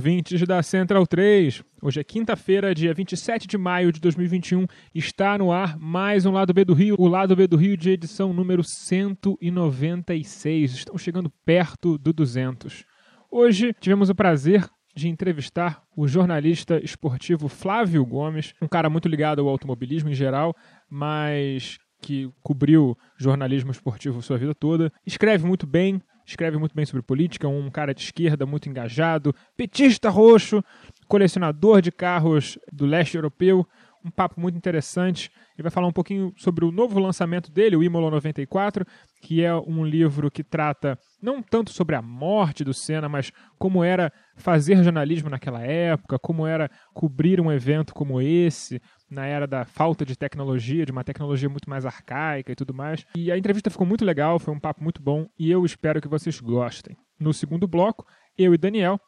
Ouvintes 0.00 0.46
da 0.46 0.62
Central 0.62 1.06
3. 1.06 1.62
Hoje 1.82 2.00
é 2.00 2.04
quinta-feira, 2.04 2.74
dia 2.74 2.94
27 2.94 3.46
de 3.46 3.58
maio 3.58 3.92
de 3.92 4.00
2021. 4.00 4.64
Está 4.94 5.36
no 5.36 5.52
ar 5.52 5.78
mais 5.78 6.24
um 6.24 6.32
Lado 6.32 6.54
B 6.54 6.64
do 6.64 6.72
Rio, 6.72 6.96
o 6.98 7.06
Lado 7.06 7.36
B 7.36 7.46
do 7.46 7.58
Rio 7.58 7.76
de 7.76 7.90
edição 7.90 8.32
número 8.32 8.64
196. 8.64 10.72
Estamos 10.72 11.02
chegando 11.02 11.30
perto 11.44 11.98
do 11.98 12.14
200. 12.14 12.86
Hoje 13.30 13.74
tivemos 13.78 14.08
o 14.08 14.14
prazer 14.14 14.66
de 14.96 15.06
entrevistar 15.06 15.82
o 15.94 16.08
jornalista 16.08 16.82
esportivo 16.82 17.46
Flávio 17.46 18.02
Gomes, 18.06 18.54
um 18.62 18.68
cara 18.68 18.88
muito 18.88 19.06
ligado 19.06 19.42
ao 19.42 19.48
automobilismo 19.48 20.08
em 20.08 20.14
geral, 20.14 20.56
mas 20.88 21.78
que 22.00 22.30
cobriu 22.42 22.96
jornalismo 23.18 23.70
esportivo 23.70 24.22
sua 24.22 24.38
vida 24.38 24.54
toda. 24.54 24.90
Escreve 25.06 25.46
muito 25.46 25.66
bem, 25.66 26.00
escreve 26.30 26.56
muito 26.56 26.74
bem 26.74 26.86
sobre 26.86 27.02
política, 27.02 27.48
um 27.48 27.70
cara 27.70 27.92
de 27.92 28.02
esquerda 28.02 28.46
muito 28.46 28.68
engajado, 28.68 29.34
petista 29.56 30.08
roxo, 30.08 30.64
colecionador 31.08 31.82
de 31.82 31.90
carros 31.90 32.58
do 32.72 32.86
leste 32.86 33.16
europeu. 33.16 33.66
Um 34.04 34.10
papo 34.10 34.40
muito 34.40 34.56
interessante. 34.56 35.30
Ele 35.60 35.64
vai 35.64 35.70
falar 35.70 35.88
um 35.88 35.92
pouquinho 35.92 36.32
sobre 36.38 36.64
o 36.64 36.72
novo 36.72 36.98
lançamento 36.98 37.52
dele, 37.52 37.76
o 37.76 37.82
Imola 37.82 38.10
94, 38.10 38.82
que 39.20 39.44
é 39.44 39.54
um 39.54 39.84
livro 39.84 40.30
que 40.30 40.42
trata 40.42 40.98
não 41.22 41.42
tanto 41.42 41.70
sobre 41.70 41.94
a 41.94 42.00
morte 42.00 42.64
do 42.64 42.72
Senna, 42.72 43.10
mas 43.10 43.30
como 43.58 43.84
era 43.84 44.10
fazer 44.36 44.82
jornalismo 44.82 45.28
naquela 45.28 45.60
época, 45.60 46.18
como 46.18 46.46
era 46.46 46.70
cobrir 46.94 47.42
um 47.42 47.52
evento 47.52 47.92
como 47.92 48.22
esse, 48.22 48.80
na 49.10 49.26
era 49.26 49.46
da 49.46 49.66
falta 49.66 50.02
de 50.02 50.16
tecnologia, 50.16 50.86
de 50.86 50.92
uma 50.92 51.04
tecnologia 51.04 51.50
muito 51.50 51.68
mais 51.68 51.84
arcaica 51.84 52.52
e 52.52 52.56
tudo 52.56 52.72
mais. 52.72 53.04
E 53.14 53.30
a 53.30 53.36
entrevista 53.36 53.68
ficou 53.68 53.86
muito 53.86 54.02
legal, 54.02 54.38
foi 54.38 54.54
um 54.54 54.60
papo 54.60 54.82
muito 54.82 55.02
bom 55.02 55.26
e 55.38 55.50
eu 55.50 55.62
espero 55.66 56.00
que 56.00 56.08
vocês 56.08 56.40
gostem. 56.40 56.96
No 57.20 57.34
segundo 57.34 57.68
bloco, 57.68 58.06
eu 58.38 58.54
e 58.54 58.56
Daniel, 58.56 58.98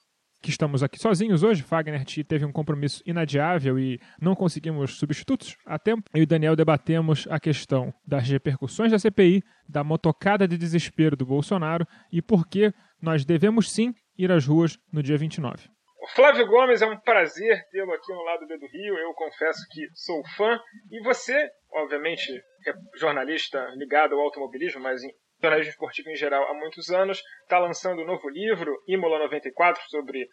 que 0.43 0.51
estamos 0.51 0.83
aqui 0.83 0.99
sozinhos 0.99 1.45
hoje, 1.45 1.63
Fagner 1.63 2.05
teve 2.27 2.45
um 2.45 2.53
compromisso 2.53 3.01
inadiável 3.07 3.79
e 3.79 4.01
não 4.21 4.35
conseguimos 4.35 4.99
substitutos 4.99 5.57
a 5.65 5.79
tempo. 5.79 6.11
Eu 6.13 6.23
e 6.23 6.27
Daniel 6.27 6.57
debatemos 6.57 7.29
a 7.31 7.39
questão 7.39 7.95
das 8.05 8.29
repercussões 8.29 8.91
da 8.91 8.99
CPI, 8.99 9.43
da 9.69 9.85
motocada 9.85 10.49
de 10.49 10.59
desespero 10.59 11.17
do 11.17 11.25
Bolsonaro 11.25 11.87
e 12.11 12.21
por 12.21 12.49
que 12.49 12.75
nós 13.01 13.25
devemos 13.25 13.71
sim 13.71 13.95
ir 14.19 14.33
às 14.33 14.45
ruas 14.45 14.77
no 14.93 15.03
dia 15.03 15.17
29. 15.17 15.71
Flávio 16.15 16.47
Gomes, 16.47 16.83
é 16.83 16.87
um 16.87 16.99
prazer 16.99 17.65
tê-lo 17.71 17.93
aqui 17.93 18.13
no 18.13 18.23
lado 18.25 18.47
B 18.47 18.59
do 18.59 18.67
Rio. 18.67 18.99
Eu 18.99 19.15
confesso 19.15 19.61
que 19.71 19.87
sou 19.95 20.23
fã. 20.37 20.59
E 20.91 21.01
você, 21.03 21.49
obviamente, 21.73 22.33
é 22.67 22.73
jornalista 22.99 23.65
ligado 23.77 24.15
ao 24.15 24.21
automobilismo, 24.21 24.83
mas 24.83 25.01
jornalismo 25.43 25.71
esportivo 25.73 26.09
em 26.09 26.17
geral 26.17 26.49
há 26.49 26.55
muitos 26.55 26.91
anos, 26.91 27.23
está 27.43 27.59
lançando 27.59 28.03
um 28.03 28.07
novo 28.07 28.29
livro, 28.29 28.73
Imola 28.87 29.19
94, 29.19 29.83
sobre 29.89 30.29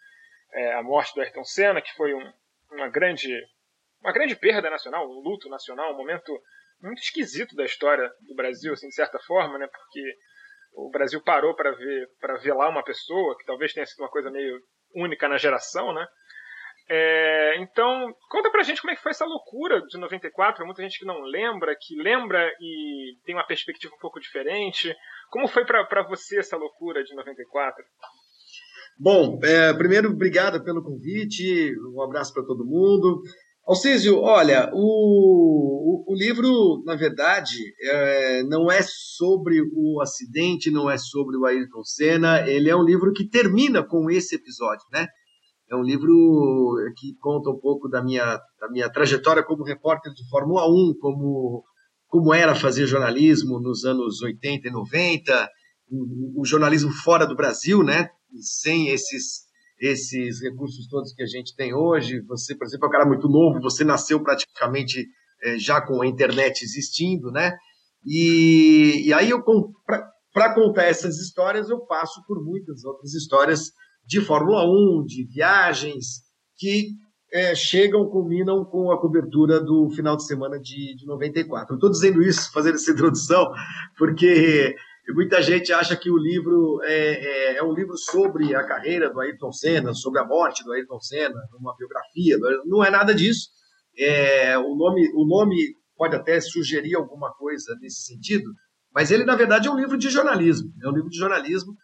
é, 0.54 0.74
a 0.74 0.84
morte 0.84 1.14
do 1.16 1.22
Ayrton 1.22 1.44
Senna, 1.44 1.82
que 1.82 1.94
foi 1.96 2.14
um, 2.14 2.34
uma 2.72 2.88
grande 2.88 3.30
uma 4.02 4.14
grande 4.14 4.36
perda 4.36 4.70
nacional, 4.70 5.06
um 5.10 5.20
luto 5.20 5.50
nacional, 5.50 5.94
um 5.94 5.98
momento 5.98 6.32
muito 6.82 7.02
esquisito 7.02 7.54
da 7.56 7.66
história 7.66 8.10
do 8.22 8.36
Brasil, 8.36 8.72
assim, 8.72 8.88
de 8.88 8.96
certa 8.96 9.20
forma, 9.20 9.58
né? 9.58 9.68
Porque 9.68 10.16
o 10.74 10.90
Brasil 10.90 11.22
parou 11.22 11.54
para 11.54 11.72
ver 11.72 12.08
para 12.20 12.38
velar 12.38 12.70
uma 12.70 12.84
pessoa 12.84 13.38
que 13.38 13.46
talvez 13.46 13.74
tenha 13.74 13.86
sido 13.86 14.00
uma 14.00 14.10
coisa 14.10 14.32
meio 14.32 14.62
única 14.96 15.28
na 15.28 15.38
geração, 15.38 15.94
né? 15.94 16.08
É, 16.92 17.62
então, 17.62 18.12
conta 18.32 18.50
pra 18.50 18.64
gente 18.64 18.82
como 18.82 18.92
é 18.92 18.96
que 18.96 19.04
foi 19.04 19.12
essa 19.12 19.26
loucura 19.26 19.80
de 19.86 19.98
94. 19.98 20.66
Muita 20.66 20.82
gente 20.82 20.98
que 20.98 21.06
não 21.06 21.22
lembra, 21.22 21.76
que 21.80 21.96
lembra 21.96 22.52
e 22.60 23.16
tem 23.24 23.36
uma 23.36 23.46
perspectiva 23.46 23.94
um 23.94 24.00
pouco 24.00 24.20
diferente. 24.20 24.96
Como 25.30 25.48
foi 25.48 25.66
para 25.66 26.02
você 26.08 26.40
essa 26.40 26.58
loucura 26.58 27.04
de 27.04 27.14
94? 27.14 27.84
Bom, 28.98 29.40
é, 29.44 29.72
primeiro, 29.74 30.10
obrigado 30.10 30.64
pelo 30.64 30.84
convite. 30.84 31.76
Um 31.94 32.02
abraço 32.02 32.34
para 32.34 32.44
todo 32.44 32.66
mundo. 32.66 33.22
Alcísio, 33.68 34.20
olha, 34.22 34.72
o, 34.74 36.04
o, 36.10 36.12
o 36.12 36.16
livro, 36.16 36.84
na 36.86 36.96
verdade, 36.96 37.56
é, 37.84 38.44
não 38.44 38.72
é 38.72 38.82
sobre 38.82 39.62
o 39.62 40.02
acidente, 40.02 40.72
não 40.72 40.90
é 40.90 40.98
sobre 40.98 41.38
o 41.38 41.46
Ayrton 41.46 41.84
Senna. 41.84 42.50
Ele 42.50 42.68
é 42.68 42.76
um 42.76 42.84
livro 42.84 43.14
que 43.14 43.30
termina 43.30 43.84
com 43.84 44.10
esse 44.10 44.36
episódio, 44.36 44.84
né? 44.92 45.08
É 45.72 45.76
um 45.76 45.84
livro 45.84 46.76
que 46.98 47.16
conta 47.20 47.52
um 47.52 47.60
pouco 47.60 47.88
da 47.88 48.04
minha, 48.04 48.40
da 48.60 48.70
minha 48.72 48.92
trajetória 48.92 49.44
como 49.44 49.64
repórter 49.64 50.12
de 50.14 50.28
Fórmula 50.28 50.68
1, 50.68 50.96
como, 51.00 51.64
como 52.08 52.34
era 52.34 52.56
fazer 52.56 52.88
jornalismo 52.88 53.60
nos 53.60 53.86
anos 53.86 54.22
80 54.22 54.68
e 54.68 54.72
90, 54.72 55.50
o, 55.92 56.42
o 56.42 56.46
jornalismo 56.46 56.92
fora 56.92 57.26
do 57.26 57.36
Brasil, 57.36 57.84
né? 57.84 58.10
Sem 58.42 58.90
esses, 58.90 59.46
esses 59.80 60.42
recursos 60.42 60.88
todos 60.88 61.14
que 61.14 61.22
a 61.22 61.28
gente 61.28 61.56
tem 61.56 61.74
hoje. 61.74 62.22
Você, 62.22 62.56
por 62.56 62.66
exemplo, 62.66 62.86
é 62.86 62.90
um 62.90 62.92
cara 62.92 63.06
muito 63.06 63.30
novo, 63.30 63.62
você 63.62 63.84
nasceu 63.84 64.24
praticamente 64.24 65.08
é, 65.44 65.58
já 65.60 65.80
com 65.80 66.02
a 66.02 66.08
internet 66.08 66.64
existindo, 66.64 67.32
né? 67.32 67.56
E, 68.06 69.04
e 69.08 69.14
aí, 69.14 69.30
para 70.34 70.56
contar 70.56 70.86
essas 70.86 71.18
histórias, 71.18 71.70
eu 71.70 71.80
passo 71.82 72.24
por 72.26 72.44
muitas 72.44 72.84
outras 72.84 73.14
histórias 73.14 73.72
de 74.10 74.20
Fórmula 74.22 74.66
1, 74.66 75.06
de 75.06 75.24
viagens, 75.24 76.24
que 76.58 76.88
é, 77.32 77.54
chegam, 77.54 78.10
culminam 78.10 78.66
com 78.66 78.92
a 78.92 79.00
cobertura 79.00 79.62
do 79.62 79.88
final 79.92 80.18
de 80.18 80.26
semana 80.26 80.60
de, 80.60 80.96
de 80.96 81.06
94. 81.06 81.76
Estou 81.76 81.92
dizendo 81.92 82.24
isso, 82.24 82.52
fazendo 82.52 82.74
essa 82.74 82.90
introdução, 82.90 83.52
porque 83.96 84.76
muita 85.14 85.44
gente 85.44 85.72
acha 85.72 85.96
que 85.96 86.10
o 86.10 86.18
livro 86.18 86.82
é, 86.86 86.96
é, 86.96 87.58
é, 87.58 87.64
um 87.64 87.72
livro 87.72 87.96
sobre 87.98 88.56
a 88.56 88.64
carreira 88.64 89.14
do 89.14 89.20
Ayrton 89.20 89.52
Senna, 89.52 89.94
sobre 89.94 90.20
a 90.20 90.26
morte 90.26 90.64
do 90.64 90.74
Ayrton 90.74 91.00
Senna, 91.00 91.40
uma 91.60 91.76
biografia. 91.78 92.36
Não 92.66 92.84
é 92.84 92.90
nada 92.90 93.14
disso. 93.14 93.50
É, 93.96 94.58
o, 94.58 94.76
nome, 94.76 95.08
o 95.14 95.24
nome 95.24 95.56
pode 95.96 96.16
até 96.16 96.42
sugerir 96.42 96.96
alguma 96.96 97.32
coisa 97.36 97.78
nesse 97.80 98.02
sentido, 98.06 98.52
mas 98.92 99.12
ele, 99.12 99.24
na 99.24 99.36
verdade, 99.36 99.68
é 99.68 99.72
um 99.72 99.78
livro 99.78 100.00
de 100.00 100.10
jornalismo. 100.10 100.74
É 100.82 100.90
um 100.90 100.94
livro 100.94 101.12
de 101.12 101.18
jornalismo 101.18 101.76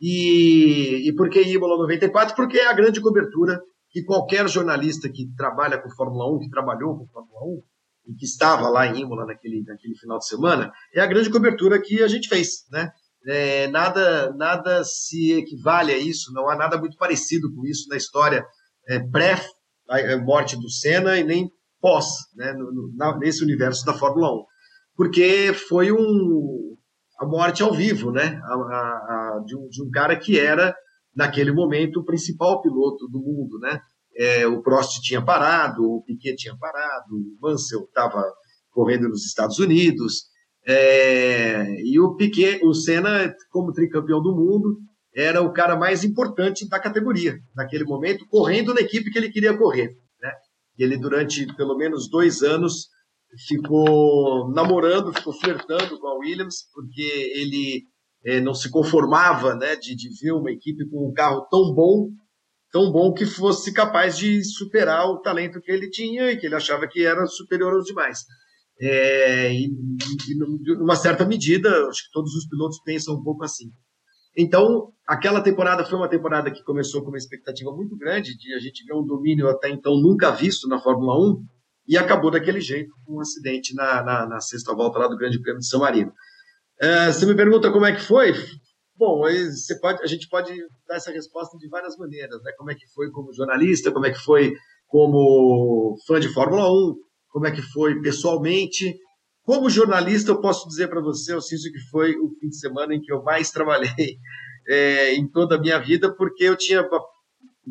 e, 0.00 1.08
e 1.08 1.14
por 1.14 1.30
que 1.30 1.42
Imola 1.42 1.76
94? 1.78 2.34
Porque 2.34 2.58
é 2.58 2.66
a 2.66 2.72
grande 2.72 3.00
cobertura 3.00 3.60
que 3.90 4.02
qualquer 4.04 4.48
jornalista 4.48 5.08
que 5.08 5.30
trabalha 5.36 5.78
com 5.78 5.90
Fórmula 5.90 6.34
1, 6.36 6.40
que 6.40 6.50
trabalhou 6.50 6.96
com 6.98 7.06
Fórmula 7.06 7.40
1, 7.44 7.62
e 8.08 8.14
que 8.14 8.24
estava 8.24 8.68
lá 8.68 8.86
em 8.86 9.00
Imola 9.00 9.26
naquele, 9.26 9.62
naquele 9.62 9.94
final 9.96 10.18
de 10.18 10.26
semana, 10.26 10.72
é 10.94 11.00
a 11.00 11.06
grande 11.06 11.30
cobertura 11.30 11.80
que 11.80 12.02
a 12.02 12.08
gente 12.08 12.28
fez, 12.28 12.64
né? 12.70 12.90
É, 13.24 13.68
nada, 13.68 14.32
nada 14.32 14.82
se 14.82 15.32
equivale 15.32 15.92
a 15.92 15.98
isso, 15.98 16.32
não 16.32 16.48
há 16.48 16.56
nada 16.56 16.76
muito 16.76 16.96
parecido 16.96 17.54
com 17.54 17.64
isso 17.64 17.88
na 17.88 17.96
história 17.96 18.44
é, 18.88 18.98
pré-morte 18.98 20.56
do 20.56 20.68
Senna 20.68 21.16
e 21.16 21.22
nem 21.22 21.48
pós, 21.80 22.06
né, 22.34 22.52
no, 22.52 22.72
no, 22.72 23.18
nesse 23.18 23.44
universo 23.44 23.84
da 23.84 23.94
Fórmula 23.94 24.32
1. 24.32 24.44
Porque 24.96 25.52
foi 25.68 25.92
um, 25.92 26.71
a 27.22 27.26
morte 27.26 27.62
ao 27.62 27.72
vivo, 27.72 28.10
né? 28.10 28.40
A, 28.44 28.54
a, 28.54 29.36
a, 29.36 29.42
de, 29.46 29.56
um, 29.56 29.68
de, 29.68 29.82
um, 29.82 29.90
cara 29.90 30.16
que 30.16 30.38
era, 30.38 30.74
naquele 31.14 31.52
momento, 31.52 32.00
o 32.00 32.04
principal 32.04 32.60
piloto 32.60 33.06
do 33.08 33.20
mundo, 33.20 33.58
né? 33.60 33.80
É, 34.16 34.46
o 34.46 34.60
Prost 34.60 35.00
tinha 35.00 35.24
parado, 35.24 35.84
o 35.84 36.02
Piquet 36.02 36.34
tinha 36.34 36.56
parado, 36.58 37.14
o 37.14 37.38
Mansell 37.40 37.84
estava 37.84 38.22
correndo 38.72 39.08
nos 39.08 39.24
Estados 39.24 39.58
Unidos, 39.60 40.24
é, 40.66 41.80
e 41.84 41.98
o 42.00 42.16
Piquet, 42.16 42.60
o 42.64 42.74
Senna, 42.74 43.32
como 43.50 43.72
tricampeão 43.72 44.20
do 44.20 44.34
mundo, 44.34 44.78
era 45.14 45.42
o 45.42 45.52
cara 45.52 45.76
mais 45.76 46.02
importante 46.02 46.68
da 46.68 46.80
categoria 46.80 47.38
naquele 47.54 47.84
momento, 47.84 48.26
correndo 48.28 48.74
na 48.74 48.80
equipe 48.80 49.10
que 49.10 49.18
ele 49.18 49.30
queria 49.30 49.56
correr. 49.56 49.90
Né? 50.20 50.32
ele 50.78 50.96
durante 50.96 51.46
pelo 51.54 51.76
menos 51.76 52.08
dois 52.08 52.42
anos 52.42 52.88
ficou 53.46 54.50
namorando, 54.52 55.12
ficou 55.12 55.32
flertando 55.32 55.98
com 55.98 56.08
a 56.08 56.18
Williams, 56.18 56.66
porque 56.72 57.32
ele 57.34 57.84
é, 58.24 58.40
não 58.40 58.54
se 58.54 58.70
conformava 58.70 59.54
né, 59.54 59.76
de, 59.76 59.94
de 59.96 60.08
ver 60.20 60.32
uma 60.32 60.50
equipe 60.50 60.88
com 60.88 61.08
um 61.08 61.12
carro 61.12 61.46
tão 61.50 61.74
bom, 61.74 62.10
tão 62.70 62.90
bom 62.90 63.12
que 63.12 63.26
fosse 63.26 63.72
capaz 63.72 64.16
de 64.16 64.42
superar 64.44 65.06
o 65.08 65.20
talento 65.20 65.60
que 65.60 65.70
ele 65.70 65.90
tinha 65.90 66.30
e 66.30 66.36
que 66.36 66.46
ele 66.46 66.54
achava 66.54 66.86
que 66.86 67.04
era 67.04 67.26
superior 67.26 67.74
aos 67.74 67.84
demais. 67.84 68.20
É, 68.80 69.52
e, 69.52 69.66
e, 69.66 70.76
numa 70.76 70.96
certa 70.96 71.24
medida, 71.24 71.68
acho 71.88 72.04
que 72.06 72.12
todos 72.12 72.34
os 72.34 72.48
pilotos 72.48 72.80
pensam 72.84 73.14
um 73.14 73.22
pouco 73.22 73.44
assim. 73.44 73.70
Então, 74.36 74.92
aquela 75.06 75.42
temporada 75.42 75.84
foi 75.84 75.98
uma 75.98 76.08
temporada 76.08 76.50
que 76.50 76.64
começou 76.64 77.02
com 77.02 77.08
uma 77.08 77.18
expectativa 77.18 77.70
muito 77.70 77.96
grande 77.96 78.36
de 78.36 78.54
a 78.54 78.58
gente 78.58 78.84
ver 78.84 78.94
um 78.94 79.04
domínio 79.04 79.48
até 79.48 79.68
então 79.68 79.94
nunca 80.00 80.30
visto 80.30 80.66
na 80.68 80.80
Fórmula 80.80 81.18
1 81.18 81.44
e 81.86 81.96
acabou 81.96 82.30
daquele 82.30 82.60
jeito, 82.60 82.90
com 83.04 83.16
um 83.16 83.20
acidente 83.20 83.74
na, 83.74 84.02
na, 84.02 84.26
na 84.26 84.40
sexta 84.40 84.74
volta 84.74 84.98
lá 84.98 85.08
do 85.08 85.16
Grande 85.16 85.40
Prêmio 85.40 85.60
de 85.60 85.68
São 85.68 85.80
Marino. 85.80 86.12
É, 86.80 87.12
você 87.12 87.26
me 87.26 87.34
pergunta 87.34 87.70
como 87.70 87.86
é 87.86 87.94
que 87.94 88.02
foi? 88.02 88.32
Bom, 88.96 89.22
você 89.22 89.78
pode, 89.80 90.02
a 90.02 90.06
gente 90.06 90.28
pode 90.28 90.52
dar 90.86 90.96
essa 90.96 91.10
resposta 91.10 91.56
de 91.58 91.68
várias 91.68 91.96
maneiras, 91.96 92.42
né? 92.42 92.52
Como 92.56 92.70
é 92.70 92.74
que 92.74 92.86
foi 92.94 93.10
como 93.10 93.32
jornalista, 93.32 93.90
como 93.90 94.06
é 94.06 94.10
que 94.10 94.18
foi 94.18 94.54
como 94.86 95.96
fã 96.06 96.20
de 96.20 96.28
Fórmula 96.28 96.70
1, 96.70 96.94
como 97.30 97.46
é 97.46 97.50
que 97.50 97.62
foi 97.62 98.00
pessoalmente. 98.00 98.94
Como 99.42 99.70
jornalista, 99.70 100.30
eu 100.30 100.40
posso 100.40 100.68
dizer 100.68 100.88
para 100.88 101.00
você, 101.00 101.32
Alcísio, 101.32 101.72
que 101.72 101.80
foi 101.90 102.14
o 102.16 102.28
fim 102.38 102.48
de 102.48 102.58
semana 102.58 102.94
em 102.94 103.00
que 103.00 103.12
eu 103.12 103.22
mais 103.22 103.50
trabalhei 103.50 104.18
é, 104.68 105.14
em 105.14 105.26
toda 105.26 105.56
a 105.56 105.60
minha 105.60 105.78
vida, 105.78 106.14
porque 106.14 106.44
eu 106.44 106.56
tinha 106.56 106.86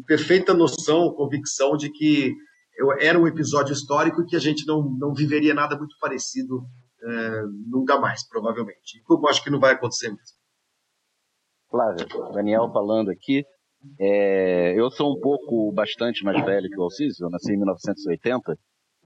perfeita 0.06 0.54
noção, 0.54 1.14
convicção 1.14 1.78
de 1.78 1.90
que 1.92 2.34
eu, 2.78 2.92
era 3.00 3.20
um 3.20 3.28
episódio 3.28 3.74
histórico 3.74 4.26
que 4.26 4.36
a 4.36 4.40
gente 4.40 4.66
não, 4.66 4.84
não 4.98 5.14
viveria 5.14 5.54
nada 5.54 5.78
muito 5.78 5.96
parecido 6.00 6.64
é, 7.04 7.42
nunca 7.68 8.00
mais, 8.00 8.28
provavelmente. 8.28 9.02
Como 9.06 9.28
acho 9.28 9.44
que 9.44 9.50
não 9.50 9.60
vai 9.60 9.74
acontecer 9.74 10.10
mesmo. 10.10 10.42
Flávio, 11.70 12.06
Daniel 12.34 12.70
falando 12.72 13.10
aqui. 13.10 13.44
É, 14.00 14.80
eu 14.80 14.92
sou 14.92 15.12
um 15.12 15.20
pouco 15.20 15.72
bastante 15.74 16.24
mais 16.24 16.44
velho 16.46 16.70
que 16.70 16.78
o 16.78 16.84
Alcísio, 16.84 17.26
eu 17.26 17.30
nasci 17.32 17.54
em 17.54 17.58
1980, 17.58 18.56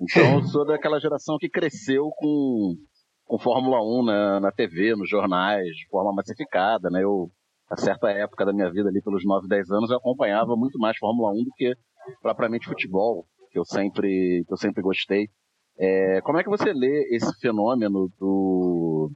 então 0.02 0.40
eu 0.40 0.44
sou 0.44 0.66
daquela 0.66 1.00
geração 1.00 1.38
que 1.40 1.48
cresceu 1.48 2.10
com, 2.18 2.76
com 3.24 3.40
Fórmula 3.40 3.82
1 3.82 4.04
na, 4.04 4.40
na 4.42 4.52
TV, 4.52 4.94
nos 4.96 5.10
jornais, 5.10 5.66
de 5.68 5.88
forma 5.90 6.14
massificada, 6.14 6.90
né? 6.90 7.04
Eu, 7.04 7.30
a 7.70 7.78
certa 7.78 8.10
época 8.10 8.46
da 8.46 8.52
minha 8.52 8.70
vida, 8.70 8.90
ali 8.90 9.02
pelos 9.02 9.24
9, 9.24 9.48
10 9.48 9.72
anos, 9.72 9.90
eu 9.90 9.98
acompanhava 9.98 10.58
muito 10.58 10.78
mais 10.78 10.98
Fórmula 10.98 11.32
1 11.32 11.36
do 11.36 11.52
que 11.56 11.74
propriamente 12.22 12.68
futebol, 12.68 13.26
que 13.56 13.60
eu 13.60 13.64
sempre, 13.64 14.44
que 14.46 14.54
eu 14.54 14.58
sempre 14.58 14.84
gostei. 14.84 15.30
É, 15.80 16.20
como 16.22 16.38
é 16.38 16.44
que 16.44 16.50
você 16.50 16.74
lê 16.74 17.08
esse 17.16 17.34
fenômeno 17.40 18.10
do, 18.20 19.10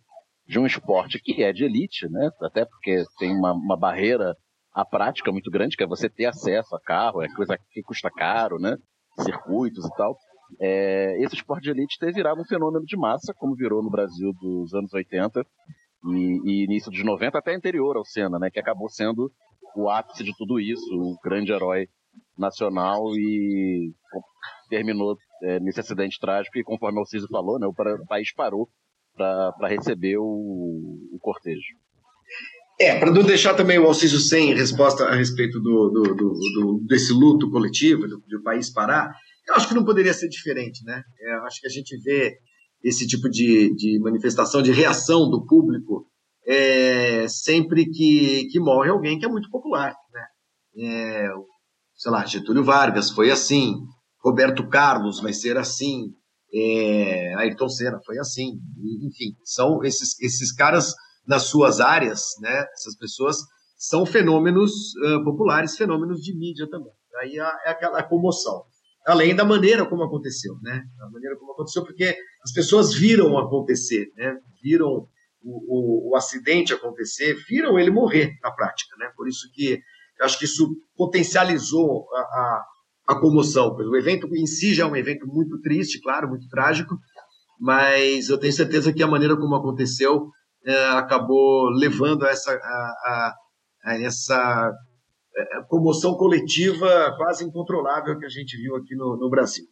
de 0.47 0.57
um 0.57 0.65
esporte 0.65 1.19
que 1.21 1.43
é 1.43 1.51
de 1.51 1.65
elite, 1.65 2.07
né? 2.09 2.29
Até 2.41 2.63
porque 2.63 3.03
tem 3.17 3.35
uma, 3.35 3.51
uma 3.51 3.77
barreira 3.77 4.33
à 4.73 4.85
prática 4.85 5.29
muito 5.29 5.51
grande, 5.51 5.75
que 5.75 5.83
é 5.83 5.87
você 5.87 6.09
ter 6.09 6.25
acesso 6.25 6.73
a 6.73 6.79
carro, 6.79 7.21
é 7.21 7.27
coisa 7.35 7.57
que 7.71 7.81
custa 7.83 8.09
caro, 8.09 8.57
né? 8.59 8.77
Circuitos 9.19 9.85
e 9.85 9.95
tal. 9.97 10.15
É, 10.59 11.21
esse 11.21 11.35
esporte 11.35 11.63
de 11.63 11.71
elite 11.71 11.99
ter 11.99 12.13
virado 12.13 12.39
um 12.39 12.45
fenômeno 12.45 12.85
de 12.85 12.95
massa, 12.95 13.33
como 13.37 13.55
virou 13.55 13.83
no 13.83 13.89
Brasil 13.89 14.31
dos 14.39 14.73
anos 14.73 14.93
80 14.93 15.45
e, 16.05 16.41
e 16.45 16.63
início 16.63 16.89
dos 16.89 17.03
90, 17.03 17.37
até 17.37 17.53
anterior 17.53 17.97
ao 17.97 18.05
Senna, 18.05 18.39
né? 18.39 18.49
Que 18.49 18.59
acabou 18.59 18.87
sendo 18.89 19.29
o 19.75 19.89
ápice 19.89 20.23
de 20.23 20.33
tudo 20.37 20.61
isso, 20.61 20.95
o 20.95 21.19
grande 21.21 21.51
herói 21.51 21.89
nacional 22.39 23.15
e 23.15 23.91
terminou 24.69 25.17
é, 25.43 25.59
nesse 25.59 25.79
acidente 25.79 26.19
trágico 26.19 26.57
e 26.57 26.63
conforme 26.63 26.99
o 26.99 27.05
Ciso 27.05 27.27
falou, 27.27 27.59
né, 27.59 27.67
o, 27.67 27.73
país 28.07 28.33
parou 28.33 28.69
para 29.15 29.67
receber 29.67 30.17
o, 30.17 30.23
o 30.23 31.17
cortejo. 31.19 31.75
É, 32.79 32.97
para 32.97 33.11
não 33.11 33.23
deixar 33.23 33.53
também 33.55 33.77
o 33.77 33.85
Alcísio 33.85 34.19
sem 34.19 34.53
resposta 34.53 35.03
a 35.03 35.15
respeito 35.15 35.59
do, 35.59 35.89
do, 35.89 36.03
do, 36.15 36.33
do 36.33 36.85
desse 36.87 37.11
luto 37.11 37.51
coletivo, 37.51 38.07
do, 38.07 38.23
do, 38.25 38.41
país 38.41 38.71
parar, 38.71 39.13
eu 39.47 39.55
acho 39.55 39.67
que 39.67 39.73
não 39.73 39.83
poderia 39.83 40.13
ser 40.13 40.29
diferente, 40.29 40.85
né? 40.85 41.03
É, 41.19 41.35
eu 41.35 41.43
acho 41.43 41.59
que 41.59 41.67
a 41.67 41.69
gente 41.69 41.97
vê 42.01 42.37
esse 42.81 43.05
tipo 43.05 43.29
de, 43.29 43.75
de 43.75 43.99
manifestação, 43.99 44.61
de 44.61 44.71
reação 44.71 45.29
do 45.29 45.45
público 45.45 46.05
é, 46.47 47.27
sempre 47.27 47.85
que, 47.85 48.47
que 48.47 48.59
morre 48.59 48.89
alguém 48.89 49.19
que 49.19 49.25
é 49.25 49.29
muito 49.29 49.49
popular, 49.49 49.93
né? 50.13 50.25
É, 50.77 51.27
sei 51.99 52.11
lá, 52.13 52.25
Getúlio 52.25 52.63
Vargas 52.63 53.11
foi 53.11 53.29
assim, 53.29 53.75
Roberto 54.23 54.67
Carlos 54.69 55.19
vai 55.19 55.33
ser 55.33 55.57
assim, 55.57 56.13
é, 56.53 57.35
Ayrton 57.35 57.67
Senna 57.67 57.99
foi 58.05 58.17
assim, 58.17 58.53
enfim, 59.05 59.35
são 59.43 59.83
esses, 59.83 60.17
esses 60.21 60.53
caras 60.53 60.95
nas 61.27 61.43
suas 61.43 61.81
áreas, 61.81 62.21
né, 62.41 62.65
essas 62.73 62.97
pessoas 62.97 63.37
são 63.77 64.05
fenômenos 64.05 64.71
uh, 64.95 65.23
populares, 65.23 65.77
fenômenos 65.77 66.21
de 66.21 66.37
mídia 66.37 66.67
também. 66.69 66.91
Aí 67.21 67.37
é 67.37 67.69
aquela 67.69 68.01
comoção. 68.03 68.63
Além 69.07 69.33
da 69.33 69.45
maneira 69.45 69.85
como 69.85 70.03
aconteceu, 70.03 70.53
né? 70.61 70.83
A 71.01 71.09
maneira 71.09 71.37
como 71.37 71.53
aconteceu, 71.53 71.83
porque 71.83 72.15
as 72.43 72.51
pessoas 72.51 72.93
viram 72.93 73.37
acontecer, 73.37 74.11
né? 74.17 74.37
Viram 74.61 75.07
o, 75.41 76.09
o, 76.11 76.11
o 76.11 76.15
acidente 76.17 76.73
acontecer, 76.73 77.35
viram 77.47 77.79
ele 77.79 77.89
morrer 77.89 78.33
na 78.43 78.51
prática, 78.51 78.95
né? 78.97 79.09
Por 79.15 79.29
isso 79.29 79.49
que 79.53 79.79
acho 80.21 80.37
que 80.37 80.45
isso 80.45 80.67
potencializou 80.95 82.05
a, 82.13 82.19
a, 82.19 82.65
a, 83.09 83.19
comoção. 83.19 83.75
O 83.75 83.97
evento 83.97 84.27
em 84.35 84.45
si 84.45 84.73
já 84.73 84.83
é 84.83 84.87
um 84.87 84.95
evento 84.95 85.25
muito 85.27 85.59
triste, 85.61 86.01
claro, 86.01 86.29
muito 86.29 86.47
trágico, 86.49 86.97
mas 87.59 88.29
eu 88.29 88.39
tenho 88.39 88.53
certeza 88.53 88.93
que 88.93 89.03
a 89.03 89.07
maneira 89.07 89.37
como 89.37 89.55
aconteceu 89.55 90.29
é, 90.65 90.85
acabou 90.89 91.69
levando 91.69 92.25
a 92.25 92.29
essa, 92.29 92.51
a, 92.51 93.33
a 93.85 94.01
essa 94.01 94.71
é, 95.35 95.63
comoção 95.67 96.15
coletiva 96.15 97.15
quase 97.17 97.45
incontrolável 97.45 98.17
que 98.17 98.25
a 98.25 98.29
gente 98.29 98.57
viu 98.57 98.75
aqui 98.75 98.95
no, 98.95 99.17
no 99.17 99.29
Brasil. 99.29 99.63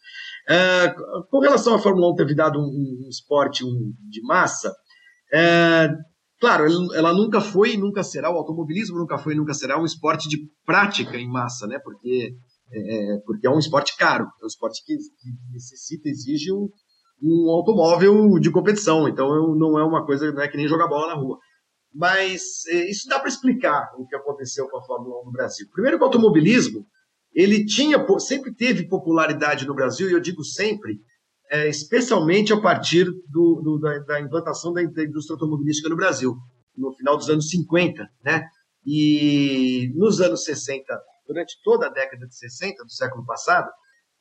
É, 0.48 0.94
com 1.30 1.40
relação 1.40 1.76
à 1.76 1.80
Fórmula 1.80 2.12
1 2.14 2.16
ter 2.16 2.36
dado 2.36 2.60
um, 2.60 3.06
um 3.06 3.10
esporte 3.10 3.66
um, 3.66 3.94
de 4.10 4.22
massa, 4.22 4.74
é, 5.34 5.90
Claro, 6.40 6.66
ela 6.94 7.14
nunca 7.14 7.42
foi 7.42 7.74
e 7.74 7.78
nunca 7.78 8.04
será, 8.04 8.30
o 8.30 8.38
automobilismo 8.38 8.98
nunca 8.98 9.18
foi 9.18 9.34
e 9.34 9.38
nunca 9.38 9.54
será 9.54 9.82
um 9.82 9.86
esporte 9.86 10.30
de 10.30 10.38
prática 10.66 11.18
em 11.18 11.28
massa, 11.28 11.66
né? 11.66 11.80
Porque 11.84 12.36
é, 12.72 13.16
é 13.16 13.20
porque 13.26 13.48
é 13.48 13.50
um 13.50 13.58
esporte 13.58 13.98
caro, 13.98 14.26
é 14.42 14.44
um 14.44 14.48
esporte 14.48 14.84
que, 14.86 14.96
que 14.96 15.30
necessita, 15.52 16.08
exige 16.08 16.52
um, 16.52 16.70
um, 17.24 17.50
automóvel 17.50 18.40
de 18.40 18.52
competição, 18.52 19.08
então 19.08 19.56
não 19.56 19.80
é 19.80 19.84
uma 19.84 20.06
coisa 20.06 20.32
não 20.32 20.42
é 20.42 20.48
que 20.48 20.58
nem 20.58 20.68
jogar 20.68 20.88
bola 20.88 21.08
na 21.08 21.20
rua. 21.20 21.40
Mas 21.94 22.66
é, 22.68 22.90
isso 22.90 23.08
dá 23.10 23.20
para 23.20 23.30
explicar 23.30 23.90
o 23.98 24.06
que 24.06 24.16
aconteceu 24.16 24.68
com 24.70 24.78
a 24.78 24.84
Fórmula 24.84 25.22
1 25.24 25.26
no 25.26 25.32
Brasil. 25.32 25.68
Primeiro 25.72 25.98
que 25.98 26.04
o 26.04 26.06
automobilismo, 26.06 26.86
ele 27.34 27.66
tinha, 27.66 27.98
sempre 28.20 28.54
teve 28.54 28.88
popularidade 28.88 29.66
no 29.66 29.74
Brasil, 29.74 30.08
e 30.08 30.14
eu 30.14 30.20
digo 30.20 30.44
sempre, 30.44 31.00
é, 31.50 31.68
especialmente 31.68 32.54
a 32.54 32.60
partir 32.60 33.06
do, 33.30 33.62
do, 33.64 33.80
da, 33.80 34.00
da, 34.00 34.22
implantação 34.22 34.74
da, 34.74 34.82
indústria 34.82 35.36
automobilística 35.36 35.90
no 35.90 35.96
Brasil, 35.96 36.36
no 36.76 36.94
final 36.94 37.18
dos 37.18 37.30
anos 37.30 37.50
50, 37.50 38.08
né? 38.24 38.48
E 38.86 39.92
nos 39.96 40.22
anos 40.22 40.44
60, 40.44 40.86
durante 41.28 41.58
toda 41.64 41.88
a 41.88 41.90
década 41.90 42.26
de 42.28 42.36
60 42.36 42.84
do 42.84 42.92
século 42.92 43.26
passado, 43.26 43.70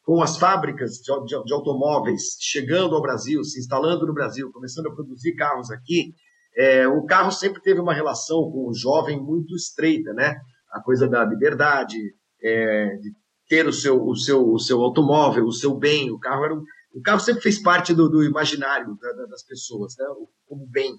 com 0.02 0.22
as 0.22 0.36
fábricas 0.36 0.92
de, 0.92 1.12
de, 1.24 1.44
de 1.44 1.52
automóveis 1.52 2.36
chegando 2.40 2.94
ao 2.94 3.02
Brasil, 3.02 3.42
se 3.44 3.58
instalando 3.58 4.06
no 4.06 4.14
Brasil, 4.14 4.50
começando 4.52 4.86
a 4.86 4.94
produzir 4.94 5.34
carros 5.34 5.70
aqui, 5.70 6.14
é, 6.56 6.88
o 6.88 7.04
carro 7.04 7.30
sempre 7.30 7.60
teve 7.60 7.80
uma 7.80 7.92
relação 7.92 8.50
com 8.50 8.68
o 8.68 8.74
jovem 8.74 9.20
muito 9.20 9.54
estreita, 9.54 10.12
né? 10.14 10.36
A 10.72 10.80
coisa 10.80 11.06
da 11.06 11.24
liberdade, 11.24 11.96
é, 12.42 12.96
de 12.96 13.12
ter 13.48 13.66
o 13.66 13.72
seu, 13.72 14.02
o, 14.02 14.16
seu, 14.16 14.48
o 14.48 14.58
seu 14.58 14.80
automóvel, 14.80 15.44
o 15.44 15.52
seu 15.52 15.76
bem, 15.76 16.10
o 16.10 16.18
carro 16.18 16.44
era 16.44 16.54
um, 16.54 16.62
o 16.96 17.02
carro 17.02 17.20
sempre 17.20 17.42
fez 17.42 17.60
parte 17.60 17.92
do, 17.92 18.08
do 18.08 18.24
imaginário 18.24 18.96
da, 19.00 19.12
da, 19.12 19.26
das 19.26 19.44
pessoas, 19.44 19.94
né? 19.98 20.06
como 20.48 20.66
bem. 20.66 20.94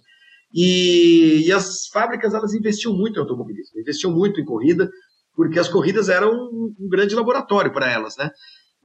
E, 0.54 1.48
e, 1.48 1.52
as 1.52 1.88
fábricas 1.88 2.34
elas 2.34 2.54
investiam 2.54 2.94
muito 2.96 3.18
em 3.18 3.20
automobilismo, 3.20 3.80
investiam 3.80 4.14
muito 4.14 4.40
em 4.40 4.46
corrida, 4.46 4.90
porque 5.36 5.60
as 5.60 5.68
corridas 5.68 6.08
eram 6.08 6.32
um, 6.32 6.76
um 6.80 6.88
grande 6.88 7.16
laboratório 7.16 7.74
para 7.74 7.92
elas, 7.92 8.16
né? 8.16 8.30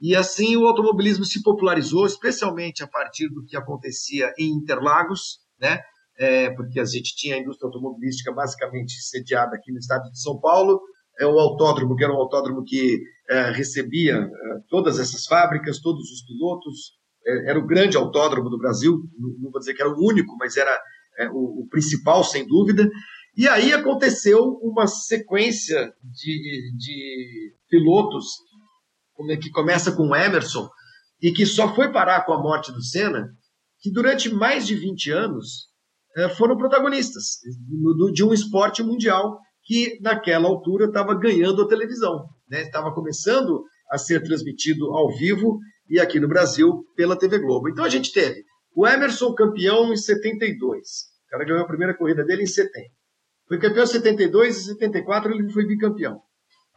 E 0.01 0.15
assim 0.15 0.57
o 0.57 0.67
automobilismo 0.67 1.23
se 1.23 1.41
popularizou, 1.41 2.05
especialmente 2.05 2.83
a 2.83 2.87
partir 2.87 3.29
do 3.29 3.45
que 3.45 3.55
acontecia 3.55 4.33
em 4.37 4.49
Interlagos, 4.49 5.39
né? 5.59 5.81
É, 6.17 6.49
porque 6.49 6.79
a 6.79 6.85
gente 6.85 7.15
tinha 7.15 7.35
a 7.35 7.39
indústria 7.39 7.67
automobilística 7.67 8.31
basicamente 8.33 8.93
sediada 9.01 9.55
aqui 9.55 9.71
no 9.71 9.79
estado 9.79 10.09
de 10.11 10.19
São 10.19 10.39
Paulo, 10.39 10.81
é 11.19 11.25
o 11.25 11.39
autódromo, 11.39 11.95
que 11.95 12.03
era 12.03 12.13
um 12.13 12.17
autódromo 12.17 12.63
que 12.63 13.01
é, 13.29 13.51
recebia 13.51 14.15
é, 14.15 14.29
todas 14.67 14.99
essas 14.99 15.25
fábricas, 15.25 15.79
todos 15.79 16.11
os 16.11 16.23
pilotos, 16.25 16.93
era 17.25 17.57
o 17.59 17.65
grande 17.65 17.97
autódromo 17.97 18.49
do 18.49 18.57
Brasil, 18.57 18.97
não 19.17 19.51
vou 19.51 19.59
dizer 19.59 19.73
que 19.73 19.81
era 19.81 19.91
o 19.91 19.97
único, 19.97 20.35
mas 20.37 20.57
era 20.57 20.71
é, 21.17 21.29
o, 21.29 21.63
o, 21.63 21.67
principal, 21.69 22.23
sem 22.23 22.45
dúvida. 22.45 22.89
E 23.35 23.47
aí 23.47 23.73
aconteceu 23.73 24.59
uma 24.61 24.87
sequência 24.87 25.93
de, 26.03 26.71
de 26.77 27.53
pilotos, 27.69 28.25
que 29.41 29.49
começa 29.51 29.91
com 29.91 30.09
o 30.09 30.15
Emerson, 30.15 30.69
e 31.21 31.31
que 31.31 31.45
só 31.45 31.73
foi 31.73 31.91
parar 31.91 32.25
com 32.25 32.33
a 32.33 32.41
morte 32.41 32.71
do 32.71 32.83
Senna, 32.83 33.29
que 33.79 33.91
durante 33.91 34.33
mais 34.33 34.67
de 34.67 34.75
20 34.75 35.11
anos 35.11 35.67
foram 36.37 36.57
protagonistas 36.57 37.39
de 38.13 38.23
um 38.23 38.33
esporte 38.33 38.83
mundial 38.83 39.39
que 39.63 39.97
naquela 40.01 40.47
altura 40.47 40.85
estava 40.85 41.15
ganhando 41.15 41.61
a 41.61 41.67
televisão, 41.67 42.25
né? 42.49 42.61
estava 42.63 42.93
começando 42.93 43.63
a 43.89 43.97
ser 43.97 44.21
transmitido 44.23 44.93
ao 44.93 45.09
vivo 45.15 45.57
e 45.89 45.99
aqui 45.99 46.19
no 46.19 46.27
Brasil 46.27 46.85
pela 46.95 47.17
TV 47.17 47.39
Globo. 47.39 47.69
Então 47.69 47.83
a 47.83 47.89
gente 47.89 48.11
teve 48.11 48.43
o 48.75 48.87
Emerson 48.87 49.33
campeão 49.35 49.93
em 49.93 49.97
72, 49.97 50.79
o 51.27 51.29
cara 51.29 51.45
ganhou 51.45 51.61
a 51.61 51.67
primeira 51.67 51.93
corrida 51.93 52.23
dele 52.23 52.43
em 52.43 52.47
70. 52.47 52.89
Foi 53.47 53.59
campeão 53.59 53.83
em 53.83 53.87
72 53.87 54.57
e 54.57 54.63
74 54.65 55.31
ele 55.31 55.51
foi 55.51 55.65
bicampeão. 55.65 56.21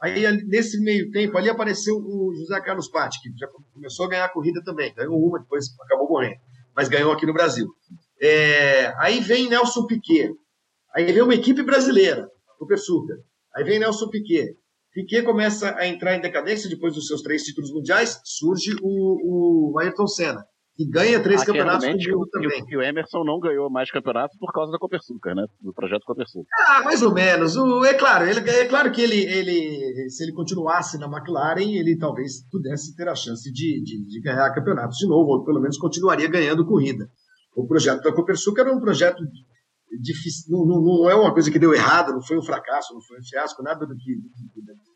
Aí, 0.00 0.30
nesse 0.46 0.78
meio 0.80 1.10
tempo, 1.10 1.38
ali 1.38 1.48
apareceu 1.48 1.96
o 1.96 2.34
José 2.34 2.60
Carlos 2.60 2.88
Patti, 2.88 3.18
que 3.22 3.30
já 3.38 3.48
começou 3.72 4.04
a 4.04 4.08
ganhar 4.10 4.24
a 4.26 4.32
corrida 4.32 4.62
também. 4.62 4.92
Ganhou 4.94 5.18
uma, 5.18 5.38
depois 5.38 5.68
acabou 5.80 6.08
morrendo. 6.08 6.36
Mas 6.74 6.88
ganhou 6.88 7.12
aqui 7.12 7.24
no 7.24 7.32
Brasil. 7.32 7.66
É, 8.20 8.92
aí 8.98 9.20
vem 9.20 9.48
Nelson 9.48 9.86
Piquet. 9.86 10.32
Aí 10.94 11.10
vem 11.10 11.22
uma 11.22 11.34
equipe 11.34 11.62
brasileira, 11.62 12.28
o 12.60 12.66
Persuca. 12.66 13.14
Aí 13.54 13.64
vem 13.64 13.78
Nelson 13.78 14.08
Piquet. 14.10 14.54
Piquet 14.96 15.22
começa 15.24 15.76
a 15.76 15.86
entrar 15.86 16.16
em 16.16 16.22
decadência 16.22 16.70
depois 16.70 16.94
dos 16.94 17.06
seus 17.06 17.20
três 17.20 17.42
títulos 17.42 17.70
mundiais. 17.70 18.18
Surge 18.24 18.74
o, 18.82 19.74
o 19.74 19.78
Ayrton 19.78 20.06
Senna 20.06 20.42
e 20.78 20.88
ganha 20.88 21.22
três 21.22 21.44
campeonatos 21.44 21.84
com 21.84 22.18
o 22.18 22.26
também. 22.28 22.64
E 22.66 22.76
o 22.78 22.82
Emerson 22.82 23.22
não 23.22 23.38
ganhou 23.38 23.68
mais 23.70 23.90
campeonatos 23.90 24.38
por 24.38 24.50
causa 24.54 24.72
da 24.72 24.78
Copersucar, 24.78 25.34
né? 25.34 25.44
Do 25.60 25.74
projeto 25.74 26.02
Copersucar. 26.06 26.46
Ah, 26.66 26.82
mais 26.82 27.02
ou 27.02 27.12
menos. 27.12 27.56
O, 27.56 27.84
é 27.84 27.92
claro, 27.92 28.24
ele, 28.24 28.40
é 28.48 28.64
claro 28.64 28.90
que 28.90 29.02
ele, 29.02 29.22
ele, 29.22 30.08
se 30.08 30.24
ele 30.24 30.32
continuasse 30.32 30.96
na 30.96 31.06
McLaren, 31.06 31.74
ele 31.74 31.98
talvez 31.98 32.48
pudesse 32.50 32.96
ter 32.96 33.06
a 33.06 33.14
chance 33.14 33.52
de, 33.52 33.82
de, 33.82 34.08
de 34.08 34.20
ganhar 34.22 34.50
campeonatos 34.54 34.96
de 34.96 35.06
novo, 35.06 35.30
ou 35.30 35.44
pelo 35.44 35.60
menos 35.60 35.76
continuaria 35.76 36.26
ganhando 36.26 36.64
corrida. 36.64 37.06
O 37.54 37.66
projeto 37.66 38.02
da 38.02 38.14
Copersucar 38.14 38.66
era 38.66 38.74
um 38.74 38.80
projeto 38.80 39.22
difícil, 40.00 40.44
não, 40.50 40.64
não, 40.66 40.80
não, 40.80 41.10
é 41.10 41.14
uma 41.14 41.32
coisa 41.32 41.50
que 41.50 41.58
deu 41.58 41.74
errado, 41.74 42.12
não 42.12 42.22
foi 42.22 42.38
um 42.38 42.42
fracasso, 42.42 42.94
não 42.94 43.02
foi 43.02 43.18
um 43.18 43.24
fiasco, 43.24 43.62
nada 43.62 43.86
do 43.86 43.96
que, 43.96 44.16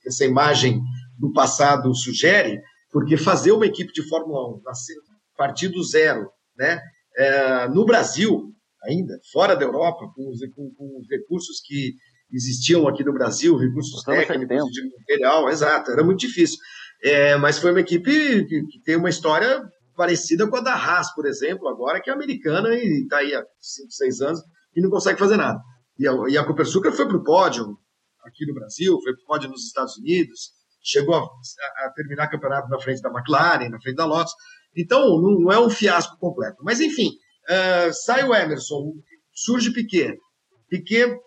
essa 0.07 0.25
imagem 0.25 0.81
do 1.19 1.33
passado 1.33 1.95
sugere, 1.95 2.61
porque 2.91 3.17
fazer 3.17 3.53
uma 3.53 3.67
equipe 3.67 3.93
de 3.93 4.07
Fórmula 4.09 4.57
1 4.57 4.63
nascer 4.65 4.97
partir 5.41 5.69
do 5.69 5.83
zero, 5.83 6.29
né? 6.55 6.79
É, 7.17 7.69
no 7.69 7.87
Brasil, 7.87 8.53
ainda, 8.85 9.19
fora 9.33 9.57
da 9.57 9.65
Europa, 9.65 10.05
com 10.15 10.29
os, 10.29 10.39
com, 10.55 10.71
com 10.75 10.99
os 11.01 11.09
recursos 11.09 11.61
que 11.65 11.95
existiam 12.31 12.87
aqui 12.87 13.03
no 13.03 13.15
Brasil, 13.15 13.57
recursos 13.57 14.03
técnicos 14.05 14.71
de 14.71 14.83
material, 14.99 15.49
exato, 15.49 15.91
era 15.91 16.05
muito 16.05 16.21
difícil. 16.21 16.59
É, 17.03 17.37
mas 17.39 17.59
foi 17.59 17.71
uma 17.71 17.81
equipe 17.81 18.45
que, 18.45 18.63
que, 18.67 18.83
tem 18.85 18.97
uma 18.97 19.09
história 19.09 19.63
parecida 19.97 20.47
com 20.47 20.57
a 20.57 20.61
da 20.61 20.75
Haas, 20.75 21.13
por 21.15 21.27
exemplo, 21.27 21.67
agora 21.69 22.03
que 22.03 22.11
é 22.11 22.13
americana 22.13 22.75
e 22.75 23.03
está 23.03 23.19
aí 23.19 23.35
há 23.35 23.43
5, 23.61 23.91
6 23.91 24.21
anos 24.21 24.41
e 24.75 24.81
não 24.81 24.91
consegue 24.91 25.19
fazer 25.19 25.37
nada. 25.37 25.61
E 25.99 26.07
a, 26.07 26.13
e 26.29 26.39
a 26.39 26.45
Copersucar 26.45 26.93
foi 26.93 27.07
para 27.07 27.17
o 27.17 27.25
pódio 27.25 27.77
aqui 28.23 28.47
no 28.47 28.55
Brasil, 28.55 28.99
foi 29.03 29.13
para 29.15 29.23
o 29.23 29.27
pódio 29.27 29.51
nos 29.51 29.67
Estados 29.67 29.97
Unidos, 29.99 30.53
chegou 30.83 31.15
a, 31.15 31.21
a, 31.87 31.93
terminar 31.95 32.29
campeonato 32.29 32.69
na 32.69 32.81
frente 32.81 33.03
da 33.03 33.11
McLaren, 33.11 33.69
na 33.69 33.81
frente 33.81 33.97
da 33.97 34.07
Lotus. 34.07 34.33
Então, 34.77 35.21
não 35.21 35.51
é 35.51 35.59
um 35.59 35.71
fiasco 35.71 36.17
completo. 36.19 36.59
Mas, 36.63 36.81
enfim, 36.81 37.09
uh, 37.09 37.93
sai 37.93 38.25
o 38.25 38.35
Emerson, 38.35 38.93
surge 39.33 39.73
Piquet. 39.73 40.17
Piquet 40.69 41.19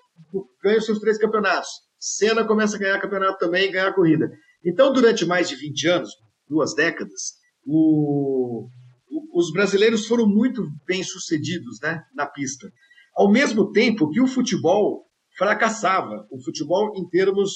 ganha 0.64 0.78
os 0.78 0.86
seus 0.86 1.00
três 1.00 1.18
campeonatos. 1.18 1.70
Senna 2.00 2.46
começa 2.46 2.76
a 2.76 2.80
ganhar 2.80 3.00
campeonato 3.00 3.38
também, 3.38 3.72
ganhar 3.72 3.90
a 3.90 3.94
corrida. 3.94 4.30
Então, 4.66 4.92
durante 4.94 5.26
mais 5.26 5.50
de 5.50 5.56
20 5.56 5.88
anos, 5.88 6.12
duas 6.48 6.74
décadas, 6.74 7.34
o, 7.66 8.68
o, 9.10 9.40
os 9.40 9.52
brasileiros 9.52 10.08
foram 10.08 10.28
muito 10.28 10.66
bem 10.86 11.04
sucedidos 11.04 11.80
né, 11.82 12.04
na 12.16 12.26
pista. 12.26 12.72
Ao 13.16 13.30
mesmo 13.30 13.72
tempo 13.72 14.10
que 14.10 14.22
o 14.22 14.28
futebol 14.28 15.06
fracassava, 15.38 16.26
o 16.32 16.42
futebol 16.44 16.94
em 16.96 17.08
termos 17.10 17.52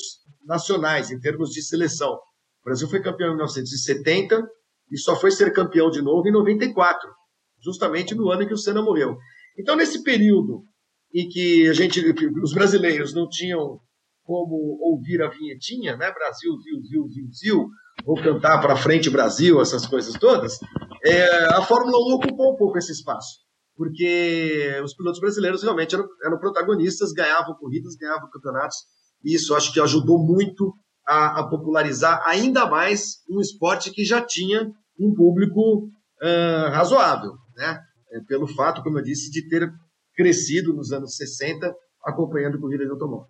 nacionais, 0.45 1.11
em 1.11 1.19
termos 1.19 1.49
de 1.49 1.61
seleção. 1.61 2.13
O 2.13 2.65
Brasil 2.65 2.87
foi 2.87 3.01
campeão 3.01 3.29
em 3.29 3.35
1970, 3.35 4.43
e 4.91 4.97
só 4.97 5.15
foi 5.15 5.31
ser 5.31 5.51
campeão 5.53 5.89
de 5.89 6.01
novo 6.01 6.27
em 6.27 6.31
94, 6.31 7.09
justamente 7.61 8.15
no 8.15 8.29
ano 8.29 8.43
em 8.43 8.47
que 8.47 8.53
o 8.53 8.57
Senna 8.57 8.81
morreu. 8.81 9.17
Então, 9.59 9.75
nesse 9.75 10.03
período 10.03 10.63
em 11.13 11.27
que 11.27 11.67
a 11.67 11.73
gente, 11.73 12.01
os 12.41 12.53
brasileiros 12.53 13.13
não 13.13 13.27
tinham 13.27 13.79
como 14.23 14.77
ouvir 14.81 15.21
a 15.21 15.29
vinhetinha, 15.29 15.95
né? 15.95 16.11
Brasil, 16.11 16.51
Zil, 16.59 16.81
Zil, 16.83 17.07
Zil, 17.09 17.31
Zil, 17.31 17.67
ou 18.05 18.15
cantar 18.21 18.61
para 18.61 18.75
frente 18.75 19.09
Brasil, 19.09 19.61
essas 19.61 19.85
coisas 19.85 20.13
todas, 20.19 20.59
é, 21.03 21.45
a 21.55 21.61
Fórmula 21.61 21.97
1 21.97 22.15
ocupou 22.15 22.53
um 22.53 22.57
pouco 22.57 22.77
esse 22.77 22.91
espaço, 22.91 23.39
porque 23.77 24.81
os 24.83 24.95
pilotos 24.95 25.19
brasileiros 25.19 25.61
realmente 25.61 25.93
eram, 25.93 26.07
eram 26.23 26.39
protagonistas, 26.39 27.13
ganhavam 27.13 27.53
corridas, 27.55 27.95
ganhavam 27.95 28.29
campeonatos, 28.29 28.77
e 29.23 29.35
isso 29.35 29.55
acho 29.55 29.71
que 29.71 29.79
ajudou 29.79 30.17
muito 30.17 30.73
a, 31.07 31.39
a, 31.39 31.47
popularizar 31.47 32.21
ainda 32.25 32.65
mais 32.65 33.23
um 33.29 33.39
esporte 33.39 33.91
que 33.91 34.03
já 34.03 34.19
tinha 34.19 34.71
um 34.99 35.13
público 35.13 35.85
uh, 35.85 36.69
razoável, 36.71 37.33
né? 37.55 37.79
É, 38.11 38.19
pelo 38.21 38.47
fato, 38.47 38.81
como 38.81 38.97
eu 38.97 39.03
disse, 39.03 39.29
de 39.29 39.47
ter 39.47 39.69
crescido 40.15 40.73
nos 40.73 40.91
anos 40.91 41.15
60 41.15 41.73
acompanhando 42.03 42.59
corrida 42.59 42.85
de 42.85 42.91
automóvel. 42.91 43.27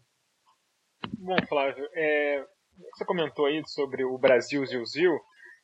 Bom, 1.20 1.36
Flávio, 1.48 1.86
é, 1.94 2.46
você 2.94 3.04
comentou 3.06 3.46
aí 3.46 3.62
sobre 3.66 4.06
o 4.06 4.18
Brasil 4.18 4.66
Zil-Zil. 4.66 5.12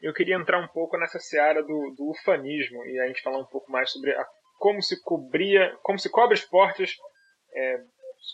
Eu 0.01 0.13
queria 0.13 0.35
entrar 0.35 0.59
um 0.59 0.67
pouco 0.67 0.97
nessa 0.97 1.19
seara 1.19 1.61
do, 1.61 1.93
do 1.95 2.09
ufanismo 2.09 2.83
e 2.85 2.99
a 2.99 3.07
gente 3.07 3.21
falar 3.21 3.39
um 3.39 3.45
pouco 3.45 3.71
mais 3.71 3.91
sobre 3.91 4.11
a, 4.11 4.25
como 4.63 4.81
se 4.81 5.03
cobria, 5.03 5.77
como 5.83 5.99
se 5.99 6.09
cobre 6.09 6.35
esportes 6.35 6.95
é, 7.53 7.83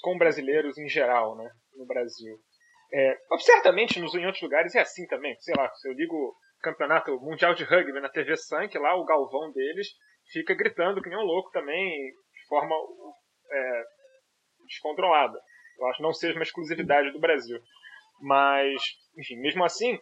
com 0.03 0.15
brasileiros 0.15 0.77
em 0.77 0.87
geral, 0.87 1.35
né, 1.35 1.49
no 1.75 1.87
Brasil. 1.87 2.37
É, 2.93 3.17
certamente 3.39 3.99
nos, 3.99 4.13
em 4.13 4.27
outros 4.27 4.43
lugares 4.43 4.75
é 4.75 4.81
assim 4.81 5.07
também. 5.07 5.35
Sei 5.39 5.55
lá, 5.57 5.67
se 5.73 5.89
eu 5.89 5.93
ligo 5.93 6.35
campeonato 6.61 7.19
mundial 7.19 7.55
de 7.55 7.63
rugby 7.63 7.99
na 7.99 8.09
TV 8.09 8.37
Sank, 8.37 8.77
lá 8.77 8.95
o 8.95 9.05
galvão 9.05 9.51
deles 9.51 9.87
fica 10.31 10.53
gritando 10.53 11.01
que 11.01 11.09
nem 11.09 11.17
um 11.17 11.25
louco 11.25 11.49
também, 11.49 11.89
de 11.89 12.47
forma 12.47 12.75
é, 13.51 13.83
descontrolada. 14.67 15.41
Eu 15.79 15.87
acho 15.87 15.97
que 15.97 16.03
não 16.03 16.13
seja 16.13 16.35
uma 16.35 16.43
exclusividade 16.43 17.09
do 17.11 17.19
Brasil. 17.19 17.59
Mas, 18.21 18.83
enfim, 19.17 19.37
mesmo 19.37 19.63
assim, 19.63 19.97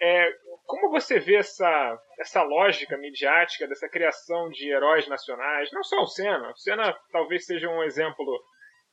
é, 0.00 0.30
como 0.66 0.90
você 0.90 1.18
vê 1.18 1.36
essa, 1.36 1.98
essa 2.18 2.42
lógica 2.42 2.96
midiática 2.98 3.66
dessa 3.68 3.88
criação 3.88 4.48
de 4.50 4.68
heróis 4.70 5.08
nacionais? 5.08 5.70
Não 5.72 5.82
só 5.82 6.02
o 6.02 6.06
Senna. 6.06 6.50
O 6.50 6.56
Senna 6.56 6.96
talvez 7.12 7.46
seja 7.46 7.68
um 7.68 7.82
exemplo 7.82 8.24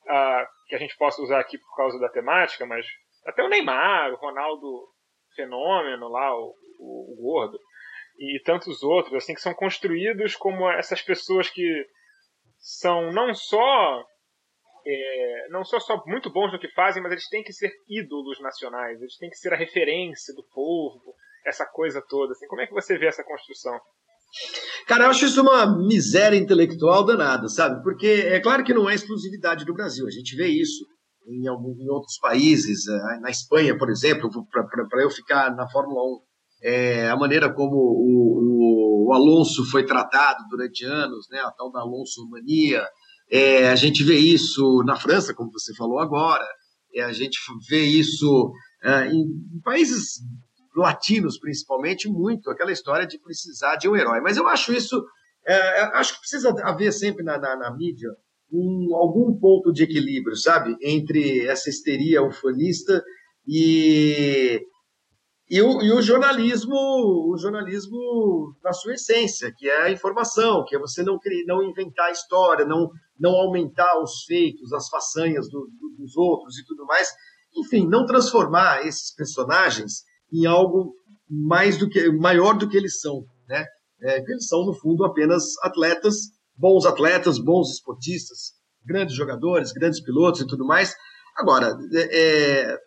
uh, 0.04 0.46
que 0.68 0.76
a 0.76 0.80
gente 0.80 0.96
possa 0.98 1.22
usar 1.22 1.40
aqui 1.40 1.58
por 1.58 1.76
causa 1.76 2.00
da 2.00 2.10
temática, 2.10 2.66
mas 2.66 2.86
até 3.26 3.44
o 3.44 3.50
Neymar, 3.50 4.14
o 4.14 4.18
Ronaldo 4.18 4.88
Fenômeno 5.36 6.08
lá, 6.10 6.36
o, 6.38 6.54
o, 6.80 7.14
o 7.14 7.22
Gordo, 7.22 7.58
e 8.20 8.40
tantos 8.44 8.84
outros, 8.84 9.16
assim, 9.16 9.34
que 9.34 9.42
são 9.42 9.54
construídos 9.54 10.36
como 10.36 10.70
essas 10.70 11.02
pessoas 11.02 11.50
que 11.50 11.86
são 12.60 13.12
não 13.12 13.34
só 13.34 14.06
é, 14.86 15.48
não 15.50 15.64
só, 15.64 15.80
só 15.80 16.02
muito 16.06 16.30
bons 16.30 16.52
no 16.52 16.60
que 16.60 16.68
fazem, 16.70 17.02
mas 17.02 17.12
eles 17.14 17.30
têm 17.30 17.44
que 17.44 17.54
ser 17.54 17.72
ídolos 17.88 18.40
nacionais, 18.42 19.00
eles 19.00 19.18
têm 19.18 19.30
que 19.30 19.38
ser 19.38 19.54
a 19.54 19.58
referência 19.58 20.34
do 20.36 20.44
povo, 20.54 21.16
essa 21.46 21.66
coisa 21.66 22.02
toda. 22.08 22.34
Assim. 22.34 22.48
Como 22.48 22.62
é 22.62 22.68
que 22.68 22.74
você 22.74 22.98
vê 22.98 23.08
essa 23.08 23.24
construção? 23.24 23.80
Cara, 24.88 25.06
eu 25.06 25.10
acho 25.12 25.26
isso 25.26 25.42
uma 25.42 25.78
miséria 25.78 26.38
intelectual 26.38 27.06
danada, 27.06 27.48
sabe? 27.48 27.82
Porque 27.84 28.08
é 28.08 28.40
claro 28.40 28.64
que 28.64 28.74
não 28.74 28.90
é 28.90 28.96
exclusividade 28.96 29.64
do 29.64 29.74
Brasil, 29.74 30.08
a 30.08 30.12
gente 30.12 30.36
vê 30.36 30.48
isso 30.48 30.86
em, 31.28 31.48
algum, 31.48 31.72
em 31.80 31.90
outros 31.90 32.18
países, 32.20 32.88
eh, 32.88 33.20
na 33.22 33.30
Espanha, 33.30 33.78
por 33.78 33.90
exemplo, 33.90 34.30
para 34.52 35.04
eu 35.04 35.10
ficar 35.10 35.56
na 35.56 35.70
Fórmula 35.70 36.02
1, 36.04 36.20
é, 36.64 37.10
a 37.10 37.16
maneira 37.16 37.54
como 37.54 37.76
o, 37.76 39.06
o, 39.06 39.10
o, 39.10 39.14
Alonso 39.14 39.66
foi 39.70 39.86
tratado 39.86 40.44
durante 40.50 40.84
anos, 40.86 41.28
né, 41.30 41.40
a 41.40 41.52
tal 41.52 41.72
da 41.72 41.82
Alonso 41.82 42.28
mania, 42.30 42.86
é, 43.32 43.70
a 43.70 43.76
gente 43.76 44.04
vê 44.04 44.18
isso 44.18 44.84
na 44.86 44.96
França, 44.96 45.34
como 45.34 45.52
você 45.52 45.74
falou 45.76 46.00
agora, 46.00 46.46
é, 46.94 47.04
a 47.04 47.12
gente 47.12 47.38
vê 47.70 47.84
isso 47.84 48.52
em, 49.12 49.22
em 49.22 49.62
países 49.64 50.20
latinos, 50.76 51.40
principalmente, 51.40 52.10
muito, 52.10 52.50
aquela 52.50 52.72
história 52.72 53.06
de 53.06 53.20
precisar 53.20 53.76
de 53.76 53.88
um 53.88 53.96
herói. 53.96 54.22
Mas 54.22 54.38
eu 54.38 54.48
acho 54.48 54.74
isso, 54.74 55.04
é, 55.46 55.82
acho 55.98 56.14
que 56.14 56.20
precisa 56.20 56.54
haver 56.64 56.92
sempre 56.92 57.24
na, 57.24 57.38
na, 57.38 57.56
na 57.56 57.76
mídia 57.76 58.10
um, 58.54 58.96
algum 58.96 59.38
ponto 59.38 59.74
de 59.74 59.84
equilíbrio, 59.84 60.36
sabe? 60.36 60.76
Entre 60.82 61.46
essa 61.48 61.70
histeria 61.70 62.22
ufanista 62.22 63.04
e, 63.48 64.62
e, 65.50 65.62
o, 65.62 65.82
e 65.82 65.92
o 65.92 66.02
jornalismo, 66.02 66.76
o 66.76 67.38
jornalismo 67.38 68.56
na 68.64 68.72
sua 68.72 68.94
essência, 68.94 69.52
que 69.58 69.68
é 69.68 69.84
a 69.84 69.92
informação, 69.92 70.64
que 70.66 70.76
é 70.76 70.80
você 70.80 71.02
não, 71.02 71.18
não 71.48 71.64
inventar 71.64 72.12
história, 72.12 72.66
não, 72.66 72.90
não 73.20 73.32
aumentar 73.32 74.00
os 74.02 74.24
feitos, 74.26 74.72
as 74.72 74.88
façanhas 74.88 75.50
do, 75.50 75.68
do, 75.80 75.96
dos 75.98 76.16
outros 76.16 76.58
e 76.58 76.66
tudo 76.66 76.86
mais. 76.86 77.10
Enfim, 77.56 77.88
não 77.88 78.06
transformar 78.06 78.86
esses 78.86 79.14
personagens 79.16 80.04
em 80.34 80.46
algo 80.46 80.94
mais 81.30 81.78
do 81.78 81.88
que 81.88 82.12
maior 82.12 82.58
do 82.58 82.68
que 82.68 82.76
eles 82.76 83.00
são. 83.00 83.24
né? 83.48 83.66
É, 84.02 84.20
eles 84.20 84.48
são, 84.48 84.66
no 84.66 84.74
fundo, 84.74 85.06
apenas 85.06 85.44
atletas, 85.62 86.32
bons 86.58 86.86
atletas, 86.86 87.40
bons 87.40 87.72
esportistas, 87.72 88.54
grandes 88.86 89.16
jogadores, 89.16 89.72
grandes 89.72 90.02
pilotos 90.02 90.42
e 90.42 90.48
tudo 90.48 90.66
mais. 90.66 90.94
Agora, 91.38 91.76
é, 91.96 92.78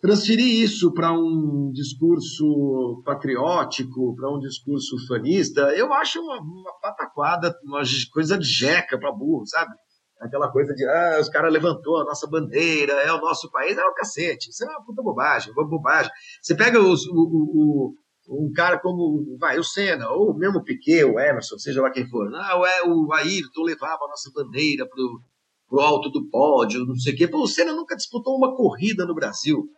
transferir 0.00 0.62
isso 0.62 0.92
para 0.92 1.12
um 1.12 1.70
discurso 1.72 3.02
patriótico, 3.04 4.14
para 4.16 4.30
um 4.30 4.38
discurso 4.38 4.96
fanista, 5.06 5.62
eu 5.76 5.92
acho 5.94 6.20
uma, 6.20 6.40
uma 6.40 6.78
pataquada, 6.80 7.54
uma 7.64 7.82
coisa 8.12 8.36
de 8.36 8.44
jeca 8.44 8.98
para 8.98 9.12
burro, 9.12 9.46
sabe? 9.46 9.72
Aquela 10.20 10.50
coisa 10.50 10.74
de, 10.74 10.84
ah, 10.86 11.18
os 11.20 11.28
caras 11.28 11.52
levantou 11.52 12.00
a 12.00 12.04
nossa 12.04 12.26
bandeira, 12.28 12.92
é 12.92 13.12
o 13.12 13.20
nosso 13.20 13.50
país, 13.50 13.76
é 13.76 13.84
o 13.84 13.94
cacete, 13.94 14.50
isso 14.50 14.64
é 14.64 14.68
uma 14.68 14.84
puta 14.84 15.02
bobagem, 15.02 15.52
uma 15.52 15.68
bobagem. 15.68 16.10
Você 16.40 16.54
pega 16.54 16.80
os, 16.80 17.06
o, 17.06 17.12
o, 17.12 17.94
o, 18.28 18.46
um 18.46 18.52
cara 18.52 18.78
como, 18.78 19.36
vai, 19.38 19.58
o 19.58 19.64
Senna, 19.64 20.08
ou 20.10 20.34
mesmo 20.36 20.58
o 20.58 20.64
Piquet, 20.64 21.04
o 21.04 21.18
Emerson, 21.18 21.58
seja 21.58 21.82
lá 21.82 21.90
quem 21.90 22.08
for, 22.08 22.32
ah, 22.34 22.58
o, 22.86 23.06
o 23.08 23.12
Ayrton 23.12 23.62
levava 23.62 24.04
a 24.04 24.08
nossa 24.08 24.30
bandeira 24.32 24.86
pro, 24.88 25.20
pro 25.68 25.80
alto 25.80 26.08
do 26.10 26.28
pódio, 26.28 26.86
não 26.86 26.96
sei 26.96 27.12
o 27.12 27.16
quê. 27.16 27.28
Pô, 27.28 27.42
o 27.42 27.48
Senna 27.48 27.72
nunca 27.72 27.96
disputou 27.96 28.36
uma 28.36 28.54
corrida 28.56 29.04
no 29.04 29.14
Brasil 29.14 29.68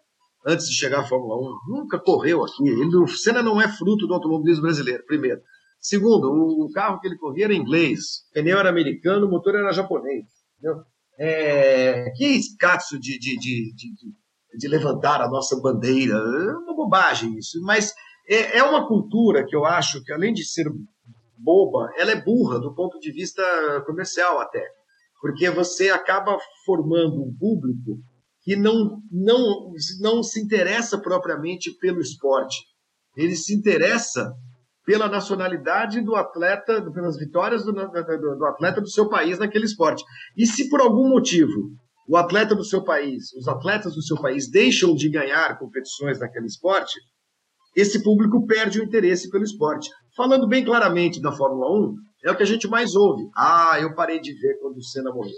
antes 0.47 0.69
de 0.69 0.77
chegar 0.77 1.01
à 1.01 1.05
Fórmula 1.05 1.37
1. 1.37 1.75
Nunca 1.75 1.99
correu 1.99 2.45
aqui. 2.45 2.69
Ele, 2.69 2.97
o 2.97 3.09
Senna 3.09 3.43
não 3.43 3.61
é 3.61 3.69
fruto 3.69 4.07
do 4.07 4.15
automobilismo 4.15 4.63
brasileiro, 4.63 5.05
primeiro. 5.07 5.41
Segundo, 5.87 6.27
o, 6.65 6.69
carro 6.73 6.99
que 6.99 7.07
ele 7.07 7.17
corria 7.17 7.45
era 7.45 7.55
inglês, 7.55 8.25
pneu 8.35 8.59
era 8.59 8.69
americano, 8.69 9.25
o 9.25 9.31
motor 9.31 9.55
era 9.55 9.71
japonês. 9.71 10.25
Entendeu? 10.59 10.83
É, 11.17 12.11
que 12.17 12.25
escasso 12.25 12.99
de, 12.99 13.17
de, 13.17 13.39
de, 13.39 13.73
de, 13.73 14.59
de 14.59 14.69
levantar 14.69 15.23
a 15.23 15.29
nossa 15.29 15.55
bandeira. 15.61 16.17
É 16.17 16.57
uma 16.57 16.75
bobagem 16.75 17.39
isso. 17.39 17.63
Mas 17.63 17.95
é, 18.29 18.59
é 18.59 18.65
uma 18.65 18.89
cultura 18.89 19.47
que 19.47 19.55
eu 19.55 19.65
acho 19.65 20.03
que, 20.03 20.13
além 20.13 20.35
de 20.35 20.45
ser 20.45 20.67
boba, 21.39 21.89
ela 21.97 22.11
é 22.11 22.21
burra 22.21 22.59
do 22.59 22.75
ponto 22.75 22.99
de 22.99 23.13
vista 23.13 23.45
comercial 23.87 24.41
até. 24.41 24.67
Porque 25.21 25.49
você 25.51 25.91
acaba 25.91 26.37
formando 26.65 27.23
um 27.23 27.33
público 27.39 28.01
que 28.43 28.57
não, 28.57 29.01
não, 29.09 29.71
não 30.01 30.21
se 30.21 30.41
interessa 30.41 30.99
propriamente 30.99 31.71
pelo 31.79 32.01
esporte. 32.01 32.57
Ele 33.17 33.37
se 33.37 33.55
interessa 33.55 34.35
pela 34.87 35.09
nacionalidade 35.09 36.01
do 36.01 36.15
atleta, 36.15 36.81
pelas 36.93 37.19
vitórias 37.19 37.65
do, 37.65 37.73
do, 37.73 37.83
do, 37.83 38.47
atleta 38.47 38.81
do 38.81 38.89
seu 38.89 39.09
país 39.09 39.37
naquele 39.37 39.65
esporte. 39.65 40.05
E 40.37 40.47
se 40.47 40.71
por 40.71 40.81
algum 40.81 41.09
motivo 41.09 41.73
o 42.09 42.17
atleta 42.17 42.55
do 42.55 42.65
seu 42.65 42.85
país, 42.85 43.33
os 43.35 43.49
atletas 43.49 43.97
do 43.97 44.03
seu 44.03 44.17
país 44.17 44.49
deixam 44.49 44.95
de 44.95 45.11
ganhar 45.11 45.59
competições 45.59 46.21
naquele 46.21 46.47
esporte, 46.47 46.95
esse 47.75 48.01
público 48.01 48.47
perde 48.47 48.81
o 48.81 48.85
interesse 48.85 49.29
pelo 49.29 49.43
esporte. 49.43 49.91
Falando 50.17 50.47
bem 50.47 50.65
claramente 50.65 51.21
da 51.21 51.33
Fórmula 51.33 51.69
1, 51.69 51.95
é 52.25 52.31
o 52.31 52.37
que 52.37 52.45
a 52.45 52.47
gente 52.47 52.69
mais 52.69 52.95
ouve. 52.95 53.29
Ah, 53.37 53.77
eu 53.81 53.93
parei 53.93 54.21
de 54.21 54.33
ver 54.35 54.59
quando 54.61 54.77
o 54.77 54.83
Senna 54.85 55.13
morreu. 55.13 55.35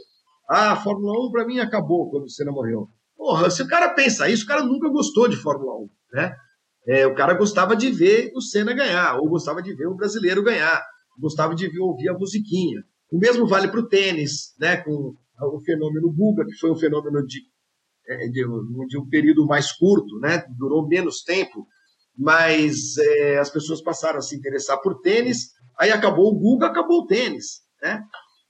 Ah, 0.48 0.72
a 0.72 0.76
Fórmula 0.76 1.26
1 1.26 1.30
para 1.32 1.46
mim 1.46 1.58
acabou 1.58 2.10
quando 2.10 2.24
o 2.24 2.30
Senna 2.30 2.52
morreu. 2.52 2.86
Porra, 3.16 3.50
se 3.50 3.62
o 3.62 3.66
cara 3.66 3.94
pensa 3.94 4.28
isso, 4.28 4.44
o 4.44 4.46
cara 4.46 4.62
nunca 4.62 4.88
gostou 4.90 5.26
de 5.26 5.36
Fórmula 5.36 5.72
1, 5.74 5.88
né? 6.12 6.36
É, 6.88 7.06
o 7.06 7.14
cara 7.14 7.34
gostava 7.34 7.76
de 7.76 7.90
ver 7.90 8.32
o 8.34 8.40
Senna 8.40 8.72
ganhar, 8.72 9.18
ou 9.18 9.28
gostava 9.28 9.62
de 9.62 9.74
ver 9.74 9.86
o 9.86 9.94
brasileiro 9.94 10.42
ganhar, 10.42 10.82
gostava 11.18 11.54
de 11.54 11.68
ver, 11.68 11.80
ouvir 11.80 12.08
a 12.08 12.14
musiquinha. 12.14 12.82
O 13.12 13.18
mesmo 13.18 13.46
vale 13.46 13.68
para 13.68 13.80
o 13.80 13.88
tênis, 13.88 14.54
né? 14.58 14.78
Com 14.78 15.14
o 15.40 15.60
fenômeno 15.64 16.10
Guga, 16.12 16.46
que 16.46 16.58
foi 16.58 16.70
um 16.70 16.76
fenômeno 16.76 17.24
de, 17.26 17.40
é, 18.08 18.28
de, 18.28 18.42
de 18.88 18.98
um 18.98 19.08
período 19.08 19.44
mais 19.46 19.70
curto, 19.72 20.18
né? 20.18 20.42
Durou 20.58 20.88
menos 20.88 21.22
tempo, 21.22 21.66
mas 22.16 22.96
é, 22.96 23.38
as 23.38 23.50
pessoas 23.50 23.82
passaram 23.82 24.18
a 24.18 24.22
se 24.22 24.34
interessar 24.34 24.80
por 24.80 25.00
tênis. 25.00 25.50
Aí 25.78 25.90
acabou 25.90 26.32
o 26.32 26.38
Guga, 26.38 26.66
acabou 26.66 27.02
o 27.02 27.06
tênis, 27.06 27.60
né? 27.82 28.02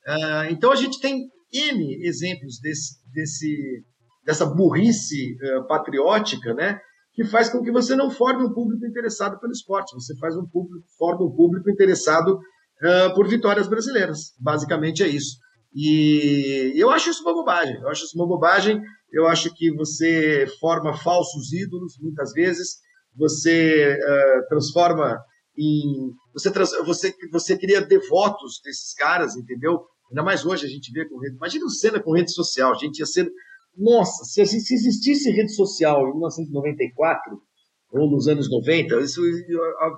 Ah, 0.07 0.47
então 0.51 0.73
a 0.73 0.77
gente 0.77 1.01
tem 1.01 1.29
N 1.53 2.07
exemplos 2.07 2.59
desse, 2.61 2.97
desse 3.13 3.85
dessa 4.25 4.45
burrice 4.45 5.37
uh, 5.37 5.67
patriótica, 5.67 6.53
né? 6.53 6.79
Que 7.19 7.25
faz 7.25 7.51
com 7.51 7.61
que 7.61 7.73
você 7.73 7.97
não 7.97 8.13
forme 8.13 8.45
um 8.45 8.53
público 8.53 8.87
interessado 8.87 9.41
pelo 9.41 9.51
esporte. 9.51 9.93
Você 9.93 10.17
faz 10.19 10.37
um 10.37 10.47
público, 10.47 10.87
forma 10.97 11.27
um 11.27 11.35
público 11.35 11.69
interessado 11.69 12.29
uh, 12.29 13.13
por 13.13 13.27
vitórias 13.27 13.67
brasileiras. 13.67 14.35
Basicamente 14.39 15.03
é 15.03 15.09
isso. 15.09 15.37
E 15.75 16.75
eu 16.77 16.91
acho 16.91 17.11
isso 17.11 17.25
uma 17.25 17.35
bobagem. 17.35 17.77
Eu 17.81 17.89
acho 17.89 18.05
isso 18.05 18.17
uma 18.17 18.29
bobagem. 18.29 18.81
Eu 19.13 19.27
acho 19.27 19.53
que 19.53 19.75
você 19.75 20.47
forma 20.61 20.97
falsos 20.97 21.53
ídolos 21.53 21.95
muitas 22.01 22.31
vezes. 22.31 22.77
Você 23.17 23.99
uh, 24.01 24.49
transforma 24.49 25.19
em 25.59 26.13
você, 26.33 26.53
trans, 26.53 26.71
você 26.87 27.13
você 27.33 27.59
cria 27.59 27.81
devotos 27.81 28.61
desses 28.65 28.95
caras, 28.95 29.35
entendeu? 29.35 29.83
Ainda 30.09 30.23
mais 30.23 30.47
hoje 30.47 30.67
a 30.67 30.69
gente 30.69 30.93
vê 30.93 31.05
com 31.09 31.19
rede. 31.19 31.35
Imagina 31.35 31.67
o 31.67 31.71
Senna 31.71 32.01
com 32.01 32.15
rede 32.15 32.33
social. 32.33 32.71
A 32.71 32.79
gente 32.79 33.01
ia 33.01 33.07
ser 33.07 33.29
nossa, 33.79 34.25
se, 34.25 34.45
se 34.45 34.75
existisse 34.75 35.31
rede 35.31 35.55
social 35.55 36.01
em 36.09 36.13
1994 36.13 37.41
ou 37.93 38.11
nos 38.11 38.27
anos 38.27 38.51
90, 38.51 39.01
isso, 39.01 39.23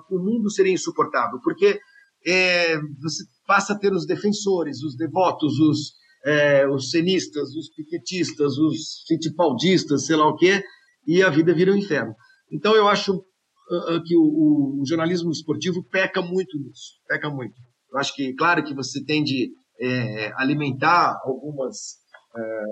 o 0.09 0.19
mundo 0.19 0.49
seria 0.49 0.71
insuportável, 0.71 1.39
porque 1.43 1.79
é, 2.25 2.77
você 3.01 3.23
passa 3.47 3.73
a 3.73 3.77
ter 3.77 3.91
os 3.91 4.05
defensores, 4.05 4.81
os 4.83 4.95
devotos, 4.95 5.59
os, 5.59 5.93
é, 6.25 6.67
os 6.69 6.91
cenistas, 6.91 7.49
os 7.55 7.69
piquetistas, 7.73 8.57
os 8.57 9.03
fitipaldistas, 9.07 10.05
sei 10.05 10.15
lá 10.15 10.27
o 10.27 10.35
quê, 10.35 10.63
e 11.05 11.23
a 11.23 11.29
vida 11.29 11.53
vira 11.53 11.71
um 11.71 11.77
inferno. 11.77 12.13
Então 12.51 12.75
eu 12.75 12.87
acho 12.87 13.15
uh, 13.15 14.03
que 14.05 14.15
o, 14.15 14.81
o, 14.81 14.83
jornalismo 14.85 15.31
esportivo 15.31 15.83
peca 15.89 16.21
muito 16.21 16.57
nisso, 16.59 16.99
peca 17.07 17.29
muito. 17.29 17.55
Eu 17.91 17.99
acho 17.99 18.13
que, 18.15 18.33
claro 18.35 18.63
que 18.63 18.73
você 18.73 19.03
tem 19.03 19.23
de 19.23 19.51
é, 19.81 20.31
alimentar 20.37 21.19
algumas 21.25 21.97
é, 22.37 22.63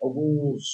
alguns, 0.00 0.64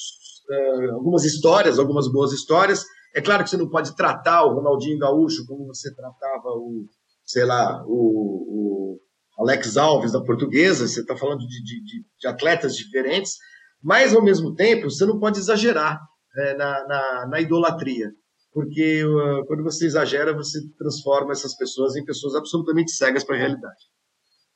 uh, 0.49 0.95
algumas 0.95 1.25
histórias, 1.25 1.79
algumas 1.79 2.11
boas 2.11 2.33
histórias. 2.33 2.85
É 3.15 3.21
claro 3.21 3.43
que 3.43 3.51
você 3.51 3.57
não 3.57 3.69
pode 3.69 3.97
tratar 3.97 4.45
o 4.45 4.55
Ronaldinho 4.55 4.99
Gaúcho 4.99 5.47
como 5.47 5.67
você 5.67 5.95
tratava 5.95 6.49
o, 6.49 6.87
sei 7.25 7.45
lá, 7.45 7.83
o, 7.87 8.99
o 8.99 9.01
Alex 9.39 9.77
Alves 9.77 10.13
da 10.13 10.23
Portuguesa. 10.23 10.87
Você 10.87 11.01
está 11.01 11.17
falando 11.17 11.41
de, 11.41 11.63
de, 11.63 12.05
de, 12.19 12.29
atletas 12.29 12.77
diferentes, 12.77 13.37
mas 13.83 14.15
ao 14.15 14.23
mesmo 14.23 14.55
tempo 14.55 14.91
você 14.91 15.05
não 15.05 15.19
pode 15.19 15.39
exagerar 15.39 15.99
é, 16.37 16.55
na, 16.55 16.87
na, 16.87 17.27
na, 17.27 17.41
idolatria, 17.41 18.11
porque 18.53 19.03
uh, 19.05 19.47
quando 19.47 19.63
você 19.63 19.87
exagera 19.87 20.35
você 20.35 20.59
transforma 20.79 21.33
essas 21.33 21.57
pessoas 21.57 21.97
em 21.97 22.05
pessoas 22.05 22.35
absolutamente 22.35 22.93
cegas 22.93 23.25
para 23.25 23.37
a 23.37 23.39
realidade. 23.39 23.85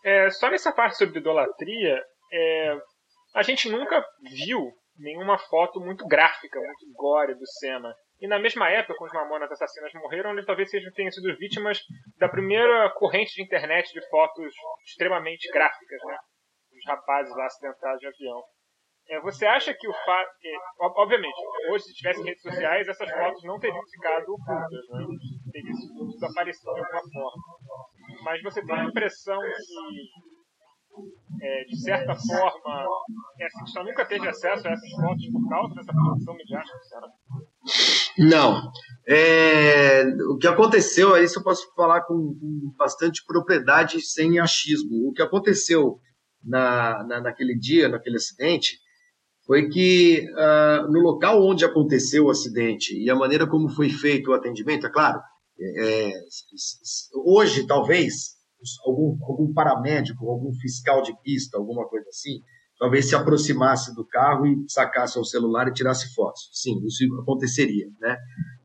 É, 0.05 0.31
só 0.31 0.51
nessa 0.51 0.73
parte 0.73 0.97
sobre 0.99 1.19
idolatria, 1.19 1.97
é, 2.33 2.79
a 3.35 3.43
gente 3.43 3.69
nunca 3.69 4.05
viu 4.23 4.73
nenhuma 4.99 5.39
foto 5.39 5.81
muito 5.81 6.07
gráfica, 6.07 6.59
muito 6.61 6.93
gore 6.95 7.35
do 7.35 7.47
Senna. 7.47 7.95
E 8.21 8.29
na 8.29 8.39
mesma 8.39 8.69
época, 8.69 8.95
quando 8.99 9.11
os 9.11 9.15
Mamonas 9.17 9.51
Assassinas 9.51 9.93
morreram, 9.95 10.33
eles 10.33 10.45
talvez 10.45 10.71
sejam, 10.71 10.93
tenham 10.93 11.11
sido 11.11 11.35
vítimas 11.39 11.81
da 12.19 12.29
primeira 12.29 12.91
corrente 12.91 13.35
de 13.35 13.43
internet 13.43 13.91
de 13.93 14.07
fotos 14.09 14.53
extremamente 14.87 15.51
gráficas, 15.51 16.01
né? 16.05 16.19
Os 16.77 16.87
rapazes 16.87 17.35
lá 17.35 17.47
acidentados 17.47 18.01
de 18.01 18.07
avião. 18.07 18.43
É, 19.09 19.21
você 19.21 19.47
acha 19.47 19.75
que 19.75 19.89
o 19.89 19.93
fato. 19.93 20.31
Obviamente, 20.97 21.35
hoje, 21.71 21.85
se 21.85 21.95
tivessem 21.95 22.25
redes 22.25 22.43
sociais, 22.43 22.87
essas 22.87 23.11
fotos 23.11 23.43
não 23.43 23.59
teriam 23.59 23.83
ficado 23.91 24.29
ocultas, 24.29 24.89
né? 24.91 25.07
Teriam 25.51 26.09
desaparecido 26.11 26.75
de 26.75 26.81
alguma 26.81 27.03
forma. 27.13 27.43
Mas 28.23 28.43
você 28.43 28.65
tem 28.65 28.79
a 28.79 28.85
impressão 28.85 29.41
que 29.41 30.30
é, 31.41 31.65
de 31.65 31.81
certa 31.81 32.15
forma, 32.15 32.87
essa 33.41 33.61
questão 33.61 33.85
nunca 33.85 34.05
teve 34.05 34.29
acesso 34.29 34.67
a 34.67 34.73
essas 34.73 34.91
fotos 34.91 35.27
por 35.31 35.49
causa 35.49 35.75
dessa 35.75 35.93
produção 35.93 36.35
midiática, 36.35 36.79
será? 36.83 37.09
Não. 38.19 38.73
É, 39.07 40.05
o 40.29 40.37
que 40.37 40.47
aconteceu, 40.47 41.17
isso 41.17 41.39
eu 41.39 41.45
posso 41.45 41.73
falar 41.75 42.03
com, 42.03 42.15
com 42.15 42.75
bastante 42.77 43.25
propriedade, 43.27 44.01
sem 44.01 44.39
achismo. 44.39 45.09
O 45.09 45.13
que 45.13 45.23
aconteceu 45.23 45.99
na, 46.45 47.05
na, 47.05 47.21
naquele 47.21 47.57
dia, 47.57 47.89
naquele 47.89 48.17
acidente, 48.17 48.79
foi 49.47 49.69
que 49.69 50.27
uh, 50.31 50.91
no 50.93 51.01
local 51.01 51.45
onde 51.45 51.65
aconteceu 51.65 52.27
o 52.27 52.31
acidente 52.31 52.97
e 52.97 53.11
a 53.11 53.17
maneira 53.17 53.47
como 53.47 53.69
foi 53.69 53.89
feito 53.89 54.31
o 54.31 54.35
atendimento, 54.35 54.87
é 54.87 54.91
claro, 54.91 55.21
é, 55.61 56.13
hoje 57.15 57.67
talvez 57.67 58.40
algum, 58.85 59.19
algum 59.25 59.53
paramédico, 59.53 60.29
algum 60.29 60.53
fiscal 60.55 61.03
de 61.03 61.13
pista, 61.23 61.59
alguma 61.59 61.87
coisa 61.89 62.09
assim, 62.09 62.41
talvez 62.79 63.09
se 63.09 63.15
aproximasse 63.15 63.95
do 63.95 64.07
carro 64.07 64.47
e 64.47 64.65
sacasse 64.69 65.19
o 65.19 65.25
celular 65.25 65.69
e 65.69 65.73
tirasse 65.73 66.15
fotos. 66.15 66.49
Sim, 66.53 66.81
isso 66.87 67.05
aconteceria, 67.21 67.87
né? 68.01 68.17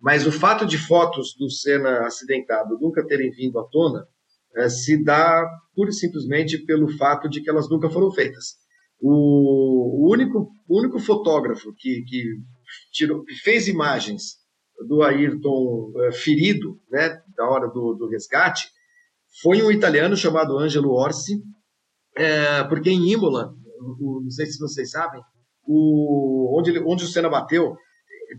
Mas 0.01 0.25
o 0.25 0.31
fato 0.31 0.65
de 0.65 0.77
fotos 0.77 1.35
do 1.37 1.49
Senna 1.49 2.05
acidentado 2.05 2.77
nunca 2.79 3.05
terem 3.05 3.29
vindo 3.31 3.59
à 3.59 3.63
tona 3.63 4.07
é, 4.55 4.69
se 4.69 5.03
dá 5.03 5.45
pura 5.75 5.89
e 5.89 5.93
simplesmente 5.93 6.57
pelo 6.59 6.87
fato 6.97 7.27
de 7.27 7.41
que 7.41 7.49
elas 7.49 7.69
nunca 7.69 7.89
foram 7.89 8.11
feitas. 8.11 8.55
O, 9.01 10.09
único, 10.09 10.49
o 10.67 10.79
único 10.79 10.97
fotógrafo 10.99 11.73
que, 11.77 12.03
que, 12.03 12.23
tirou, 12.93 13.23
que 13.23 13.35
fez 13.35 13.67
imagens 13.67 14.37
do 14.87 15.03
Ayrton 15.03 15.91
é, 16.03 16.11
ferido, 16.13 16.79
né, 16.89 17.21
da 17.35 17.49
hora 17.49 17.67
do, 17.67 17.93
do 17.93 18.07
resgate, 18.07 18.69
foi 19.41 19.61
um 19.61 19.71
italiano 19.71 20.15
chamado 20.15 20.57
Angelo 20.57 20.91
Orsi, 20.91 21.41
é, 22.17 22.63
porque 22.65 22.89
em 22.89 23.11
Imola, 23.11 23.53
o, 23.99 24.21
não 24.23 24.29
sei 24.29 24.45
se 24.45 24.57
vocês 24.59 24.91
sabem, 24.91 25.21
o, 25.67 26.57
onde, 26.57 26.77
onde 26.79 27.03
o 27.03 27.07
Senna 27.07 27.29
bateu, 27.29 27.75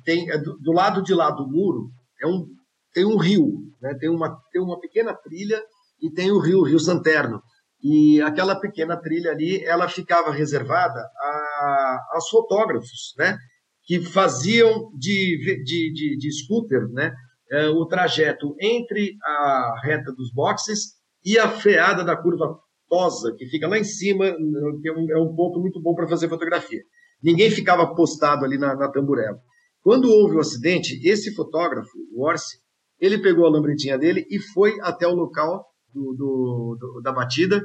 tem, 0.04 0.30
é 0.30 0.38
do, 0.38 0.56
do, 0.59 0.72
lado 0.72 1.02
de 1.02 1.14
lá 1.14 1.30
do 1.30 1.46
muro 1.46 1.90
é 2.20 2.26
um, 2.26 2.46
tem 2.92 3.04
um 3.04 3.16
rio, 3.16 3.46
né? 3.80 3.94
tem, 3.94 4.09
uma, 4.09 4.37
tem 4.50 4.61
uma 4.61 4.80
pequena 4.80 5.14
trilha 5.14 5.62
e 6.00 6.11
tem 6.11 6.30
o 6.30 6.38
rio, 6.38 6.61
o 6.61 6.64
Rio 6.64 6.78
Santerno. 6.78 7.42
E 7.82 8.20
aquela 8.22 8.59
pequena 8.59 8.96
trilha 8.96 9.30
ali, 9.30 9.62
ela 9.64 9.88
ficava 9.88 10.32
reservada 10.32 10.98
a, 10.98 11.98
aos 12.12 12.28
fotógrafos, 12.28 13.14
né? 13.18 13.37
Que 13.85 14.00
faziam 14.02 14.90
de, 14.98 15.62
de, 15.64 15.92
de, 15.92 16.16
de 16.18 16.42
scooter, 16.42 16.88
né? 16.88 17.12
É, 17.50 17.68
o 17.68 17.87
trajeto 17.87 18.56
entre 18.61 19.16
a 19.22 19.80
reta 19.82 20.12
dos 20.12 20.32
boxes 20.32 20.96
e 21.24 21.38
a 21.38 21.48
freada 21.48 22.04
da 22.04 22.16
curva 22.16 22.59
Tosa, 22.88 23.35
que 23.37 23.46
fica 23.46 23.68
lá 23.68 23.78
em 23.78 23.85
cima, 23.85 24.32
que 24.80 24.88
é 24.88 24.92
um, 24.92 25.11
é 25.11 25.18
um 25.20 25.35
ponto 25.35 25.61
muito 25.61 25.80
bom 25.80 25.94
para 25.94 26.09
fazer 26.09 26.28
fotografia. 26.28 26.80
Ninguém 27.22 27.50
ficava 27.50 27.94
postado 27.94 28.44
ali 28.44 28.59
na, 28.59 28.74
na 28.76 28.90
tamburela. 28.90 29.38
Quando 29.80 30.11
houve 30.11 30.37
o 30.37 30.40
acidente, 30.40 31.00
esse 31.09 31.35
fotógrafo, 31.35 31.90
o 32.12 32.24
Orsi, 32.24 32.59
ele 32.98 33.18
pegou 33.18 33.46
a 33.46 33.50
lambretinha 33.50 33.98
dele 33.98 34.26
e 34.30 34.38
foi 34.38 34.76
até 34.80 35.06
o 35.06 35.14
local 35.14 35.64
do, 35.92 36.14
do, 36.14 36.76
do, 36.78 37.00
da 37.02 37.12
batida, 37.12 37.62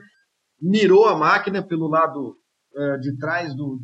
mirou 0.61 1.05
a 1.05 1.17
máquina 1.17 1.65
pelo 1.65 1.87
lado 1.87 2.35
uh, 2.75 2.99
de 2.99 3.17
trás 3.17 3.55
do, 3.55 3.79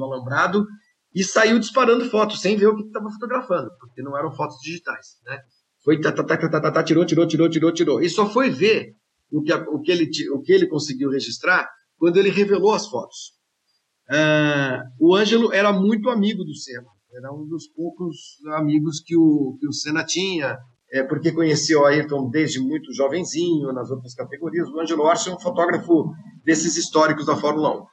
alambrado 0.00 0.66
e 1.14 1.22
saiu 1.22 1.58
disparando 1.58 2.10
fotos, 2.10 2.40
sem 2.40 2.56
ver 2.56 2.66
o 2.66 2.76
que 2.76 2.82
estava 2.82 3.08
fotografando, 3.10 3.70
porque 3.78 4.02
não 4.02 4.18
eram 4.18 4.32
fotos 4.32 4.58
digitais. 4.60 5.18
Né? 5.24 5.38
Foi 5.84 6.00
tá, 6.00 6.10
tá, 6.10 6.24
tá, 6.24 6.36
tá, 6.36 6.60
tá, 6.60 6.72
tá, 6.72 6.82
tirou, 6.82 7.06
tirou, 7.06 7.26
tirou, 7.26 7.48
tirou, 7.48 7.72
tirou. 7.72 8.02
E 8.02 8.08
só 8.08 8.28
foi 8.28 8.50
ver 8.50 8.94
o 9.30 9.42
que, 9.42 9.52
o 9.52 9.80
que, 9.80 9.92
ele, 9.92 10.10
o 10.32 10.40
que 10.40 10.52
ele 10.52 10.66
conseguiu 10.66 11.10
registrar 11.10 11.68
quando 11.96 12.16
ele 12.16 12.30
revelou 12.30 12.74
as 12.74 12.88
fotos. 12.88 13.34
Uh, 14.10 14.82
o 15.00 15.14
Ângelo 15.14 15.52
era 15.52 15.72
muito 15.72 16.10
amigo 16.10 16.44
do 16.44 16.54
Senna, 16.54 16.88
era 17.12 17.32
um 17.32 17.46
dos 17.46 17.68
poucos 17.68 18.16
amigos 18.56 19.00
que 19.00 19.16
o, 19.16 19.56
que 19.58 19.66
o 19.66 19.72
Senna 19.72 20.04
tinha, 20.04 20.58
é, 20.92 21.02
porque 21.02 21.32
conhecia 21.32 21.78
o 21.78 21.84
Ayrton 21.84 22.28
desde 22.28 22.60
muito 22.60 22.92
jovenzinho, 22.92 23.72
nas 23.72 23.90
outras 23.90 24.14
categorias. 24.14 24.68
O 24.68 24.80
Angelo 24.80 25.02
Orsi 25.02 25.30
é 25.30 25.34
um 25.34 25.40
fotógrafo 25.40 26.12
desses 26.44 26.76
históricos 26.76 27.26
da 27.26 27.36
Fórmula 27.36 27.82
1. 27.82 27.86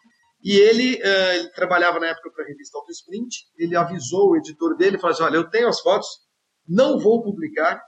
E 0.44 0.58
ele, 0.58 0.96
uh, 0.96 1.32
ele 1.36 1.50
trabalhava 1.50 2.00
na 2.00 2.08
época 2.08 2.32
para 2.32 2.44
a 2.44 2.48
revista 2.48 2.78
Auto 2.78 2.92
Sprint, 2.92 3.46
ele 3.58 3.76
avisou 3.76 4.32
o 4.32 4.38
editor 4.38 4.76
dele, 4.76 4.98
falou 4.98 5.14
assim, 5.14 5.24
olha, 5.24 5.36
eu 5.36 5.50
tenho 5.50 5.68
as 5.68 5.80
fotos, 5.82 6.08
não 6.68 6.98
vou 6.98 7.22
publicar, 7.22 7.82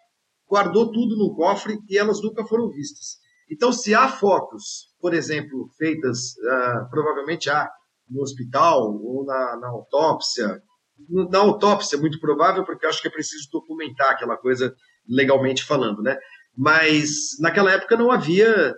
guardou 0.48 0.92
tudo 0.92 1.18
no 1.18 1.36
cofre 1.36 1.78
e 1.89 1.98
elas 1.98 2.22
nunca 2.22 2.46
foram 2.46 2.70
vistas. 2.70 3.18
Então, 3.52 3.72
se 3.72 3.94
há 3.94 4.08
fotos, 4.08 4.89
por 5.00 5.13
exemplo, 5.13 5.68
feitas, 5.78 6.36
uh, 6.38 6.89
provavelmente 6.89 7.50
há, 7.50 7.70
no 8.10 8.22
hospital 8.22 8.94
ou 9.02 9.26
na, 9.26 9.58
na 9.58 9.70
autópsia, 9.70 10.62
na 11.10 11.39
autópsia, 11.39 11.98
muito 11.98 12.20
provável, 12.20 12.63
porque 12.63 12.86
acho 12.86 13.02
que 13.02 13.08
é 13.08 13.12
preciso 13.12 13.50
documentar 13.52 14.12
aquela 14.12 14.38
coisa 14.38 14.74
legalmente 15.08 15.63
falando, 15.63 16.02
né? 16.02 16.18
Mas 16.56 17.10
naquela 17.39 17.72
época 17.72 17.98
não 17.98 18.12
havia 18.12 18.74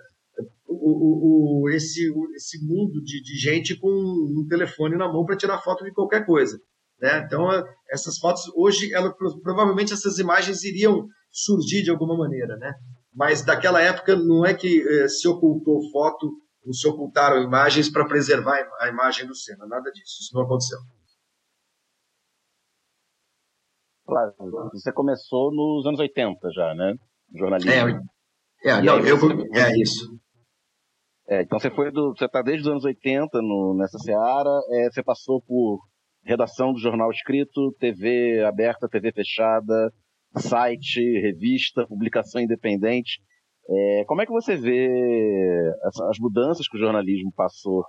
o, 0.88 1.64
o, 1.64 1.70
esse, 1.70 2.12
esse 2.34 2.64
mundo 2.64 3.02
de, 3.02 3.22
de, 3.22 3.34
gente 3.38 3.78
com 3.78 3.88
um 3.88 4.46
telefone 4.48 4.96
na 4.96 5.12
mão 5.12 5.24
para 5.24 5.36
tirar 5.36 5.62
foto 5.62 5.84
de 5.84 5.92
qualquer 5.92 6.24
coisa. 6.24 6.58
Né? 7.00 7.22
Então, 7.24 7.48
essas 7.90 8.18
fotos, 8.18 8.42
hoje, 8.54 8.92
ela, 8.94 9.12
provavelmente 9.42 9.92
essas 9.92 10.18
imagens 10.18 10.64
iriam 10.64 11.06
surgir 11.30 11.82
de 11.82 11.90
alguma 11.90 12.16
maneira. 12.16 12.56
Né? 12.56 12.72
Mas 13.12 13.42
daquela 13.42 13.80
época 13.80 14.14
não 14.16 14.46
é 14.46 14.54
que 14.54 14.80
eh, 14.80 15.08
se 15.08 15.26
ocultou 15.26 15.90
foto 15.90 16.30
ou 16.64 16.72
se 16.72 16.86
ocultaram 16.88 17.42
imagens 17.42 17.90
para 17.90 18.06
preservar 18.06 18.56
a 18.80 18.88
imagem 18.88 19.26
do 19.26 19.34
Senna, 19.34 19.66
nada 19.66 19.90
disso, 19.90 20.18
isso 20.20 20.34
não 20.34 20.42
aconteceu. 20.42 20.78
Claro, 24.04 24.32
você 24.72 24.92
começou 24.92 25.52
nos 25.52 25.84
anos 25.86 25.98
80 25.98 26.50
já, 26.52 26.74
né? 26.74 26.94
Jornalismo. 27.34 27.70
É, 28.64 28.70
é, 28.70 28.82
não, 28.82 28.98
eu, 29.00 29.16
é 29.52 29.80
isso. 29.80 30.16
É, 31.28 31.42
então 31.42 31.58
você 31.58 31.70
foi 31.70 31.90
do, 31.90 32.14
você 32.16 32.26
está 32.26 32.40
desde 32.40 32.62
os 32.62 32.68
anos 32.68 32.84
80 32.84 33.42
no, 33.42 33.74
nessa 33.76 33.98
seara, 33.98 34.50
é, 34.70 34.90
você 34.90 35.02
passou 35.02 35.42
por 35.42 35.80
redação 36.24 36.72
do 36.72 36.78
jornal 36.78 37.10
escrito, 37.10 37.74
TV 37.78 38.44
aberta, 38.44 38.88
TV 38.88 39.12
fechada, 39.12 39.92
site, 40.36 41.00
revista, 41.20 41.86
publicação 41.86 42.40
independente. 42.40 43.20
É, 43.68 44.04
como 44.06 44.22
é 44.22 44.26
que 44.26 44.32
você 44.32 44.56
vê 44.56 44.88
as, 45.82 46.00
as 46.00 46.18
mudanças 46.18 46.68
que 46.68 46.76
o 46.76 46.80
jornalismo 46.80 47.32
passou 47.34 47.84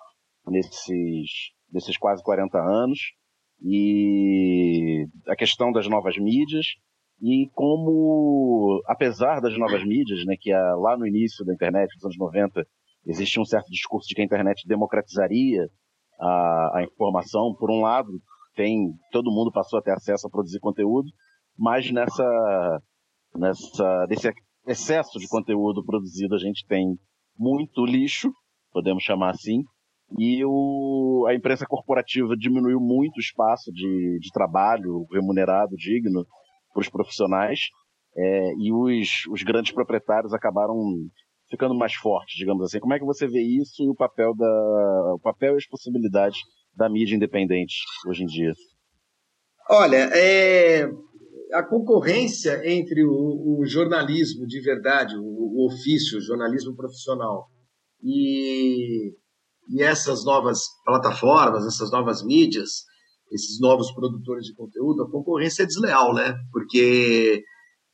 nesses, 0.48 1.30
nesses 1.72 1.98
quase 1.98 2.24
40 2.24 2.58
anos? 2.58 3.00
e 3.62 5.08
a 5.28 5.36
questão 5.36 5.72
das 5.72 5.88
novas 5.88 6.18
mídias 6.18 6.66
e 7.22 7.50
como, 7.54 8.82
apesar 8.86 9.42
das 9.42 9.58
novas 9.58 9.84
mídias, 9.84 10.24
né, 10.26 10.36
que 10.40 10.52
lá 10.54 10.96
no 10.98 11.08
início 11.08 11.44
da 11.44 11.54
internet, 11.54 11.92
nos 11.96 12.06
anos 12.06 12.18
90, 12.18 12.66
existia 13.08 13.42
um 13.42 13.46
certo 13.46 13.68
discurso 13.70 14.08
de 14.08 14.16
que 14.16 14.22
a 14.22 14.26
internet 14.26 14.68
democratizaria 14.68 15.68
a, 16.20 16.80
a 16.80 16.84
informação. 16.84 17.56
Por 17.58 17.72
um 17.72 17.82
lado, 17.82 18.10
tem 18.56 18.92
todo 19.12 19.32
mundo 19.32 19.52
passou 19.52 19.80
a 19.80 19.82
ter 19.82 19.92
acesso 19.92 20.28
a 20.28 20.30
produzir 20.30 20.60
conteúdo, 20.60 21.08
mas 21.58 21.92
nessa, 21.92 22.80
nessa 23.36 24.06
desse 24.08 24.32
excesso 24.68 25.20
de 25.20 25.28
conteúdo 25.28 25.86
produzido 25.86 26.36
a 26.36 26.40
gente 26.40 26.66
tem 26.68 26.98
muito 27.38 27.86
lixo, 27.86 28.32
podemos 28.72 29.04
chamar 29.04 29.30
assim, 29.30 29.64
e 30.18 30.44
o, 30.46 31.26
a 31.28 31.36
imprensa 31.36 31.66
corporativa 31.66 32.36
diminuiu 32.36 32.80
muito 32.80 33.18
o 33.18 33.22
espaço 33.22 33.72
de, 33.72 34.20
de 34.20 34.32
trabalho 34.32 35.06
remunerado, 35.12 35.76
digno 35.76 36.26
para 36.74 36.82
os 36.82 36.90
profissionais, 36.90 37.60
é, 38.16 38.54
e 38.58 38.72
os, 38.72 39.26
os 39.32 39.44
grandes 39.44 39.72
proprietários 39.72 40.34
acabaram 40.34 40.76
ficando 41.50 41.76
mais 41.76 41.94
fortes, 41.94 42.36
digamos 42.38 42.64
assim. 42.64 42.80
Como 42.80 42.94
é 42.94 43.00
que 43.00 43.06
você 43.06 43.28
vê 43.28 43.42
isso 43.42 43.84
e 43.84 43.90
o 43.90 43.96
papel, 43.96 44.36
da, 44.36 45.14
o 45.14 45.20
papel 45.20 45.56
e 45.56 45.58
as 45.58 45.68
possibilidades 45.68 46.40
da 46.76 46.90
mídia 46.90 47.16
independente 47.16 47.76
hoje 48.08 48.24
em 48.24 48.28
dia? 48.28 48.54
Olha, 49.70 50.10
é, 50.14 50.90
a 51.54 51.64
concorrência 51.64 52.62
entre 52.66 53.04
o, 53.04 53.60
o, 53.60 53.66
jornalismo 53.66 54.46
de 54.46 54.62
verdade, 54.62 55.16
o, 55.18 55.24
o 55.24 55.66
ofício, 55.66 56.18
o 56.18 56.22
jornalismo 56.22 56.76
profissional, 56.76 57.48
e 58.02 59.14
e 59.70 59.84
essas 59.84 60.24
novas 60.24 60.62
plataformas, 60.86 61.66
essas 61.66 61.92
novas 61.92 62.24
mídias, 62.24 62.86
esses 63.32 63.60
novos 63.60 63.92
produtores 63.92 64.46
de 64.46 64.54
conteúdo, 64.54 65.04
a 65.04 65.12
concorrência 65.12 65.64
é 65.64 65.66
desleal, 65.66 66.14
né? 66.14 66.34
Porque 66.52 67.44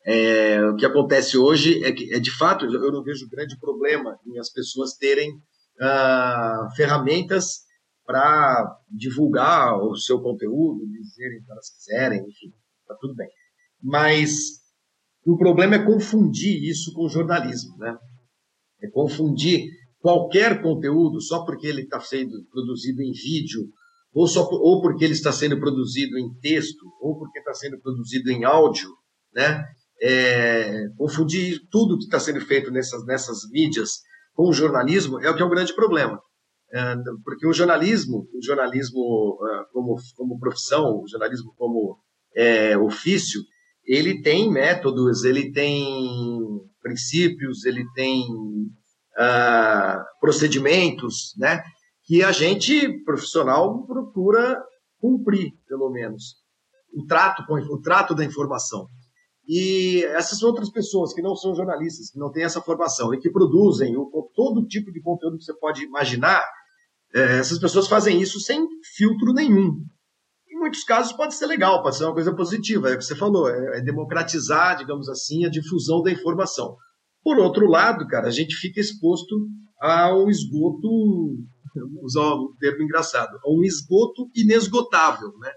é, 0.06 0.66
o 0.66 0.76
que 0.76 0.86
acontece 0.86 1.38
hoje 1.38 1.84
é 1.84 1.92
que, 1.92 2.14
é, 2.14 2.20
de 2.20 2.32
fato, 2.32 2.66
eu 2.66 2.92
não 2.92 3.04
vejo 3.04 3.30
grande 3.30 3.58
problema 3.58 4.20
em 4.26 4.38
as 4.38 4.50
pessoas 4.50 4.94
terem 4.94 5.32
ah, 5.80 6.68
ferramentas 6.76 7.62
para 8.06 8.80
divulgar 8.90 9.78
o 9.78 9.96
seu 9.96 10.22
conteúdo, 10.22 10.86
dizerem 10.88 11.40
o 11.40 11.46
que 11.46 11.52
elas 11.52 11.70
quiserem, 11.70 12.20
enfim, 12.20 12.54
tá 12.86 12.96
tudo 13.00 13.16
bem. 13.16 13.30
Mas 13.82 14.32
o 15.26 15.38
problema 15.38 15.76
é 15.76 15.86
confundir 15.86 16.64
isso 16.64 16.94
com 16.94 17.08
jornalismo, 17.08 17.78
né? 17.78 17.98
É 18.82 18.90
confundir 18.90 19.70
qualquer 20.00 20.62
conteúdo 20.62 21.22
só 21.22 21.46
porque 21.46 21.66
ele 21.66 21.84
está 21.84 22.02
sendo 22.02 22.44
produzido 22.52 23.02
em 23.02 23.14
vídeo, 23.14 23.70
ou, 24.14 24.28
só, 24.28 24.48
ou 24.52 24.82
porque 24.82 25.06
ele 25.06 25.14
está 25.14 25.32
sendo 25.32 25.58
produzido 25.58 26.18
em 26.18 26.34
texto, 26.42 26.86
ou 27.02 27.18
porque 27.18 27.40
está 27.40 27.54
sendo 27.54 27.80
produzido 27.80 28.30
em 28.30 28.44
áudio, 28.44 28.90
né? 29.34 29.66
É, 30.06 30.90
confundir 30.98 31.62
tudo 31.72 31.98
que 31.98 32.04
está 32.04 32.20
sendo 32.20 32.42
feito 32.42 32.70
nessas, 32.70 33.06
nessas 33.06 33.50
mídias 33.50 34.02
com 34.34 34.50
o 34.50 34.54
jornalismo 34.54 35.22
é 35.22 35.30
o 35.30 35.36
que 35.36 35.42
é 35.42 35.46
um 35.46 35.50
grande 35.50 35.74
problema. 35.74 36.20
É, 36.74 36.96
porque 37.24 37.48
o 37.48 37.54
jornalismo, 37.54 38.28
o 38.34 38.44
jornalismo 38.44 39.38
é, 39.48 39.64
como, 39.72 39.96
como 40.18 40.40
profissão, 40.40 41.02
o 41.02 41.08
jornalismo 41.08 41.54
como 41.56 41.98
é, 42.36 42.78
ofício, 42.78 43.42
ele 43.86 44.22
tem 44.22 44.52
métodos, 44.52 45.24
ele 45.24 45.52
tem 45.52 46.34
princípios, 46.82 47.66
ele 47.66 47.86
tem 47.94 48.24
uh, 49.18 50.04
procedimentos, 50.20 51.34
né? 51.38 51.64
Que 52.06 52.24
a 52.24 52.32
gente, 52.32 53.04
profissional, 53.04 53.86
procura 53.86 54.62
cumprir, 55.00 55.52
pelo 55.68 55.90
menos, 55.90 56.36
o 56.94 57.06
trato, 57.06 57.44
o 57.50 57.82
trato 57.82 58.14
da 58.14 58.24
informação. 58.24 58.88
E 59.48 60.04
essas 60.06 60.42
outras 60.42 60.70
pessoas 60.70 61.14
que 61.14 61.22
não 61.22 61.36
são 61.36 61.54
jornalistas, 61.54 62.10
que 62.10 62.20
não 62.20 62.32
têm 62.32 62.44
essa 62.44 62.62
formação 62.62 63.14
e 63.14 63.20
que 63.20 63.30
produzem 63.30 63.96
o, 63.98 64.32
todo 64.34 64.66
tipo 64.66 64.92
de 64.92 65.02
conteúdo 65.02 65.38
que 65.38 65.44
você 65.44 65.54
pode 65.54 65.84
imaginar, 65.84 66.44
é, 67.14 67.40
essas 67.40 67.60
pessoas 67.60 67.88
fazem 67.88 68.22
isso 68.22 68.40
sem 68.40 68.66
filtro 68.96 69.34
nenhum. 69.34 69.84
Em 70.50 70.58
muitos 70.58 70.84
casos 70.84 71.12
pode 71.12 71.36
ser 71.36 71.46
legal, 71.48 71.84
pode 71.84 71.98
ser 71.98 72.06
uma 72.06 72.14
coisa 72.14 72.34
positiva, 72.34 72.90
é 72.90 72.96
o 72.96 72.98
que 72.98 73.04
você 73.04 73.16
falou, 73.16 73.50
é, 73.50 73.80
é 73.80 73.82
democratizar, 73.82 74.78
digamos 74.78 75.10
assim, 75.10 75.46
a 75.46 75.50
difusão 75.50 76.02
da 76.02 76.12
informação. 76.12 76.78
Por 77.22 77.38
outro 77.38 77.68
lado, 77.68 78.08
cara, 78.08 78.28
a 78.28 78.32
gente 78.32 78.56
fica 78.56 78.80
exposto 78.80 79.36
a 79.82 80.16
um 80.16 80.30
esgoto, 80.30 80.88
usar 82.02 82.34
um 82.36 82.56
termo 82.60 82.84
engraçado, 82.84 83.38
a 83.44 83.52
um 83.52 83.62
esgoto 83.64 84.30
inesgotável, 84.34 85.34
né? 85.40 85.52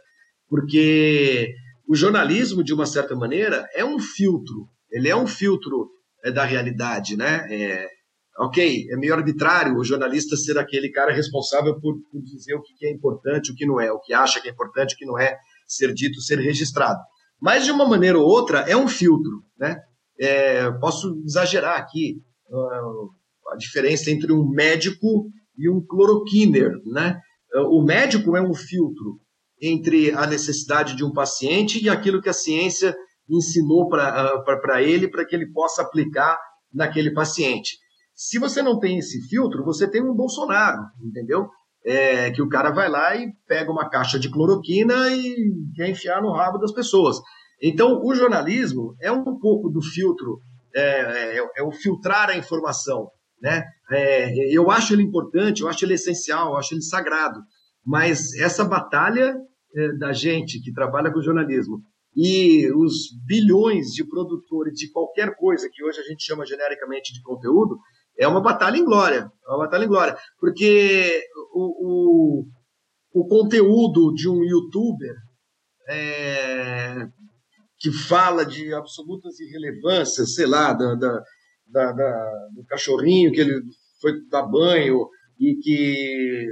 Porque 0.49 1.53
o 1.89 1.95
jornalismo, 1.95 2.65
de 2.65 2.75
uma 2.75 2.87
certa 2.87 3.15
maneira, 3.15 3.69
é 3.75 3.85
um 3.85 3.99
filtro. 3.99 4.69
Ele 4.91 5.09
é 5.09 5.17
um 5.17 5.27
filtro 5.27 5.89
é, 6.25 6.31
da 6.33 6.45
realidade, 6.45 7.17
né? 7.17 7.47
É, 7.51 7.89
ok, 8.39 8.89
é 8.91 8.97
meio 8.97 9.15
arbitrário 9.15 9.77
o 9.77 9.85
jornalista 9.85 10.37
ser 10.37 10.59
aquele 10.59 10.91
cara 10.91 11.13
responsável 11.13 11.79
por, 11.81 11.95
por, 12.11 12.21
dizer 12.23 12.55
o 12.55 12.63
que 12.63 12.87
é 12.87 12.93
importante, 12.93 13.53
o 13.53 13.55
que 13.55 13.67
não 13.67 13.81
é, 13.81 13.91
o 13.93 14.01
que 14.01 14.13
acha 14.13 14.41
que 14.41 14.49
é 14.49 14.53
importante, 14.53 14.95
o 14.95 14.99
que 14.99 15.07
não 15.07 15.19
é 15.19 15.37
ser 15.67 15.95
dito, 15.95 16.21
ser 16.21 16.39
registrado. 16.39 17.01
Mas, 17.41 17.65
de 17.65 17.71
uma 17.71 17.87
maneira 17.87 18.19
ou 18.19 18.27
outra, 18.27 18.61
é 18.61 18.77
um 18.77 18.89
filtro, 18.89 19.45
né? 19.59 19.79
É, 20.19 20.71
posso 20.73 21.23
exagerar 21.25 21.79
aqui 21.79 22.17
uh, 22.49 23.11
a 23.53 23.57
diferença 23.57 24.11
entre 24.11 24.33
um 24.33 24.49
médico 24.49 25.27
e 25.57 25.69
um 25.69 25.85
cloroquiner, 25.87 26.73
né? 26.87 27.21
O 27.71 27.83
médico 27.83 28.37
é 28.37 28.43
um 28.43 28.55
filtro 28.55 29.21
entre 29.61 30.13
a 30.13 30.27
necessidade 30.27 30.97
de 30.97 31.05
um 31.05 31.13
paciente 31.13 31.83
e 31.83 31.89
aquilo 31.89 32.21
que 32.21 32.29
a 32.29 32.35
ciência 32.35 32.95
ensinou 33.29 33.89
para 33.89 34.37
uh, 34.37 34.79
ele 34.79 35.09
para 35.09 35.25
que 35.25 35.35
ele 35.35 35.51
possa 35.51 35.83
aplicar 35.83 36.39
naquele 36.73 37.13
paciente. 37.13 37.79
Se 38.15 38.39
você 38.39 38.63
não 38.63 38.79
tem 38.79 38.99
esse 38.99 39.21
filtro, 39.29 39.65
você 39.65 39.91
tem 39.91 40.03
um 40.03 40.15
Bolsonaro, 40.15 40.83
entendeu? 41.03 41.49
É, 41.85 42.31
que 42.31 42.43
o 42.43 42.49
cara 42.49 42.71
vai 42.71 42.89
lá 42.89 43.15
e 43.15 43.29
pega 43.47 43.71
uma 43.71 43.89
caixa 43.89 44.19
de 44.19 44.31
cloroquina 44.31 45.11
e 45.11 45.35
quer 45.75 45.89
enfiar 45.89 46.21
no 46.21 46.33
rabo 46.33 46.59
das 46.59 46.73
pessoas. 46.73 47.19
Então, 47.63 48.01
o 48.03 48.15
jornalismo 48.15 48.97
é 49.01 49.11
um 49.11 49.39
pouco 49.39 49.69
do 49.71 49.83
filtro, 49.83 50.41
é, 50.75 51.39
é, 51.39 51.47
é 51.59 51.63
o 51.63 51.71
filtrar 51.71 52.31
a 52.31 52.37
informação. 52.37 53.09
Né? 53.41 53.63
É, 53.91 54.55
eu 54.55 54.71
acho 54.71 54.95
ele 54.95 55.03
importante, 55.03 55.63
eu 55.63 55.69
acho 55.69 55.85
ele 55.85 55.95
essencial, 55.95 56.53
eu 56.53 56.57
acho 56.57 56.75
ele 56.75 56.83
sagrado. 56.83 57.39
Mas 57.87 58.35
essa 58.35 58.65
batalha 58.65 59.37
é, 59.75 59.93
da 59.93 60.13
gente 60.13 60.61
que 60.61 60.73
trabalha 60.73 61.13
com 61.13 61.23
jornalismo 61.23 61.81
e 62.17 62.69
os 62.73 63.13
bilhões 63.25 63.93
de 63.93 64.03
produtores 64.03 64.75
de 64.75 64.91
qualquer 64.91 65.37
coisa 65.37 65.69
que 65.71 65.85
hoje 65.85 66.01
a 66.01 66.03
gente 66.03 66.25
chama 66.25 66.47
genericamente 66.47 67.13
de 67.13 67.23
conteúdo, 67.23 67.79
é 68.19 68.27
uma 68.27 68.41
batalha 68.41 68.79
em 68.79 68.85
glória. 68.85 69.31
É 69.47 69.51
uma 69.51 69.59
batalha 69.59 69.85
em 69.85 69.89
glória. 69.89 70.17
Porque 70.41 71.23
o, 71.55 72.41
o, 73.13 73.21
o 73.21 73.29
conteúdo 73.29 74.15
de 74.15 74.29
um 74.29 74.43
youtuber 74.43 75.15
é, 75.89 77.07
que 77.79 77.93
fala 77.93 78.45
de 78.45 78.73
absolutas 78.73 79.39
irrelevâncias, 79.39 80.35
sei 80.35 80.47
lá, 80.47 80.73
da, 80.73 80.95
da, 80.95 81.23
da, 81.67 81.93
da, 81.93 82.49
do 82.55 82.65
cachorrinho 82.65 83.31
que 83.31 83.41
ele 83.41 83.63
foi 84.01 84.27
dar 84.31 84.43
banho 84.43 85.07
e 85.39 85.57
que 85.57 86.47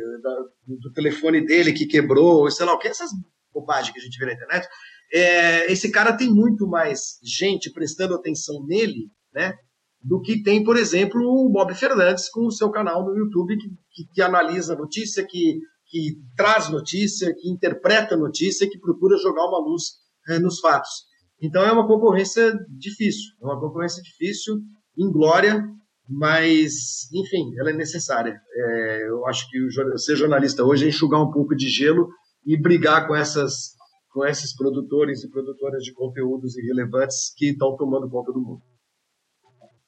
do 0.66 0.92
telefone 0.92 1.44
dele 1.44 1.72
que 1.72 1.86
quebrou, 1.86 2.50
sei 2.50 2.66
lá 2.66 2.74
o 2.74 2.78
que, 2.78 2.88
essas 2.88 3.10
bobagens 3.52 3.92
que 3.92 4.00
a 4.00 4.02
gente 4.02 4.18
vê 4.18 4.26
na 4.26 4.34
internet. 4.34 4.68
É, 5.12 5.72
esse 5.72 5.90
cara 5.90 6.16
tem 6.16 6.28
muito 6.28 6.66
mais 6.66 7.18
gente 7.22 7.70
prestando 7.70 8.14
atenção 8.14 8.64
nele, 8.66 9.08
né? 9.32 9.54
Do 10.02 10.20
que 10.20 10.42
tem, 10.42 10.62
por 10.62 10.76
exemplo, 10.76 11.22
o 11.22 11.48
Bob 11.48 11.74
Fernandes 11.74 12.28
com 12.28 12.46
o 12.46 12.50
seu 12.50 12.70
canal 12.70 13.04
no 13.04 13.16
YouTube 13.16 13.56
que, 13.56 13.68
que, 13.90 14.12
que 14.12 14.22
analisa 14.22 14.74
notícia, 14.74 15.24
que, 15.26 15.58
que 15.86 16.16
traz 16.36 16.68
notícia, 16.68 17.34
que 17.34 17.48
interpreta 17.48 18.16
notícia, 18.16 18.68
que 18.68 18.78
procura 18.78 19.16
jogar 19.16 19.46
uma 19.46 19.58
luz 19.58 19.94
é, 20.28 20.38
nos 20.38 20.60
fatos. 20.60 21.04
Então 21.40 21.62
é 21.62 21.72
uma 21.72 21.86
concorrência 21.86 22.52
difícil, 22.68 23.32
é 23.40 23.44
uma 23.46 23.60
concorrência 23.60 24.02
difícil, 24.02 24.60
inglória, 24.96 25.64
mas, 26.08 27.10
enfim, 27.12 27.58
ela 27.58 27.70
é 27.70 27.72
necessária. 27.72 28.38
É, 28.54 29.08
eu 29.08 29.26
acho 29.26 29.48
que 29.50 29.58
ser 29.98 30.16
jornalista 30.16 30.64
hoje 30.64 30.84
é 30.84 30.88
enxugar 30.88 31.22
um 31.22 31.30
pouco 31.30 31.54
de 31.56 31.68
gelo 31.68 32.08
e 32.46 32.60
brigar 32.60 33.06
com 33.06 33.14
essas 33.14 33.74
com 34.12 34.24
esses 34.24 34.54
produtores 34.56 35.24
e 35.24 35.28
produtoras 35.28 35.82
de 35.82 35.92
conteúdos 35.92 36.56
irrelevantes 36.56 37.34
que 37.36 37.50
estão 37.50 37.76
tomando 37.76 38.08
conta 38.08 38.32
do 38.32 38.40
mundo. 38.40 38.62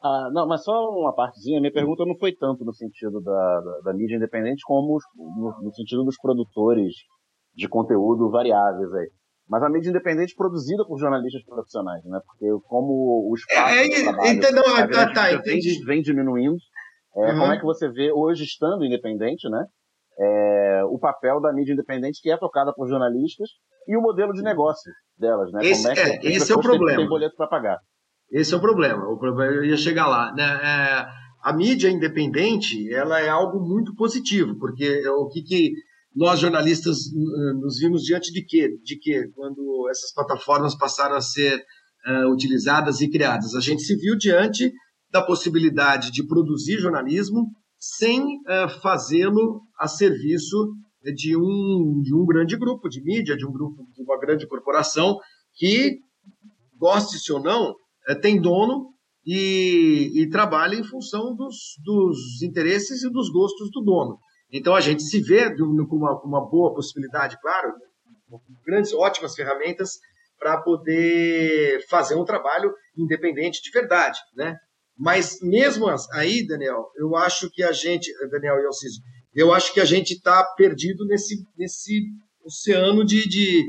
Ah, 0.03 0.29
não, 0.33 0.49
mas 0.49 0.65
só 0.65 0.73
uma 0.91 1.15
partezinha. 1.15 1.61
Minha 1.61 1.73
pergunta 1.73 2.05
não 2.05 2.17
foi 2.19 2.35
tanto 2.35 2.65
no 2.65 2.75
sentido 2.75 3.21
da, 3.21 3.61
da, 3.61 3.81
da 3.85 3.95
mídia 3.95 4.17
independente, 4.17 4.63
como 4.67 4.99
no, 5.17 5.63
no, 5.63 5.73
sentido 5.73 6.03
dos 6.05 6.17
produtores 6.21 6.93
de 7.55 7.69
conteúdo 7.69 8.29
variáveis 8.29 8.93
aí. 8.95 9.11
Mas 9.49 9.63
a 9.63 9.69
mídia 9.69 9.91
independente 9.91 10.35
produzida 10.35 10.85
por 10.85 10.99
jornalistas 10.99 11.45
profissionais, 11.45 12.05
né? 12.05 12.21
Porque 12.27 12.47
como 12.67 13.31
o 13.31 13.35
espaço 13.35 13.75
é, 13.75 13.87
é, 13.87 14.03
trabalho, 14.03 14.29
entendeu, 14.29 14.65
tá, 14.65 15.13
tá, 15.13 15.43
vem, 15.45 15.61
vem, 15.85 16.03
diminuindo, 16.03 16.57
é, 17.17 17.33
uhum. 17.33 17.39
como 17.39 17.53
é 17.53 17.59
que 17.59 17.65
você 17.65 17.89
vê 17.89 18.11
hoje 18.11 18.45
estando 18.45 18.85
independente, 18.85 19.49
né? 19.49 19.65
É, 20.19 20.83
o 20.87 20.99
papel 20.99 21.41
da 21.41 21.53
mídia 21.53 21.75
independente 21.75 22.21
que 22.21 22.31
é 22.31 22.37
tocada 22.37 22.73
por 22.75 22.89
jornalistas 22.89 23.49
e 23.87 23.97
o 23.97 24.03
modelo 24.03 24.33
de 24.33 24.43
negócio 24.43 24.91
delas, 25.17 25.53
né? 25.53 25.65
Esse, 25.65 25.83
como 25.83 25.95
é, 25.95 26.19
que, 26.19 26.27
esse 26.27 26.53
é 26.53 26.55
o 26.55 26.61
problema. 26.61 26.99
Tem 26.99 27.09
boleto 27.09 27.37
para 27.37 27.47
pagar. 27.47 27.79
Esse 28.31 28.53
é 28.53 28.57
o 28.57 28.61
problema. 28.61 29.09
O 29.09 29.19
problema 29.19 29.53
eu 29.53 29.65
ia 29.65 29.77
chegar 29.77 30.09
lá. 30.09 30.33
Né? 30.35 30.43
É, 30.43 31.07
a 31.43 31.53
mídia 31.53 31.89
independente, 31.89 32.93
ela 32.93 33.21
é 33.21 33.29
algo 33.29 33.61
muito 33.61 33.95
positivo, 33.95 34.59
porque 34.59 35.07
o 35.09 35.29
que, 35.29 35.43
que 35.43 35.73
nós 36.17 36.41
jornalistas 36.41 36.97
nos 37.61 37.79
vimos 37.79 38.03
diante 38.03 38.33
de 38.33 38.43
quê? 38.43 38.71
De 38.83 38.99
que 38.99 39.29
quando 39.35 39.87
essas 39.91 40.13
plataformas 40.15 40.75
passaram 40.75 41.15
a 41.15 41.21
ser 41.21 41.63
uh, 42.07 42.33
utilizadas 42.33 43.03
e 43.03 43.11
criadas, 43.11 43.55
a 43.55 43.61
gente 43.61 43.83
se 43.83 43.95
viu 43.97 44.17
diante 44.17 44.73
da 45.11 45.21
possibilidade 45.21 46.11
de 46.11 46.27
produzir 46.27 46.79
jornalismo 46.79 47.51
sem 47.79 48.23
uh, 48.23 48.69
fazê-lo 48.81 49.61
a 49.79 49.87
serviço 49.87 50.73
de 51.15 51.37
um, 51.37 52.01
de 52.03 52.15
um 52.15 52.25
grande 52.25 52.57
grupo 52.57 52.89
de 52.89 53.03
mídia, 53.03 53.37
de 53.37 53.47
um 53.47 53.53
grupo 53.53 53.87
de 53.95 54.03
uma 54.03 54.19
grande 54.19 54.47
corporação 54.47 55.19
que, 55.55 55.99
goste-se 56.79 57.31
ou 57.31 57.43
não, 57.43 57.73
uh, 57.73 58.21
tem 58.23 58.41
dono 58.41 58.87
e, 59.25 60.13
e 60.15 60.31
trabalha 60.31 60.77
em 60.77 60.85
função 60.85 61.37
dos, 61.37 61.77
dos 61.85 62.43
interesses 62.43 63.03
e 63.03 63.11
dos 63.11 63.29
gostos 63.29 63.71
do 63.71 63.83
dono. 63.83 64.19
Então 64.53 64.75
a 64.75 64.81
gente 64.81 65.03
se 65.03 65.21
vê 65.21 65.55
com 65.57 65.97
uma, 65.97 66.21
uma 66.23 66.49
boa 66.49 66.75
possibilidade, 66.75 67.39
claro, 67.41 67.75
grandes, 68.65 68.93
ótimas 68.93 69.35
ferramentas 69.35 69.99
para 70.39 70.61
poder 70.61 71.85
fazer 71.89 72.15
um 72.15 72.25
trabalho 72.25 72.73
independente 72.97 73.63
de 73.63 73.71
verdade, 73.71 74.19
né? 74.35 74.57
Mas 74.99 75.41
mesmo 75.43 75.87
aí, 76.13 76.47
Daniel, 76.47 76.87
eu 76.97 77.17
acho 77.17 77.51
que 77.51 77.63
a 77.63 77.73
gente, 77.73 78.11
Daniel 78.31 78.59
e 78.61 78.67
Alciso, 78.67 79.01
eu 79.35 79.53
acho 79.53 79.73
que 79.75 79.81
a 79.81 79.85
gente 79.85 80.15
está 80.15 80.43
perdido 80.57 81.05
nesse, 81.07 81.37
nesse 81.57 82.03
oceano 82.45 83.05
de, 83.05 83.29
de, 83.29 83.65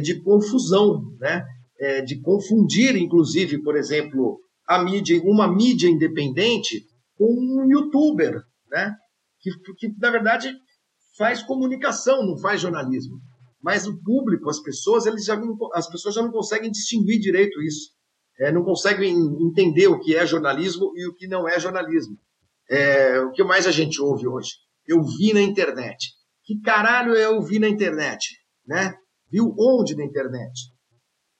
de 0.00 0.20
confusão, 0.22 1.02
né? 1.18 1.44
É, 1.80 2.00
de 2.00 2.20
confundir, 2.20 2.94
inclusive, 2.94 3.60
por 3.60 3.76
exemplo, 3.76 4.38
a 4.68 4.80
mídia, 4.84 5.20
uma 5.24 5.52
mídia 5.52 5.88
independente 5.88 6.86
com 7.16 7.24
um 7.24 7.68
youtuber, 7.68 8.40
né? 8.70 8.94
Que, 9.42 9.74
que 9.74 9.94
na 9.98 10.10
verdade 10.10 10.54
faz 11.18 11.42
comunicação, 11.42 12.24
não 12.24 12.38
faz 12.38 12.60
jornalismo. 12.60 13.20
Mas 13.62 13.86
o 13.86 14.02
público, 14.02 14.48
as 14.48 14.60
pessoas, 14.60 15.06
eles 15.06 15.24
já 15.24 15.36
não, 15.36 15.56
as 15.74 15.88
pessoas 15.88 16.14
já 16.14 16.22
não 16.22 16.32
conseguem 16.32 16.70
distinguir 16.70 17.20
direito 17.20 17.60
isso. 17.62 17.90
É, 18.40 18.50
não 18.50 18.64
conseguem 18.64 19.14
entender 19.40 19.88
o 19.88 20.00
que 20.00 20.16
é 20.16 20.26
jornalismo 20.26 20.92
e 20.96 21.06
o 21.06 21.14
que 21.14 21.28
não 21.28 21.48
é 21.48 21.60
jornalismo. 21.60 22.18
É, 22.68 23.20
o 23.20 23.30
que 23.30 23.44
mais 23.44 23.66
a 23.66 23.70
gente 23.70 24.00
ouve 24.00 24.26
hoje? 24.26 24.52
Eu 24.86 25.02
vi 25.02 25.32
na 25.32 25.42
internet. 25.42 26.12
Que 26.44 26.60
caralho 26.60 27.14
eu 27.14 27.40
vi 27.42 27.58
na 27.58 27.68
internet? 27.68 28.36
Né? 28.66 28.94
Viu 29.30 29.54
onde 29.58 29.94
na 29.94 30.04
internet? 30.04 30.72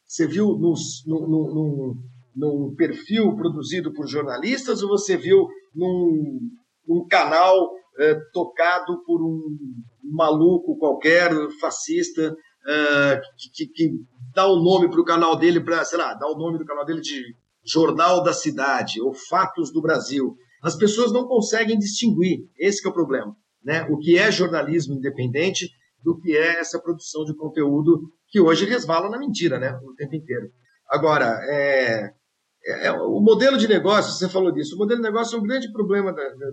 Você 0.07 0.27
viu 0.27 0.47
no, 0.59 0.75
no, 1.07 1.97
num 2.37 2.75
perfil 2.75 3.35
produzido 3.35 3.93
por 3.93 4.07
jornalistas 4.07 4.83
ou 4.83 4.89
você 4.89 5.17
viu 5.17 5.49
num, 5.75 6.41
num 6.87 7.07
canal 7.09 7.71
é, 8.03 8.15
tocado 8.33 9.03
por 9.05 9.23
um 9.23 9.57
maluco 10.03 10.77
qualquer, 10.77 11.31
fascista, 11.61 12.35
é, 12.67 13.21
que, 13.39 13.51
que, 13.51 13.73
que, 13.73 13.91
dá 14.35 14.47
o 14.47 14.63
nome 14.63 14.91
para 14.91 15.01
o 15.01 15.05
canal 15.05 15.37
dele, 15.37 15.61
para, 15.61 15.85
sei 15.85 15.99
lá, 15.99 16.15
dá 16.15 16.27
o 16.27 16.37
nome 16.37 16.59
do 16.59 16.65
canal 16.65 16.85
dele 16.85 17.01
de 17.01 17.23
Jornal 17.65 18.23
da 18.23 18.33
Cidade 18.33 19.01
ou 19.01 19.13
Fatos 19.13 19.73
do 19.73 19.81
Brasil. 19.81 20.35
As 20.63 20.77
pessoas 20.77 21.13
não 21.13 21.27
conseguem 21.27 21.79
distinguir, 21.79 22.41
esse 22.59 22.87
é 22.87 22.91
o 22.91 22.95
problema, 22.95 23.35
né? 23.65 23.87
O 23.91 23.99
que 23.99 24.17
é 24.17 24.31
jornalismo 24.31 24.95
independente 24.95 25.71
do 26.03 26.19
que 26.19 26.37
é 26.37 26.61
essa 26.61 26.81
produção 26.81 27.25
de 27.25 27.35
conteúdo 27.35 28.01
que 28.29 28.41
hoje 28.41 28.65
resvala 28.65 29.09
na 29.09 29.19
mentira, 29.19 29.59
né? 29.59 29.79
O 29.85 29.95
tempo 29.95 30.15
inteiro. 30.15 30.51
Agora, 30.89 31.39
é, 31.49 32.13
é, 32.65 32.87
é 32.87 32.93
o 32.93 33.21
modelo 33.21 33.57
de 33.57 33.69
negócio, 33.69 34.13
você 34.13 34.29
falou 34.29 34.53
disso, 34.53 34.75
o 34.75 34.79
modelo 34.79 35.01
de 35.01 35.07
negócio 35.07 35.37
é 35.37 35.41
um 35.41 35.43
grande 35.43 35.71
problema 35.73 36.13
da, 36.13 36.23
da, 36.23 36.51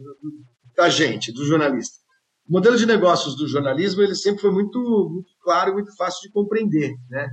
da 0.79 0.87
gente, 0.87 1.33
do 1.33 1.45
jornalista. 1.45 1.97
O 2.47 2.53
modelo 2.53 2.77
de 2.77 2.85
negócios 2.85 3.35
do 3.35 3.45
jornalismo 3.47 4.01
ele 4.01 4.15
sempre 4.15 4.41
foi 4.41 4.49
muito, 4.49 4.79
muito 4.79 5.29
claro 5.41 5.71
e 5.71 5.73
muito 5.73 5.93
fácil 5.97 6.21
de 6.21 6.31
compreender. 6.31 6.93
Né? 7.09 7.27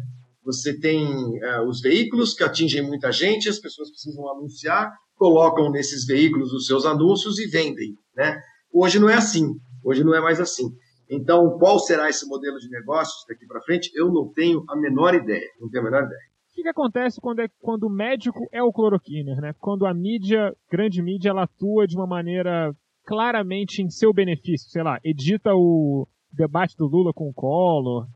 Você 0.44 0.78
tem 0.78 1.06
uh, 1.06 1.62
os 1.68 1.80
veículos 1.80 2.34
que 2.34 2.42
atingem 2.42 2.82
muita 2.82 3.12
gente, 3.12 3.48
as 3.48 3.60
pessoas 3.60 3.88
precisam 3.88 4.28
anunciar, 4.28 4.92
colocam 5.14 5.70
nesses 5.70 6.04
veículos 6.04 6.52
os 6.52 6.66
seus 6.66 6.84
anúncios 6.84 7.38
e 7.38 7.46
vendem. 7.46 7.94
Né? 8.16 8.36
Hoje 8.72 8.98
não 8.98 9.08
é 9.08 9.14
assim, 9.14 9.54
hoje 9.84 10.02
não 10.02 10.12
é 10.12 10.20
mais 10.20 10.40
assim. 10.40 10.68
Então, 11.08 11.56
qual 11.56 11.78
será 11.78 12.10
esse 12.10 12.26
modelo 12.26 12.58
de 12.58 12.68
negócios 12.68 13.24
daqui 13.28 13.46
para 13.46 13.62
frente? 13.62 13.92
Eu 13.94 14.12
não 14.12 14.32
tenho 14.32 14.64
a 14.68 14.74
menor 14.74 15.14
ideia, 15.14 15.48
não 15.60 15.70
tenho 15.70 15.82
a 15.82 15.84
menor 15.84 16.04
ideia. 16.04 16.20
O 16.50 16.54
que, 16.56 16.62
que 16.62 16.68
acontece 16.68 17.20
quando, 17.20 17.40
é, 17.40 17.48
quando 17.60 17.84
o 17.84 17.90
médico 17.90 18.40
é 18.50 18.60
o 18.60 18.72
cloroquiner, 18.72 19.40
né? 19.40 19.54
Quando 19.60 19.86
a 19.86 19.94
mídia, 19.94 20.52
grande 20.68 21.00
mídia, 21.00 21.28
ela 21.28 21.44
atua 21.44 21.86
de 21.86 21.94
uma 21.94 22.06
maneira 22.06 22.74
claramente 23.06 23.80
em 23.80 23.88
seu 23.88 24.12
benefício, 24.12 24.68
sei 24.68 24.82
lá, 24.82 24.98
edita 25.04 25.54
o 25.54 26.06
debate 26.32 26.76
do 26.76 26.86
Lula 26.86 27.12
com 27.14 27.28
o 27.30 27.32
Collor, 27.32 28.06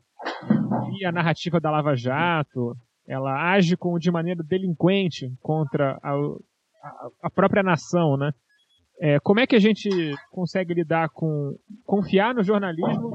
e 0.98 1.06
a 1.06 1.12
narrativa 1.12 1.60
da 1.60 1.70
Lava 1.70 1.94
Jato, 1.94 2.76
ela 3.06 3.52
age 3.52 3.76
com, 3.76 3.98
de 3.98 4.10
maneira 4.10 4.42
delinquente 4.42 5.32
contra 5.40 5.98
a, 6.02 6.12
a, 6.12 7.08
a 7.24 7.30
própria 7.30 7.62
nação, 7.62 8.16
né? 8.16 8.32
É, 9.00 9.18
como 9.20 9.40
é 9.40 9.46
que 9.46 9.56
a 9.56 9.60
gente 9.60 9.88
consegue 10.30 10.74
lidar 10.74 11.08
com 11.08 11.54
confiar 11.86 12.34
no 12.34 12.42
jornalismo, 12.42 13.12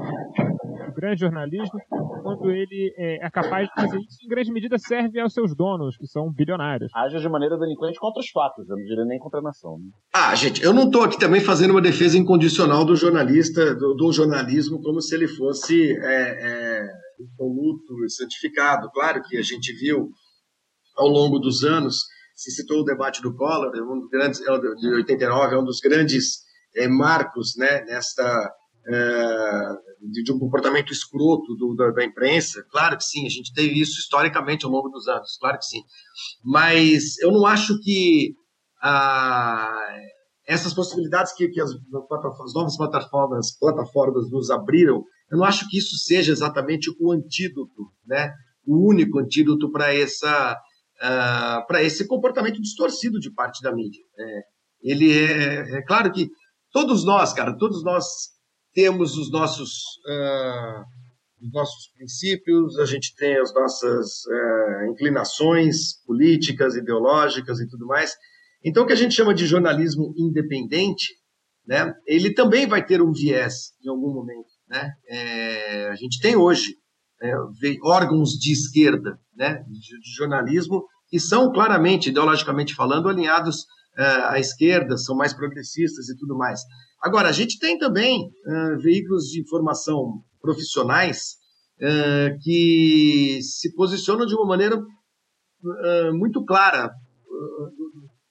o 0.88 0.94
grande 0.94 1.20
jornalismo, 1.20 1.78
quando 2.22 2.50
ele 2.50 2.94
é, 2.96 3.26
é, 3.26 3.30
capaz 3.30 3.68
de 3.68 3.74
fazer 3.74 3.98
isso 3.98 4.18
em 4.24 4.28
grande 4.28 4.52
medida 4.52 4.78
serve 4.78 5.20
aos 5.20 5.32
seus 5.32 5.54
donos, 5.54 5.96
que 5.96 6.06
são 6.06 6.32
bilionários? 6.32 6.90
Age 6.94 7.18
de 7.18 7.28
maneira 7.28 7.58
delinquente 7.58 7.98
contra 7.98 8.20
os 8.20 8.28
fatos, 8.30 8.68
eu 8.68 8.76
não 8.76 8.84
diria 8.84 9.04
nem 9.04 9.18
contra 9.18 9.40
a 9.40 9.42
nação. 9.42 9.78
Né? 9.78 9.90
Ah, 10.14 10.34
gente, 10.34 10.62
eu 10.62 10.72
não 10.72 10.84
estou 10.84 11.02
aqui 11.02 11.18
também 11.18 11.40
fazendo 11.40 11.70
uma 11.72 11.82
defesa 11.82 12.18
incondicional 12.18 12.84
do 12.84 12.96
jornalista, 12.96 13.74
do, 13.74 13.94
do 13.94 14.12
jornalismo, 14.12 14.80
como 14.82 15.00
se 15.00 15.14
ele 15.14 15.28
fosse 15.28 15.92
é, 15.92 16.02
é, 16.02 16.88
impoluto, 17.20 18.08
certificado. 18.08 18.90
Claro 18.92 19.22
que 19.22 19.36
a 19.36 19.42
gente 19.42 19.72
viu 19.72 20.10
ao 20.96 21.08
longo 21.08 21.38
dos 21.38 21.64
anos 21.64 22.04
se 22.36 22.50
citou 22.50 22.82
o 22.82 22.84
debate 22.84 23.22
do 23.22 23.34
Collor, 23.34 23.74
é 23.74 23.82
um 23.82 23.98
dos 23.98 24.10
grandes, 24.10 24.40
é 24.40 24.74
de 24.76 24.94
89, 24.94 25.54
é 25.54 25.58
um 25.58 25.64
dos 25.64 25.80
grandes 25.80 26.42
é, 26.76 26.86
marcos 26.86 27.56
né, 27.56 27.82
nesta, 27.86 28.52
é, 28.86 29.68
de, 30.10 30.22
de, 30.22 30.32
um 30.32 30.38
comportamento 30.38 30.92
escroto 30.92 31.54
do, 31.56 31.74
da, 31.74 31.90
da, 31.90 32.04
imprensa. 32.04 32.64
Claro 32.70 32.96
que 32.96 33.04
sim, 33.04 33.26
a 33.26 33.28
gente 33.28 33.52
teve 33.52 33.80
isso 33.80 33.98
historicamente 33.98 34.64
ao 34.64 34.70
longo 34.70 34.88
dos 34.88 35.06
anos, 35.08 35.36
claro 35.40 35.58
que 35.58 35.64
sim. 35.64 35.82
Mas 36.44 37.18
eu 37.18 37.30
não 37.32 37.46
acho 37.46 37.78
que 37.80 38.34
ah, 38.82 39.96
essas 40.46 40.72
possibilidades 40.72 41.32
que, 41.34 41.48
que 41.48 41.60
as, 41.60 41.70
as, 41.70 42.54
novas 42.54 42.76
plataformas, 42.76 43.58
plataformas 43.58 44.30
nos 44.30 44.50
abriram, 44.50 45.02
eu 45.30 45.38
não 45.38 45.44
acho 45.44 45.68
que 45.68 45.78
isso 45.78 45.96
seja 45.96 46.32
exatamente 46.32 46.90
o 47.00 47.12
antídoto, 47.12 47.90
né? 48.06 48.32
o 48.66 48.88
único 48.88 49.18
antídoto 49.18 49.70
para 49.70 49.94
essa 49.94 50.52
uh, 50.52 51.02
ah, 51.02 51.64
para 51.66 51.82
esse 51.82 52.06
comportamento 52.06 52.60
distorcido 52.60 53.20
de 53.20 53.30
parte 53.30 53.62
da 53.62 53.72
mídia. 53.72 54.02
É, 54.18 54.40
ele 54.82 55.12
é, 55.12 55.78
é, 55.78 55.82
claro 55.82 56.12
que 56.12 56.28
todos 56.72 57.04
nós, 57.04 57.32
cara, 57.32 57.56
todos 57.56 57.82
nós 57.84 58.04
temos 58.76 59.16
os 59.16 59.32
nossos, 59.32 59.72
uh, 60.06 60.84
os 61.40 61.50
nossos 61.50 61.88
princípios, 61.96 62.78
a 62.78 62.84
gente 62.84 63.16
tem 63.16 63.38
as 63.38 63.54
nossas 63.54 64.26
uh, 64.26 64.90
inclinações 64.90 65.94
políticas, 66.04 66.76
ideológicas 66.76 67.58
e 67.58 67.66
tudo 67.66 67.86
mais. 67.86 68.14
Então, 68.62 68.84
o 68.84 68.86
que 68.86 68.92
a 68.92 68.96
gente 68.96 69.14
chama 69.14 69.34
de 69.34 69.46
jornalismo 69.46 70.12
independente, 70.18 71.14
né, 71.66 71.94
ele 72.06 72.34
também 72.34 72.66
vai 72.66 72.84
ter 72.84 73.00
um 73.00 73.12
viés 73.12 73.72
em 73.82 73.88
algum 73.88 74.12
momento. 74.12 74.50
Né? 74.68 74.92
É, 75.08 75.88
a 75.88 75.94
gente 75.94 76.20
tem 76.20 76.36
hoje 76.36 76.76
é, 77.22 77.32
órgãos 77.82 78.32
de 78.32 78.52
esquerda, 78.52 79.18
né, 79.34 79.64
de, 79.68 80.00
de, 80.00 80.14
jornalismo, 80.16 80.84
que 81.08 81.18
são 81.18 81.50
claramente, 81.50 82.10
ideologicamente 82.10 82.74
falando, 82.74 83.08
alinhados 83.08 83.64
é, 83.96 84.04
à 84.04 84.38
esquerda, 84.38 84.98
são 84.98 85.16
mais 85.16 85.32
progressistas 85.32 86.10
e 86.10 86.16
tudo 86.18 86.36
mais. 86.36 86.60
Agora, 87.00 87.28
a 87.28 87.32
gente 87.32 87.58
tem 87.58 87.78
também 87.78 88.30
é, 88.46 88.76
veículos 88.76 89.24
de 89.24 89.40
informação 89.40 90.22
profissionais 90.40 91.36
é, 91.80 92.36
que 92.42 93.38
se 93.42 93.74
posicionam 93.74 94.26
de 94.26 94.34
uma 94.34 94.46
maneira 94.46 94.80
é, 95.84 96.10
muito 96.12 96.44
clara 96.44 96.90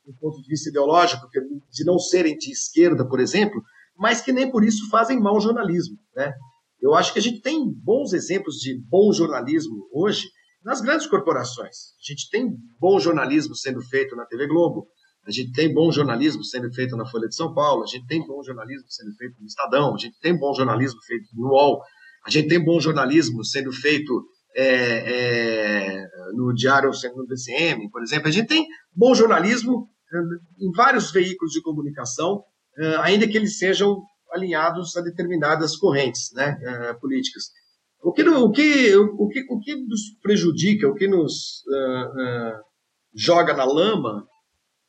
do 0.05 0.13
ponto 0.19 0.41
de 0.41 0.47
vista 0.47 0.69
ideológico, 0.69 1.27
de 1.71 1.83
não 1.83 1.97
serem 1.97 2.37
de 2.37 2.51
esquerda, 2.51 3.07
por 3.07 3.19
exemplo, 3.19 3.61
mas 3.97 4.21
que 4.21 4.31
nem 4.31 4.51
por 4.51 4.63
isso 4.63 4.89
fazem 4.89 5.19
mau 5.19 5.39
jornalismo, 5.39 5.97
né? 6.15 6.33
Eu 6.81 6.93
acho 6.93 7.13
que 7.13 7.19
a 7.19 7.21
gente 7.21 7.41
tem 7.41 7.71
bons 7.83 8.13
exemplos 8.13 8.57
de 8.57 8.79
bom 8.87 9.11
jornalismo 9.11 9.87
hoje 9.91 10.27
nas 10.63 10.81
grandes 10.81 11.07
corporações. 11.07 11.93
A 11.99 12.11
gente 12.11 12.29
tem 12.29 12.55
bom 12.79 12.99
jornalismo 12.99 13.55
sendo 13.55 13.81
feito 13.81 14.15
na 14.15 14.25
TV 14.25 14.47
Globo, 14.47 14.87
a 15.27 15.31
gente 15.31 15.51
tem 15.53 15.73
bom 15.73 15.91
jornalismo 15.91 16.43
sendo 16.43 16.71
feito 16.71 16.95
na 16.95 17.05
Folha 17.05 17.27
de 17.27 17.35
São 17.35 17.53
Paulo, 17.53 17.83
a 17.83 17.87
gente 17.87 18.05
tem 18.05 18.25
bom 18.25 18.43
jornalismo 18.43 18.85
sendo 18.89 19.13
feito 19.15 19.39
no 19.39 19.47
Estadão, 19.47 19.95
a 19.95 19.97
gente 19.97 20.19
tem 20.19 20.37
bom 20.37 20.53
jornalismo 20.53 21.01
feito 21.03 21.25
no 21.33 21.49
UOL, 21.49 21.81
a 22.25 22.29
gente 22.29 22.47
tem 22.47 22.63
bom 22.63 22.79
jornalismo 22.79 23.43
sendo 23.43 23.71
feito 23.71 24.23
é, 24.55 25.97
é, 25.97 26.07
no 26.33 26.53
Diário 26.53 26.91
no 27.15 27.25
DCM, 27.25 27.89
por 27.89 28.01
exemplo. 28.01 28.27
A 28.27 28.31
gente 28.31 28.47
tem 28.47 28.65
bom 28.95 29.13
jornalismo 29.13 29.89
é, 30.13 30.65
em 30.65 30.71
vários 30.71 31.11
veículos 31.11 31.51
de 31.51 31.61
comunicação, 31.61 32.43
é, 32.77 32.95
ainda 32.97 33.27
que 33.27 33.37
eles 33.37 33.57
sejam 33.57 34.01
alinhados 34.31 34.95
a 34.95 35.01
determinadas 35.01 35.77
correntes 35.77 36.31
né, 36.33 36.57
uh, 36.91 36.99
políticas. 36.99 37.45
O 38.03 38.11
que, 38.11 38.21
o, 38.23 38.51
que, 38.51 38.95
o, 38.95 39.27
que, 39.29 39.45
o 39.49 39.59
que 39.59 39.75
nos 39.75 40.01
prejudica, 40.21 40.87
o 40.87 40.93
que 40.93 41.07
nos 41.07 41.63
uh, 41.67 42.05
uh, 42.05 42.61
joga 43.15 43.53
na 43.53 43.63
lama 43.63 44.25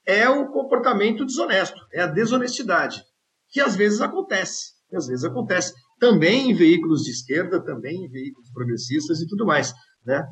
é 0.06 0.28
o 0.28 0.48
comportamento 0.48 1.24
desonesto, 1.24 1.80
é 1.92 2.02
a 2.02 2.06
desonestidade, 2.06 3.02
que 3.50 3.60
às 3.60 3.74
vezes 3.74 4.00
acontece, 4.00 4.72
que 4.88 4.96
às 4.96 5.06
vezes 5.06 5.24
acontece 5.24 5.74
também 5.98 6.50
em 6.50 6.54
veículos 6.54 7.02
de 7.02 7.10
esquerda, 7.10 7.62
também 7.62 8.04
em 8.04 8.08
veículos 8.08 8.50
progressistas 8.52 9.20
e 9.20 9.26
tudo 9.26 9.44
mais, 9.44 9.72
né? 10.04 10.24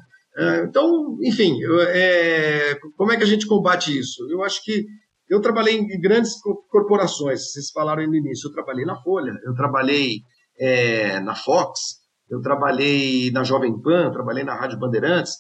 Então, 0.65 1.17
enfim, 1.23 1.61
é, 1.91 2.77
como 2.97 3.13
é 3.13 3.17
que 3.17 3.23
a 3.23 3.27
gente 3.27 3.47
combate 3.47 3.97
isso? 3.97 4.27
Eu 4.29 4.43
acho 4.43 4.65
que 4.65 4.85
eu 5.29 5.41
trabalhei 5.41 5.77
em 5.77 6.01
grandes 6.01 6.35
corporações, 6.71 7.53
vocês 7.53 7.71
falaram 7.71 8.05
no 8.07 8.17
início, 8.17 8.49
eu 8.49 8.53
trabalhei 8.53 8.85
na 8.85 9.01
Folha, 9.01 9.33
eu 9.45 9.55
trabalhei 9.55 10.23
é, 10.59 11.21
na 11.21 11.37
Fox, 11.37 12.01
eu 12.29 12.41
trabalhei 12.41 13.31
na 13.31 13.45
Jovem 13.45 13.81
Pan, 13.81 14.11
trabalhei 14.11 14.45
na 14.45 14.55
Rádio 14.55 14.79
Bandeirantes. 14.79 15.35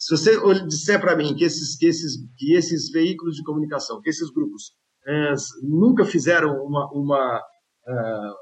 Se 0.00 0.16
você 0.16 0.64
disser 0.66 0.98
para 0.98 1.14
mim 1.14 1.34
que 1.34 1.44
esses, 1.44 1.76
que, 1.76 1.84
esses, 1.84 2.16
que 2.38 2.54
esses 2.54 2.90
veículos 2.90 3.36
de 3.36 3.42
comunicação, 3.42 4.00
que 4.00 4.08
esses 4.08 4.30
grupos 4.30 4.72
é, 5.06 5.34
nunca 5.62 6.06
fizeram 6.06 6.64
uma. 6.64 6.90
uma 6.90 7.38
uh, 7.86 8.34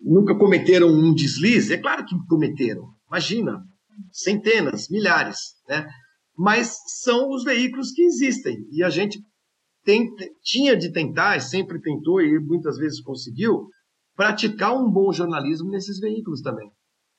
nunca 0.00 0.34
cometeram 0.36 0.88
um 0.88 1.14
deslize, 1.14 1.74
é 1.74 1.78
claro 1.78 2.06
que 2.06 2.14
cometeram. 2.26 2.88
Imagina, 3.06 3.62
centenas, 4.10 4.88
milhares, 4.88 5.38
né? 5.68 5.86
Mas 6.36 6.78
são 7.02 7.30
os 7.30 7.44
veículos 7.44 7.92
que 7.92 8.02
existem 8.02 8.56
e 8.72 8.82
a 8.82 8.88
gente 8.88 9.18
tem, 9.84 10.10
tinha 10.42 10.74
de 10.74 10.90
tentar, 10.90 11.38
sempre 11.40 11.80
tentou 11.80 12.20
e 12.20 12.38
muitas 12.40 12.78
vezes 12.78 13.00
conseguiu, 13.00 13.68
praticar 14.16 14.74
um 14.74 14.90
bom 14.90 15.12
jornalismo 15.12 15.70
nesses 15.70 16.00
veículos 16.00 16.40
também. 16.40 16.70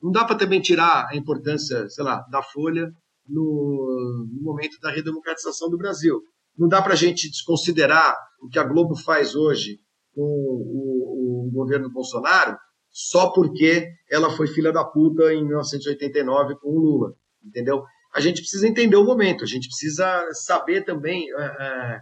Não 0.05 0.11
dá 0.11 0.23
para 0.23 0.37
também 0.37 0.61
tirar 0.61 1.07
a 1.09 1.15
importância, 1.15 1.89
sei 1.89 2.03
lá, 2.03 2.23
da 2.29 2.43
Folha 2.43 2.91
no, 3.27 4.27
no 4.31 4.43
momento 4.43 4.79
da 4.79 4.91
redemocratização 4.91 5.67
do 5.67 5.79
Brasil. 5.79 6.21
Não 6.55 6.67
dá 6.67 6.79
para 6.79 6.93
a 6.93 6.95
gente 6.95 7.27
desconsiderar 7.27 8.15
o 8.39 8.47
que 8.47 8.59
a 8.59 8.63
Globo 8.63 8.95
faz 8.95 9.33
hoje 9.33 9.79
com 10.13 10.21
o, 10.21 11.47
o 11.47 11.51
governo 11.51 11.91
Bolsonaro 11.91 12.55
só 12.91 13.31
porque 13.31 13.87
ela 14.07 14.29
foi 14.29 14.45
filha 14.45 14.71
da 14.71 14.85
puta 14.85 15.33
em 15.33 15.43
1989 15.43 16.55
com 16.61 16.69
o 16.69 16.79
Lula, 16.79 17.15
entendeu? 17.43 17.83
A 18.13 18.19
gente 18.19 18.41
precisa 18.41 18.67
entender 18.67 18.97
o 18.97 19.03
momento, 19.03 19.43
a 19.43 19.47
gente 19.47 19.67
precisa 19.67 20.23
saber 20.33 20.85
também 20.85 21.25
é, 21.33 21.43
é, 21.43 21.99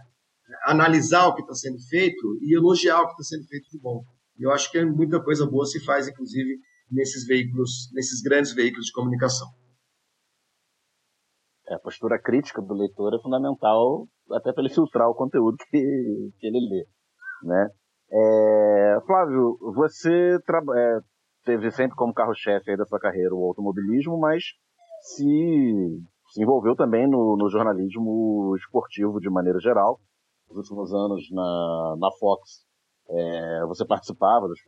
analisar 0.66 1.26
o 1.28 1.34
que 1.34 1.40
está 1.40 1.54
sendo 1.54 1.78
feito 1.88 2.38
e 2.42 2.54
elogiar 2.54 3.00
o 3.00 3.06
que 3.06 3.12
está 3.12 3.34
sendo 3.34 3.46
feito 3.46 3.66
de 3.70 3.78
bom. 3.80 4.04
Eu 4.38 4.52
acho 4.52 4.70
que 4.70 4.84
muita 4.84 5.22
coisa 5.22 5.46
boa 5.46 5.64
se 5.64 5.82
faz, 5.82 6.06
inclusive, 6.06 6.58
nesses 6.90 7.26
veículos, 7.26 7.90
nesses 7.94 8.20
grandes 8.22 8.54
veículos 8.54 8.86
de 8.86 8.92
comunicação. 8.92 9.48
É, 11.68 11.74
a 11.74 11.78
postura 11.78 12.20
crítica 12.20 12.60
do 12.60 12.74
leitor 12.74 13.14
é 13.14 13.22
fundamental, 13.22 14.06
até 14.32 14.52
para 14.52 14.62
ele 14.64 14.74
filtrar 14.74 15.08
o 15.08 15.14
conteúdo 15.14 15.56
que, 15.70 16.32
que 16.38 16.46
ele 16.46 16.60
lê. 16.68 16.86
Né? 17.42 17.70
É, 18.12 19.00
Flávio, 19.06 19.58
você 19.74 20.36
é, 20.36 21.00
teve 21.44 21.70
sempre 21.70 21.96
como 21.96 22.12
carro-chefe 22.12 22.76
da 22.76 22.84
sua 22.84 23.00
carreira 23.00 23.34
o 23.34 23.44
automobilismo, 23.46 24.18
mas 24.18 24.44
se, 25.00 25.24
se 26.32 26.42
envolveu 26.42 26.76
também 26.76 27.08
no, 27.08 27.36
no 27.36 27.48
jornalismo 27.48 28.54
esportivo 28.56 29.18
de 29.20 29.30
maneira 29.30 29.58
geral 29.58 29.98
nos 30.48 30.58
últimos 30.58 30.92
anos 30.92 31.30
na, 31.30 31.96
na 31.98 32.10
Fox, 32.18 32.64
é, 33.08 33.66
você 33.66 33.84
participava 33.86 34.46
dos, 34.46 34.60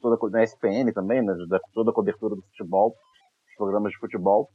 toda, 0.00 0.16
na 0.30 0.42
SPN 0.42 0.92
também, 0.92 1.22
né, 1.22 1.34
da 1.48 1.58
toda 1.72 1.90
a 1.90 1.94
cobertura 1.94 2.34
do 2.34 2.42
futebol, 2.42 2.90
dos 2.90 3.56
programas 3.56 3.92
de 3.92 3.98
futebol. 3.98 4.48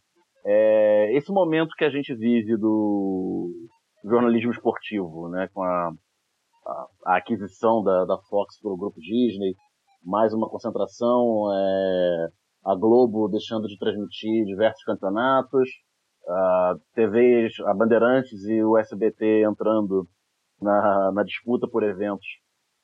É, 0.45 1.15
esse 1.15 1.31
momento 1.31 1.75
que 1.77 1.85
a 1.85 1.89
gente 1.89 2.15
vive 2.15 2.57
do, 2.57 3.51
jornalismo 4.03 4.51
esportivo, 4.51 5.29
né? 5.29 5.47
Com 5.53 5.63
a, 5.63 5.91
a, 6.65 6.87
a 7.05 7.17
aquisição 7.17 7.83
da, 7.83 8.05
da, 8.05 8.17
Fox 8.29 8.59
pelo 8.59 8.77
grupo 8.77 8.99
Disney, 8.99 9.55
mais 10.03 10.33
uma 10.33 10.49
concentração, 10.49 11.51
é, 11.53 12.27
a 12.65 12.75
Globo 12.75 13.27
deixando 13.27 13.67
de 13.67 13.77
transmitir 13.77 14.45
diversos 14.45 14.83
campeonatos, 14.83 15.69
a 16.27 16.75
TVs, 16.93 17.53
a 17.65 17.73
Bandeirantes 17.73 18.43
e 18.45 18.63
o 18.63 18.77
SBT 18.77 19.43
entrando 19.43 20.07
na, 20.61 21.11
na 21.11 21.23
disputa 21.23 21.67
por 21.67 21.83
eventos. 21.83 22.25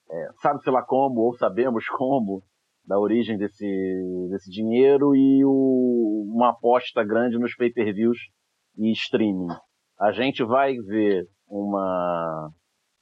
É, 0.10 0.28
Sabe-se 0.42 0.70
lá 0.70 0.84
como, 0.84 1.22
ou 1.22 1.34
sabemos 1.38 1.86
como, 1.98 2.42
da 2.86 2.98
origem 2.98 3.38
desse, 3.38 3.68
desse 4.30 4.50
dinheiro 4.50 5.14
e 5.14 5.44
o, 5.44 6.32
uma 6.34 6.52
aposta 6.52 7.04
grande 7.04 7.38
nos 7.38 7.56
pay-per-views 7.56 8.18
e 8.78 8.92
streaming. 8.92 9.54
A 10.00 10.12
gente 10.12 10.44
vai 10.44 10.76
ver 10.76 11.26
uma, 11.48 12.50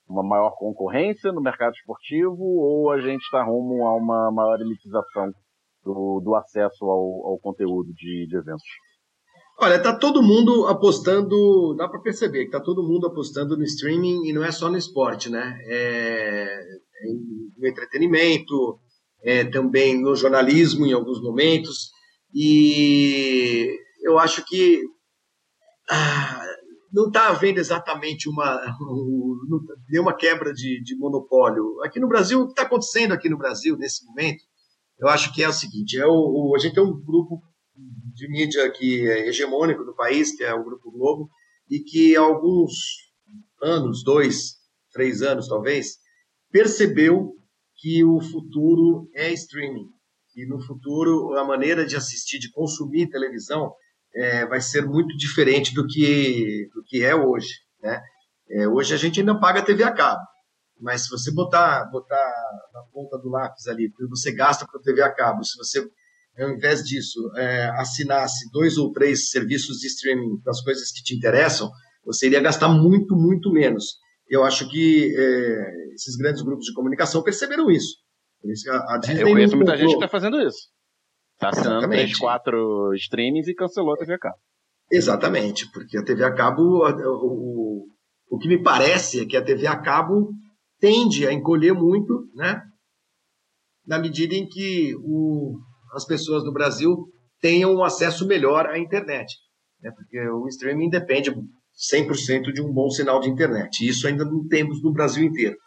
uma 0.07 0.23
maior 0.23 0.51
concorrência 0.57 1.31
no 1.31 1.41
mercado 1.41 1.73
esportivo 1.73 2.41
ou 2.41 2.91
a 2.91 2.99
gente 2.99 3.21
está 3.21 3.43
rumo 3.43 3.85
a 3.85 3.95
uma 3.95 4.31
maior 4.31 4.59
elitização 4.59 5.31
do, 5.83 6.19
do 6.23 6.35
acesso 6.35 6.85
ao, 6.85 7.27
ao 7.27 7.39
conteúdo 7.39 7.93
de, 7.93 8.25
de 8.27 8.37
eventos? 8.37 8.63
Olha, 9.57 9.81
tá 9.81 9.97
todo 9.97 10.21
mundo 10.21 10.67
apostando, 10.67 11.75
dá 11.77 11.87
para 11.87 12.01
perceber 12.01 12.45
que 12.45 12.51
tá 12.51 12.59
todo 12.59 12.83
mundo 12.83 13.07
apostando 13.07 13.55
no 13.55 13.63
streaming 13.63 14.27
e 14.27 14.33
não 14.33 14.43
é 14.43 14.51
só 14.51 14.69
no 14.69 14.77
esporte, 14.77 15.29
né? 15.29 15.57
É, 15.65 16.59
no 17.57 17.67
entretenimento, 17.67 18.79
é, 19.23 19.43
também 19.43 19.99
no 19.99 20.15
jornalismo 20.15 20.85
em 20.85 20.93
alguns 20.93 21.21
momentos. 21.21 21.91
E 22.33 23.77
eu 24.03 24.19
acho 24.19 24.45
que 24.45 24.81
ah, 25.89 26.45
não 26.91 27.07
está 27.07 27.29
havendo 27.29 27.59
exatamente 27.59 28.29
uma 28.29 28.59
nenhuma 29.89 30.15
quebra 30.15 30.53
de, 30.53 30.81
de 30.81 30.95
monopólio. 30.95 31.81
Aqui 31.83 31.99
no 31.99 32.07
Brasil, 32.07 32.41
o 32.41 32.45
que 32.45 32.51
está 32.53 32.63
acontecendo 32.63 33.13
aqui 33.13 33.29
no 33.29 33.37
Brasil 33.37 33.77
nesse 33.77 34.05
momento, 34.05 34.43
eu 34.97 35.07
acho 35.07 35.33
que 35.33 35.43
é 35.43 35.49
o 35.49 35.53
seguinte: 35.53 35.99
é 35.99 36.05
o, 36.05 36.11
o, 36.11 36.55
a 36.55 36.59
gente 36.59 36.75
tem 36.75 36.83
um 36.83 36.99
grupo 37.03 37.41
de 38.13 38.29
mídia 38.29 38.71
que 38.71 39.05
é 39.07 39.27
hegemônico 39.27 39.83
do 39.83 39.93
país, 39.93 40.35
que 40.35 40.43
é 40.43 40.53
o 40.53 40.63
Grupo 40.63 40.89
Globo, 40.89 41.29
e 41.69 41.79
que 41.79 42.15
há 42.15 42.21
alguns 42.21 42.71
anos, 43.61 44.03
dois, 44.03 44.55
três 44.93 45.21
anos 45.21 45.47
talvez, 45.47 45.97
percebeu 46.55 47.35
que 47.75 48.01
o 48.05 48.21
futuro 48.21 49.09
é 49.13 49.29
streaming. 49.33 49.89
E 50.37 50.47
no 50.47 50.61
futuro, 50.61 51.37
a 51.37 51.43
maneira 51.43 51.85
de 51.85 51.97
assistir, 51.97 52.39
de 52.39 52.49
consumir 52.49 53.09
televisão, 53.09 53.73
é, 54.15 54.45
vai 54.45 54.61
ser 54.61 54.85
muito 54.85 55.17
diferente 55.17 55.73
do 55.73 55.85
que, 55.85 56.69
do 56.73 56.81
que 56.85 57.03
é 57.03 57.13
hoje. 57.13 57.49
Né? 57.83 58.01
É, 58.51 58.69
hoje 58.69 58.93
a 58.93 58.97
gente 58.97 59.19
ainda 59.19 59.37
paga 59.37 59.65
TV 59.65 59.83
a 59.83 59.91
cabo, 59.91 60.21
mas 60.79 61.03
se 61.03 61.09
você 61.09 61.29
botar, 61.29 61.89
botar 61.91 62.33
na 62.73 62.83
ponta 62.83 63.17
do 63.17 63.27
lápis 63.27 63.67
ali, 63.67 63.91
você 64.09 64.31
gasta 64.31 64.65
para 64.65 64.79
TV 64.79 65.01
a 65.01 65.13
cabo, 65.13 65.43
se 65.43 65.57
você, 65.57 65.85
ao 66.39 66.51
invés 66.51 66.85
disso, 66.85 67.19
é, 67.35 67.65
assinasse 67.71 68.49
dois 68.53 68.77
ou 68.77 68.93
três 68.93 69.29
serviços 69.29 69.79
de 69.79 69.87
streaming 69.87 70.39
para 70.41 70.51
as 70.51 70.61
coisas 70.61 70.89
que 70.93 71.03
te 71.03 71.13
interessam, 71.17 71.69
você 72.05 72.27
iria 72.27 72.39
gastar 72.39 72.69
muito, 72.69 73.13
muito 73.13 73.51
menos 73.51 74.04
eu 74.27 74.43
acho 74.43 74.69
que 74.69 75.13
é, 75.17 75.93
esses 75.93 76.15
grandes 76.15 76.41
grupos 76.41 76.65
de 76.65 76.73
comunicação 76.73 77.23
perceberam 77.23 77.69
isso. 77.69 77.97
Por 78.41 78.51
isso 78.51 78.69
a, 78.71 78.95
a 78.95 78.97
Disney 78.97 79.21
eu 79.21 79.27
conheço 79.27 79.55
muita 79.55 79.77
gente 79.77 79.89
que 79.89 79.95
está 79.95 80.07
fazendo 80.07 80.39
isso. 80.41 80.69
Está 81.35 81.49
assinando 81.49 81.89
três, 81.89 82.17
quatro 82.17 82.93
streamings 82.95 83.47
e 83.47 83.55
cancelou 83.55 83.93
a 83.93 83.97
TV 83.97 84.13
a 84.13 84.19
cabo. 84.19 84.37
Exatamente, 84.91 85.69
porque 85.71 85.97
a 85.97 86.03
TV 86.03 86.23
a 86.23 86.33
cabo, 86.33 86.61
o, 86.61 86.85
o, 86.85 87.87
o 88.29 88.37
que 88.37 88.47
me 88.47 88.61
parece 88.61 89.21
é 89.21 89.25
que 89.25 89.35
a 89.35 89.43
TV 89.43 89.67
a 89.67 89.81
cabo 89.81 90.29
tende 90.79 91.27
a 91.27 91.33
encolher 91.33 91.73
muito, 91.73 92.29
né? 92.35 92.61
Na 93.85 93.99
medida 93.99 94.35
em 94.35 94.47
que 94.47 94.95
o, 94.97 95.59
as 95.93 96.05
pessoas 96.05 96.43
no 96.43 96.53
Brasil 96.53 96.95
tenham 97.41 97.75
um 97.75 97.83
acesso 97.83 98.25
melhor 98.25 98.67
à 98.67 98.77
internet. 98.77 99.35
Né? 99.81 99.91
Porque 99.91 100.19
o 100.29 100.47
streaming 100.47 100.89
depende 100.89 101.31
100% 101.77 102.53
de 102.53 102.61
um 102.61 102.71
bom 102.71 102.89
sinal 102.89 103.19
de 103.19 103.29
internet. 103.29 103.87
Isso 103.87 104.07
ainda 104.07 104.23
não 104.23 104.47
temos 104.47 104.81
no 104.81 104.93
Brasil 104.93 105.23
inteiro. 105.23 105.57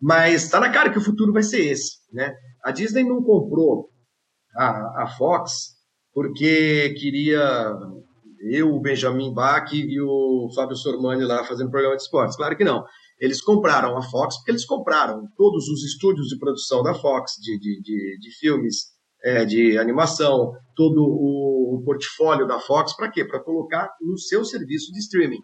Mas 0.00 0.44
está 0.44 0.60
na 0.60 0.70
cara 0.70 0.90
que 0.90 0.98
o 0.98 1.04
futuro 1.04 1.32
vai 1.32 1.42
ser 1.42 1.60
esse. 1.60 1.98
Né? 2.12 2.32
A 2.64 2.70
Disney 2.70 3.04
não 3.04 3.22
comprou 3.22 3.90
a, 4.56 5.02
a 5.02 5.06
Fox 5.18 5.76
porque 6.12 6.94
queria 6.98 7.76
eu, 8.40 8.74
o 8.74 8.80
Benjamin 8.80 9.32
Bach 9.34 9.72
e 9.72 10.00
o 10.00 10.48
Fábio 10.54 10.76
Sormani 10.76 11.24
lá 11.24 11.44
fazendo 11.44 11.70
programa 11.70 11.96
de 11.96 12.02
esportes. 12.02 12.36
Claro 12.36 12.56
que 12.56 12.64
não. 12.64 12.84
Eles 13.20 13.42
compraram 13.42 13.96
a 13.96 14.02
Fox 14.02 14.36
porque 14.36 14.52
eles 14.52 14.64
compraram 14.64 15.26
todos 15.36 15.68
os 15.68 15.84
estúdios 15.84 16.28
de 16.28 16.38
produção 16.38 16.82
da 16.82 16.94
Fox, 16.94 17.32
de, 17.40 17.58
de, 17.58 17.80
de, 17.82 18.18
de 18.20 18.38
filmes, 18.38 18.92
é, 19.24 19.44
de 19.44 19.76
animação, 19.76 20.52
todo 20.76 21.00
o, 21.00 21.76
o 21.76 21.82
portfólio 21.84 22.46
da 22.46 22.60
Fox, 22.60 22.94
para 22.94 23.10
quê? 23.10 23.24
Para 23.24 23.42
colocar 23.42 23.90
no 24.00 24.16
seu 24.16 24.44
serviço 24.44 24.92
de 24.92 25.00
streaming. 25.00 25.42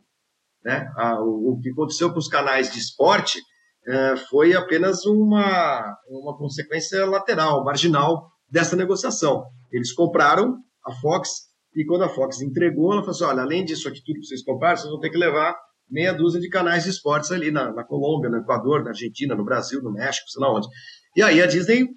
Né? 0.64 0.88
o, 1.20 1.58
que 1.62 1.70
aconteceu 1.70 2.10
com 2.10 2.18
os 2.18 2.28
canais 2.28 2.72
de 2.72 2.78
esporte 2.78 3.38
é, 3.86 4.16
foi 4.30 4.54
apenas 4.54 5.04
uma, 5.04 5.94
uma 6.08 6.36
consequência 6.38 7.04
lateral, 7.04 7.62
marginal 7.62 8.30
dessa 8.50 8.74
negociação. 8.74 9.44
Eles 9.70 9.92
compraram 9.92 10.56
a 10.86 10.92
Fox 10.92 11.28
e 11.76 11.84
quando 11.84 12.04
a 12.04 12.08
Fox 12.08 12.40
entregou, 12.40 12.92
ela 12.92 13.02
falou 13.02 13.14
assim: 13.14 13.24
olha, 13.24 13.42
além 13.42 13.64
disso 13.64 13.88
aqui 13.88 14.00
tudo 14.04 14.20
que 14.20 14.26
vocês 14.26 14.42
compraram, 14.42 14.76
vocês 14.76 14.90
vão 14.90 15.00
ter 15.00 15.10
que 15.10 15.18
levar 15.18 15.56
meia 15.90 16.12
dúzia 16.12 16.40
de 16.40 16.48
canais 16.48 16.84
de 16.84 16.90
esportes 16.90 17.30
ali 17.30 17.50
na, 17.50 17.72
na 17.72 17.84
Colômbia, 17.84 18.30
no 18.30 18.38
Equador, 18.38 18.82
na 18.82 18.90
Argentina, 18.90 19.34
no 19.34 19.44
Brasil, 19.44 19.82
no 19.82 19.92
México, 19.92 20.28
sei 20.28 20.40
lá 20.40 20.52
onde. 20.52 20.68
E 21.16 21.22
aí 21.22 21.42
a 21.42 21.46
Disney, 21.46 21.88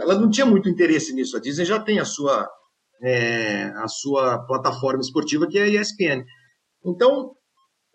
ela 0.00 0.14
não 0.18 0.30
tinha 0.30 0.46
muito 0.46 0.68
interesse 0.68 1.12
nisso. 1.12 1.36
A 1.36 1.40
Disney 1.40 1.64
já 1.64 1.80
tem 1.80 1.98
a 1.98 2.04
sua, 2.04 2.48
é, 3.02 3.64
a 3.76 3.88
sua 3.88 4.38
plataforma 4.46 5.00
esportiva, 5.00 5.46
que 5.46 5.58
é 5.58 5.62
a 5.62 5.66
ESPN. 5.68 6.24
Então, 6.84 7.32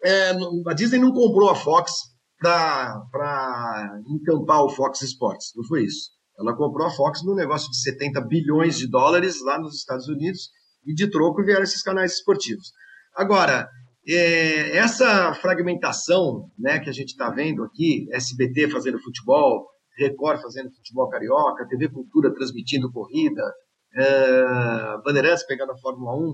é, 0.04 0.32
a 0.68 0.74
Disney 0.74 1.00
não 1.00 1.12
comprou 1.12 1.50
a 1.50 1.56
Fox 1.56 1.92
para 2.40 4.00
encampar 4.08 4.64
o 4.64 4.70
Fox 4.70 5.02
Sports, 5.02 5.54
não 5.56 5.64
foi 5.64 5.84
isso. 5.86 6.12
Ela 6.38 6.56
comprou 6.56 6.88
a 6.88 6.92
Fox 6.92 7.24
no 7.24 7.36
negócio 7.36 7.70
de 7.70 7.82
70 7.82 8.20
bilhões 8.22 8.78
de 8.78 8.90
dólares 8.90 9.42
lá 9.42 9.60
nos 9.60 9.76
Estados 9.76 10.08
Unidos 10.08 10.50
e 10.86 10.94
de 10.94 11.10
troco 11.10 11.44
vieram 11.44 11.64
esses 11.64 11.82
canais 11.82 12.16
esportivos. 12.16 12.72
Agora, 13.16 13.70
é, 14.08 14.76
essa 14.76 15.34
fragmentação 15.36 16.50
né, 16.60 16.80
que 16.80 16.90
a 16.90 16.94
gente 16.94 17.10
está 17.10 17.30
vendo 17.30 17.64
aqui, 17.64 18.08
SBT 18.12 18.70
fazendo 18.70 19.00
futebol, 19.00 19.68
Record 19.98 20.42
fazendo 20.42 20.74
futebol 20.74 21.08
carioca, 21.10 21.68
TV 21.68 21.88
Cultura 21.88 22.34
transmitindo 22.34 22.92
corrida, 22.92 23.44
é, 23.96 24.98
Bandeirantes 25.06 25.46
pegando 25.46 25.72
a 25.72 25.78
Fórmula 25.78 26.16
1, 26.18 26.34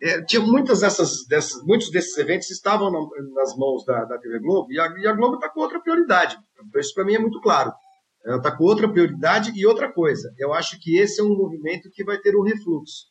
é, 0.00 0.22
tinha 0.22 0.42
muitas 0.42 0.80
dessas, 0.80 1.26
dessas, 1.26 1.62
muitos 1.64 1.90
desses 1.90 2.16
eventos 2.18 2.50
estavam 2.50 2.90
nas 3.34 3.56
mãos 3.56 3.84
da, 3.84 4.04
da 4.04 4.18
TV 4.18 4.38
Globo 4.40 4.70
e 4.70 4.78
a, 4.78 4.86
e 4.98 5.06
a 5.06 5.12
Globo 5.12 5.36
está 5.36 5.48
com 5.48 5.60
outra 5.60 5.80
prioridade. 5.80 6.36
Isso 6.76 6.94
para 6.94 7.04
mim 7.04 7.14
é 7.14 7.18
muito 7.18 7.40
claro. 7.40 7.72
Ela 8.24 8.36
está 8.38 8.54
com 8.54 8.64
outra 8.64 8.90
prioridade 8.90 9.52
e 9.54 9.66
outra 9.66 9.90
coisa. 9.90 10.32
Eu 10.36 10.52
acho 10.52 10.78
que 10.80 10.98
esse 10.98 11.20
é 11.20 11.24
um 11.24 11.36
movimento 11.36 11.90
que 11.92 12.04
vai 12.04 12.18
ter 12.18 12.36
um 12.36 12.42
refluxo, 12.42 13.06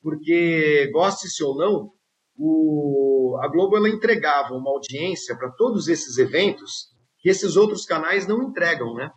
porque 0.00 0.88
goste-se 0.92 1.42
ou 1.42 1.56
não, 1.56 1.90
o, 2.38 3.38
a 3.42 3.48
Globo 3.48 3.76
ela 3.76 3.88
entregava 3.88 4.54
uma 4.54 4.70
audiência 4.70 5.36
para 5.36 5.50
todos 5.50 5.88
esses 5.88 6.16
eventos 6.16 6.86
que 7.18 7.28
esses 7.28 7.56
outros 7.56 7.84
canais 7.84 8.26
não 8.26 8.42
entregam, 8.42 8.94
né? 8.94 9.10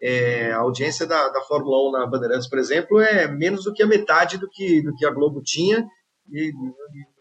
É, 0.00 0.50
a 0.50 0.58
audiência 0.58 1.06
da, 1.06 1.28
da 1.28 1.42
Fórmula 1.42 1.88
1 1.88 1.92
na 1.92 2.06
Bandeirantes, 2.06 2.48
por 2.48 2.58
exemplo, 2.58 2.98
é 3.00 3.28
menos 3.28 3.64
do 3.64 3.72
que 3.72 3.84
a 3.84 3.86
metade 3.86 4.36
do 4.36 4.48
que, 4.50 4.82
do 4.82 4.92
que 4.96 5.06
a 5.06 5.12
Globo 5.12 5.40
tinha 5.44 5.86
e 6.30 6.52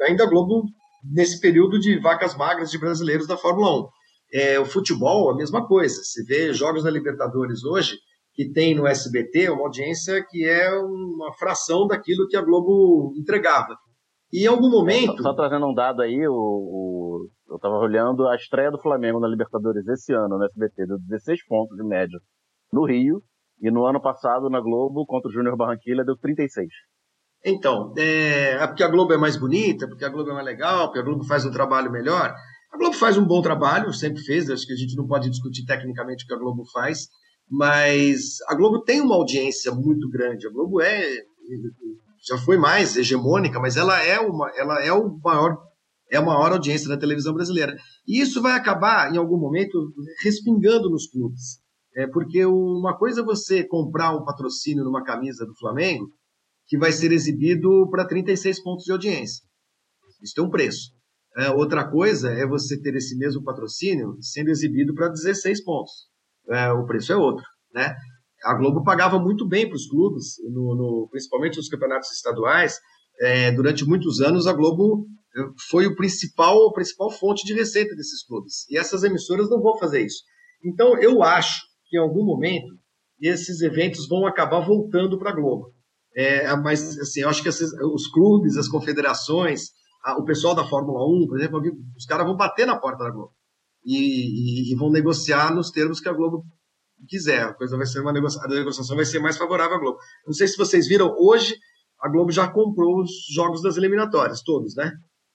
ainda 0.04 0.24
a 0.24 0.28
Globo 0.28 0.64
nesse 1.04 1.40
período 1.40 1.80
de 1.80 2.00
vacas 2.00 2.36
magras 2.36 2.70
de 2.70 2.80
brasileiros 2.80 3.28
da 3.28 3.38
Fórmula 3.38 3.82
1. 3.82 3.88
É, 4.34 4.60
o 4.60 4.66
futebol, 4.66 5.30
a 5.30 5.36
mesma 5.36 5.68
coisa. 5.68 6.02
Você 6.04 6.24
vê 6.24 6.54
jogos 6.54 6.84
da 6.84 6.90
Libertadores 6.90 7.64
hoje, 7.64 7.98
que 8.34 8.52
tem 8.52 8.76
no 8.76 8.88
SBT 8.88 9.50
uma 9.50 9.64
audiência 9.64 10.26
que 10.30 10.46
é 10.46 10.72
uma 10.74 11.34
fração 11.34 11.88
daquilo 11.88 12.28
que 12.28 12.38
a 12.38 12.42
Globo 12.42 13.14
entregava. 13.18 13.76
E 14.32 14.46
em 14.46 14.48
algum 14.48 14.70
momento. 14.70 15.18
Só, 15.18 15.30
só 15.30 15.34
trazendo 15.34 15.68
um 15.68 15.74
dado 15.74 16.02
aí, 16.02 16.26
o, 16.28 16.32
o 16.34 17.02
eu 17.50 17.58
estava 17.58 17.76
olhando 17.76 18.26
a 18.30 18.36
estreia 18.36 18.72
do 18.72 18.82
Flamengo 18.82 19.20
na 19.20 19.28
Libertadores 19.28 19.86
esse 19.86 20.14
ano 20.14 20.38
no 20.38 20.46
SBT, 20.46 20.88
deu 20.88 20.98
16 21.00 21.46
pontos 21.46 21.76
de 21.76 21.84
média 21.84 22.18
no 22.72 22.86
Rio, 22.86 23.22
e 23.62 23.70
no 23.70 23.86
ano 23.86 24.02
passado 24.02 24.50
na 24.50 24.62
Globo, 24.62 25.06
contra 25.06 25.30
o 25.30 25.34
Júnior 25.34 25.58
Barranquilla, 25.58 26.06
deu 26.06 26.16
36. 26.18 26.68
Então, 27.44 27.94
é, 27.98 28.52
é, 28.54 28.68
porque 28.68 28.84
a 28.84 28.88
Globo 28.88 29.14
é 29.14 29.18
mais 29.18 29.36
bonita, 29.36 29.88
porque 29.88 30.06
a 30.06 30.10
Globo 30.10 30.30
é 30.30 30.34
mais 30.34 30.46
legal, 30.46 30.88
porque 30.88 31.00
a 31.00 31.04
Globo 31.04 31.24
faz 31.24 31.46
um 31.46 31.52
trabalho 31.52 31.92
melhor. 31.92 32.34
A 32.72 32.78
Globo 32.78 32.96
faz 32.96 33.18
um 33.18 33.26
bom 33.26 33.42
trabalho, 33.42 33.94
sempre 33.94 34.22
fez, 34.22 34.50
acho 34.50 34.66
que 34.66 34.74
a 34.74 34.78
gente 34.78 34.96
não 34.96 35.08
pode 35.08 35.30
discutir 35.30 35.66
tecnicamente 35.66 36.24
o 36.24 36.28
que 36.28 36.34
a 36.34 36.38
Globo 36.38 36.64
faz, 36.72 37.08
mas 37.50 38.38
a 38.48 38.56
Globo 38.56 38.82
tem 38.84 39.02
uma 39.02 39.16
audiência 39.16 39.72
muito 39.74 40.08
grande. 40.10 40.48
A 40.48 40.52
Globo 40.52 40.82
é 40.82 41.04
já 42.24 42.38
foi 42.38 42.56
mais 42.58 42.96
hegemônica, 42.96 43.60
mas 43.60 43.76
ela 43.76 44.00
é 44.04 44.20
uma, 44.20 44.50
ela 44.56 44.80
é 44.84 44.94
o 44.94 45.18
maior 45.24 45.58
é 46.12 46.18
a 46.18 46.22
maior 46.22 46.52
audiência 46.52 46.90
da 46.90 46.98
televisão 46.98 47.34
brasileira. 47.34 47.76
E 48.06 48.20
isso 48.22 48.42
vai 48.42 48.52
acabar, 48.52 49.14
em 49.14 49.18
algum 49.18 49.38
momento, 49.38 49.94
respingando 50.22 50.90
nos 50.90 51.08
clubes. 51.08 51.62
É 51.96 52.06
porque 52.06 52.46
uma 52.46 52.98
coisa 52.98 53.22
é 53.22 53.24
você 53.24 53.64
comprar 53.64 54.14
um 54.14 54.26
patrocínio 54.26 54.84
numa 54.84 55.04
camisa 55.04 55.46
do 55.46 55.56
Flamengo 55.56 56.10
que 56.72 56.78
vai 56.78 56.94
ser 56.94 57.12
exibido 57.12 57.86
para 57.90 58.08
36 58.08 58.64
pontos 58.64 58.86
de 58.86 58.94
audiência. 58.94 59.44
Isso 60.24 60.34
tem 60.34 60.42
um 60.42 60.50
preço. 60.50 60.94
É, 61.36 61.50
outra 61.50 61.86
coisa 61.86 62.32
é 62.32 62.48
você 62.48 62.80
ter 62.80 62.96
esse 62.96 63.18
mesmo 63.18 63.44
patrocínio 63.44 64.16
sendo 64.22 64.50
exibido 64.50 64.94
para 64.94 65.10
16 65.10 65.66
pontos. 65.66 65.92
É, 66.50 66.72
o 66.72 66.86
preço 66.86 67.12
é 67.12 67.18
outro, 67.18 67.44
né? 67.74 67.94
A 68.46 68.54
Globo 68.54 68.86
pagava 68.86 69.20
muito 69.20 69.46
bem 69.46 69.68
para 69.68 69.76
os 69.76 69.86
clubes, 69.86 70.36
no, 70.50 70.74
no, 70.74 71.10
principalmente 71.12 71.58
nos 71.58 71.68
campeonatos 71.68 72.10
estaduais. 72.12 72.80
É, 73.20 73.52
durante 73.52 73.84
muitos 73.84 74.22
anos, 74.22 74.48
a 74.48 74.54
Globo 74.54 75.06
é, 75.36 75.42
foi 75.70 75.88
o 75.88 75.96
principal, 75.98 76.70
a 76.70 76.74
principal 76.74 77.12
fonte 77.12 77.46
de 77.46 77.54
receita 77.54 77.94
desses 77.98 78.26
clubes. 78.26 78.66
E 78.70 78.78
essas 78.78 79.04
emissoras 79.04 79.50
não 79.50 79.62
vão 79.62 79.78
fazer 79.78 80.06
isso. 80.06 80.24
Então, 80.64 80.98
eu 81.02 81.22
acho 81.22 81.64
que 81.90 81.98
em 81.98 82.00
algum 82.00 82.24
momento 82.24 82.74
esses 83.20 83.60
eventos 83.60 84.08
vão 84.08 84.26
acabar 84.26 84.62
voltando 84.62 85.20
para 85.20 85.32
a 85.32 85.36
Globo. 85.36 85.74
É, 86.16 86.56
mas, 86.58 87.00
assim, 87.00 87.22
eu 87.22 87.30
acho 87.30 87.42
que 87.42 87.50
esses, 87.50 87.72
os 87.74 88.08
clubes, 88.08 88.58
as 88.58 88.68
confederações, 88.68 89.70
o 90.18 90.24
pessoal 90.24 90.54
da 90.54 90.68
Fórmula 90.68 91.06
1, 91.06 91.28
por 91.28 91.40
exemplo, 91.40 91.62
os 91.96 92.06
caras 92.06 92.26
vão 92.26 92.36
bater 92.36 92.66
na 92.66 92.78
porta 92.78 93.04
da 93.04 93.12
Globo 93.12 93.34
e, 93.86 93.96
e, 93.96 94.72
e, 94.72 94.76
vão 94.76 94.92
negociar 94.92 95.54
nos 95.54 95.72
termos 95.72 96.00
que 96.00 96.10
a 96.10 96.14
Globo 96.14 96.44
quiser. 97.08 97.44
A 97.44 97.54
coisa 97.54 97.78
vai 97.78 97.86
ser 97.86 98.00
uma 98.00 98.12
a 98.12 98.48
negociação 98.48 98.96
vai 98.96 99.06
ser 99.06 99.20
mais 99.20 99.38
favorável 99.38 99.76
à 99.76 99.80
Globo. 99.80 99.98
Não 100.26 100.34
sei 100.34 100.48
se 100.48 100.58
vocês 100.58 100.88
viram, 100.88 101.16
hoje 101.18 101.56
a 102.00 102.10
Globo 102.10 102.32
já 102.32 102.48
comprou 102.48 103.02
os 103.02 103.12
jogos 103.34 103.62
das 103.62 103.78
eliminatórias, 103.78 104.42
todos, 104.42 104.76
né? 104.76 104.92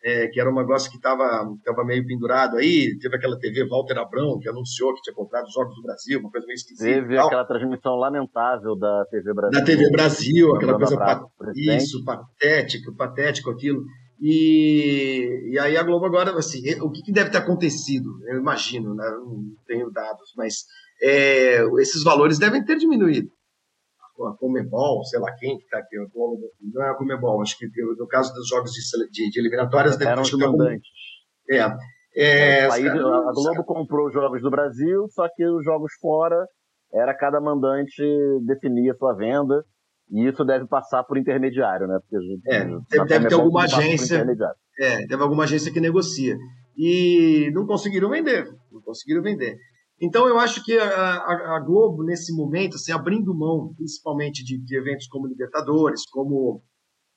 É, 0.09 0.29
que 0.29 0.41
era 0.41 0.49
um 0.49 0.55
negócio 0.55 0.89
que 0.89 0.99
estava 0.99 1.45
tava 1.65 1.85
meio 1.85 2.07
pendurado 2.07 2.57
aí. 2.59 2.97
Teve 3.01 3.17
aquela 3.17 3.37
TV 3.41 3.67
Walter 3.67 3.99
Abrão, 3.99 4.39
que 4.39 4.49
anunciou 4.49 4.95
que 4.95 5.03
tinha 5.03 5.15
comprado 5.15 5.47
os 5.47 5.53
Jogos 5.53 5.75
do 5.75 5.83
Brasil, 5.83 6.21
uma 6.21 6.31
coisa 6.31 6.47
meio 6.47 6.55
esquisita. 6.55 6.85
Teve 6.85 7.19
aquela 7.19 7.45
transmissão 7.45 7.97
lamentável 7.97 8.77
da 8.79 9.05
TV 9.11 9.35
Brasil. 9.35 9.59
Da 9.59 9.67
TV 9.67 9.91
Brasil, 9.91 10.55
aquela 10.55 10.77
coisa. 10.77 10.95
Bravo, 10.95 11.33
isso, 11.57 12.05
patético, 12.05 12.95
patético 12.95 13.51
aquilo. 13.51 13.83
E, 14.21 15.51
e 15.53 15.59
aí 15.59 15.77
a 15.77 15.83
Globo 15.83 16.07
agora, 16.07 16.31
assim, 16.39 16.61
o 16.81 16.91
que, 16.91 17.03
que 17.03 17.13
deve 17.13 17.31
ter 17.31 17.39
acontecido? 17.39 18.09
Eu 18.27 18.39
imagino, 18.39 18.95
né? 18.95 19.11
não 19.11 19.45
tenho 19.67 19.91
dados, 19.91 20.33
mas 20.37 20.65
é, 21.03 21.63
esses 21.81 22.03
valores 22.03 22.39
devem 22.39 22.65
ter 22.65 22.77
diminuído. 22.77 23.29
A 24.25 24.37
Comebol, 24.39 25.05
sei 25.05 25.21
lá 25.21 25.33
quem 25.39 25.59
que 25.59 25.65
está 25.65 25.79
aqui, 25.79 25.97
não 25.97 26.83
é 26.83 26.91
a 26.91 26.95
Comebol, 26.95 27.43
acho 27.43 27.59
que 27.59 27.67
no 27.99 28.07
caso 28.07 28.33
dos 28.33 28.49
jogos 28.49 28.71
de, 28.73 29.11
de, 29.11 29.31
de 29.31 29.41
eliminatórias... 29.41 30.01
Eram 30.01 30.23
os. 30.23 30.33
É. 31.51 31.67
é 32.15 32.73
Aí, 32.73 32.85
caras, 32.85 33.03
a 33.03 33.33
Globo 33.33 33.65
comprou 33.65 34.07
os 34.09 34.13
jogos 34.13 34.41
do 34.43 34.51
Brasil, 34.51 35.07
só 35.11 35.29
que 35.35 35.45
os 35.47 35.65
jogos 35.65 35.93
fora, 36.01 36.47
era 36.93 37.15
cada 37.15 37.41
mandante 37.41 38.03
definia 38.47 38.95
sua 38.95 39.15
venda, 39.15 39.65
e 40.11 40.27
isso 40.29 40.45
deve 40.45 40.67
passar 40.67 41.03
por 41.05 41.19
intermediário, 41.19 41.87
né? 41.87 41.99
Porque 42.01 42.17
é, 42.49 42.65
deve, 42.65 43.07
deve 43.07 43.29
ter 43.29 43.35
alguma 43.35 43.65
agência. 43.65 44.25
É, 44.79 45.07
deve 45.07 45.23
alguma 45.23 45.45
agência 45.45 45.73
que 45.73 45.81
negocia. 45.81 46.37
E 46.77 47.51
não 47.53 47.67
conseguiram 47.67 48.11
vender. 48.11 48.47
Não 48.71 48.81
conseguiram 48.83 49.23
vender. 49.23 49.57
Então 50.01 50.29
eu 50.29 50.39
acho 50.39 50.63
que 50.63 50.79
a, 50.79 51.57
a, 51.57 51.61
Globo, 51.61 52.05
nesse 52.05 52.35
momento, 52.35 52.77
assim, 52.77 52.93
abrindo 52.93 53.35
mão, 53.35 53.73
principalmente 53.77 54.45
de, 54.45 54.59
de, 54.59 54.77
eventos 54.77 55.07
como 55.09 55.27
Libertadores, 55.27 56.05
como 56.11 56.63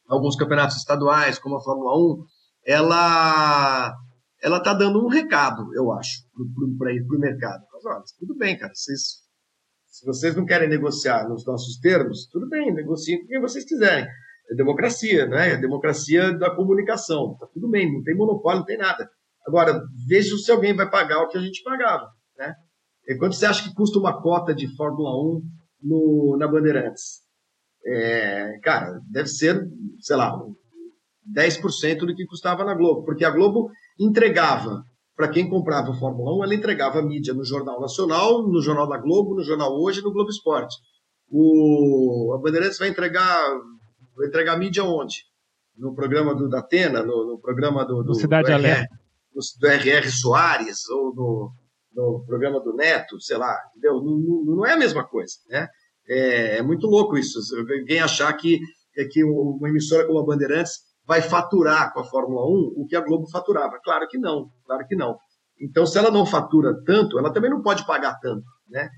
alguns 0.07 0.35
campeonatos 0.35 0.77
estaduais, 0.77 1.37
como 1.37 1.57
a 1.57 1.61
Fórmula 1.61 1.93
1, 1.97 2.23
ela 2.65 3.93
ela 4.41 4.57
está 4.59 4.73
dando 4.73 5.03
um 5.03 5.09
recado, 5.09 5.73
eu 5.75 5.91
acho, 5.91 6.23
para 6.77 6.93
o 6.93 7.19
mercado. 7.19 7.61
Mas, 7.73 7.85
olha, 7.85 8.03
tudo 8.17 8.37
bem, 8.37 8.57
cara, 8.57 8.73
vocês 8.73 9.29
se 9.89 10.05
vocês 10.05 10.35
não 10.35 10.45
querem 10.45 10.69
negociar 10.69 11.27
nos 11.27 11.45
nossos 11.45 11.77
termos, 11.79 12.27
tudo 12.31 12.47
bem, 12.47 12.73
negociem 12.73 13.19
com 13.19 13.27
quem 13.27 13.41
vocês 13.41 13.65
quiserem. 13.65 14.07
É 14.49 14.55
democracia, 14.55 15.25
né? 15.25 15.53
É 15.53 15.57
democracia 15.57 16.31
da 16.37 16.55
comunicação. 16.55 17.35
Tá 17.39 17.47
tudo 17.53 17.69
bem, 17.69 17.91
não 17.91 18.01
tem 18.03 18.15
monopólio, 18.15 18.59
não 18.59 18.65
tem 18.65 18.77
nada. 18.77 19.09
Agora, 19.45 19.81
veja 20.07 20.37
se 20.37 20.51
alguém 20.51 20.75
vai 20.75 20.89
pagar 20.89 21.21
o 21.21 21.27
que 21.27 21.37
a 21.37 21.41
gente 21.41 21.61
pagava, 21.63 22.07
né? 22.37 22.55
E 23.09 23.15
quanto 23.15 23.35
você 23.35 23.47
acha 23.47 23.67
que 23.67 23.73
custa 23.73 23.97
uma 23.97 24.21
cota 24.21 24.53
de 24.53 24.67
Fórmula 24.75 25.09
1 25.19 25.41
no, 25.81 26.37
na 26.37 26.47
Bandeirantes? 26.47 27.23
É, 27.83 28.59
cara, 28.61 29.01
deve 29.09 29.27
ser, 29.27 29.67
sei 29.99 30.15
lá, 30.15 30.39
10% 31.35 32.05
do 32.05 32.15
que 32.15 32.27
custava 32.27 32.63
na 32.63 32.75
Globo, 32.75 33.03
porque 33.03 33.25
a 33.25 33.31
Globo 33.31 33.71
entregava 33.99 34.83
para 35.15 35.27
quem 35.27 35.49
comprava 35.49 35.91
Fórmula 35.95 36.37
1, 36.37 36.43
ela 36.43 36.53
entregava 36.53 36.99
a 36.99 37.01
mídia 37.01 37.33
no 37.33 37.43
Jornal 37.43 37.81
Nacional, 37.81 38.47
no 38.47 38.61
Jornal 38.61 38.87
da 38.87 38.99
Globo, 38.99 39.33
no 39.33 39.43
Jornal 39.43 39.73
Hoje 39.73 40.01
e 40.01 40.03
no 40.03 40.13
Globo 40.13 40.29
Esporte. 40.29 40.77
O, 41.31 42.31
a 42.35 42.37
Bandeirantes 42.37 42.77
vai 42.77 42.89
entregar, 42.89 43.39
vai 44.15 44.27
entregar 44.27 44.55
mídia 44.55 44.83
onde? 44.83 45.25
No 45.75 45.95
programa 45.95 46.35
do 46.35 46.47
Datena, 46.47 47.01
no, 47.01 47.25
no 47.25 47.39
programa 47.39 47.83
do, 47.85 48.03
do, 48.03 48.13
Cidade 48.13 48.47
do, 48.47 48.53
RR, 48.53 48.85
do, 49.33 49.41
do 49.59 49.67
RR 49.67 50.11
Soares, 50.11 50.87
ou 50.89 51.13
no, 51.15 51.51
no 51.93 52.23
programa 52.25 52.59
do 52.59 52.73
Neto, 52.73 53.19
sei 53.19 53.37
lá, 53.37 53.55
entendeu? 53.71 54.01
Não, 54.01 54.55
não 54.55 54.65
é 54.65 54.73
a 54.73 54.77
mesma 54.77 55.05
coisa, 55.07 55.33
né? 55.49 55.67
É, 56.07 56.57
é, 56.57 56.61
muito 56.61 56.87
louco 56.87 57.17
isso. 57.17 57.39
Alguém 57.55 57.99
achar 57.99 58.31
que, 58.33 58.59
é 58.97 59.05
que 59.05 59.23
uma 59.23 59.69
emissora 59.69 60.07
como 60.07 60.19
a 60.19 60.25
Bandeirantes 60.25 60.79
vai 61.05 61.21
faturar 61.21 61.93
com 61.93 61.99
a 61.99 62.03
Fórmula 62.03 62.45
1 62.45 62.73
o 62.77 62.85
que 62.87 62.95
a 62.95 63.01
Globo 63.01 63.29
faturava. 63.29 63.79
Claro 63.83 64.07
que 64.07 64.17
não, 64.17 64.49
claro 64.65 64.85
que 64.87 64.95
não. 64.95 65.17
Então, 65.59 65.85
se 65.85 65.97
ela 65.97 66.09
não 66.09 66.25
fatura 66.25 66.73
tanto, 66.85 67.19
ela 67.19 67.33
também 67.33 67.49
não 67.49 67.61
pode 67.61 67.85
pagar 67.85 68.17
tanto, 68.19 68.45
né? 68.69 68.89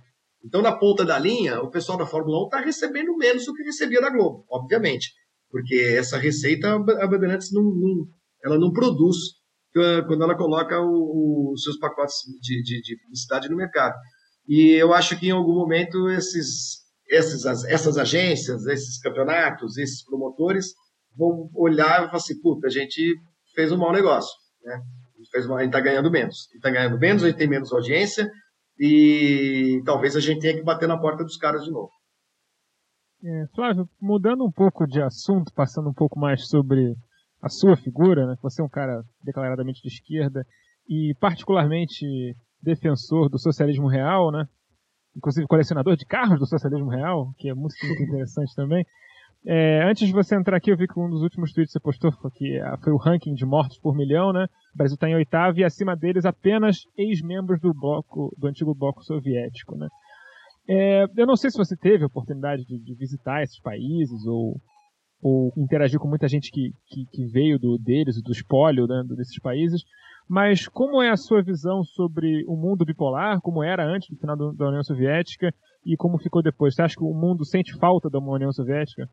Então, 0.43 0.61
na 0.61 0.71
ponta 0.71 1.05
da 1.05 1.17
linha, 1.19 1.61
o 1.61 1.69
pessoal 1.69 1.97
da 1.97 2.05
Fórmula 2.05 2.41
1 2.43 2.45
está 2.45 2.59
recebendo 2.59 3.15
menos 3.15 3.45
do 3.45 3.53
que 3.53 3.63
recebia 3.63 4.01
da 4.01 4.09
Globo, 4.09 4.45
obviamente, 4.49 5.11
porque 5.49 5.75
essa 5.97 6.17
receita 6.17 6.73
a 6.73 7.07
Bandeirantes 7.07 7.51
não, 7.51 7.63
não, 7.63 8.07
ela 8.43 8.57
não 8.57 8.71
produz 8.71 9.40
quando 9.73 10.23
ela 10.23 10.35
coloca 10.35 10.79
os 10.81 11.63
seus 11.63 11.77
pacotes 11.77 12.15
de, 12.41 12.61
de, 12.63 12.81
de 12.81 13.01
publicidade 13.01 13.49
no 13.49 13.55
mercado. 13.55 13.95
E 14.47 14.71
eu 14.71 14.93
acho 14.93 15.17
que 15.17 15.27
em 15.27 15.31
algum 15.31 15.53
momento 15.53 16.09
esses, 16.09 16.81
esses, 17.07 17.45
essas 17.65 17.97
agências, 17.97 18.65
esses 18.65 18.99
campeonatos, 18.99 19.77
esses 19.77 20.03
promotores 20.03 20.73
vão 21.15 21.49
olhar 21.55 22.03
e 22.03 22.05
falar 22.07 22.17
assim, 22.17 22.39
puta, 22.41 22.67
a 22.67 22.69
gente 22.69 23.15
fez 23.53 23.71
um 23.71 23.77
mau 23.77 23.91
negócio, 23.91 24.33
né? 24.63 24.81
Fez 25.31 25.49
a 25.49 25.59
gente 25.59 25.67
está 25.67 25.79
ganhando 25.79 26.09
menos. 26.09 26.49
Está 26.55 26.69
ganhando 26.69 26.97
menos, 26.97 27.23
a 27.23 27.27
gente 27.27 27.37
tem 27.37 27.47
menos 27.47 27.71
audiência 27.71 28.29
e 28.79 29.81
talvez 29.85 30.15
a 30.15 30.19
gente 30.19 30.41
tenha 30.41 30.55
que 30.55 30.63
bater 30.63 30.87
na 30.87 30.99
porta 30.99 31.23
dos 31.23 31.37
caras 31.37 31.63
de 31.63 31.71
novo. 31.71 31.91
É, 33.23 33.45
Flávio, 33.53 33.87
mudando 34.01 34.43
um 34.43 34.51
pouco 34.51 34.87
de 34.87 34.99
assunto, 34.99 35.53
passando 35.53 35.89
um 35.89 35.93
pouco 35.93 36.19
mais 36.19 36.47
sobre 36.47 36.95
a 37.41 37.49
sua 37.49 37.75
figura, 37.75 38.27
né? 38.27 38.35
Você 38.41 38.61
é 38.61 38.65
um 38.65 38.69
cara 38.69 39.03
declaradamente 39.23 39.81
de 39.81 39.87
esquerda 39.87 40.45
e 40.87 41.15
particularmente 41.19 42.35
defensor 42.61 43.29
do 43.29 43.39
socialismo 43.39 43.87
real, 43.87 44.31
né? 44.31 44.45
Inclusive 45.15 45.47
colecionador 45.47 45.95
de 45.95 46.05
carros 46.05 46.39
do 46.39 46.45
socialismo 46.45 46.89
real, 46.89 47.33
que 47.37 47.49
é 47.49 47.53
muito 47.53 47.75
interessante 48.01 48.55
também. 48.55 48.85
É, 49.43 49.83
antes 49.89 50.07
de 50.07 50.13
você 50.13 50.35
entrar 50.35 50.57
aqui, 50.57 50.71
eu 50.71 50.77
vi 50.77 50.87
que 50.87 50.99
um 50.99 51.09
dos 51.09 51.23
últimos 51.23 51.51
tweets 51.51 51.73
que 51.73 51.79
você 51.79 51.83
postou 51.83 52.11
foi, 52.11 52.29
que, 52.31 52.59
ah, 52.59 52.77
foi 52.77 52.93
o 52.93 52.97
ranking 52.97 53.33
de 53.33 53.43
mortos 53.43 53.79
por 53.79 53.95
milhão, 53.95 54.31
né? 54.31 54.45
O 54.73 54.77
Brasil 54.77 54.93
está 54.93 55.09
em 55.09 55.15
oitavo 55.15 55.57
e 55.57 55.63
acima 55.63 55.95
deles 55.95 56.25
apenas 56.25 56.83
ex-membros 56.95 57.59
do 57.59 57.73
bloco, 57.73 58.31
do 58.37 58.47
antigo 58.47 58.75
bloco 58.75 59.03
soviético, 59.03 59.75
né? 59.75 59.87
É, 60.69 61.05
eu 61.17 61.25
não 61.25 61.35
sei 61.35 61.49
se 61.49 61.57
você 61.57 61.75
teve 61.75 62.03
a 62.03 62.07
oportunidade 62.07 62.63
de, 62.65 62.77
de 62.77 62.93
visitar 62.93 63.41
esses 63.41 63.59
países 63.59 64.27
ou, 64.27 64.61
ou, 65.21 65.53
interagir 65.57 65.99
com 65.99 66.07
muita 66.07 66.27
gente 66.27 66.51
que, 66.51 66.73
que, 66.87 67.05
que 67.05 67.25
veio 67.27 67.59
do, 67.59 67.77
deles, 67.77 68.21
do 68.21 68.31
espólio 68.31 68.87
né, 68.87 69.03
desses 69.15 69.39
países, 69.39 69.83
mas 70.27 70.67
como 70.67 71.01
é 71.01 71.09
a 71.09 71.17
sua 71.17 71.43
visão 71.43 71.83
sobre 71.83 72.45
o 72.47 72.55
mundo 72.55 72.85
bipolar, 72.85 73.41
como 73.41 73.63
era 73.63 73.85
antes 73.85 74.09
do 74.09 74.17
final 74.17 74.35
da 74.53 74.67
União 74.67 74.83
Soviética 74.83 75.53
e 75.85 75.97
como 75.97 76.17
ficou 76.17 76.41
depois? 76.41 76.73
Você 76.73 76.81
acha 76.81 76.95
que 76.95 77.03
o 77.03 77.13
mundo 77.13 77.45
sente 77.45 77.73
falta 77.77 78.09
da 78.09 78.19
União 78.19 78.51
Soviética? 78.51 79.09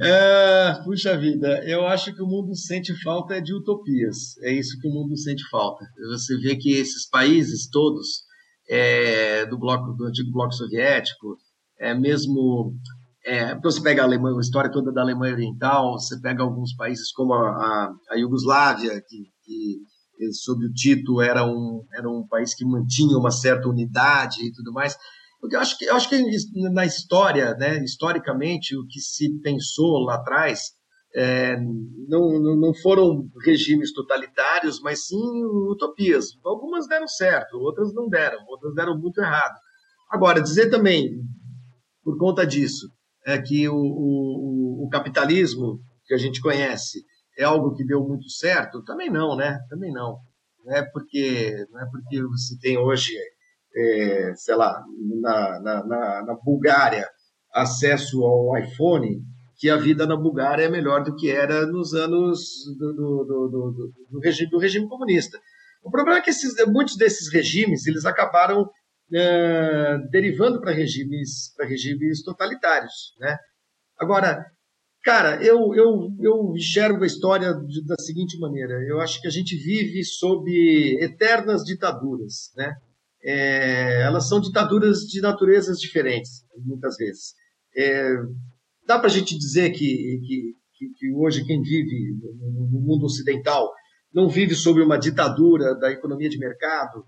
é, 0.00 0.74
puxa 0.84 1.16
vida, 1.18 1.62
eu 1.66 1.86
acho 1.86 2.14
que 2.14 2.22
o 2.22 2.26
mundo 2.26 2.56
sente 2.56 2.94
falta 3.02 3.40
de 3.40 3.54
utopias. 3.54 4.38
É 4.42 4.52
isso 4.52 4.78
que 4.80 4.88
o 4.88 4.92
mundo 4.92 5.16
sente 5.16 5.46
falta. 5.50 5.84
Você 6.12 6.38
vê 6.38 6.56
que 6.56 6.72
esses 6.72 7.08
países 7.08 7.68
todos 7.68 8.24
é, 8.70 9.44
do 9.46 9.58
bloco 9.58 9.92
do 9.92 10.06
antigo 10.06 10.30
bloco 10.32 10.54
soviético, 10.54 11.36
é 11.78 11.92
mesmo 11.92 12.74
é, 13.24 13.54
você 13.60 13.82
pega 13.82 14.02
a 14.02 14.04
Alemanha, 14.04 14.36
a 14.36 14.40
história 14.40 14.70
toda 14.70 14.92
da 14.92 15.02
Alemanha 15.02 15.34
Oriental, 15.34 15.92
você 15.98 16.20
pega 16.20 16.42
alguns 16.42 16.74
países 16.74 17.12
como 17.12 17.34
a, 17.34 17.48
a, 17.48 17.92
a 18.10 18.16
Iugoslávia, 18.16 19.00
que, 19.06 19.24
que 19.44 20.32
sob 20.32 20.64
o 20.64 20.72
Tito 20.72 21.20
era 21.20 21.44
um, 21.46 21.84
era 21.92 22.08
um 22.08 22.26
país 22.26 22.54
que 22.54 22.64
mantinha 22.64 23.16
uma 23.16 23.30
certa 23.30 23.68
unidade 23.68 24.44
e 24.44 24.52
tudo 24.52 24.72
mais. 24.72 24.96
Porque 25.40 25.56
eu 25.56 25.60
acho 25.60 25.78
que, 25.78 25.84
eu 25.86 25.96
acho 25.96 26.08
que 26.08 26.22
na 26.72 26.84
história, 26.84 27.54
né, 27.54 27.82
historicamente, 27.82 28.76
o 28.76 28.86
que 28.86 29.00
se 29.00 29.40
pensou 29.40 30.04
lá 30.04 30.16
atrás 30.16 30.78
É, 31.12 31.56
não, 32.08 32.38
não 32.38 32.72
foram 32.72 33.28
regimes 33.44 33.92
totalitários, 33.92 34.80
mas 34.80 35.06
sim 35.08 35.44
utopias. 35.68 36.26
Algumas 36.44 36.86
deram 36.86 37.08
certo, 37.08 37.58
outras 37.58 37.92
não 37.92 38.08
deram, 38.08 38.38
outras 38.46 38.72
deram 38.76 38.96
muito 38.96 39.20
errado. 39.20 39.58
Agora, 40.08 40.40
dizer 40.40 40.70
também, 40.70 41.10
por 42.04 42.16
conta 42.16 42.46
disso, 42.46 42.86
é 43.30 43.40
que 43.40 43.68
o, 43.68 43.74
o, 43.74 44.86
o 44.86 44.88
capitalismo 44.90 45.80
que 46.06 46.14
a 46.14 46.18
gente 46.18 46.40
conhece 46.40 47.04
é 47.38 47.44
algo 47.44 47.74
que 47.74 47.84
deu 47.84 48.02
muito 48.06 48.28
certo? 48.28 48.82
Também 48.84 49.10
não, 49.10 49.36
né? 49.36 49.58
Também 49.68 49.92
não. 49.92 50.18
Não 50.64 50.74
é 50.74 50.82
porque, 50.82 51.66
não 51.70 51.80
é 51.80 51.86
porque 51.90 52.22
você 52.22 52.58
tem 52.58 52.76
hoje, 52.78 53.12
é, 53.74 54.32
sei 54.34 54.54
lá, 54.54 54.82
na, 55.20 55.60
na, 55.60 55.86
na, 55.86 56.22
na 56.26 56.34
Bulgária, 56.44 57.08
acesso 57.54 58.22
ao 58.22 58.56
iPhone, 58.58 59.22
que 59.56 59.68
a 59.68 59.76
vida 59.76 60.06
na 60.06 60.16
Bulgária 60.16 60.64
é 60.64 60.70
melhor 60.70 61.02
do 61.02 61.14
que 61.14 61.30
era 61.30 61.66
nos 61.66 61.92
anos 61.92 62.40
do, 62.78 62.92
do, 62.94 63.24
do, 63.24 63.92
do, 64.10 64.20
regime, 64.20 64.50
regime 64.58 64.88
comunista. 64.88 65.38
O 65.82 65.90
problema 65.90 66.18
é 66.18 66.22
que 66.22 66.30
esses, 66.30 66.54
muitos 66.66 66.96
desses 66.96 67.32
regimes 67.32 67.86
eles 67.86 68.04
acabaram 68.04 68.68
é, 69.12 69.98
derivando 70.10 70.60
para 70.60 70.72
regimes, 70.72 71.54
regimes 71.60 72.22
totalitários. 72.22 73.14
Né? 73.18 73.36
Agora, 73.98 74.44
cara, 75.02 75.42
eu, 75.44 75.74
eu, 75.74 76.08
eu 76.20 76.54
enxergo 76.56 77.02
a 77.02 77.06
história 77.06 77.52
da 77.86 77.96
seguinte 77.98 78.38
maneira: 78.38 78.74
eu 78.88 79.00
acho 79.00 79.20
que 79.20 79.26
a 79.26 79.30
gente 79.30 79.56
vive 79.56 80.04
sob 80.04 80.50
eternas 81.02 81.64
ditaduras. 81.64 82.52
Né? 82.56 82.74
É, 83.22 84.02
elas 84.02 84.28
são 84.28 84.40
ditaduras 84.40 85.00
de 85.00 85.20
naturezas 85.20 85.78
diferentes, 85.78 86.44
muitas 86.64 86.96
vezes. 86.96 87.34
É, 87.76 88.12
dá 88.86 88.98
para 88.98 89.08
a 89.08 89.12
gente 89.12 89.36
dizer 89.36 89.70
que, 89.70 90.20
que, 90.26 90.88
que, 90.98 91.12
hoje 91.14 91.44
quem 91.44 91.60
vive 91.60 92.16
no 92.72 92.80
mundo 92.80 93.04
ocidental 93.04 93.70
não 94.12 94.28
vive 94.28 94.54
sob 94.54 94.80
uma 94.80 94.98
ditadura 94.98 95.74
da 95.76 95.90
economia 95.92 96.28
de 96.28 96.38
mercado, 96.38 97.04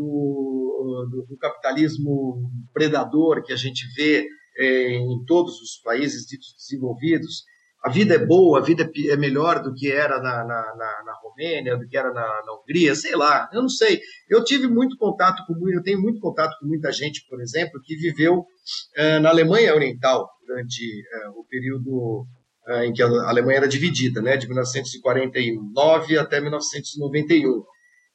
do, 0.00 1.08
do, 1.10 1.26
do 1.28 1.36
capitalismo 1.36 2.50
predador 2.72 3.42
que 3.42 3.52
a 3.52 3.56
gente 3.56 3.86
vê 3.94 4.26
é, 4.58 4.94
em 4.94 5.24
todos 5.26 5.60
os 5.60 5.80
países 5.82 6.26
desenvolvidos, 6.56 7.44
a 7.82 7.88
vida 7.88 8.14
é 8.14 8.18
boa, 8.18 8.58
a 8.58 8.62
vida 8.62 8.90
é 9.08 9.16
melhor 9.16 9.62
do 9.62 9.72
que 9.72 9.90
era 9.90 10.20
na, 10.20 10.44
na, 10.44 10.74
na, 10.76 11.02
na 11.04 11.14
Romênia, 11.22 11.78
do 11.78 11.88
que 11.88 11.96
era 11.96 12.12
na, 12.12 12.20
na, 12.20 12.60
Hungria, 12.60 12.94
sei 12.94 13.16
lá, 13.16 13.48
eu 13.54 13.62
não 13.62 13.70
sei. 13.70 14.00
Eu 14.28 14.44
tive 14.44 14.66
muito 14.66 14.98
contato 14.98 15.42
com, 15.46 15.54
eu 15.70 15.82
tenho 15.82 16.00
muito 16.00 16.20
contato 16.20 16.58
com 16.60 16.66
muita 16.66 16.92
gente, 16.92 17.24
por 17.28 17.40
exemplo, 17.40 17.80
que 17.82 17.96
viveu 17.96 18.44
é, 18.96 19.18
na 19.18 19.30
Alemanha 19.30 19.74
Oriental 19.74 20.28
durante 20.46 20.82
é, 21.10 21.28
o 21.30 21.44
período 21.48 22.26
é, 22.68 22.84
em 22.84 22.92
que 22.92 23.02
a 23.02 23.06
Alemanha 23.06 23.58
era 23.58 23.68
dividida, 23.68 24.20
né, 24.20 24.36
de 24.36 24.46
1949 24.46 26.18
até 26.18 26.38
1991. 26.38 27.64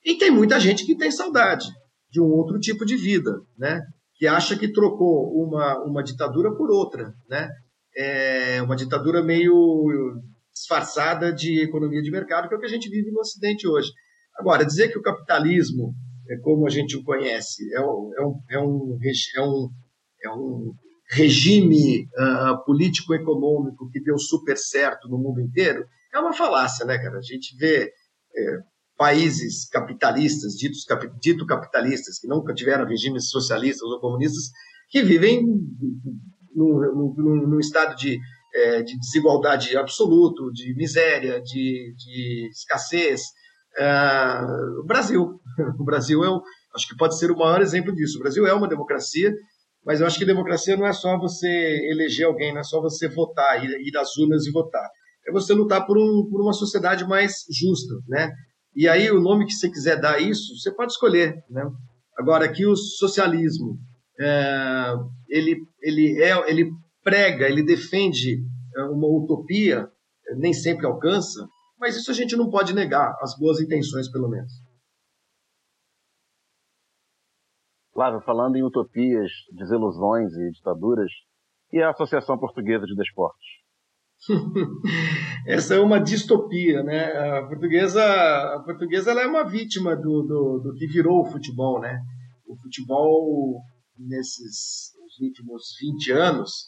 E 0.05 0.15
tem 0.15 0.29
muita 0.29 0.59
gente 0.59 0.85
que 0.85 0.95
tem 0.95 1.09
saudade 1.09 1.65
de 2.11 2.21
um 2.21 2.25
outro 2.25 2.59
tipo 2.59 2.85
de 2.85 2.95
vida, 2.95 3.41
né, 3.57 3.81
que 4.13 4.27
acha 4.27 4.55
que 4.55 4.71
trocou 4.71 5.33
uma, 5.33 5.83
uma 5.83 6.03
ditadura 6.03 6.55
por 6.55 6.69
outra, 6.69 7.11
né, 7.27 7.49
é 7.97 8.61
uma 8.61 8.75
ditadura 8.75 9.23
meio 9.23 10.21
disfarçada 10.53 11.33
de 11.33 11.61
economia 11.61 12.01
de 12.01 12.11
mercado, 12.11 12.47
que 12.47 12.53
é 12.53 12.57
o 12.57 12.59
que 12.59 12.65
a 12.67 12.69
gente 12.69 12.89
vive 12.89 13.11
no 13.11 13.19
Ocidente 13.19 13.67
hoje. 13.67 13.91
Agora, 14.37 14.65
dizer 14.65 14.89
que 14.89 14.99
o 14.99 15.01
capitalismo, 15.01 15.93
é 16.29 16.37
como 16.37 16.67
a 16.67 16.69
gente 16.69 16.95
o 16.95 17.03
conhece, 17.03 17.73
é 17.73 17.81
um, 17.81 18.11
é 18.17 18.25
um, 18.25 18.41
é 18.51 18.59
um, 18.59 18.99
é 19.01 20.27
é 20.27 20.29
um 20.31 20.73
regime 21.11 22.07
uh, 22.17 22.63
político-econômico 22.65 23.89
que 23.91 24.01
deu 24.01 24.17
super 24.17 24.57
certo 24.57 25.07
no 25.07 25.17
mundo 25.17 25.41
inteiro, 25.41 25.85
é 26.13 26.19
uma 26.19 26.33
falácia, 26.33 26.85
né, 26.85 26.97
cara? 26.97 27.17
A 27.17 27.21
gente 27.21 27.55
vê 27.57 27.91
é, 28.35 28.59
países 28.97 29.67
capitalistas, 29.69 30.53
ditos 30.53 30.85
dito 31.21 31.45
capitalistas, 31.45 32.17
que 32.19 32.27
nunca 32.27 32.53
tiveram 32.53 32.85
regimes 32.85 33.29
socialistas 33.29 33.83
ou 33.83 33.99
comunistas, 33.99 34.45
que 34.89 35.03
vivem 35.03 35.45
num, 36.55 37.59
estado 37.59 37.95
de, 37.95 38.17
é, 38.53 38.81
de, 38.83 38.97
desigualdade 38.97 39.75
absoluto, 39.75 40.51
de 40.51 40.73
miséria, 40.75 41.41
de, 41.41 41.93
de 41.97 42.49
escassez. 42.51 43.21
É, 43.77 44.41
o 44.81 44.85
Brasil. 44.85 45.39
O 45.79 45.85
Brasil 45.85 46.21
é, 46.23 46.27
acho 46.75 46.87
que 46.87 46.97
pode 46.97 47.17
ser 47.17 47.31
o 47.31 47.37
maior 47.37 47.61
exemplo 47.61 47.93
disso. 47.95 48.17
O 48.17 48.21
Brasil 48.21 48.45
é 48.45 48.53
uma 48.53 48.67
democracia, 48.67 49.33
mas 49.85 50.01
eu 50.01 50.07
acho 50.07 50.19
que 50.19 50.25
democracia 50.25 50.75
não 50.75 50.85
é 50.85 50.91
só 50.91 51.17
você 51.17 51.47
eleger 51.91 52.25
alguém, 52.25 52.53
não 52.53 52.59
é 52.59 52.63
só 52.63 52.81
você 52.81 53.07
votar, 53.07 53.63
ir, 53.63 53.69
ir 53.69 53.97
às 53.97 54.17
urnas 54.17 54.45
e 54.45 54.51
votar. 54.51 54.85
É 55.27 55.31
você 55.31 55.53
lutar 55.53 55.85
por, 55.85 55.97
um, 55.97 56.27
por 56.29 56.41
uma 56.41 56.53
sociedade 56.53 57.05
mais 57.07 57.45
justa, 57.49 57.93
né? 58.07 58.31
E 58.75 58.89
aí 58.89 59.09
o 59.09 59.21
nome 59.21 59.45
que 59.45 59.53
você 59.53 59.69
quiser 59.69 59.99
dar 59.99 60.19
isso, 60.21 60.57
você 60.57 60.71
pode 60.73 60.91
escolher, 60.91 61.43
né? 61.49 61.63
Agora 62.17 62.45
aqui 62.45 62.65
o 62.65 62.75
socialismo, 62.75 63.77
é, 64.19 64.93
ele, 65.29 65.61
ele, 65.81 66.21
é, 66.21 66.49
ele 66.49 66.71
prega, 67.03 67.47
ele 67.47 67.63
defende 67.63 68.37
é, 68.75 68.81
uma 68.83 69.07
utopia, 69.07 69.89
nem 70.37 70.53
sempre 70.53 70.85
alcança, 70.85 71.47
mas 71.79 71.95
isso 71.95 72.11
a 72.11 72.13
gente 72.13 72.35
não 72.35 72.49
pode 72.49 72.73
negar, 72.73 73.17
as 73.21 73.37
boas 73.37 73.61
intenções, 73.61 74.11
pelo 74.11 74.29
menos. 74.29 74.51
Flávio, 77.93 78.19
falando 78.21 78.57
em 78.57 78.63
utopias, 78.63 79.31
desilusões 79.53 80.33
e 80.33 80.51
ditaduras, 80.51 81.11
e 81.71 81.81
a 81.81 81.91
Associação 81.91 82.37
Portuguesa 82.37 82.85
de 82.85 82.95
Desportos? 82.95 83.64
Essa 85.45 85.75
é 85.75 85.79
uma 85.79 85.99
distopia, 85.99 86.81
né? 86.83 87.05
A 87.37 87.43
portuguesa, 87.43 88.03
a 88.03 88.59
portuguesa 88.65 89.11
ela 89.11 89.21
é 89.21 89.27
uma 89.27 89.43
vítima 89.43 89.95
do, 89.95 90.23
do, 90.23 90.59
do 90.63 90.73
que 90.75 90.87
virou 90.87 91.21
o 91.21 91.31
futebol, 91.31 91.79
né? 91.79 91.99
O 92.47 92.55
futebol 92.57 93.61
nesses 93.97 94.91
últimos 95.21 95.63
20 95.79 96.11
anos, 96.11 96.65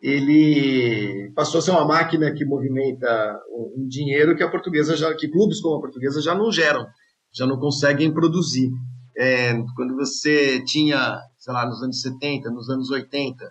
ele 0.00 1.30
passou 1.34 1.58
a 1.58 1.62
ser 1.62 1.70
uma 1.72 1.84
máquina 1.84 2.32
que 2.32 2.44
movimenta 2.44 3.38
um 3.76 3.86
dinheiro 3.86 4.36
que 4.36 4.42
a 4.42 4.50
portuguesa 4.50 4.96
já, 4.96 5.14
que 5.14 5.28
clubes 5.28 5.60
como 5.60 5.76
a 5.76 5.80
portuguesa 5.80 6.22
já 6.22 6.34
não 6.34 6.50
geram, 6.50 6.86
já 7.32 7.46
não 7.46 7.58
conseguem 7.58 8.12
produzir. 8.12 8.70
É, 9.16 9.52
quando 9.76 9.96
você 9.96 10.64
tinha, 10.64 11.18
sei 11.38 11.52
lá, 11.52 11.66
nos 11.66 11.82
anos 11.82 12.00
70, 12.00 12.50
nos 12.50 12.70
anos 12.70 12.90
80, 12.90 13.44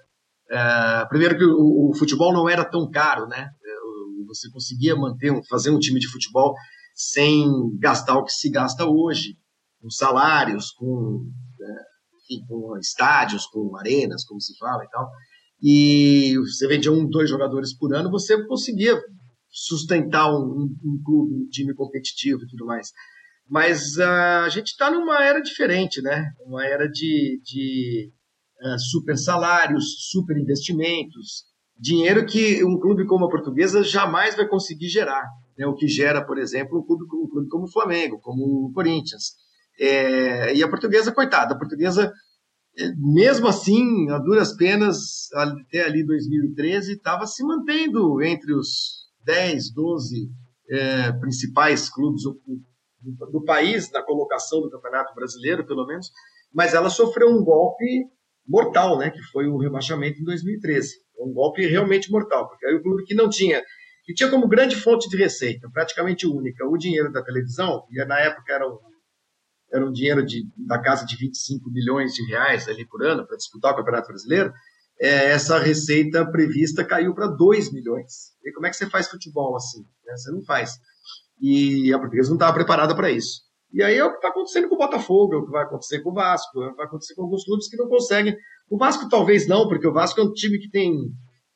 é, 0.51 1.05
primeiro 1.07 1.37
que 1.37 1.45
o, 1.45 1.89
o, 1.89 1.95
futebol 1.95 2.33
não 2.33 2.49
era 2.49 2.65
tão 2.65 2.89
caro, 2.89 3.27
né? 3.27 3.49
Você 4.27 4.49
conseguia 4.51 4.95
manter, 4.95 5.33
fazer 5.49 5.69
um 5.71 5.79
time 5.79 5.99
de 5.99 6.07
futebol 6.07 6.53
sem 6.93 7.47
gastar 7.79 8.17
o 8.17 8.23
que 8.23 8.31
se 8.31 8.49
gasta 8.49 8.85
hoje, 8.85 9.37
com 9.81 9.89
salários, 9.89 10.71
com 10.71 11.25
é, 11.61 11.89
enfim, 12.23 12.45
com 12.47 12.77
estádios, 12.77 13.45
com 13.47 13.75
arenas, 13.77 14.25
como 14.25 14.41
se 14.41 14.57
fala 14.57 14.83
e 14.83 14.89
tal, 14.89 15.09
e 15.61 16.37
você 16.39 16.67
vendia 16.67 16.91
um, 16.91 17.07
dois 17.07 17.29
jogadores 17.29 17.75
por 17.75 17.93
ano, 17.93 18.09
você 18.09 18.45
conseguia 18.45 18.99
sustentar 19.49 20.31
um, 20.31 20.69
um, 20.83 21.01
clube, 21.03 21.33
um 21.33 21.49
time 21.49 21.73
competitivo 21.73 22.43
e 22.43 22.47
tudo 22.47 22.65
mais. 22.65 22.91
Mas 23.47 23.97
uh, 23.97 24.43
a 24.45 24.49
gente 24.49 24.67
está 24.67 24.91
numa 24.91 25.23
era 25.23 25.41
diferente, 25.41 26.01
né? 26.01 26.31
Uma 26.45 26.65
era 26.65 26.87
de, 26.87 27.41
de 27.43 28.11
super 28.77 29.17
salários, 29.17 30.09
super 30.11 30.37
investimentos, 30.37 31.45
dinheiro 31.77 32.25
que 32.25 32.63
um 32.63 32.77
clube 32.77 33.05
como 33.05 33.25
a 33.25 33.29
Portuguesa 33.29 33.83
jamais 33.83 34.35
vai 34.35 34.47
conseguir 34.47 34.89
gerar. 34.89 35.25
Né? 35.57 35.65
O 35.65 35.75
que 35.75 35.87
gera, 35.87 36.25
por 36.25 36.37
exemplo, 36.37 36.79
um 36.79 36.83
clube, 36.83 37.05
um 37.05 37.29
clube 37.29 37.47
como 37.47 37.65
o 37.65 37.71
Flamengo, 37.71 38.19
como 38.19 38.43
o 38.67 38.71
Corinthians. 38.73 39.33
É, 39.79 40.53
e 40.53 40.61
a 40.61 40.69
portuguesa, 40.69 41.11
coitada, 41.11 41.53
a 41.53 41.57
portuguesa, 41.57 42.11
é, 42.77 42.91
mesmo 42.97 43.47
assim, 43.47 44.09
a 44.09 44.17
duras 44.17 44.55
penas, 44.55 45.31
até 45.33 45.85
ali 45.85 46.05
2013, 46.05 46.93
estava 46.93 47.25
se 47.25 47.43
mantendo 47.43 48.21
entre 48.21 48.53
os 48.53 49.07
10, 49.23 49.73
12 49.73 50.29
é, 50.69 51.11
principais 51.13 51.89
clubes 51.89 52.23
do, 52.23 52.39
do, 53.01 53.31
do, 53.31 53.43
país, 53.43 53.89
na 53.91 54.03
colocação 54.03 54.61
do 54.61 54.69
Campeonato 54.69 55.15
Brasileiro, 55.15 55.65
pelo 55.65 55.85
menos, 55.85 56.11
mas 56.53 56.73
ela 56.73 56.89
sofreu 56.89 57.29
um 57.29 57.43
golpe 57.43 58.05
mortal, 58.49 58.97
né, 58.97 59.11
que 59.11 59.21
foi 59.31 59.47
o 59.47 59.57
rebaixamento 59.57 60.19
em 60.19 60.23
2013. 60.23 60.95
Um 61.19 61.31
golpe 61.31 61.65
realmente 61.65 62.11
mortal, 62.11 62.49
porque 62.49 62.65
aí 62.65 62.75
o 62.75 62.81
clube 62.81 63.03
que 63.03 63.13
não 63.13 63.29
tinha 63.29 63.63
que 64.03 64.13
tinha 64.15 64.29
como 64.29 64.47
grande 64.47 64.75
fonte 64.75 65.07
de 65.07 65.15
receita, 65.15 65.69
praticamente 65.71 66.25
única, 66.25 66.65
o 66.65 66.75
dinheiro 66.75 67.11
da 67.11 67.21
televisão, 67.21 67.83
e 67.91 68.03
na 68.05 68.19
época 68.19 68.51
era 68.51 68.67
um 68.67 68.79
era 69.71 69.85
um 69.85 69.91
dinheiro 69.91 70.25
de, 70.25 70.47
da 70.57 70.81
casa 70.81 71.05
de 71.05 71.15
25 71.15 71.69
milhões 71.69 72.13
de 72.13 72.25
reais 72.25 72.67
ali 72.67 72.87
por 72.87 73.05
ano 73.05 73.27
para 73.27 73.37
disputar 73.37 73.71
o 73.71 73.75
Campeonato 73.75 74.07
Brasileiro, 74.07 74.51
é, 74.99 75.31
essa 75.31 75.59
receita 75.59 76.25
prevista 76.25 76.83
caiu 76.83 77.13
para 77.13 77.27
2 77.27 77.71
milhões. 77.71 78.33
E 78.43 78.51
como 78.51 78.65
é 78.65 78.71
que 78.71 78.75
você 78.75 78.89
faz 78.89 79.07
futebol 79.07 79.55
assim? 79.55 79.81
Né? 80.05 80.17
Você 80.17 80.31
não 80.31 80.43
faz. 80.43 80.71
E 81.39 81.93
a 81.93 81.99
portuguesa 81.99 82.29
não 82.29 82.35
estava 82.35 82.53
preparada 82.53 82.95
para 82.95 83.11
isso. 83.11 83.41
E 83.71 83.83
aí 83.83 83.95
é 83.95 84.03
o 84.03 84.09
que 84.09 84.15
está 84.15 84.29
acontecendo 84.29 84.67
com 84.67 84.75
o 84.75 84.79
Botafogo, 84.79 85.35
é 85.35 85.37
o 85.37 85.45
que 85.45 85.51
vai 85.51 85.63
acontecer 85.63 85.99
com 86.01 86.09
o 86.09 86.13
Vasco, 86.13 86.61
é 86.63 86.67
o 86.67 86.71
que 86.71 86.77
vai 86.77 86.85
acontecer 86.85 87.13
com 87.13 87.23
alguns 87.23 87.43
clubes 87.43 87.69
que 87.69 87.77
não 87.77 87.87
conseguem. 87.87 88.35
O 88.69 88.77
Vasco 88.77 89.07
talvez 89.09 89.47
não, 89.47 89.67
porque 89.67 89.87
o 89.87 89.93
Vasco 89.93 90.19
é 90.19 90.23
um 90.23 90.33
time 90.33 90.57
que 90.59 90.69
tem 90.69 90.91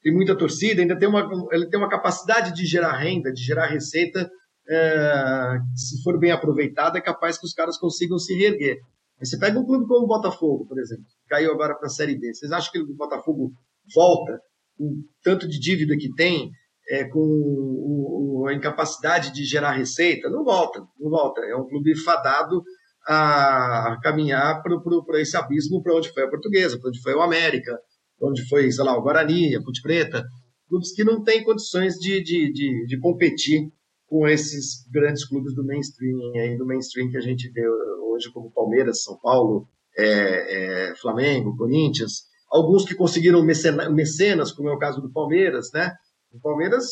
tem 0.04 0.14
muita 0.14 0.38
torcida, 0.38 0.82
ainda 0.82 1.00
tem 1.00 1.08
uma, 1.08 1.26
ele 1.52 1.70
tem 1.70 1.80
uma 1.80 1.90
capacidade 1.90 2.54
de 2.54 2.66
gerar 2.66 2.98
renda, 2.98 3.32
de 3.32 3.42
gerar 3.42 3.68
receita, 3.68 4.30
é, 4.70 5.58
se 5.76 6.04
for 6.04 6.20
bem 6.20 6.32
aproveitada, 6.32 6.98
é 6.98 7.02
capaz 7.02 7.38
que 7.38 7.46
os 7.46 7.54
caras 7.54 7.78
consigam 7.78 8.20
se 8.20 8.36
reerguer. 8.36 8.80
Mas 9.18 9.30
você 9.30 9.40
pega 9.40 9.58
um 9.58 9.66
clube 9.66 9.88
como 9.88 10.04
o 10.04 10.08
Botafogo, 10.08 10.68
por 10.68 10.78
exemplo, 10.78 11.06
que 11.06 11.30
caiu 11.30 11.54
agora 11.54 11.76
para 11.76 11.88
a 11.88 11.90
Série 11.90 12.20
B. 12.20 12.34
Vocês 12.34 12.52
acham 12.52 12.72
que 12.72 12.80
o 12.80 12.96
Botafogo 12.96 13.54
volta 13.96 14.40
com 14.78 14.86
o 14.86 15.04
tanto 15.24 15.48
de 15.48 15.58
dívida 15.58 15.96
que 15.96 16.14
tem, 16.14 16.52
é, 16.90 17.06
com 17.06 17.20
o, 17.20 18.42
o, 18.44 18.48
a 18.48 18.54
incapacidade 18.54 19.34
de 19.34 19.44
gerar 19.46 19.72
receita? 19.72 20.30
Não 20.30 20.44
volta, 20.44 20.80
não 21.00 21.10
volta. 21.10 21.42
É 21.42 21.56
um 21.56 21.68
clube 21.68 21.96
fadado 21.98 22.64
a 23.06 23.98
caminhar 24.02 24.62
para 24.62 25.22
esse 25.22 25.36
abismo 25.36 25.82
para 25.84 25.96
onde 25.96 26.12
foi 26.14 26.24
a 26.24 26.30
Portuguesa, 26.30 26.80
para 26.80 26.90
onde 26.90 27.02
foi 27.02 27.14
o 27.14 27.22
América, 27.22 27.78
para 28.18 28.30
onde 28.30 28.48
foi, 28.48 28.72
sei 28.72 28.84
lá, 28.84 28.98
o 28.98 29.02
Guarani, 29.02 29.56
a 29.56 29.62
Ponte 29.62 29.82
Preta. 29.82 30.24
Clubes 30.70 30.94
que 30.94 31.04
não 31.04 31.24
têm 31.24 31.44
condições 31.44 31.96
de, 31.96 32.24
de, 32.24 32.52
de, 32.52 32.86
de 32.88 33.00
competir 33.00 33.72
com 34.08 34.28
esses 34.28 34.88
grandes 34.92 35.28
clubes 35.28 35.54
do 35.54 35.66
mainstream, 35.66 36.18
aí, 36.36 36.58
do 36.58 36.66
mainstream 36.66 37.10
que 37.10 37.18
a 37.18 37.22
gente 37.22 37.50
vê 37.50 37.68
hoje 37.68 38.32
como 38.32 38.52
Palmeiras, 38.52 39.04
São 39.04 39.18
Paulo, 39.20 39.68
é, 39.98 40.92
é, 40.92 40.96
Flamengo, 40.96 41.58
Corinthians, 41.58 42.24
alguns 42.50 42.86
que 42.86 42.96
conseguiram 42.96 43.44
mecenas, 43.44 44.52
como 44.52 44.70
é 44.70 44.74
o 44.74 44.78
caso 44.78 45.02
do 45.02 45.12
Palmeiras, 45.12 45.72
né? 45.74 45.92
O 46.34 46.40
Palmeiras, 46.42 46.86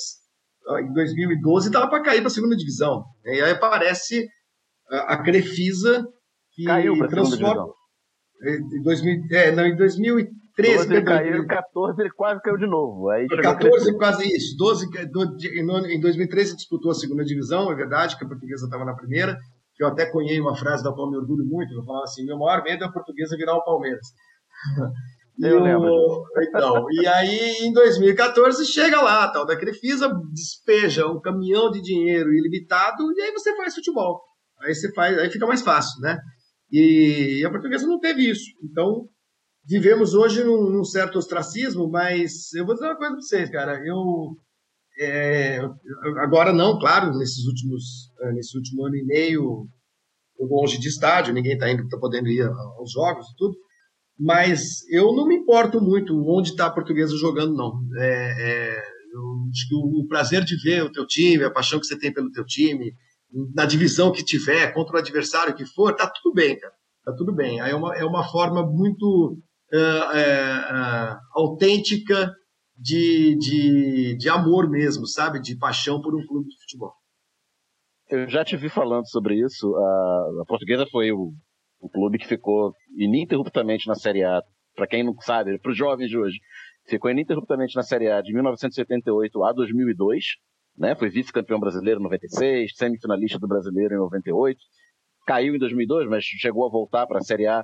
em 0.80 0.94
2012, 0.94 1.68
estava 1.68 1.90
para 1.90 2.04
cair 2.04 2.20
para 2.20 2.28
a 2.28 2.32
segunda 2.32 2.56
divisão. 2.56 3.04
E 3.26 3.42
aí 3.42 3.52
aparece 3.52 4.28
a, 4.90 5.18
Crefisa, 5.18 6.06
que 6.54 6.64
Caiu 6.64 6.98
para 6.98 7.08
a 7.08 7.26
segunda 7.26 7.38
divisão. 7.38 7.74
Em, 8.44 8.84
2000, 8.84 9.22
é, 9.32 9.52
não, 9.52 9.66
em 9.66 9.76
2013... 9.76 10.78
12 10.78 10.94
ele 10.94 11.04
caiu, 11.04 11.48
14 11.48 12.02
ele 12.02 12.12
quase 12.12 12.42
caiu 12.42 12.58
de 12.58 12.68
novo. 12.68 13.10
Aí 13.10 13.28
14 13.28 13.98
quase 13.98 14.28
isso. 14.28 14.56
12, 14.58 14.88
em 15.90 16.00
2013 16.00 16.56
disputou 16.56 16.92
a 16.92 16.96
segunda 16.96 17.24
divisão, 17.24 17.72
é 17.72 17.76
verdade, 17.76 18.18
que 18.18 18.24
a 18.24 18.28
portuguesa 18.28 18.66
estava 18.66 18.86
na 18.86 18.94
primeira 18.94 19.38
que 19.82 19.84
eu 19.84 19.88
até 19.88 20.06
conhei 20.06 20.40
uma 20.40 20.56
frase 20.56 20.84
da 20.84 20.92
qual 20.92 21.10
me 21.10 21.18
orgulho 21.18 21.44
muito, 21.44 21.74
eu 21.74 21.84
falava 21.84 22.04
assim, 22.04 22.24
meu 22.24 22.38
maior 22.38 22.64
medo 22.64 22.84
é 22.84 22.88
a 22.88 22.92
portuguesa 22.92 23.36
virar 23.36 23.56
o 23.56 23.64
Palmeiras. 23.64 24.14
Eu 25.40 25.60
e 25.60 25.62
lembro. 25.62 26.24
Então, 26.42 26.86
e 26.92 27.08
aí 27.08 27.58
em 27.62 27.74
2014 27.74 28.66
chega 28.66 29.02
lá, 29.02 29.28
tal 29.30 29.46
da 29.46 29.56
Crefisa 29.56 30.12
despeja 30.32 31.08
um 31.08 31.20
caminhão 31.20 31.72
de 31.72 31.82
dinheiro 31.82 32.34
ilimitado 32.34 33.12
e 33.16 33.22
aí 33.22 33.32
você 33.32 33.56
faz 33.56 33.76
futebol. 33.76 34.22
Aí 34.62 34.74
você 34.74 34.92
faz, 34.94 35.18
aí 35.18 35.30
fica 35.30 35.48
mais 35.48 35.62
fácil, 35.62 36.00
né? 36.02 36.18
E 36.72 37.44
a 37.46 37.50
portuguesa 37.50 37.88
não 37.88 38.00
teve 38.00 38.30
isso. 38.30 38.46
Então, 38.64 39.10
vivemos 39.66 40.14
hoje 40.14 40.44
num, 40.44 40.70
num 40.70 40.84
certo 40.84 41.18
ostracismo, 41.18 41.90
mas 41.90 42.54
eu 42.54 42.66
vou 42.66 42.76
dizer 42.76 42.88
uma 42.88 42.98
coisa 42.98 43.14
para 43.14 43.22
vocês, 43.22 43.50
cara. 43.50 43.82
Eu 43.86 44.38
é, 45.00 45.60
agora 46.20 46.54
não, 46.54 46.78
claro, 46.78 47.18
nesses 47.18 47.46
últimos, 47.46 48.12
é, 48.22 48.32
nesse 48.34 48.56
último 48.58 48.86
ano 48.86 48.96
e 48.96 49.04
meio, 49.04 49.68
longe 50.40 50.80
de 50.80 50.88
estádio, 50.88 51.34
ninguém 51.34 51.54
está 51.54 51.70
indo, 51.70 51.88
tá 51.88 51.98
podendo 51.98 52.28
ir 52.30 52.44
aos 52.44 52.92
jogos 52.92 53.28
e 53.30 53.36
tudo, 53.36 53.56
mas 54.20 54.88
eu 54.90 55.14
não 55.14 55.28
me 55.28 55.36
importo 55.36 55.82
muito 55.82 56.14
onde 56.28 56.50
está 56.50 56.68
a 56.68 56.72
portuguesa 56.72 57.16
jogando, 57.18 57.56
não. 57.56 57.80
É, 57.98 58.76
é, 58.78 58.82
eu 59.14 59.78
o, 59.78 60.02
o, 60.02 60.08
prazer 60.08 60.44
de 60.44 60.56
ver 60.62 60.84
o 60.84 60.92
teu 60.92 61.06
time, 61.06 61.44
a 61.44 61.52
paixão 61.52 61.80
que 61.80 61.86
você 61.86 61.98
tem 61.98 62.14
pelo 62.14 62.32
teu 62.32 62.46
time, 62.46 62.94
na 63.54 63.66
divisão 63.66 64.12
que 64.12 64.24
tiver, 64.24 64.74
contra 64.74 64.96
o 64.96 65.00
adversário 65.00 65.56
que 65.56 65.66
for, 65.66 65.96
tá 65.96 66.08
tudo 66.08 66.34
bem, 66.34 66.58
cara. 66.58 66.74
Tá 67.04 67.14
tudo 67.14 67.34
bem. 67.34 67.60
Aí 67.62 67.72
é 67.72 67.76
uma, 67.76 67.96
é 67.96 68.06
uma 68.06 68.24
forma 68.24 68.66
muito 68.66 69.38
uh, 69.74 69.78
uh, 69.78 71.18
autêntica 71.34 72.32
de, 72.78 73.36
de, 73.38 74.18
de 74.18 74.30
amor 74.30 74.70
mesmo, 74.70 75.08
sabe? 75.08 75.42
De 75.42 75.58
paixão 75.58 76.02
por 76.02 76.16
um 76.16 76.26
clube 76.26 76.50
de 76.50 76.60
futebol. 76.62 76.94
Eu 78.10 78.30
já 78.30 78.44
te 78.44 78.58
vi 78.58 78.70
falando 78.70 79.08
sobre 79.10 79.44
isso. 79.44 79.74
A, 79.76 80.42
a 80.42 80.46
Portuguesa 80.46 80.86
foi 80.92 81.12
o, 81.12 81.34
o 81.82 81.90
clube 81.90 82.18
que 82.18 82.28
ficou 82.28 82.74
ininterruptamente 82.96 83.88
na 83.88 83.96
Série 83.96 84.24
A. 84.24 84.42
Para 84.76 84.88
quem 84.88 85.04
não 85.04 85.14
sabe, 85.20 85.60
para 85.60 85.72
os 85.72 85.78
jovens 85.78 86.10
de 86.10 86.18
hoje, 86.18 86.38
ficou 86.88 87.12
ininterruptamente 87.12 87.76
na 87.76 87.84
Série 87.84 88.10
A 88.10 88.22
de 88.22 88.34
1978 88.34 89.44
a 89.44 89.52
2002. 89.52 90.24
Né? 90.78 90.96
Foi 90.96 91.10
vice-campeão 91.10 91.60
brasileiro 91.60 92.00
em 92.00 92.04
96, 92.04 92.72
semifinalista 92.76 93.40
do 93.40 93.48
brasileiro 93.48 93.96
em 93.96 93.98
98. 93.98 94.58
Caiu 95.28 95.56
em 95.56 95.60
2002, 95.60 96.08
mas 96.08 96.24
chegou 96.24 96.66
a 96.66 96.72
voltar 96.72 97.06
para 97.08 97.18
a 97.18 97.24
Série 97.24 97.48
A 97.48 97.64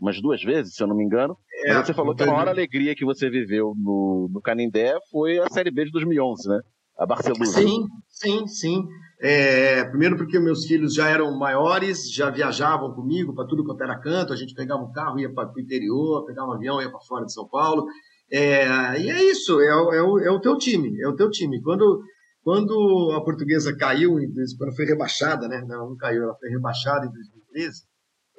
umas 0.00 0.20
duas 0.20 0.42
vezes, 0.42 0.74
se 0.74 0.82
eu 0.82 0.86
não 0.86 0.96
me 0.96 1.04
engano. 1.04 1.36
É, 1.64 1.74
Mas 1.74 1.86
você 1.86 1.94
falou 1.94 2.14
que 2.14 2.22
a 2.22 2.26
maior 2.26 2.48
alegria 2.48 2.94
que 2.94 3.04
você 3.04 3.28
viveu 3.28 3.74
no, 3.76 4.28
no 4.32 4.40
Canindé 4.40 4.96
foi 5.10 5.38
a 5.38 5.48
Série 5.48 5.70
B 5.70 5.86
de 5.86 5.90
2011, 5.90 6.48
né? 6.48 6.60
A 6.98 7.06
Barcelona. 7.06 7.46
Sim, 7.46 7.86
sim, 8.08 8.46
sim. 8.46 8.84
É, 9.20 9.84
primeiro 9.84 10.16
porque 10.16 10.38
meus 10.38 10.64
filhos 10.64 10.94
já 10.94 11.08
eram 11.08 11.36
maiores, 11.36 12.12
já 12.12 12.30
viajavam 12.30 12.92
comigo 12.92 13.34
para 13.34 13.46
tudo 13.46 13.64
quanto 13.64 13.82
era 13.82 13.98
canto, 13.98 14.32
a 14.32 14.36
gente 14.36 14.54
pegava 14.54 14.82
um 14.82 14.92
carro, 14.92 15.18
ia 15.18 15.32
para 15.32 15.52
o 15.52 15.60
interior, 15.60 16.24
pegava 16.24 16.48
um 16.48 16.54
avião, 16.54 16.80
ia 16.80 16.90
para 16.90 17.00
fora 17.00 17.24
de 17.24 17.32
São 17.32 17.48
Paulo. 17.48 17.86
É, 18.30 18.66
e 19.00 19.10
é 19.10 19.24
isso, 19.24 19.60
é, 19.60 19.68
é, 19.68 20.02
o, 20.02 20.18
é 20.18 20.30
o 20.30 20.40
teu 20.40 20.56
time, 20.58 21.00
é 21.00 21.08
o 21.08 21.16
teu 21.16 21.30
time. 21.30 21.60
Quando, 21.62 22.02
quando 22.42 23.12
a 23.16 23.24
portuguesa 23.24 23.76
caiu, 23.76 24.16
quando 24.58 24.76
foi 24.76 24.84
rebaixada, 24.84 25.48
né? 25.48 25.64
Não, 25.66 25.90
não 25.90 25.96
caiu, 25.96 26.24
ela 26.24 26.34
foi 26.34 26.48
rebaixada 26.50 27.06
em 27.06 27.10
2013, 27.10 27.82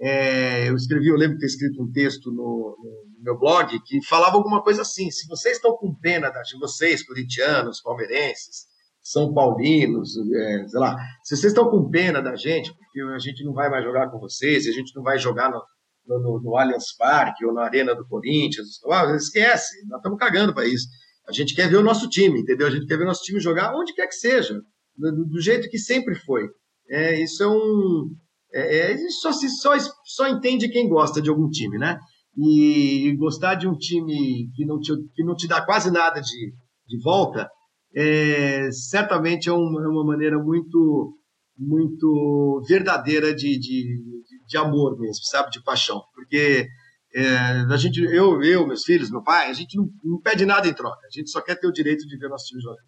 é, 0.01 0.69
eu 0.69 0.75
escrevi, 0.75 1.09
eu 1.09 1.15
lembro 1.15 1.35
de 1.35 1.41
ter 1.41 1.47
escrito 1.47 1.83
um 1.83 1.91
texto 1.91 2.31
no, 2.31 2.77
no, 2.79 3.09
meu 3.21 3.37
blog 3.37 3.77
que 3.85 4.01
falava 4.05 4.37
alguma 4.37 4.63
coisa 4.63 4.81
assim: 4.81 5.11
se 5.11 5.27
vocês 5.27 5.57
estão 5.57 5.75
com 5.75 5.93
pena 5.93 6.29
de 6.29 6.57
vocês, 6.57 7.05
corintianos, 7.05 7.81
palmeirenses, 7.81 8.67
são 9.01 9.33
paulinos, 9.33 10.15
é, 10.17 10.67
sei 10.67 10.79
lá, 10.79 10.95
se 11.23 11.35
vocês 11.35 11.51
estão 11.51 11.69
com 11.69 11.89
pena 11.89 12.21
da 12.21 12.35
gente, 12.35 12.73
porque 12.73 13.01
a 13.13 13.19
gente 13.19 13.43
não 13.43 13.53
vai 13.53 13.69
mais 13.69 13.83
jogar 13.83 14.09
com 14.09 14.19
vocês, 14.19 14.67
a 14.67 14.71
gente 14.71 14.95
não 14.95 15.03
vai 15.03 15.19
jogar 15.19 15.51
no, 15.51 15.61
no, 16.07 16.41
no 16.41 16.57
Allianz 16.57 16.95
Parque 16.97 17.45
ou 17.45 17.53
na 17.53 17.63
Arena 17.63 17.93
do 17.93 18.07
Corinthians, 18.07 18.79
ah, 18.89 19.13
esquece, 19.15 19.85
nós 19.87 19.97
estamos 19.97 20.17
cagando 20.17 20.53
para 20.53 20.65
isso. 20.65 20.87
A 21.27 21.33
gente 21.33 21.53
quer 21.53 21.69
ver 21.69 21.77
o 21.77 21.83
nosso 21.83 22.07
time, 22.07 22.39
entendeu? 22.39 22.67
A 22.67 22.71
gente 22.71 22.87
quer 22.87 22.97
ver 22.97 23.03
o 23.03 23.07
nosso 23.07 23.23
time 23.23 23.39
jogar 23.39 23.75
onde 23.75 23.93
quer 23.93 24.07
que 24.07 24.15
seja, 24.15 24.61
do, 24.95 25.25
do 25.25 25.41
jeito 25.41 25.69
que 25.69 25.77
sempre 25.77 26.15
foi. 26.15 26.47
É, 26.89 27.21
isso 27.21 27.43
é 27.43 27.47
um, 27.47 28.15
é, 28.53 28.91
é 28.93 28.97
só, 29.21 29.31
se, 29.31 29.49
só, 29.49 29.71
só 30.03 30.27
entende 30.27 30.69
quem 30.69 30.87
gosta 30.87 31.21
de 31.21 31.29
algum 31.29 31.49
time, 31.49 31.77
né? 31.77 31.99
E 32.37 33.15
gostar 33.17 33.55
de 33.55 33.67
um 33.67 33.75
time 33.75 34.49
que 34.55 34.65
não 34.65 34.79
te, 34.79 34.93
que 35.13 35.23
não 35.23 35.35
te 35.35 35.47
dá 35.47 35.65
quase 35.65 35.91
nada 35.91 36.21
de, 36.21 36.53
de 36.87 37.03
volta, 37.03 37.49
é, 37.95 38.71
certamente 38.71 39.49
é 39.49 39.53
uma, 39.53 39.83
é 39.83 39.87
uma 39.87 40.05
maneira 40.05 40.37
muito 40.37 41.15
muito 41.61 42.63
verdadeira 42.65 43.35
de, 43.35 43.59
de, 43.59 44.01
de, 44.47 44.57
amor 44.57 44.97
mesmo, 44.97 45.25
sabe? 45.25 45.49
De 45.51 45.61
paixão. 45.61 46.01
Porque 46.15 46.65
é, 47.13 47.27
a 47.69 47.75
gente, 47.75 48.01
eu, 48.01 48.41
eu, 48.41 48.65
meus 48.65 48.83
filhos, 48.85 49.11
meu 49.11 49.21
pai, 49.21 49.49
a 49.49 49.53
gente 49.53 49.75
não, 49.75 49.89
não 50.03 50.21
pede 50.21 50.45
nada 50.45 50.69
em 50.69 50.73
troca. 50.73 51.05
A 51.05 51.11
gente 51.11 51.29
só 51.29 51.41
quer 51.41 51.59
ter 51.59 51.67
o 51.67 51.73
direito 51.73 52.07
de 52.07 52.17
ver 52.17 52.29
nosso 52.29 52.45
time 52.45 52.61
jogando. 52.61 52.87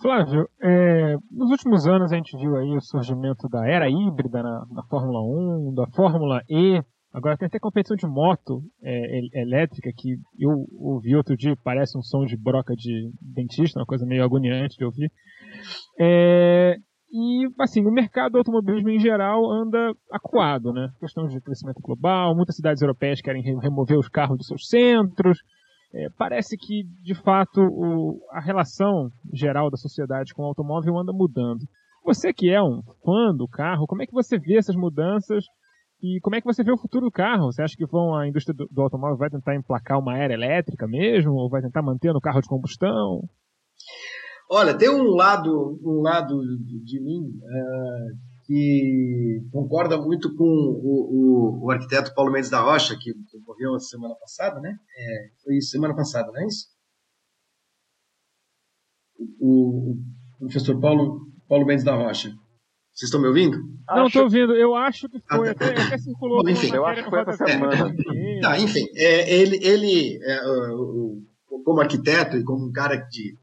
Flávio, 0.00 0.48
é, 0.62 1.16
nos 1.30 1.50
últimos 1.50 1.86
anos 1.86 2.12
a 2.12 2.16
gente 2.16 2.36
viu 2.36 2.56
aí 2.56 2.76
o 2.76 2.80
surgimento 2.80 3.48
da 3.48 3.66
era 3.66 3.90
híbrida 3.90 4.42
na, 4.42 4.64
na 4.70 4.82
Fórmula 4.84 5.20
1, 5.20 5.74
da 5.74 5.86
Fórmula 5.88 6.40
E, 6.48 6.80
agora 7.12 7.36
tem 7.36 7.46
até 7.46 7.58
competição 7.58 7.96
de 7.96 8.06
moto 8.06 8.62
é, 8.80 9.40
elétrica 9.40 9.90
que 9.96 10.16
eu 10.38 10.50
ouvi 10.78 11.16
outro 11.16 11.36
dia, 11.36 11.56
parece 11.64 11.98
um 11.98 12.02
som 12.02 12.24
de 12.24 12.36
broca 12.36 12.74
de 12.76 13.10
dentista, 13.20 13.80
uma 13.80 13.86
coisa 13.86 14.06
meio 14.06 14.22
agoniante 14.22 14.76
de 14.76 14.84
ouvir. 14.84 15.10
É, 15.98 16.76
e, 17.10 17.48
assim, 17.58 17.84
o 17.84 17.90
mercado 17.90 18.32
do 18.32 18.38
automobilismo 18.38 18.90
em 18.90 19.00
geral 19.00 19.50
anda 19.50 19.92
acuado, 20.12 20.72
né? 20.72 20.90
Questão 21.00 21.26
de 21.26 21.40
crescimento 21.40 21.80
global, 21.80 22.36
muitas 22.36 22.54
cidades 22.54 22.82
europeias 22.82 23.20
querem 23.20 23.42
remover 23.42 23.98
os 23.98 24.08
carros 24.08 24.36
dos 24.36 24.46
seus 24.46 24.68
centros, 24.68 25.38
é, 25.92 26.08
parece 26.16 26.56
que, 26.56 26.84
de 27.02 27.14
fato, 27.14 27.62
o, 27.62 28.20
a 28.30 28.40
relação 28.40 29.10
geral 29.32 29.70
da 29.70 29.76
sociedade 29.76 30.34
com 30.34 30.42
o 30.42 30.46
automóvel 30.46 30.98
anda 30.98 31.12
mudando. 31.12 31.66
Você 32.04 32.32
que 32.32 32.50
é 32.50 32.62
um 32.62 32.82
fã 33.04 33.34
do 33.34 33.48
carro, 33.48 33.86
como 33.86 34.02
é 34.02 34.06
que 34.06 34.12
você 34.12 34.38
vê 34.38 34.56
essas 34.56 34.76
mudanças 34.76 35.44
e 36.02 36.20
como 36.20 36.36
é 36.36 36.40
que 36.40 36.46
você 36.46 36.62
vê 36.62 36.72
o 36.72 36.78
futuro 36.78 37.06
do 37.06 37.10
carro? 37.10 37.52
Você 37.52 37.62
acha 37.62 37.76
que 37.76 37.86
vão, 37.86 38.14
a 38.14 38.28
indústria 38.28 38.54
do, 38.54 38.68
do 38.70 38.82
automóvel 38.82 39.16
vai 39.16 39.30
tentar 39.30 39.56
emplacar 39.56 39.98
uma 39.98 40.16
era 40.16 40.32
elétrica 40.32 40.86
mesmo? 40.86 41.32
Ou 41.32 41.50
vai 41.50 41.60
tentar 41.60 41.82
manter 41.82 42.12
no 42.12 42.20
carro 42.20 42.40
de 42.40 42.48
combustão? 42.48 43.22
Olha, 44.50 44.76
tem 44.76 44.88
um 44.88 45.02
lado, 45.14 45.78
um 45.82 46.00
lado 46.00 46.40
de 46.84 47.00
mim 47.00 47.20
uh, 47.20 48.27
que 48.48 49.46
concorda 49.52 50.00
muito 50.00 50.34
com 50.34 50.42
o, 50.42 51.60
o, 51.60 51.66
o, 51.66 51.70
arquiteto 51.70 52.14
Paulo 52.14 52.32
Mendes 52.32 52.48
da 52.48 52.60
Rocha, 52.60 52.96
que, 52.96 53.12
que 53.12 53.38
morreu 53.46 53.78
semana 53.78 54.14
passada, 54.14 54.58
né? 54.58 54.74
É, 54.96 55.28
foi 55.44 55.60
semana 55.60 55.94
passada, 55.94 56.32
não 56.32 56.40
é 56.40 56.46
isso? 56.46 56.66
O, 59.38 59.96
o, 60.40 60.46
professor 60.46 60.80
Paulo, 60.80 61.30
Paulo 61.46 61.66
Mendes 61.66 61.84
da 61.84 61.94
Rocha. 61.94 62.30
Vocês 62.90 63.08
estão 63.08 63.20
me 63.20 63.28
ouvindo? 63.28 63.58
Não, 63.86 64.06
estou 64.06 64.22
ouvindo. 64.22 64.54
Eu 64.54 64.74
acho 64.74 65.10
que 65.10 65.20
foi. 65.20 65.50
Ah, 65.50 65.54
tá. 65.54 65.66
até, 65.66 65.82
até 65.82 65.98
circulou. 65.98 66.42
Bom, 66.42 66.48
enfim, 66.48 66.74
eu 66.74 66.86
acho 66.86 67.04
que 67.04 67.10
foi 67.10 67.20
essa 67.20 67.46
semana. 67.46 67.94
É, 68.16 68.40
tá, 68.40 68.58
enfim. 68.58 68.86
É, 68.94 69.30
ele, 69.30 69.58
ele 69.62 70.18
é, 70.24 70.46
o, 70.74 71.22
como 71.66 71.82
arquiteto 71.82 72.38
e 72.38 72.44
como 72.44 72.66
um 72.66 72.72
cara 72.72 72.96
de, 72.96 73.36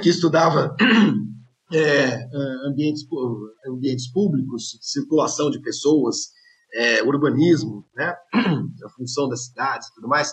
que 0.00 0.08
estudava 0.08 0.76
é, 1.72 2.28
ambientes, 2.68 3.04
ambientes 3.66 4.10
públicos, 4.12 4.78
circulação 4.80 5.50
de 5.50 5.60
pessoas, 5.60 6.30
é, 6.74 7.02
urbanismo, 7.02 7.86
né? 7.94 8.14
a 8.84 8.88
função 8.90 9.28
das 9.28 9.46
cidades 9.46 9.88
e 9.88 9.94
tudo 9.94 10.08
mais. 10.08 10.32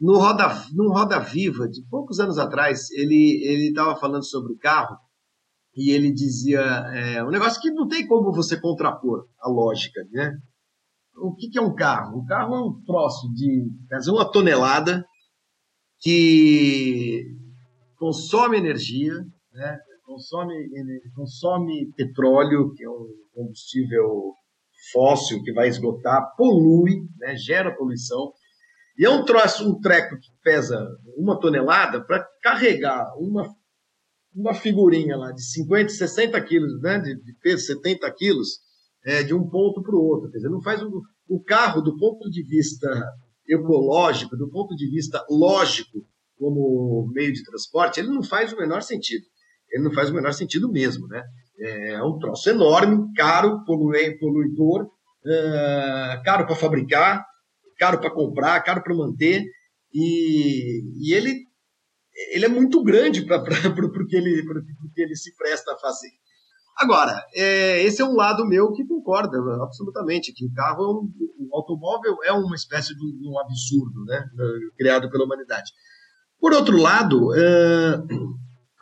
No 0.00 0.16
Roda, 0.16 0.48
no 0.72 0.92
Roda 0.92 1.18
Viva, 1.18 1.68
de 1.68 1.82
poucos 1.90 2.20
anos 2.20 2.38
atrás, 2.38 2.90
ele 2.92 3.68
estava 3.68 3.96
falando 3.96 4.24
sobre 4.24 4.56
carro 4.56 4.96
e 5.74 5.90
ele 5.90 6.12
dizia 6.12 6.60
é, 6.60 7.24
um 7.24 7.30
negócio 7.30 7.60
que 7.60 7.70
não 7.70 7.88
tem 7.88 8.06
como 8.06 8.32
você 8.32 8.60
contrapor 8.60 9.26
a 9.40 9.48
lógica, 9.48 10.00
né? 10.10 10.36
O 11.16 11.34
que, 11.34 11.48
que 11.48 11.58
é 11.58 11.62
um 11.62 11.74
carro? 11.74 12.18
O 12.18 12.26
carro 12.26 12.54
é 12.54 12.62
um 12.62 12.80
troço 12.84 13.28
de 13.34 13.68
quer 13.88 13.98
uma 14.10 14.30
tonelada 14.30 15.04
que 16.00 17.24
consome 17.96 18.56
energia, 18.56 19.14
né? 19.52 19.78
Consome, 20.08 20.54
consome 21.14 21.92
petróleo, 21.94 22.72
que 22.74 22.82
é 22.82 22.88
um 22.88 23.06
combustível 23.34 24.32
fóssil 24.90 25.42
que 25.42 25.52
vai 25.52 25.68
esgotar, 25.68 26.34
polui, 26.36 27.06
né? 27.18 27.36
gera 27.36 27.76
poluição. 27.76 28.32
E 28.98 29.04
é 29.04 29.10
um 29.10 29.24
troço, 29.24 29.68
um 29.68 29.78
treco 29.78 30.18
que 30.18 30.30
pesa 30.42 30.82
uma 31.16 31.38
tonelada 31.38 32.02
para 32.02 32.26
carregar 32.42 33.06
uma, 33.18 33.54
uma 34.34 34.54
figurinha 34.54 35.16
lá 35.16 35.30
de 35.30 35.44
50, 35.44 35.90
60 35.90 36.40
quilos, 36.42 36.80
né? 36.80 36.98
de, 36.98 37.14
de 37.22 37.32
peso, 37.42 37.66
70 37.66 38.10
quilos, 38.12 38.60
é, 39.04 39.22
de 39.22 39.34
um 39.34 39.48
ponto 39.48 39.82
para 39.82 39.94
o 39.94 40.02
outro. 40.02 40.30
Quer 40.30 40.38
dizer, 40.38 40.48
não 40.48 40.62
faz 40.62 40.80
o 40.82 41.42
carro, 41.44 41.82
do 41.82 41.96
ponto 41.98 42.30
de 42.30 42.42
vista 42.42 42.88
ecológico, 43.46 44.36
do 44.36 44.48
ponto 44.50 44.74
de 44.74 44.90
vista 44.90 45.24
lógico, 45.28 46.06
como 46.38 47.10
meio 47.12 47.32
de 47.32 47.42
transporte, 47.42 47.98
ele 47.98 48.08
não 48.08 48.22
faz 48.22 48.52
o 48.52 48.56
menor 48.56 48.82
sentido. 48.82 49.26
Ele 49.70 49.84
não 49.84 49.92
faz 49.92 50.10
o 50.10 50.14
menor 50.14 50.32
sentido 50.32 50.70
mesmo, 50.70 51.06
né? 51.08 51.22
É 51.60 52.02
um 52.02 52.18
troço 52.18 52.48
enorme, 52.48 53.12
caro, 53.16 53.64
poluidor, 53.64 54.84
uh, 54.84 56.22
caro 56.24 56.46
para 56.46 56.54
fabricar, 56.54 57.24
caro 57.78 57.98
para 57.98 58.10
comprar, 58.10 58.62
caro 58.62 58.82
para 58.82 58.94
manter, 58.94 59.44
e, 59.92 60.82
e, 61.00 61.14
ele, 61.14 61.44
ele 62.32 62.44
é 62.44 62.48
muito 62.48 62.82
grande 62.82 63.26
para 63.26 63.40
o 63.42 64.06
que 64.06 64.16
ele, 64.16 64.44
que 64.94 65.02
ele 65.02 65.16
se 65.16 65.34
presta 65.36 65.72
a 65.72 65.78
fazer. 65.78 66.10
Agora, 66.76 67.20
é, 67.34 67.82
esse 67.82 68.00
é 68.00 68.04
um 68.04 68.14
lado 68.14 68.46
meu 68.46 68.72
que 68.72 68.86
concorda 68.86 69.36
absolutamente, 69.64 70.32
que 70.32 70.46
o 70.46 70.52
carro, 70.52 70.84
é 70.84 70.88
um, 70.88 71.12
o 71.50 71.56
automóvel 71.56 72.18
é 72.24 72.32
uma 72.32 72.54
espécie 72.54 72.94
de 72.94 73.28
um, 73.28 73.36
absurdo, 73.40 74.04
né, 74.04 74.24
criado 74.76 75.10
pela 75.10 75.24
humanidade. 75.24 75.72
Por 76.40 76.52
outro 76.52 76.76
lado, 76.76 77.34
é, 77.34 77.98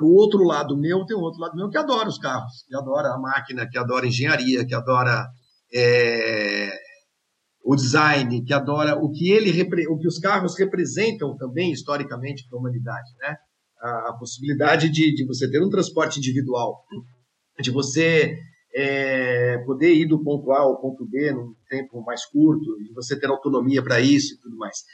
o 0.05 0.15
outro 0.15 0.43
lado 0.43 0.77
meu 0.77 1.05
tem 1.07 1.17
um 1.17 1.21
outro 1.21 1.41
lado 1.41 1.57
meu 1.57 1.69
que 1.69 1.79
adora 1.79 2.09
os 2.09 2.19
carros, 2.19 2.65
que 2.69 2.77
adora 2.77 3.09
a 3.15 3.19
máquina, 3.19 3.69
que 3.69 3.79
adora 3.79 4.05
a 4.05 4.09
engenharia, 4.09 4.67
que 4.67 4.75
adora 4.75 5.27
é, 5.75 6.71
o 7.65 7.75
design, 7.75 8.45
que 8.45 8.53
adora 8.53 8.97
o 8.97 9.11
que 9.11 9.31
ele 9.31 9.51
o 9.89 9.99
que 9.99 10.07
os 10.07 10.19
carros 10.19 10.59
representam 10.59 11.37
também 11.37 11.73
historicamente 11.73 12.47
para 12.49 12.59
a 12.59 12.61
humanidade, 12.61 13.11
né? 13.21 13.37
A, 13.81 14.11
a 14.11 14.13
possibilidade 14.19 14.91
de, 14.91 15.15
de 15.15 15.27
você 15.27 15.51
ter 15.51 15.63
um 15.63 15.71
transporte 15.71 16.19
individual 16.19 16.85
de 17.61 17.71
você 17.71 18.39
é, 18.75 19.59
poder 19.65 19.95
ir 19.95 20.07
do 20.07 20.23
ponto 20.23 20.53
A 20.53 20.61
ao 20.61 20.79
ponto 20.79 21.07
B 21.07 21.33
num 21.33 21.55
tempo 21.69 22.03
mais 22.03 22.27
curto, 22.27 22.79
e 22.83 22.93
você 22.93 23.19
ter 23.19 23.29
autonomia 23.29 23.83
para 23.83 24.01
isso 24.01 24.35
e 24.35 24.39
tudo 24.39 24.57
mais. 24.57 24.85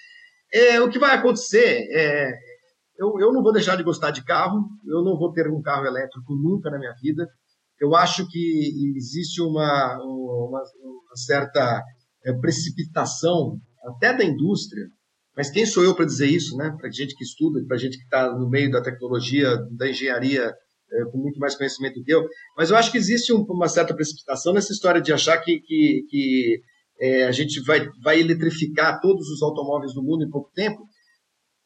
É, 0.52 0.80
o 0.80 0.88
que 0.88 0.98
vai 0.98 1.16
acontecer 1.16 1.88
é. 1.90 2.51
Eu, 2.98 3.18
eu 3.18 3.32
não 3.32 3.42
vou 3.42 3.52
deixar 3.52 3.76
de 3.76 3.82
gostar 3.82 4.10
de 4.10 4.24
carro, 4.24 4.68
eu 4.86 5.02
não 5.02 5.16
vou 5.16 5.32
ter 5.32 5.48
um 5.48 5.62
carro 5.62 5.86
elétrico 5.86 6.34
nunca 6.34 6.70
na 6.70 6.78
minha 6.78 6.94
vida. 7.00 7.26
Eu 7.80 7.96
acho 7.96 8.28
que 8.28 8.94
existe 8.96 9.40
uma, 9.40 9.98
uma, 10.02 10.62
uma 10.62 11.16
certa 11.16 11.82
é, 12.24 12.32
precipitação, 12.34 13.58
até 13.84 14.16
da 14.16 14.24
indústria, 14.24 14.86
mas 15.36 15.50
quem 15.50 15.66
sou 15.66 15.82
eu 15.82 15.94
para 15.94 16.04
dizer 16.04 16.26
isso, 16.26 16.56
né? 16.56 16.74
Para 16.78 16.90
gente 16.90 17.16
que 17.16 17.24
estuda, 17.24 17.64
para 17.66 17.76
gente 17.76 17.96
que 17.96 18.04
está 18.04 18.30
no 18.32 18.48
meio 18.48 18.70
da 18.70 18.82
tecnologia, 18.82 19.56
da 19.70 19.88
engenharia 19.88 20.52
é, 20.92 21.04
com 21.06 21.18
muito 21.18 21.40
mais 21.40 21.56
conhecimento 21.56 21.94
do 21.94 22.04
que 22.04 22.12
eu, 22.12 22.26
mas 22.56 22.70
eu 22.70 22.76
acho 22.76 22.92
que 22.92 22.98
existe 22.98 23.32
um, 23.32 23.42
uma 23.48 23.68
certa 23.68 23.94
precipitação 23.94 24.52
nessa 24.52 24.72
história 24.72 25.00
de 25.00 25.12
achar 25.12 25.38
que, 25.38 25.58
que, 25.60 26.06
que 26.08 26.60
é, 27.00 27.24
a 27.24 27.32
gente 27.32 27.60
vai, 27.62 27.88
vai 28.02 28.20
eletrificar 28.20 29.00
todos 29.00 29.26
os 29.28 29.42
automóveis 29.42 29.94
do 29.94 30.02
mundo 30.02 30.22
em 30.22 30.30
pouco 30.30 30.50
tempo, 30.54 30.86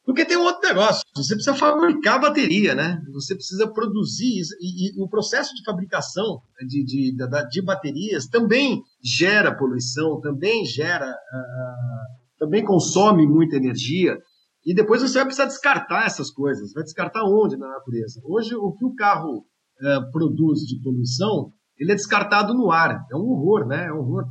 porque 0.07 0.23
tem 0.23 0.37
um 0.37 0.45
outro 0.45 0.65
negócio, 0.65 1.03
você 1.13 1.35
precisa 1.35 1.53
fabricar 1.53 2.15
a 2.15 2.29
bateria, 2.29 2.73
né? 2.73 2.97
Você 3.11 3.35
precisa 3.35 3.67
produzir, 3.67 4.41
e, 4.61 4.87
e 4.87 5.03
o 5.03 5.09
processo 5.09 5.53
de 5.53 5.61
fabricação 5.65 6.41
de, 6.65 6.81
de, 6.85 7.13
de, 7.13 7.49
de, 7.49 7.61
baterias 7.61 8.25
também 8.25 8.81
gera 9.03 9.53
poluição, 9.53 10.21
também 10.21 10.63
gera, 10.63 11.09
uh, 11.11 12.39
também 12.39 12.63
consome 12.63 13.27
muita 13.27 13.57
energia. 13.57 14.17
E 14.65 14.73
depois 14.73 15.01
você 15.01 15.15
vai 15.15 15.25
precisar 15.25 15.47
descartar 15.47 16.05
essas 16.05 16.31
coisas. 16.31 16.71
Vai 16.71 16.83
descartar 16.83 17.25
onde 17.25 17.57
na 17.57 17.67
natureza? 17.67 18.21
Hoje, 18.23 18.55
o 18.55 18.71
que 18.71 18.85
o 18.85 18.95
carro 18.95 19.45
é, 19.81 19.99
produz 20.13 20.61
de 20.61 20.81
poluição, 20.81 21.51
ele 21.77 21.91
é 21.91 21.95
descartado 21.95 22.53
no 22.53 22.71
ar. 22.71 23.05
É 23.11 23.15
um 23.17 23.27
horror, 23.27 23.67
né? 23.67 23.87
É 23.87 23.91
um 23.91 23.99
horror. 23.99 24.23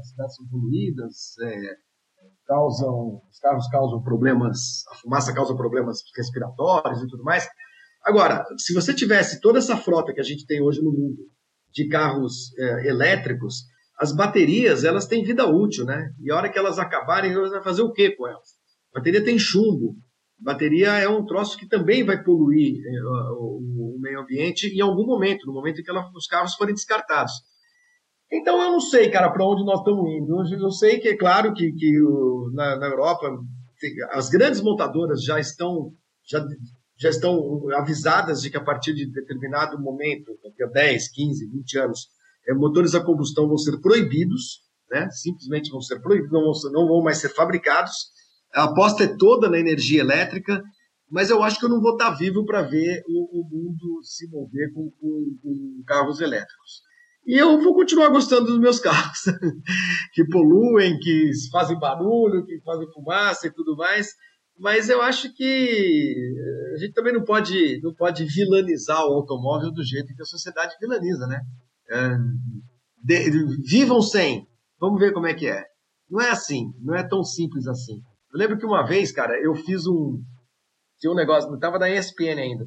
As 0.00 0.10
cidades 0.10 0.36
são 0.36 0.46
poluídas, 0.48 1.38
é, 1.40 1.83
causam, 2.46 3.20
os 3.30 3.38
carros 3.40 3.68
causam 3.68 4.02
problemas, 4.02 4.86
a 4.92 4.94
fumaça 4.96 5.34
causa 5.34 5.56
problemas 5.56 5.98
respiratórios 6.16 7.02
e 7.02 7.08
tudo 7.08 7.24
mais. 7.24 7.46
Agora, 8.04 8.44
se 8.58 8.74
você 8.74 8.92
tivesse 8.94 9.40
toda 9.40 9.58
essa 9.58 9.76
frota 9.76 10.12
que 10.12 10.20
a 10.20 10.24
gente 10.24 10.46
tem 10.46 10.62
hoje 10.62 10.82
no 10.82 10.92
mundo 10.92 11.18
de 11.72 11.88
carros 11.88 12.56
é, 12.58 12.88
elétricos, 12.88 13.64
as 13.98 14.14
baterias 14.14 14.84
elas 14.84 15.06
têm 15.06 15.24
vida 15.24 15.46
útil, 15.46 15.84
né? 15.84 16.10
E 16.20 16.30
a 16.30 16.36
hora 16.36 16.50
que 16.50 16.58
elas 16.58 16.78
acabarem, 16.78 17.32
você 17.32 17.54
vai 17.54 17.62
fazer 17.62 17.82
o 17.82 17.92
que 17.92 18.10
com 18.10 18.26
elas? 18.26 18.54
Bateria 18.92 19.24
tem 19.24 19.38
chumbo. 19.38 19.96
Bateria 20.38 20.90
é 20.98 21.08
um 21.08 21.24
troço 21.24 21.56
que 21.56 21.66
também 21.66 22.04
vai 22.04 22.22
poluir 22.22 22.76
é, 22.84 23.02
o, 23.38 23.96
o, 23.96 23.98
meio 24.00 24.20
ambiente 24.20 24.66
em 24.66 24.80
algum 24.80 25.06
momento, 25.06 25.46
no 25.46 25.54
momento 25.54 25.80
em 25.80 25.84
que 25.84 25.90
ela, 25.90 26.10
os 26.14 26.26
carros 26.26 26.54
forem 26.54 26.74
descartados. 26.74 27.32
Então 28.34 28.60
eu 28.62 28.72
não 28.72 28.80
sei, 28.80 29.10
cara, 29.10 29.30
para 29.30 29.46
onde 29.46 29.64
nós 29.64 29.78
estamos 29.78 30.10
indo. 30.10 30.42
Eu 30.60 30.70
sei 30.70 30.98
que 30.98 31.08
é 31.08 31.16
claro 31.16 31.54
que, 31.54 31.72
que 31.72 32.02
o, 32.02 32.50
na, 32.52 32.76
na, 32.76 32.86
Europa 32.86 33.38
as 34.10 34.28
grandes 34.28 34.60
montadoras 34.60 35.22
já 35.22 35.38
estão 35.38 35.92
já, 36.26 36.44
já 36.98 37.10
estão 37.10 37.68
avisadas 37.74 38.42
de 38.42 38.50
que 38.50 38.56
a 38.56 38.64
partir 38.64 38.94
de 38.94 39.10
determinado 39.10 39.80
momento, 39.80 40.32
daqui 40.42 40.62
a 40.64 40.66
10, 40.66 41.08
15, 41.10 41.50
20 41.50 41.78
anos, 41.78 42.08
é, 42.48 42.54
motores 42.54 42.94
a 42.94 43.04
combustão 43.04 43.46
vão 43.46 43.58
ser 43.58 43.78
proibidos, 43.80 44.62
né? 44.90 45.08
simplesmente 45.10 45.70
vão 45.70 45.80
ser 45.80 46.00
proibidos, 46.00 46.32
não 46.32 46.42
vão, 46.42 46.72
não 46.72 46.88
vão 46.88 47.02
mais 47.02 47.18
ser 47.18 47.28
fabricados 47.28 48.14
a 48.54 48.64
aposta 48.64 49.02
é 49.02 49.16
toda 49.16 49.50
na 49.50 49.58
energia 49.58 50.00
elétrica, 50.00 50.62
mas 51.10 51.28
eu 51.28 51.42
acho 51.42 51.58
que 51.58 51.64
eu 51.66 51.68
não 51.68 51.80
vou 51.80 51.92
estar 51.92 52.10
vivo 52.10 52.46
para 52.46 52.62
ver 52.62 53.02
o, 53.08 53.40
o, 53.40 53.44
mundo 53.44 54.00
se 54.02 54.28
mover 54.30 54.72
com, 54.72 54.90
com, 55.00 55.38
com, 55.42 55.82
carros 55.84 56.20
elétricos. 56.20 56.82
E 57.26 57.40
eu 57.40 57.60
vou 57.60 57.74
continuar 57.74 58.10
gostando 58.10 58.46
dos 58.46 58.58
meus 58.58 58.78
carros, 58.78 59.20
que 60.12 60.24
poluem, 60.26 60.98
que 60.98 61.30
fazem 61.50 61.78
barulho, 61.78 62.44
que 62.44 62.60
fazem 62.60 62.90
fumaça 62.92 63.46
e 63.46 63.52
tudo 63.52 63.74
mais. 63.76 64.08
Mas 64.58 64.88
eu 64.88 65.02
acho 65.02 65.34
que 65.34 66.14
a 66.74 66.78
gente 66.78 66.92
também 66.92 67.12
não 67.12 67.24
pode, 67.24 67.80
não 67.82 67.94
pode 67.94 68.24
vilanizar 68.24 69.04
o 69.04 69.14
automóvel 69.14 69.72
do 69.72 69.82
jeito 69.82 70.14
que 70.14 70.22
a 70.22 70.26
sociedade 70.26 70.76
vilaniza, 70.80 71.26
né? 71.26 71.40
É, 71.90 72.16
de, 73.02 73.30
vivam 73.68 74.00
sem. 74.00 74.46
Vamos 74.78 75.00
ver 75.00 75.12
como 75.12 75.26
é 75.26 75.34
que 75.34 75.48
é. 75.48 75.64
Não 76.08 76.20
é 76.20 76.30
assim, 76.30 76.72
não 76.80 76.94
é 76.94 77.02
tão 77.02 77.24
simples 77.24 77.66
assim. 77.66 78.00
Eu 78.32 78.38
lembro 78.38 78.58
que 78.58 78.66
uma 78.66 78.86
vez, 78.86 79.10
cara, 79.10 79.34
eu 79.42 79.54
fiz 79.54 79.86
um. 79.86 80.22
Tinha 81.00 81.12
um 81.12 81.16
negócio, 81.16 81.48
não 81.48 81.56
estava 81.56 81.78
na 81.78 81.90
ESPN 81.90 82.38
ainda. 82.38 82.66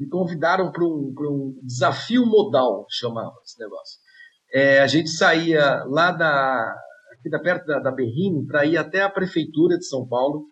Me 0.00 0.08
convidaram 0.08 0.72
para 0.72 0.82
um, 0.82 1.12
um 1.14 1.60
desafio 1.62 2.24
modal, 2.24 2.86
chamava 2.88 3.34
esse 3.44 3.60
negócio. 3.60 3.98
É, 4.50 4.80
a 4.80 4.86
gente 4.86 5.10
saía 5.10 5.84
lá 5.84 6.10
da, 6.10 6.74
aqui 7.12 7.28
da 7.28 7.38
perto 7.38 7.66
da, 7.66 7.80
da 7.80 7.92
Berrini 7.92 8.46
para 8.46 8.64
ir 8.64 8.78
até 8.78 9.02
a 9.02 9.10
prefeitura 9.10 9.76
de 9.76 9.86
São 9.86 10.08
Paulo. 10.08 10.46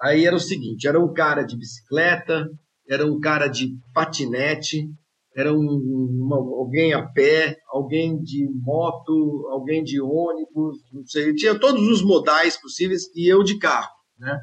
Aí 0.00 0.24
era 0.24 0.34
o 0.34 0.40
seguinte: 0.40 0.88
era 0.88 0.98
um 0.98 1.12
cara 1.12 1.42
de 1.42 1.58
bicicleta, 1.58 2.48
era 2.88 3.04
um 3.06 3.20
cara 3.20 3.48
de 3.48 3.68
patinete, 3.92 4.88
era 5.36 5.52
um, 5.52 5.58
uma, 5.58 6.36
alguém 6.36 6.94
a 6.94 7.06
pé, 7.06 7.58
alguém 7.68 8.18
de 8.22 8.48
moto, 8.62 9.46
alguém 9.50 9.84
de 9.84 10.00
ônibus, 10.00 10.78
não 10.90 11.04
sei, 11.04 11.34
tinha 11.34 11.58
todos 11.58 11.86
os 11.86 12.02
modais 12.02 12.58
possíveis 12.58 13.02
e 13.14 13.30
eu 13.30 13.42
de 13.42 13.58
carro. 13.58 13.90
Né? 14.18 14.40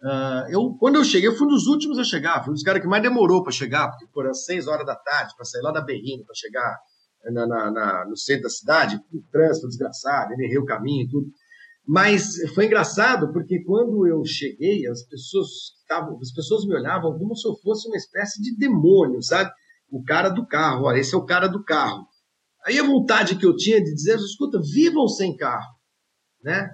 Uh, 0.00 0.46
eu, 0.50 0.76
quando 0.78 0.96
eu 0.96 1.04
cheguei, 1.04 1.28
eu 1.28 1.34
fui 1.34 1.46
um 1.46 1.50
dos 1.50 1.66
últimos 1.66 1.98
a 1.98 2.04
chegar, 2.04 2.42
fui 2.42 2.50
um 2.50 2.54
dos 2.54 2.62
caras 2.62 2.80
que 2.80 2.88
mais 2.88 3.02
demorou 3.02 3.42
para 3.42 3.50
chegar, 3.50 3.88
porque 3.88 4.06
foram 4.12 4.32
6 4.32 4.68
horas 4.68 4.86
da 4.86 4.94
tarde, 4.94 5.34
para 5.34 5.44
sair 5.44 5.62
lá 5.62 5.72
da 5.72 5.80
Berrina, 5.80 6.24
para 6.24 6.34
chegar 6.34 6.78
na, 7.32 7.46
na, 7.46 7.70
na, 7.70 8.04
no 8.06 8.16
centro 8.16 8.44
da 8.44 8.50
cidade, 8.50 9.00
o 9.12 9.22
trânsito 9.30 9.66
desgraçado, 9.66 10.32
errei 10.34 10.58
o 10.58 10.64
caminho 10.64 11.04
e 11.04 11.08
tudo. 11.08 11.26
Mas 11.86 12.36
foi 12.54 12.66
engraçado 12.66 13.32
porque 13.32 13.62
quando 13.64 14.06
eu 14.06 14.22
cheguei, 14.24 14.86
as 14.86 15.02
pessoas 15.04 15.48
tavam, 15.88 16.18
as 16.20 16.32
pessoas 16.32 16.66
me 16.66 16.74
olhavam 16.74 17.18
como 17.18 17.34
se 17.34 17.48
eu 17.48 17.56
fosse 17.56 17.88
uma 17.88 17.96
espécie 17.96 18.40
de 18.42 18.56
demônio, 18.56 19.22
sabe? 19.22 19.50
O 19.90 20.04
cara 20.04 20.28
do 20.28 20.46
carro, 20.46 20.84
olha, 20.84 20.98
esse 20.98 21.14
é 21.14 21.18
o 21.18 21.24
cara 21.24 21.48
do 21.48 21.64
carro. 21.64 22.06
Aí 22.66 22.78
a 22.78 22.84
vontade 22.84 23.36
que 23.36 23.46
eu 23.46 23.56
tinha 23.56 23.82
de 23.82 23.94
dizer, 23.94 24.16
escuta, 24.16 24.60
vivam 24.60 25.08
sem 25.08 25.34
carro, 25.34 25.74
né? 26.42 26.68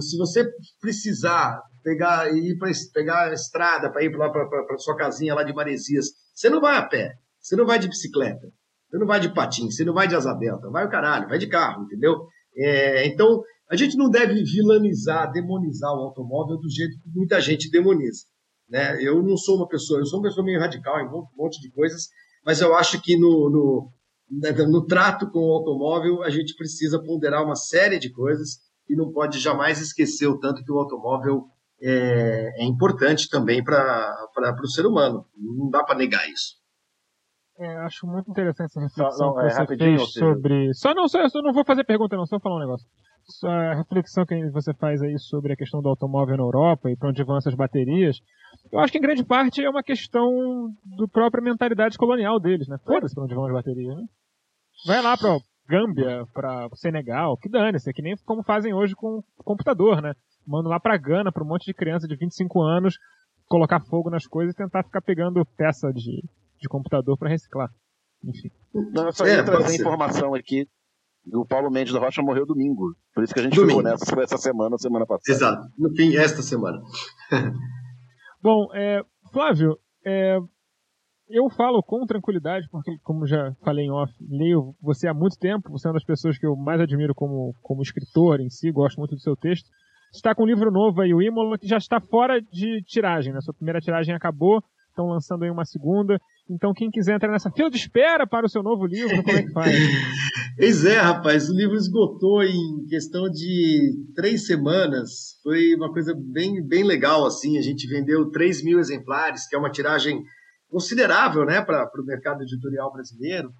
Se 0.00 0.16
você 0.16 0.44
precisar 0.80 1.60
pegar 1.82 2.30
ir 2.32 2.56
para 2.58 2.70
pegar 2.92 3.28
a 3.28 3.32
estrada 3.32 3.90
para 3.90 4.02
ir 4.02 4.14
lá 4.16 4.30
para 4.30 4.78
sua 4.78 4.96
casinha 4.96 5.34
lá 5.34 5.42
de 5.42 5.52
Maresias, 5.52 6.08
você 6.34 6.48
não 6.48 6.60
vai 6.60 6.76
a 6.76 6.82
pé, 6.82 7.14
você 7.40 7.56
não 7.56 7.66
vai 7.66 7.78
de 7.78 7.88
bicicleta, 7.88 8.48
você 8.88 8.98
não 8.98 9.06
vai 9.06 9.20
de 9.20 9.32
patins, 9.32 9.76
você 9.76 9.84
não 9.84 9.94
vai 9.94 10.08
de 10.08 10.14
asa 10.14 10.32
delta, 10.34 10.70
vai 10.70 10.86
o 10.86 10.90
caralho, 10.90 11.28
vai 11.28 11.38
de 11.38 11.48
carro, 11.48 11.84
entendeu? 11.84 12.26
É, 12.56 13.06
então 13.06 13.42
a 13.70 13.76
gente 13.76 13.96
não 13.96 14.10
deve 14.10 14.42
vilanizar, 14.42 15.30
demonizar 15.30 15.92
o 15.92 16.00
automóvel 16.00 16.58
do 16.58 16.68
jeito 16.68 17.00
que 17.00 17.08
muita 17.14 17.40
gente 17.40 17.70
demoniza. 17.70 18.24
Né? 18.68 19.02
Eu 19.02 19.22
não 19.22 19.36
sou 19.36 19.56
uma 19.56 19.68
pessoa, 19.68 20.00
eu 20.00 20.06
sou 20.06 20.18
uma 20.18 20.28
pessoa 20.28 20.44
meio 20.44 20.58
radical 20.58 21.00
em 21.00 21.06
um 21.06 21.26
monte 21.36 21.60
de 21.60 21.70
coisas, 21.70 22.08
mas 22.44 22.60
eu 22.60 22.74
acho 22.74 23.00
que 23.00 23.16
no, 23.16 23.48
no, 23.48 23.92
né, 24.30 24.52
no 24.52 24.86
trato 24.86 25.30
com 25.30 25.38
o 25.38 25.52
automóvel 25.52 26.22
a 26.22 26.30
gente 26.30 26.54
precisa 26.56 27.02
ponderar 27.02 27.44
uma 27.44 27.56
série 27.56 27.98
de 27.98 28.10
coisas 28.10 28.58
e 28.88 28.96
não 28.96 29.12
pode 29.12 29.38
jamais 29.38 29.80
esquecer 29.80 30.26
o 30.26 30.38
tanto 30.38 30.64
que 30.64 30.72
o 30.72 30.78
automóvel 30.78 31.44
é, 31.82 32.62
é 32.62 32.64
importante 32.64 33.28
também 33.28 33.62
para 33.62 34.28
o 34.62 34.68
ser 34.68 34.86
humano. 34.86 35.26
Não 35.36 35.70
dá 35.70 35.84
para 35.84 35.98
negar 35.98 36.28
isso. 36.28 36.58
É, 37.58 37.76
acho 37.78 38.06
muito 38.06 38.30
interessante 38.30 38.70
essa 38.70 38.80
reflexão 38.80 39.34
não, 39.34 39.40
é, 39.40 39.48
que 39.48 39.54
você 39.54 39.76
fez 39.76 40.12
sobre. 40.12 40.74
Só 40.74 40.94
não, 40.94 41.06
só, 41.08 41.20
eu 41.20 41.42
não 41.42 41.52
vou 41.52 41.64
fazer 41.64 41.84
pergunta, 41.84 42.16
não, 42.16 42.26
só 42.26 42.40
falar 42.40 42.56
um 42.56 42.60
negócio 42.60 42.86
a 43.44 43.74
reflexão 43.74 44.26
que 44.26 44.50
você 44.50 44.74
faz 44.74 45.00
aí 45.02 45.18
sobre 45.18 45.52
a 45.52 45.56
questão 45.56 45.80
do 45.80 45.88
automóvel 45.88 46.36
na 46.36 46.42
Europa 46.42 46.90
e 46.90 46.96
para 46.96 47.08
onde 47.08 47.22
vão 47.22 47.36
essas 47.36 47.54
baterias, 47.54 48.20
eu 48.72 48.78
acho 48.78 48.92
que 48.92 48.98
em 48.98 49.02
grande 49.02 49.24
parte 49.24 49.62
é 49.62 49.70
uma 49.70 49.82
questão 49.82 50.72
do 50.84 51.08
própria 51.08 51.42
mentalidade 51.42 51.96
colonial 51.96 52.40
deles, 52.40 52.68
né? 52.68 52.76
Foda-se 52.84 53.14
para 53.14 53.24
onde 53.24 53.34
vão 53.34 53.46
as 53.46 53.52
baterias, 53.52 53.96
né? 53.96 54.04
Vai 54.86 55.02
lá 55.02 55.16
para 55.16 55.38
Gâmbia, 55.68 56.26
para 56.32 56.68
Senegal, 56.74 57.36
que 57.36 57.48
dane-se, 57.48 57.88
é 57.88 57.92
que 57.92 58.02
nem 58.02 58.16
como 58.24 58.42
fazem 58.42 58.74
hoje 58.74 58.94
com 58.94 59.22
o 59.38 59.44
computador, 59.44 60.02
né? 60.02 60.14
Mandam 60.46 60.70
lá 60.70 60.80
para 60.80 60.96
Gana, 60.96 61.32
para 61.32 61.44
um 61.44 61.48
monte 61.48 61.66
de 61.66 61.74
criança 61.74 62.08
de 62.08 62.16
25 62.16 62.62
anos, 62.62 62.98
colocar 63.46 63.80
fogo 63.80 64.10
nas 64.10 64.26
coisas 64.26 64.54
e 64.54 64.56
tentar 64.56 64.82
ficar 64.84 65.02
pegando 65.02 65.44
peça 65.56 65.92
de, 65.92 66.22
de 66.60 66.68
computador 66.68 67.16
para 67.18 67.28
reciclar. 67.28 67.68
Enfim. 68.24 68.50
Não, 68.92 69.06
eu 69.06 69.12
só 69.12 69.26
ia 69.26 69.34
é, 69.34 69.42
trazer 69.42 69.80
informação 69.80 70.34
aqui 70.34 70.66
o 71.32 71.44
Paulo 71.44 71.70
Mendes 71.70 71.92
da 71.92 72.00
Rocha 72.00 72.22
morreu 72.22 72.46
domingo. 72.46 72.94
Por 73.14 73.22
isso 73.24 73.34
que 73.34 73.40
a 73.40 73.42
gente 73.42 73.54
domingo. 73.54 73.78
ficou 73.78 73.92
nessa 73.92 74.20
essa 74.20 74.38
semana, 74.38 74.78
semana 74.78 75.06
passada. 75.06 75.36
Exato, 75.36 75.68
no 75.78 75.90
fim, 75.94 76.16
esta 76.16 76.42
semana. 76.42 76.80
Bom, 78.42 78.68
é, 78.74 79.02
Flávio, 79.32 79.78
é, 80.04 80.38
eu 81.28 81.48
falo 81.50 81.82
com 81.82 82.06
tranquilidade, 82.06 82.66
porque, 82.70 82.96
como 83.02 83.26
já 83.26 83.54
falei 83.62 83.84
em 83.84 83.90
off, 83.90 84.12
leio 84.20 84.74
você 84.80 85.06
há 85.06 85.14
muito 85.14 85.36
tempo, 85.38 85.70
você 85.70 85.86
é 85.86 85.90
uma 85.90 85.94
das 85.94 86.04
pessoas 86.04 86.38
que 86.38 86.46
eu 86.46 86.56
mais 86.56 86.80
admiro 86.80 87.14
como, 87.14 87.54
como 87.60 87.82
escritor 87.82 88.40
em 88.40 88.48
si, 88.48 88.72
gosto 88.72 88.98
muito 88.98 89.14
do 89.14 89.20
seu 89.20 89.36
texto. 89.36 89.68
Está 90.12 90.34
com 90.34 90.42
um 90.42 90.46
livro 90.46 90.70
novo 90.70 91.00
aí, 91.00 91.14
o 91.14 91.22
Imola, 91.22 91.58
que 91.58 91.68
já 91.68 91.76
está 91.76 92.00
fora 92.00 92.40
de 92.40 92.82
tiragem, 92.84 93.32
né? 93.32 93.40
Sua 93.40 93.54
primeira 93.54 93.80
tiragem 93.80 94.14
acabou, 94.14 94.62
estão 94.88 95.06
lançando 95.06 95.44
aí 95.44 95.50
uma 95.50 95.64
segunda. 95.64 96.20
Então, 96.48 96.74
quem 96.74 96.90
quiser 96.90 97.14
entrar 97.14 97.30
nessa 97.30 97.50
fila 97.50 97.70
de 97.70 97.76
espera 97.76 98.26
para 98.26 98.44
o 98.44 98.48
seu 98.48 98.62
novo 98.62 98.86
livro, 98.86 99.22
como 99.22 99.38
é 99.38 99.42
que 99.42 99.52
faz? 99.52 99.74
Pois 100.56 100.84
é, 100.84 100.98
rapaz, 100.98 101.48
o 101.48 101.54
livro 101.54 101.74
esgotou 101.74 102.42
em 102.42 102.84
questão 102.86 103.30
de 103.30 103.94
três 104.14 104.46
semanas. 104.46 105.38
Foi 105.42 105.74
uma 105.74 105.90
coisa 105.90 106.14
bem, 106.14 106.62
bem 106.62 106.84
legal, 106.84 107.24
assim. 107.24 107.56
A 107.56 107.62
gente 107.62 107.86
vendeu 107.86 108.30
3 108.30 108.62
mil 108.62 108.78
exemplares, 108.78 109.48
que 109.48 109.56
é 109.56 109.58
uma 109.58 109.70
tiragem 109.70 110.22
considerável, 110.68 111.46
né, 111.46 111.62
para 111.62 111.88
o 111.98 112.04
mercado 112.04 112.42
editorial 112.42 112.92
brasileiro. 112.92 113.50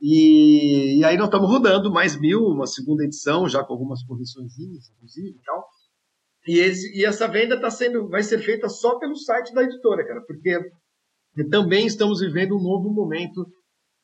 E, 0.00 0.98
e, 0.98 1.04
aí 1.04 1.16
nós 1.16 1.26
estamos 1.26 1.48
rodando 1.48 1.92
mais 1.92 2.18
mil, 2.18 2.40
uma 2.40 2.66
segunda 2.66 3.04
edição, 3.04 3.48
já 3.48 3.62
com 3.62 3.72
algumas 3.72 4.02
correções, 4.02 4.52
inclusive, 4.58 5.30
e 5.30 5.42
tal. 5.44 5.64
E, 6.48 6.60
esse, 6.60 6.98
e 6.98 7.04
essa 7.04 7.28
venda 7.28 7.60
tá 7.60 7.70
sendo, 7.70 8.08
vai 8.08 8.22
ser 8.22 8.38
feita 8.38 8.70
só 8.70 8.98
pelo 8.98 9.14
site 9.14 9.52
da 9.52 9.62
editora, 9.62 10.02
cara, 10.06 10.22
porque 10.26 10.58
também 11.50 11.86
estamos 11.86 12.20
vivendo 12.20 12.56
um 12.56 12.62
novo 12.62 12.90
momento 12.90 13.46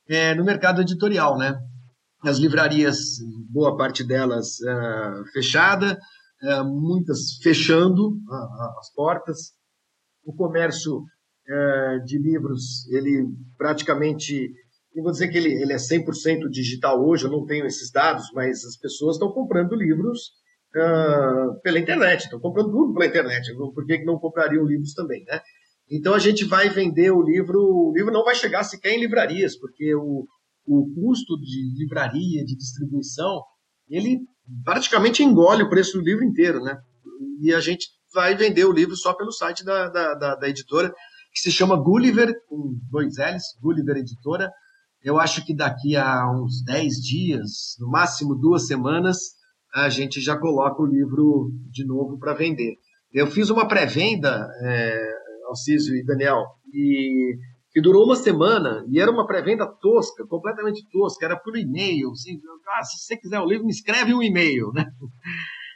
é, 0.07 0.35
no 0.35 0.45
mercado 0.45 0.83
editorial, 0.83 1.39
né? 1.39 1.57
As 2.23 2.37
livrarias, 2.37 2.99
boa 3.51 3.79
parte 3.79 4.05
delas 4.05 4.61
é, 4.61 5.25
fechada, 5.33 5.99
é, 6.43 6.63
muitas 6.63 7.39
fechando 7.43 8.15
a, 8.29 8.75
as 8.79 8.93
portas. 8.93 9.39
O 10.23 10.35
comércio 10.35 11.03
é, 11.49 11.99
de 12.01 12.19
livros, 12.19 12.87
ele 12.91 13.27
praticamente, 13.57 14.53
não 14.95 15.03
vou 15.03 15.13
dizer 15.13 15.29
que 15.29 15.39
ele, 15.39 15.51
ele 15.51 15.73
é 15.73 15.77
100% 15.77 16.51
digital 16.51 17.03
hoje, 17.03 17.25
eu 17.25 17.31
não 17.31 17.47
tenho 17.47 17.65
esses 17.65 17.91
dados, 17.91 18.27
mas 18.35 18.67
as 18.67 18.77
pessoas 18.77 19.17
estão 19.17 19.33
comprando 19.33 19.75
livros 19.75 20.44
uh, 20.75 21.61
pela 21.63 21.79
internet, 21.79 22.25
estão 22.25 22.41
comprando 22.41 22.71
tudo 22.71 22.93
pela 22.93 23.07
internet, 23.07 23.55
por 23.55 23.87
que 23.87 24.05
não 24.05 24.19
comprariam 24.19 24.65
livros 24.65 24.93
também, 24.93 25.25
né? 25.25 25.41
Então 25.91 26.15
a 26.15 26.19
gente 26.19 26.45
vai 26.45 26.69
vender 26.69 27.11
o 27.11 27.23
livro, 27.23 27.61
o 27.61 27.93
livro 27.95 28.13
não 28.13 28.25
vai 28.25 28.35
chegar 28.35 28.65
sequer 28.65 28.95
em 28.95 29.01
livrarias, 29.01 29.57
porque 29.57 29.95
o, 29.95 30.27
o 30.67 30.95
custo 30.95 31.39
de 31.39 31.75
livraria, 31.79 32.45
de 32.45 32.57
distribuição, 32.57 33.43
ele 33.89 34.21
praticamente 34.65 35.23
engole 35.23 35.63
o 35.63 35.69
preço 35.69 35.99
do 35.99 36.05
livro 36.05 36.25
inteiro, 36.25 36.61
né? 36.61 36.79
E 37.41 37.53
a 37.53 37.61
gente 37.61 37.87
vai 38.13 38.35
vender 38.35 38.65
o 38.65 38.73
livro 38.73 38.97
só 38.97 39.13
pelo 39.13 39.33
site 39.33 39.65
da, 39.65 39.89
da, 39.89 40.15
da, 40.15 40.37
da 40.37 40.49
editora, 40.49 40.93
que 41.33 41.41
se 41.41 41.51
chama 41.51 41.77
Gulliver, 41.77 42.33
com 42.49 42.79
dois 42.91 43.17
L's, 43.19 43.43
Gulliver 43.61 43.97
Editora. 43.97 44.51
Eu 45.03 45.19
acho 45.19 45.45
que 45.45 45.55
daqui 45.55 45.97
a 45.97 46.31
uns 46.31 46.63
10 46.65 46.95
dias, 46.95 47.51
no 47.79 47.91
máximo 47.91 48.35
duas 48.37 48.67
semanas, 48.67 49.19
a 49.75 49.89
gente 49.89 50.21
já 50.21 50.39
coloca 50.39 50.81
o 50.81 50.87
livro 50.87 51.51
de 51.71 51.85
novo 51.85 52.19
para 52.19 52.35
vender. 52.35 52.77
Eu 53.13 53.27
fiz 53.27 53.51
uma 53.51 53.67
pré-venda 53.67 54.49
é, 54.63 55.15
Alcísio 55.47 55.97
e 55.97 56.05
Daniel, 56.05 56.45
e 56.73 57.37
que 57.71 57.81
durou 57.81 58.05
uma 58.05 58.17
semana 58.17 58.85
e 58.89 59.01
era 59.01 59.11
uma 59.11 59.27
pré-venda 59.27 59.67
tosca, 59.67 60.25
completamente 60.27 60.87
tosca, 60.91 61.25
era 61.25 61.37
por 61.37 61.57
e-mail. 61.57 62.11
Assim, 62.11 62.41
ah, 62.77 62.85
se 62.85 62.99
você 62.99 63.17
quiser 63.17 63.41
o 63.41 63.47
livro, 63.47 63.67
me 63.67 63.73
escreve 63.73 64.15
um 64.15 64.23
e-mail, 64.23 64.73
né? 64.73 64.87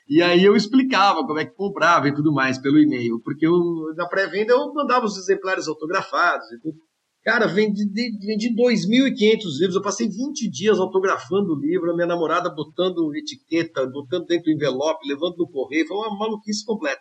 E 0.08 0.22
aí 0.22 0.42
eu 0.42 0.56
explicava 0.56 1.26
como 1.26 1.38
é 1.38 1.44
que 1.44 1.54
comprava 1.54 2.08
e 2.08 2.14
tudo 2.14 2.32
mais 2.32 2.56
pelo 2.56 2.78
e-mail, 2.78 3.20
porque 3.22 3.46
eu, 3.46 3.52
na 3.94 4.08
pré-venda 4.08 4.52
eu 4.54 4.72
mandava 4.72 5.04
os 5.04 5.18
exemplares 5.18 5.68
autografados 5.68 6.50
e 6.52 6.60
tudo. 6.60 6.78
Cara, 7.24 7.46
vendi, 7.46 7.84
vendi 8.20 8.54
2.500 8.54 9.60
livros, 9.60 9.74
eu 9.74 9.82
passei 9.82 10.08
20 10.08 10.48
dias 10.50 10.78
autografando 10.78 11.52
o 11.52 11.60
livro, 11.60 11.90
a 11.90 11.94
minha 11.94 12.06
namorada 12.06 12.48
botando 12.48 13.14
etiqueta, 13.14 13.86
botando 13.86 14.26
dentro 14.26 14.44
do 14.44 14.52
envelope, 14.52 15.06
levando 15.06 15.36
no 15.36 15.50
correio, 15.50 15.86
foi 15.86 15.96
uma 15.96 16.16
maluquice 16.18 16.64
completa. 16.64 17.00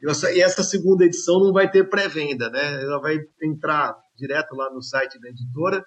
E 0.00 0.40
essa 0.40 0.62
segunda 0.62 1.04
edição 1.04 1.40
não 1.40 1.52
vai 1.52 1.68
ter 1.70 1.88
pré-venda, 1.88 2.48
né? 2.50 2.82
Ela 2.82 3.00
vai 3.00 3.18
entrar 3.42 3.96
direto 4.16 4.54
lá 4.54 4.72
no 4.72 4.80
site 4.80 5.18
da 5.20 5.28
editora. 5.28 5.84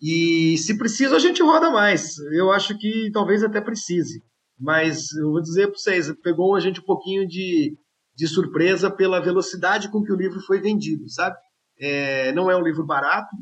E 0.00 0.56
se 0.58 0.76
precisa, 0.76 1.16
a 1.16 1.18
gente 1.18 1.42
roda 1.42 1.70
mais. 1.70 2.18
Eu 2.32 2.52
acho 2.52 2.78
que 2.78 3.10
talvez 3.12 3.42
até 3.42 3.60
precise. 3.60 4.22
Mas 4.58 5.12
eu 5.12 5.30
vou 5.30 5.40
dizer 5.40 5.68
para 5.68 5.78
vocês, 5.78 6.12
pegou 6.22 6.54
a 6.54 6.60
gente 6.60 6.80
um 6.80 6.84
pouquinho 6.84 7.26
de, 7.26 7.74
de 8.14 8.28
surpresa 8.28 8.90
pela 8.90 9.20
velocidade 9.20 9.90
com 9.90 10.02
que 10.02 10.12
o 10.12 10.16
livro 10.16 10.40
foi 10.40 10.60
vendido, 10.60 11.08
sabe? 11.08 11.36
É, 11.80 12.32
não 12.32 12.50
é 12.50 12.56
um 12.56 12.62
livro 12.62 12.84
barato, 12.84 13.34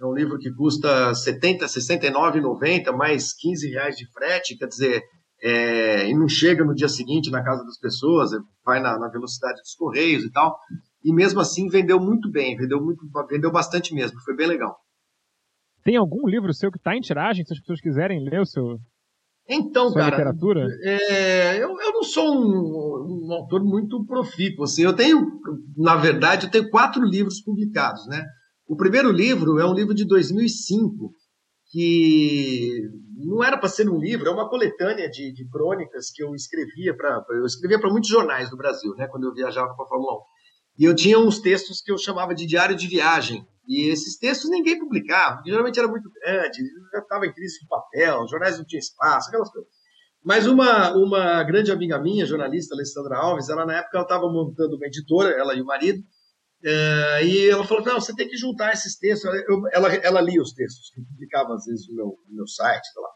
é 0.00 0.04
um 0.04 0.12
livro 0.12 0.38
que 0.38 0.52
custa 0.52 1.14
70, 1.14 1.66
69,90 1.66 2.92
mais 2.92 3.32
15 3.32 3.70
reais 3.70 3.96
de 3.96 4.06
frete, 4.12 4.56
quer 4.56 4.66
dizer, 4.66 5.02
é, 5.42 6.08
e 6.08 6.14
não 6.14 6.28
chega 6.28 6.64
no 6.64 6.74
dia 6.74 6.88
seguinte 6.88 7.30
na 7.30 7.42
casa 7.42 7.64
das 7.64 7.78
pessoas, 7.78 8.30
vai 8.64 8.80
na, 8.80 8.98
na, 8.98 9.08
velocidade 9.08 9.60
dos 9.60 9.74
correios 9.74 10.24
e 10.24 10.30
tal. 10.30 10.58
E 11.04 11.12
mesmo 11.12 11.40
assim 11.40 11.68
vendeu 11.68 12.00
muito 12.00 12.30
bem, 12.30 12.56
vendeu 12.56 12.82
muito, 12.82 13.06
vendeu 13.28 13.50
bastante 13.50 13.94
mesmo, 13.94 14.20
foi 14.20 14.34
bem 14.34 14.46
legal. 14.46 14.76
Tem 15.82 15.96
algum 15.96 16.26
livro 16.26 16.52
seu 16.52 16.70
que 16.70 16.78
está 16.78 16.96
em 16.96 17.00
tiragem, 17.00 17.44
se 17.44 17.52
as 17.52 17.60
pessoas 17.60 17.80
quiserem 17.80 18.24
ler 18.28 18.40
o 18.40 18.46
seu? 18.46 18.78
Então, 19.48 19.90
sua 19.90 20.00
cara, 20.00 20.16
literatura? 20.16 20.66
É, 20.82 21.56
eu, 21.56 21.68
eu 21.80 21.92
não 21.92 22.02
sou 22.02 22.34
um, 22.34 23.28
um, 23.28 23.32
autor 23.32 23.62
muito 23.64 24.04
profícuo. 24.04 24.64
Assim, 24.64 24.82
eu 24.82 24.92
tenho, 24.92 25.40
na 25.76 25.96
verdade, 25.96 26.46
eu 26.46 26.50
tenho 26.50 26.68
quatro 26.70 27.04
livros 27.04 27.40
publicados, 27.40 28.06
né? 28.08 28.24
O 28.66 28.76
primeiro 28.76 29.12
livro 29.12 29.58
é 29.60 29.64
um 29.64 29.74
livro 29.74 29.94
de 29.94 30.04
2005 30.04 31.12
que 31.70 32.80
não 33.16 33.42
era 33.42 33.58
para 33.58 33.68
ser 33.68 33.88
um 33.88 33.98
livro, 33.98 34.28
é 34.28 34.32
uma 34.32 34.48
coletânea 34.48 35.08
de, 35.10 35.32
de 35.32 35.48
crônicas 35.48 36.10
que 36.12 36.22
eu 36.22 36.34
escrevia 36.34 36.96
para 36.96 37.24
eu 37.30 37.44
escrevia 37.44 37.78
para 37.80 37.90
muitos 37.90 38.08
jornais 38.08 38.48
do 38.50 38.56
Brasil, 38.56 38.94
né, 38.96 39.08
quando 39.08 39.24
eu 39.24 39.34
viajava 39.34 39.74
para 39.74 39.84
a 39.84 39.88
Fórmula 39.88 40.14
1. 40.14 40.16
E 40.78 40.84
eu 40.84 40.94
tinha 40.94 41.18
uns 41.18 41.40
textos 41.40 41.80
que 41.80 41.90
eu 41.90 41.98
chamava 41.98 42.34
de 42.34 42.46
diário 42.46 42.76
de 42.76 42.86
viagem. 42.86 43.44
E 43.66 43.90
esses 43.90 44.16
textos 44.18 44.48
ninguém 44.50 44.78
publicava, 44.78 45.42
geralmente 45.44 45.78
era 45.78 45.88
muito 45.88 46.08
grande, 46.10 46.62
estava 46.94 47.26
em 47.26 47.32
crise 47.32 47.58
de 47.60 47.66
papel, 47.66 48.22
os 48.22 48.30
jornais 48.30 48.58
não 48.58 48.64
tinham 48.64 48.78
espaço, 48.78 49.28
aquelas 49.28 49.50
coisas. 49.50 49.68
Mas 50.24 50.46
uma, 50.46 50.92
uma 50.96 51.42
grande 51.42 51.70
amiga 51.70 52.00
minha, 52.00 52.26
jornalista, 52.26 52.74
Alessandra 52.74 53.16
Alves, 53.16 53.48
ela 53.48 53.66
na 53.66 53.78
época 53.78 54.00
estava 54.00 54.30
montando 54.30 54.76
uma 54.76 54.86
editora, 54.86 55.30
ela 55.30 55.54
e 55.54 55.62
o 55.62 55.64
marido, 55.64 56.02
é, 56.64 57.24
e 57.24 57.48
ela 57.48 57.64
falou: 57.64 57.84
não, 57.84 58.00
você 58.00 58.14
tem 58.14 58.28
que 58.28 58.36
juntar 58.36 58.72
esses 58.72 58.98
textos. 58.98 59.30
Eu, 59.48 59.68
ela, 59.72 59.94
ela 59.94 60.20
lia 60.20 60.42
os 60.42 60.52
textos, 60.52 60.90
que 60.90 61.00
publicava 61.02 61.54
às 61.54 61.64
vezes 61.64 61.88
no 61.88 61.94
meu, 61.94 62.18
no 62.28 62.34
meu 62.34 62.46
site, 62.46 62.88
lá. 62.96 63.08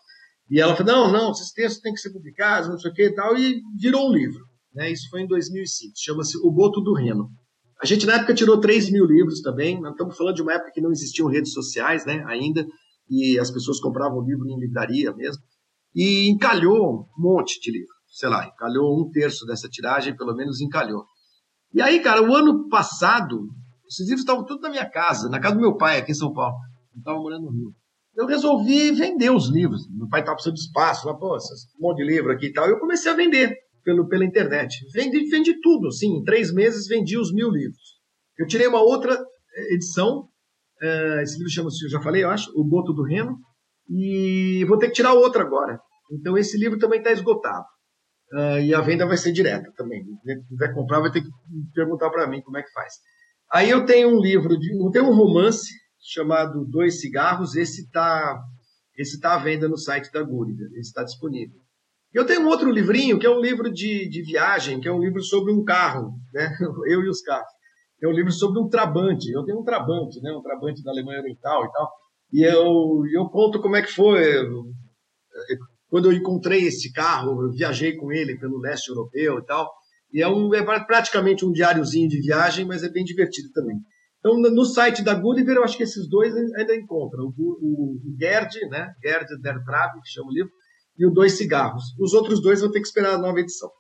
E 0.51 0.61
ela 0.61 0.77
falou: 0.77 0.93
não, 0.93 1.13
não, 1.13 1.31
esses 1.33 1.53
textos 1.53 1.81
têm 1.81 1.93
que 1.93 2.01
ser 2.01 2.13
publicados, 2.13 2.69
não 2.69 2.79
sei 2.79 2.91
o 2.91 2.95
que 2.95 3.05
e 3.05 3.15
tal, 3.15 3.37
e 3.37 3.61
virou 3.79 4.09
um 4.09 4.13
livro. 4.13 4.45
Né? 4.75 4.91
Isso 4.93 5.09
foi 5.11 5.23
em 5.23 5.27
2005, 5.27 5.95
chama-se 5.97 6.39
O 6.39 6.51
Boto 6.51 6.81
do 6.81 6.95
Reno. 6.95 7.29
A 7.83 7.87
gente 7.87 8.07
na 8.07 8.17
época 8.17 8.35
tirou 8.35 8.61
3 8.61 8.91
mil 8.91 9.07
livros 9.07 9.41
também, 9.41 9.81
nós 9.81 9.93
estamos 9.93 10.17
falando 10.17 10.37
de 10.37 10.43
uma 10.43 10.53
época 10.53 10.71
que 10.73 10.83
não 10.83 10.93
existiam 10.93 11.29
redes 11.29 11.53
sociais 11.53 12.05
né, 12.05 12.23
ainda, 12.27 12.67
e 13.09 13.39
as 13.39 13.51
pessoas 13.51 13.81
compravam 13.81 14.21
livro 14.21 14.47
em 14.47 14.59
livraria 14.59 15.13
mesmo, 15.15 15.43
e 15.95 16.29
encalhou 16.29 17.09
um 17.19 17.23
monte 17.23 17.59
de 17.59 17.73
livro, 17.73 17.95
sei 18.07 18.29
lá, 18.29 18.47
encalhou 18.47 19.01
um 19.01 19.11
terço 19.11 19.47
dessa 19.47 19.69
tiragem, 19.69 20.15
pelo 20.15 20.35
menos 20.35 20.61
encalhou. 20.61 21.05
E 21.73 21.81
aí, 21.81 22.01
cara, 22.01 22.23
o 22.23 22.35
ano 22.35 22.69
passado, 22.69 23.49
esses 23.89 24.07
livros 24.07 24.21
estavam 24.21 24.45
tudo 24.45 24.61
na 24.61 24.71
minha 24.71 24.89
casa, 24.89 25.29
na 25.31 25.41
casa 25.41 25.55
do 25.55 25.61
meu 25.61 25.77
pai, 25.77 25.99
aqui 25.99 26.13
em 26.13 26.15
São 26.15 26.33
Paulo. 26.33 26.57
Eu 26.95 26.99
estava 26.99 27.19
morando 27.19 27.45
no 27.47 27.51
Rio. 27.51 27.75
Eu 28.15 28.27
resolvi 28.27 28.91
vender 28.93 29.31
os 29.31 29.49
livros. 29.49 29.89
Meu 29.89 30.09
pai 30.09 30.21
estava 30.21 30.35
precisando 30.35 30.57
de 30.57 30.63
espaço, 30.63 31.07
lá, 31.07 31.15
pô, 31.15 31.37
um 31.37 31.81
monte 31.81 31.99
de 31.99 32.05
livro 32.05 32.33
aqui 32.33 32.47
e 32.47 32.53
tal. 32.53 32.67
Eu 32.67 32.79
comecei 32.79 33.11
a 33.11 33.15
vender 33.15 33.57
pelo, 33.83 34.09
pela 34.09 34.25
internet. 34.25 34.85
Vendi, 34.93 35.29
vendi 35.29 35.61
tudo, 35.61 35.89
assim, 35.89 36.19
em 36.19 36.25
três 36.25 36.53
meses 36.53 36.87
vendi 36.87 37.19
os 37.19 37.33
mil 37.33 37.51
livros. 37.51 38.01
Eu 38.39 38.47
tirei 38.47 38.67
uma 38.67 38.81
outra 38.81 39.15
eh, 39.15 39.75
edição, 39.75 40.29
uh, 40.83 41.21
esse 41.21 41.37
livro 41.37 41.51
chama-se, 41.51 41.85
eu 41.85 41.91
já 41.91 42.01
falei, 42.01 42.25
eu 42.25 42.31
acho, 42.31 42.51
O 42.59 42.65
Boto 42.65 42.93
do 42.93 43.03
Reno, 43.03 43.37
e 43.89 44.65
vou 44.67 44.79
ter 44.79 44.89
que 44.89 44.95
tirar 44.95 45.13
outra 45.13 45.43
agora. 45.43 45.79
Então 46.13 46.37
esse 46.39 46.59
livro 46.59 46.79
também 46.79 46.99
está 46.99 47.13
esgotado. 47.13 47.67
Uh, 48.33 48.61
e 48.61 48.75
a 48.75 48.81
venda 48.81 49.07
vai 49.07 49.17
ser 49.17 49.33
direta 49.33 49.73
também. 49.77 50.05
Quem 50.25 50.43
quiser 50.45 50.73
comprar 50.73 51.01
vai 51.01 51.11
ter 51.11 51.23
que 51.23 51.29
perguntar 51.75 52.11
para 52.11 52.29
mim 52.29 52.41
como 52.43 52.57
é 52.57 52.63
que 52.63 52.73
faz. 52.73 52.95
Aí 53.53 53.69
eu 53.69 53.85
tenho 53.85 54.09
um 54.09 54.21
livro, 54.21 54.57
de, 54.57 54.73
eu 54.73 54.91
tenho 54.91 55.07
um 55.07 55.15
romance 55.15 55.69
chamado 56.01 56.65
Dois 56.65 57.01
Cigarros, 57.01 57.57
esse 57.57 57.83
está 57.83 58.41
esse 58.97 59.19
tá 59.19 59.35
à 59.35 59.39
venda 59.39 59.69
no 59.69 59.79
site 59.79 60.13
da 60.13 60.23
Gulliver, 60.23 60.69
esse 60.73 60.91
está 60.91 61.03
disponível. 61.03 61.59
Eu 62.13 62.27
tenho 62.27 62.43
um 62.43 62.49
outro 62.49 62.71
livrinho, 62.71 63.19
que 63.19 63.27
é 63.27 63.31
um 63.31 63.41
livro 63.41 63.73
de, 63.73 64.09
de 64.09 64.23
viagem, 64.23 64.81
que 64.81 64.89
é 64.89 64.93
um 64.93 65.01
livro 65.01 65.23
sobre 65.23 65.53
um 65.53 65.65
carro, 65.65 66.15
né? 66.35 66.57
eu 66.91 67.03
e 67.03 67.09
os 67.09 67.23
carros. 67.23 67.49
É 68.03 68.09
um 68.09 68.13
livro 68.13 68.33
sobre 68.33 68.61
um 68.61 68.69
Trabante. 68.69 69.31
Eu 69.31 69.45
tenho 69.45 69.61
um 69.61 69.65
Trabante, 69.65 70.21
né? 70.21 70.33
um 70.33 70.43
Trabante 70.43 70.83
da 70.83 70.91
Alemanha 70.91 71.21
Oriental 71.21 71.65
e 71.65 71.73
tal. 71.73 71.91
E 72.33 72.43
eu, 72.45 73.03
eu 73.13 73.29
conto 73.29 73.61
como 73.61 73.77
é 73.77 73.83
que 73.83 73.93
foi. 73.93 74.23
Quando 75.89 76.11
eu 76.11 76.13
encontrei 76.13 76.65
esse 76.65 76.93
carro, 76.93 77.43
eu 77.43 77.51
viajei 77.53 77.97
com 77.97 78.11
ele 78.11 78.39
pelo 78.39 78.59
leste 78.59 78.89
europeu 78.89 79.39
e 79.39 79.45
tal. 79.45 79.71
E 80.13 80.23
é, 80.23 80.29
um, 80.29 80.53
é 80.55 80.63
praticamente 80.85 81.45
um 81.45 81.53
diáriozinho 81.53 82.09
de 82.09 82.21
viagem, 82.21 82.65
mas 82.65 82.83
é 82.83 82.89
bem 82.89 83.05
divertido 83.05 83.51
também. 83.53 83.77
Então, 84.19 84.39
no 84.39 84.65
site 84.65 85.03
da 85.03 85.15
Gulliver, 85.15 85.57
eu 85.57 85.65
acho 85.65 85.77
que 85.77 85.83
esses 85.83 86.09
dois 86.09 86.35
ainda 86.35 86.75
encontram. 86.75 87.27
O, 87.27 87.33
o, 87.39 87.95
o 87.95 88.17
Gerd, 88.19 88.55
né? 88.69 88.93
Gerd 89.03 89.27
der 89.41 89.63
Trave, 89.65 90.01
que 90.03 90.11
chama 90.11 90.29
o 90.29 90.35
livro, 90.35 90.51
e 91.01 91.07
o 91.07 91.11
Dois 91.11 91.39
Cigarros. 91.39 91.97
Os 91.99 92.13
outros 92.13 92.43
dois 92.43 92.61
vão 92.61 92.71
ter 92.71 92.81
que 92.81 92.87
esperar 92.87 93.15
a 93.15 93.19
nova 93.19 93.41
edição. 93.41 93.71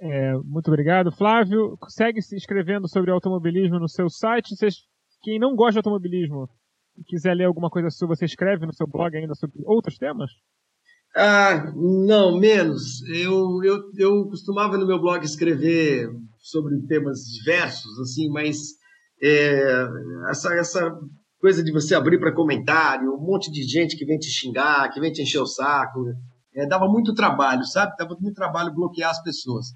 É, 0.00 0.32
muito 0.44 0.68
obrigado, 0.68 1.12
Flávio. 1.12 1.76
Segue 1.88 2.22
se 2.22 2.34
inscrevendo 2.34 2.88
sobre 2.88 3.10
automobilismo 3.10 3.78
no 3.78 3.88
seu 3.88 4.08
site. 4.08 4.56
Vocês, 4.56 4.76
quem 5.22 5.38
não 5.38 5.54
gosta 5.54 5.72
de 5.72 5.78
automobilismo 5.80 6.48
e 6.96 7.04
quiser 7.04 7.34
ler 7.34 7.44
alguma 7.44 7.68
coisa 7.68 7.90
sua, 7.90 8.08
você 8.08 8.24
escreve 8.24 8.64
no 8.64 8.74
seu 8.74 8.86
blog 8.86 9.14
ainda 9.14 9.34
sobre 9.34 9.62
outros 9.66 9.98
temas? 9.98 10.30
Ah, 11.14 11.70
não, 11.76 12.38
menos. 12.40 13.02
Eu, 13.10 13.62
eu, 13.62 13.82
eu 13.98 14.24
costumava 14.24 14.78
no 14.78 14.86
meu 14.86 14.98
blog 14.98 15.22
escrever 15.22 16.08
sobre 16.38 16.80
temas 16.86 17.20
diversos, 17.26 18.00
assim, 18.00 18.30
mas 18.30 18.56
é, 19.22 19.86
essa, 20.30 20.54
essa 20.54 20.98
coisa 21.42 21.64
de 21.64 21.72
você 21.72 21.92
abrir 21.96 22.20
para 22.20 22.32
comentário, 22.32 23.12
um 23.12 23.20
monte 23.20 23.50
de 23.50 23.64
gente 23.64 23.96
que 23.96 24.04
vem 24.04 24.16
te 24.16 24.30
xingar, 24.30 24.88
que 24.92 25.00
vem 25.00 25.10
te 25.10 25.22
encher 25.22 25.40
o 25.40 25.46
saco, 25.46 26.04
é, 26.54 26.64
dava 26.64 26.86
muito 26.86 27.12
trabalho, 27.12 27.64
sabe? 27.64 27.96
Dava 27.98 28.16
muito 28.20 28.36
trabalho 28.36 28.72
bloquear 28.72 29.10
as 29.10 29.20
pessoas. 29.24 29.66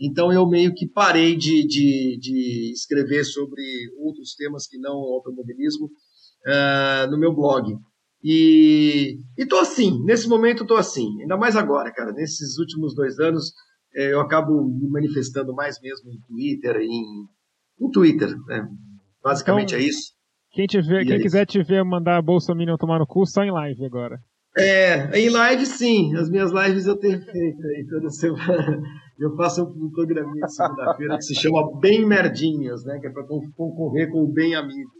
Então 0.00 0.32
eu 0.32 0.48
meio 0.48 0.72
que 0.72 0.86
parei 0.86 1.34
de, 1.34 1.66
de, 1.66 2.16
de 2.20 2.70
escrever 2.72 3.24
sobre 3.24 3.60
outros 3.98 4.36
temas 4.36 4.68
que 4.68 4.78
não 4.78 4.94
o 4.94 5.14
automobilismo 5.14 5.86
uh, 5.86 7.10
no 7.10 7.18
meu 7.18 7.34
blog. 7.34 7.76
E, 8.22 9.18
estou 9.36 9.58
assim, 9.58 10.00
nesse 10.04 10.28
momento 10.28 10.62
estou 10.62 10.76
assim, 10.76 11.20
ainda 11.22 11.36
mais 11.36 11.56
agora, 11.56 11.92
cara. 11.92 12.12
Nesses 12.12 12.56
últimos 12.56 12.94
dois 12.94 13.18
anos, 13.18 13.52
é, 13.96 14.12
eu 14.12 14.20
acabo 14.20 14.64
me 14.64 14.88
manifestando 14.88 15.52
mais 15.52 15.80
mesmo 15.80 16.08
em 16.12 16.20
Twitter, 16.20 16.76
em, 16.76 17.26
em 17.80 17.90
Twitter, 17.90 18.32
né? 18.46 18.68
Basicamente 19.24 19.74
então, 19.74 19.84
é 19.84 19.88
isso. 19.88 20.15
Quem, 20.56 20.66
te 20.66 20.80
vê, 20.80 21.04
quem 21.04 21.20
quiser 21.20 21.44
te 21.44 21.62
ver 21.62 21.84
mandar 21.84 22.16
a 22.16 22.22
Bolsonaro 22.22 22.78
tomar 22.78 22.98
no 22.98 23.06
cu, 23.06 23.26
só 23.26 23.44
em 23.44 23.50
live 23.50 23.84
agora. 23.84 24.18
É, 24.56 25.18
em 25.18 25.28
live 25.28 25.66
sim. 25.66 26.16
As 26.16 26.30
minhas 26.30 26.50
lives 26.50 26.86
eu 26.86 26.96
tenho 26.96 27.20
feito 27.20 27.66
aí 27.66 27.86
toda 27.86 28.08
semana. 28.08 28.80
Eu 29.18 29.34
faço 29.34 29.64
um 29.64 29.90
programinha 29.90 30.44
de 30.44 30.54
segunda-feira 30.54 31.16
que 31.16 31.22
se 31.22 31.34
chama 31.34 31.80
Bem 31.80 32.04
Merdinhas, 32.04 32.84
né? 32.84 32.98
Que 33.00 33.06
é 33.06 33.10
para 33.10 33.24
concorrer 33.24 34.10
com 34.10 34.24
o 34.24 34.30
Bem 34.30 34.54
Amigos. 34.54 34.92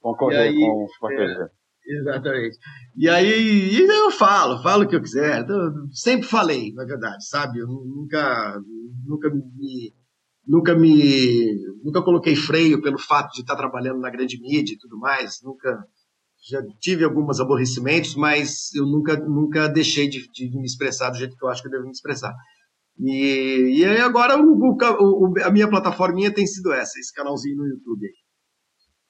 Concorrer 0.00 0.40
aí, 0.40 0.58
com 0.58 0.84
os 0.84 1.12
é, 1.12 1.48
Exatamente. 1.86 2.58
E 2.96 3.08
aí 3.08 3.70
e 3.72 3.80
eu 3.80 4.10
falo, 4.10 4.60
falo 4.60 4.82
o 4.82 4.88
que 4.88 4.96
eu 4.96 5.00
quiser. 5.00 5.48
Eu 5.48 5.88
sempre 5.92 6.26
falei, 6.26 6.72
na 6.74 6.84
verdade, 6.84 7.24
sabe? 7.28 7.60
Eu 7.60 7.68
nunca, 7.68 8.60
nunca 9.06 9.30
me, 9.30 9.92
nunca 10.46 10.74
me, 10.74 11.54
nunca 11.82 12.02
coloquei 12.02 12.34
freio 12.36 12.80
pelo 12.80 12.98
fato 12.98 13.32
de 13.32 13.40
estar 13.40 13.56
trabalhando 13.56 14.00
na 14.00 14.10
grande 14.10 14.40
mídia 14.40 14.74
e 14.74 14.78
tudo 14.78 14.98
mais. 14.98 15.40
Nunca, 15.42 15.84
já 16.48 16.62
tive 16.80 17.04
alguns 17.04 17.40
aborrecimentos, 17.40 18.14
mas 18.14 18.74
eu 18.74 18.86
nunca, 18.86 19.16
nunca 19.16 19.68
deixei 19.68 20.08
de, 20.08 20.26
de 20.32 20.50
me 20.56 20.64
expressar 20.64 21.10
do 21.10 21.18
jeito 21.18 21.36
que 21.36 21.44
eu 21.44 21.48
acho 21.48 21.62
que 21.62 21.68
eu 21.68 21.72
devo 21.72 21.84
me 21.84 21.90
expressar. 21.90 22.34
E, 22.98 23.78
e 23.78 23.84
aí 23.84 24.00
agora 24.00 24.36
o, 24.36 24.58
o, 24.58 25.34
a 25.42 25.50
minha 25.50 25.68
plataforminha 25.68 26.32
tem 26.32 26.46
sido 26.46 26.72
essa, 26.72 26.98
esse 26.98 27.12
canalzinho 27.14 27.56
no 27.56 27.66
YouTube. 27.66 28.06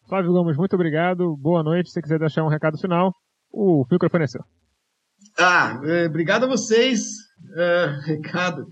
Flávio 0.08 0.32
Gomes, 0.32 0.56
muito 0.56 0.74
obrigado. 0.74 1.36
Boa 1.36 1.62
noite. 1.62 1.90
Se 1.90 2.02
quiser 2.02 2.18
deixar 2.18 2.44
um 2.44 2.48
recado 2.48 2.78
final, 2.78 3.12
o 3.52 3.84
microfone 3.90 4.24
é 4.24 4.26
seu. 4.26 4.42
Ah, 5.38 5.80
é, 5.84 6.06
obrigado 6.06 6.44
a 6.44 6.48
vocês. 6.48 7.00
É, 7.56 7.86
recado. 8.06 8.66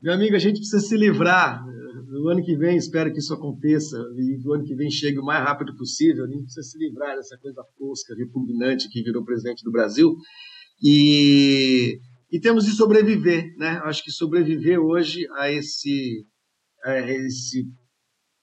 Meu 0.00 0.12
amigo, 0.12 0.36
a 0.36 0.38
gente 0.38 0.58
precisa 0.58 0.80
se 0.80 0.96
livrar. 0.96 1.64
No 2.08 2.28
ano 2.28 2.42
que 2.42 2.56
vem, 2.56 2.76
espero 2.76 3.12
que 3.12 3.18
isso 3.18 3.34
aconteça 3.34 3.96
e 4.16 4.38
no 4.42 4.54
ano 4.54 4.64
que 4.64 4.74
vem 4.74 4.90
chegue 4.90 5.18
o 5.18 5.24
mais 5.24 5.44
rápido 5.44 5.76
possível. 5.76 6.24
A 6.24 6.28
gente 6.28 6.44
precisa 6.44 6.62
se 6.62 6.78
livrar 6.78 7.16
dessa 7.16 7.36
coisa 7.38 7.62
tosca, 7.76 8.14
repugnante 8.14 8.88
que 8.88 9.02
virou 9.02 9.24
presidente 9.24 9.64
do 9.64 9.72
Brasil. 9.72 10.14
E, 10.82 11.98
e 12.30 12.40
temos 12.40 12.64
de 12.64 12.72
sobreviver, 12.72 13.54
né? 13.58 13.80
Acho 13.84 14.04
que 14.04 14.10
sobreviver 14.12 14.78
hoje 14.78 15.26
a 15.36 15.50
esse, 15.50 16.24
a 16.84 17.00
esse 17.00 17.66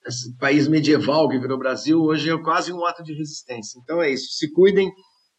esse 0.06 0.38
país 0.38 0.68
medieval 0.68 1.28
que 1.28 1.40
virou 1.40 1.58
Brasil, 1.58 2.00
hoje 2.00 2.30
é 2.30 2.38
quase 2.38 2.72
um 2.72 2.86
ato 2.86 3.04
de 3.04 3.14
resistência. 3.14 3.80
Então 3.82 4.02
é 4.02 4.12
isso, 4.12 4.34
se 4.34 4.52
cuidem 4.52 4.92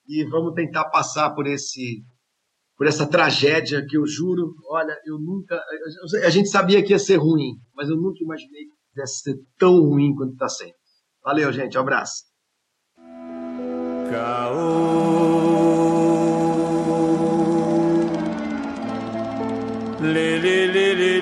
e 0.08 0.24
vamos 0.24 0.54
tentar 0.54 0.88
passar 0.90 1.30
por 1.30 1.46
esse 1.46 2.02
por 2.76 2.86
essa 2.86 3.08
tragédia 3.08 3.84
que 3.86 3.96
eu 3.96 4.06
juro, 4.06 4.54
olha, 4.68 4.96
eu 5.06 5.18
nunca 5.18 5.60
a 6.24 6.30
gente 6.30 6.48
sabia 6.48 6.82
que 6.82 6.92
ia 6.92 6.98
ser 6.98 7.16
ruim, 7.16 7.54
mas 7.74 7.88
eu 7.88 7.96
nunca 7.96 8.22
imaginei 8.22 8.64
que 8.64 8.76
pudesse 8.94 9.20
ser 9.20 9.36
tão 9.58 9.80
ruim 9.80 10.14
quanto 10.14 10.32
está 10.32 10.48
sendo. 10.48 10.74
Valeu, 11.24 11.52
gente, 11.52 11.76
um 11.76 11.80
abraço. 11.80 12.24
Lê, 20.00 20.38
lê, 20.38 20.66
lê, 20.66 20.94
lê, 20.94 21.20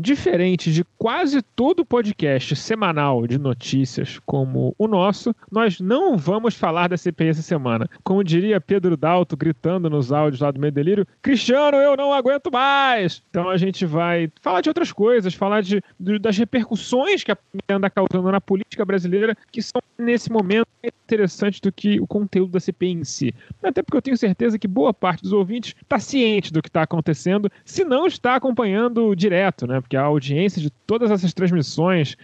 diferente 0.00 0.72
de 0.72 0.84
quase 0.98 1.42
todo 1.42 1.84
podcast 1.84 2.54
semanal 2.56 3.26
de 3.26 3.38
notícias 3.38 4.18
como 4.24 4.74
o 4.78 4.86
nosso, 4.86 5.34
nós 5.50 5.80
não 5.80 6.16
vamos 6.16 6.54
falar 6.54 6.88
da 6.88 6.96
CPI 6.96 7.28
essa 7.28 7.42
semana. 7.42 7.88
Como 8.02 8.24
diria 8.24 8.60
Pedro 8.60 8.96
Dalto 8.96 9.36
gritando 9.36 9.88
nos 9.88 10.12
áudios 10.12 10.40
lá 10.40 10.50
do 10.50 10.60
meio 10.60 10.72
delírio, 10.72 11.06
Cristiano, 11.22 11.76
eu 11.76 11.96
não 11.96 12.12
aguento 12.12 12.50
mais! 12.52 13.22
Então 13.30 13.48
a 13.48 13.56
gente 13.56 13.86
vai 13.86 14.30
falar 14.40 14.60
de 14.60 14.68
outras 14.68 14.92
coisas, 14.92 15.34
falar 15.34 15.62
de, 15.62 15.82
de 15.98 16.18
das 16.18 16.36
repercussões 16.36 17.22
que 17.22 17.32
a 17.32 17.36
pandemia 17.36 17.76
anda 17.76 17.90
causando 17.90 18.30
na 18.30 18.40
política 18.40 18.84
brasileira, 18.84 19.36
que 19.50 19.62
são 19.62 19.80
nesse 19.98 20.30
momento 20.30 20.66
mais 20.82 20.92
interessantes 21.04 21.60
do 21.60 21.72
que 21.72 22.00
o 22.00 22.06
conteúdo 22.06 22.52
da 22.52 22.60
CPI 22.60 22.92
em 22.92 23.04
si. 23.04 23.34
Até 23.62 23.82
porque 23.82 23.96
eu 23.96 24.02
tenho 24.02 24.16
certeza 24.16 24.58
que 24.58 24.68
boa 24.68 24.92
parte 24.92 25.22
dos 25.22 25.32
ouvintes 25.32 25.74
está 25.82 25.98
ciente 25.98 26.52
do 26.52 26.62
que 26.62 26.68
está 26.68 26.82
acontecendo, 26.82 27.50
se 27.64 27.84
não 27.84 28.06
está 28.06 28.36
acompanhando 28.36 29.14
direto, 29.14 29.66
né? 29.66 29.80
Porque 29.80 29.95
que 29.96 29.98
a 29.98 30.02
audiência 30.02 30.60
de 30.60 30.68
todas 30.68 31.10
essas 31.10 31.32
transmissões 31.32 32.16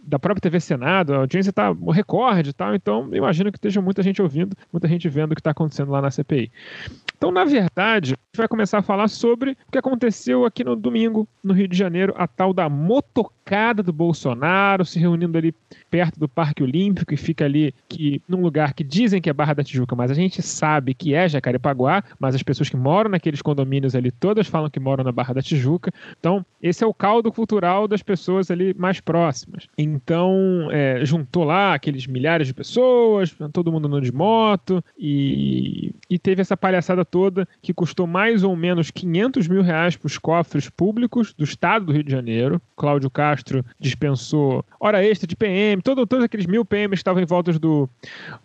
da 0.00 0.18
própria 0.18 0.42
TV 0.42 0.58
Senado, 0.58 1.14
a 1.14 1.18
audiência 1.18 1.50
está 1.50 1.72
recorde 1.92 2.50
e 2.50 2.52
tal, 2.52 2.74
então 2.74 3.08
imagino 3.12 3.52
que 3.52 3.56
esteja 3.56 3.80
muita 3.80 4.02
gente 4.02 4.20
ouvindo, 4.20 4.56
muita 4.72 4.88
gente 4.88 5.08
vendo 5.08 5.30
o 5.30 5.34
que 5.36 5.40
está 5.40 5.52
acontecendo 5.52 5.92
lá 5.92 6.02
na 6.02 6.10
CPI. 6.10 6.50
Então, 7.16 7.30
na 7.30 7.44
verdade, 7.44 8.14
a 8.14 8.16
gente 8.16 8.38
vai 8.38 8.48
começar 8.48 8.78
a 8.78 8.82
falar 8.82 9.06
sobre 9.06 9.52
o 9.52 9.56
que 9.70 9.78
aconteceu 9.78 10.44
aqui 10.46 10.64
no 10.64 10.74
domingo, 10.74 11.28
no 11.44 11.52
Rio 11.52 11.68
de 11.68 11.76
Janeiro, 11.76 12.14
a 12.16 12.26
tal 12.26 12.54
da 12.54 12.68
motocada 12.68 13.82
do 13.82 13.92
Bolsonaro, 13.92 14.86
se 14.86 14.98
reunindo 14.98 15.36
ali 15.36 15.54
perto 15.90 16.18
do 16.18 16.28
Parque 16.28 16.62
Olímpico 16.62 17.12
e 17.12 17.18
fica 17.18 17.44
ali 17.44 17.74
que, 17.88 18.22
num 18.26 18.40
lugar 18.40 18.72
que 18.72 18.82
dizem 18.82 19.20
que 19.20 19.28
é 19.28 19.32
Barra 19.34 19.52
da 19.52 19.62
Tijuca, 19.62 19.94
mas 19.94 20.10
a 20.10 20.14
gente 20.14 20.40
sabe 20.40 20.94
que 20.94 21.14
é 21.14 21.28
Jacarepaguá, 21.28 22.02
mas 22.18 22.34
as 22.34 22.42
pessoas 22.42 22.70
que 22.70 22.76
moram 22.76 23.10
naqueles 23.10 23.42
condomínios 23.42 23.94
ali 23.94 24.10
todas 24.10 24.46
falam 24.46 24.70
que 24.70 24.80
moram 24.80 25.04
na 25.04 25.12
Barra 25.12 25.34
da 25.34 25.42
Tijuca. 25.42 25.92
Então, 26.18 26.44
esse 26.62 26.82
é 26.82 26.86
o 26.86 26.94
caldo 27.10 27.32
cultural 27.32 27.88
das 27.88 28.02
pessoas 28.04 28.52
ali 28.52 28.72
mais 28.74 29.00
próximas. 29.00 29.66
Então, 29.76 30.68
é, 30.70 31.04
juntou 31.04 31.42
lá 31.42 31.74
aqueles 31.74 32.06
milhares 32.06 32.46
de 32.46 32.54
pessoas, 32.54 33.34
todo 33.52 33.72
mundo 33.72 33.88
andando 33.88 34.04
de 34.04 34.12
moto 34.12 34.82
e, 34.96 35.92
e 36.08 36.18
teve 36.20 36.40
essa 36.40 36.56
palhaçada 36.56 37.04
toda 37.04 37.48
que 37.60 37.74
custou 37.74 38.06
mais 38.06 38.44
ou 38.44 38.54
menos 38.54 38.92
500 38.92 39.48
mil 39.48 39.60
reais 39.60 39.96
para 39.96 40.06
os 40.06 40.18
cofres 40.18 40.70
públicos 40.70 41.34
do 41.34 41.42
estado 41.42 41.86
do 41.86 41.92
Rio 41.92 42.04
de 42.04 42.12
Janeiro. 42.12 42.62
Cláudio 42.76 43.10
Castro 43.10 43.64
dispensou 43.80 44.64
hora 44.78 45.04
extra 45.04 45.26
de 45.26 45.34
PM, 45.34 45.82
todo, 45.82 46.06
todos 46.06 46.24
aqueles 46.24 46.46
mil 46.46 46.64
PMs 46.64 46.90
que 46.90 47.00
estavam 47.00 47.20
em 47.20 47.26
volta 47.26 47.52
do, 47.58 47.90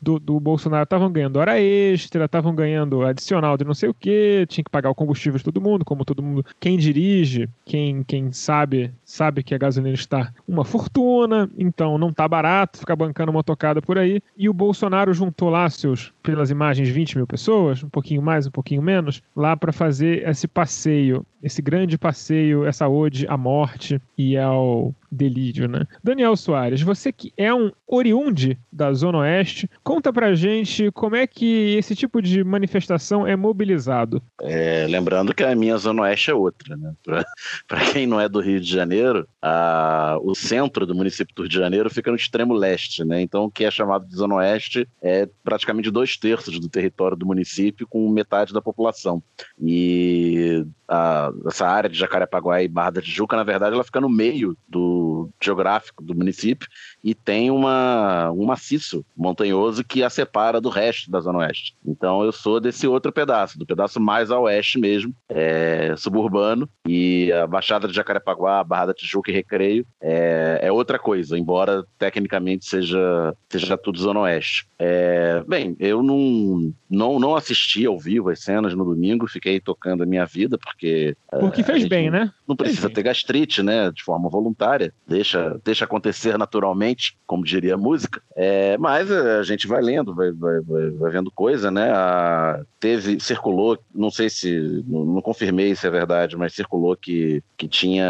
do, 0.02 0.20
do 0.20 0.40
Bolsonaro 0.40 0.86
estavam 0.86 1.12
ganhando 1.12 1.38
hora 1.38 1.60
extra, 1.60 2.26
estavam 2.26 2.56
ganhando 2.56 3.04
adicional 3.04 3.58
de 3.58 3.64
não 3.64 3.76
sei 3.76 3.90
o 3.90 3.94
que, 3.94 4.48
tinha 4.50 4.64
que 4.64 4.72
pagar 4.72 4.90
o 4.90 4.96
combustível 4.96 5.38
de 5.38 5.44
todo 5.44 5.62
mundo, 5.62 5.86
como 5.86 6.04
todo 6.04 6.24
mundo, 6.24 6.44
quem 6.60 6.78
dirige, 6.78 7.48
quem, 7.64 8.04
quem 8.04 8.32
sabe, 8.32 8.55
sabe 9.04 9.44
que 9.44 9.54
a 9.54 9.58
gasolina 9.58 9.94
está 9.94 10.32
uma 10.48 10.64
fortuna, 10.64 11.50
então 11.58 11.98
não 11.98 12.12
tá 12.12 12.28
barato 12.28 12.80
ficar 12.80 12.96
bancando 12.96 13.32
uma 13.32 13.44
tocada 13.44 13.82
por 13.82 13.98
aí. 13.98 14.22
E 14.38 14.48
o 14.48 14.54
Bolsonaro 14.54 15.14
juntou 15.14 15.50
lá 15.50 15.70
seus, 15.70 16.14
pelas 16.22 16.50
imagens, 16.50 16.90
20 16.90 17.18
mil 17.18 17.28
pessoas, 17.28 17.84
um 17.84 17.90
pouquinho 17.90 18.22
mais, 18.22 18.48
um 18.48 18.52
pouquinho 18.52 18.82
menos, 18.82 19.22
lá 19.36 19.56
para 19.58 19.72
fazer 19.72 20.28
esse 20.28 20.48
passeio, 20.48 21.26
esse 21.42 21.62
grande 21.62 21.98
passeio, 21.98 22.66
essa 22.66 22.88
ode 22.88 23.28
à 23.28 23.38
morte 23.38 24.02
e 24.18 24.38
ao 24.38 24.94
delírio, 25.16 25.68
né? 25.68 25.86
Daniel 26.04 26.36
Soares, 26.36 26.82
você 26.82 27.12
que 27.12 27.34
é 27.38 27.54
um 27.54 27.72
oriunde 27.88 28.60
da 28.72 28.92
Zona 28.94 29.20
Oeste, 29.20 29.70
conta 29.84 30.12
pra 30.12 30.36
gente 30.36 30.92
como 30.92 31.16
é 31.16 31.26
que 31.26 31.76
esse 31.78 31.96
tipo 31.96 32.22
de 32.22 32.44
manifestação 32.44 33.26
é 33.26 33.36
mobilizado. 33.36 34.22
É, 34.42 34.86
lembrando 34.88 35.34
que 35.34 35.44
a 35.44 35.56
minha 35.56 35.78
Zona 35.78 36.04
Oeste 36.04 36.32
é 36.32 36.34
outra, 36.34 36.76
né? 36.76 36.94
Para 37.04 37.26
quem 37.94 38.06
não 38.06 38.20
é 38.20 38.28
do 38.28 38.40
Rio 38.40 38.60
de 38.60 38.70
Janeiro, 38.70 39.28
a, 39.42 40.18
o 40.22 40.36
centro 40.36 40.86
do 40.86 40.96
município 40.96 41.34
do 41.36 41.44
Rio 41.44 41.50
de 41.50 41.58
Janeiro 41.58 41.90
fica 41.90 42.12
no 42.12 42.18
extremo 42.18 42.54
leste, 42.54 43.04
né? 43.04 43.22
Então, 43.22 43.46
o 43.46 43.52
que 43.52 43.64
é 43.64 43.72
chamado 43.72 44.06
de 44.06 44.16
Zona 44.16 44.36
Oeste 44.36 44.88
é 45.02 45.28
praticamente 45.44 45.92
dois 45.92 46.18
terços 46.18 46.60
do 46.60 46.68
território 46.68 47.16
do 47.16 47.26
município, 47.26 47.88
com 47.88 48.10
metade 48.10 48.54
da 48.54 48.62
população. 48.62 49.22
E 49.62 50.66
a, 50.88 51.32
essa 51.48 51.68
área 51.68 51.90
de 51.90 51.98
Jacarepaguá 51.98 52.62
e 52.62 52.68
Barra 52.68 52.92
da 52.92 53.02
Tijuca, 53.02 53.36
na 53.36 53.44
verdade, 53.44 53.76
ela 53.76 53.84
fica 53.84 54.02
no 54.02 54.10
meio 54.10 54.58
do 54.68 55.05
geográfico 55.42 56.04
do 56.04 56.16
município 56.16 56.68
e 57.06 57.14
tem 57.14 57.52
uma, 57.52 58.32
um 58.32 58.46
maciço 58.46 59.06
montanhoso 59.16 59.84
que 59.84 60.04
a 60.04 60.10
separa 60.10 60.60
do 60.60 60.70
resto 60.70 61.12
da 61.12 61.20
Zona 61.20 61.38
Oeste. 61.38 61.76
Então 61.86 62.24
eu 62.24 62.32
sou 62.32 62.60
desse 62.60 62.88
outro 62.88 63.12
pedaço, 63.12 63.60
do 63.60 63.66
pedaço 63.66 64.00
mais 64.00 64.32
a 64.32 64.40
oeste 64.40 64.80
mesmo, 64.80 65.14
é, 65.30 65.94
suburbano, 65.96 66.68
e 66.88 67.32
a 67.32 67.46
Baixada 67.46 67.88
de 67.88 67.94
Jacarepaguá, 67.94 68.64
Barra 68.64 68.88
da 68.88 68.94
Tijuca 68.96 69.30
e 69.30 69.34
Recreio 69.36 69.86
é, 70.02 70.62
é 70.64 70.72
outra 70.72 70.98
coisa, 70.98 71.38
embora 71.38 71.86
tecnicamente 72.00 72.66
seja, 72.66 73.36
seja 73.50 73.78
tudo 73.78 74.00
Zona 74.00 74.22
Oeste. 74.22 74.68
É, 74.80 75.44
bem, 75.48 75.76
eu 75.80 76.02
não, 76.02 76.74
não, 76.90 77.20
não 77.20 77.36
assisti 77.36 77.86
ao 77.86 78.00
vivo 78.00 78.30
as 78.30 78.40
cenas 78.40 78.74
no 78.74 78.84
domingo, 78.84 79.28
fiquei 79.28 79.60
tocando 79.60 80.04
a 80.04 80.06
minha 80.06 80.26
vida, 80.26 80.58
porque. 80.58 81.16
Porque 81.30 81.64
fez 81.64 81.88
bem, 81.88 82.10
né? 82.10 82.32
Não 82.48 82.56
precisa 82.56 82.90
ter 82.90 83.04
gastrite, 83.04 83.62
né? 83.62 83.92
De 83.92 84.04
forma 84.04 84.30
voluntária. 84.30 84.94
Deixa, 85.08 85.60
deixa 85.64 85.86
acontecer 85.86 86.38
naturalmente, 86.38 86.95
como 87.26 87.44
diria 87.44 87.76
a 87.76 87.78
música. 87.78 88.22
É, 88.36 88.78
mas 88.78 89.12
a 89.12 89.44
gente 89.44 89.68
vai 89.68 89.82
lendo, 89.82 90.14
vai, 90.14 90.32
vai, 90.32 90.60
vai, 90.62 90.90
vai 90.92 91.12
vendo 91.12 91.32
coisa, 91.32 91.72
né? 91.72 91.92
A, 91.92 92.62
teve, 92.80 93.20
circulou, 93.20 93.78
não 93.94 94.12
sei 94.12 94.30
se. 94.30 94.84
Não, 94.88 95.06
não, 95.06 95.22
confirmei 95.22 95.76
se 95.76 95.88
é 95.88 95.90
verdade, 95.90 96.38
mas 96.38 96.54
circulou 96.54 96.96
que, 96.96 97.42
que 97.58 97.68
tinha 97.68 98.06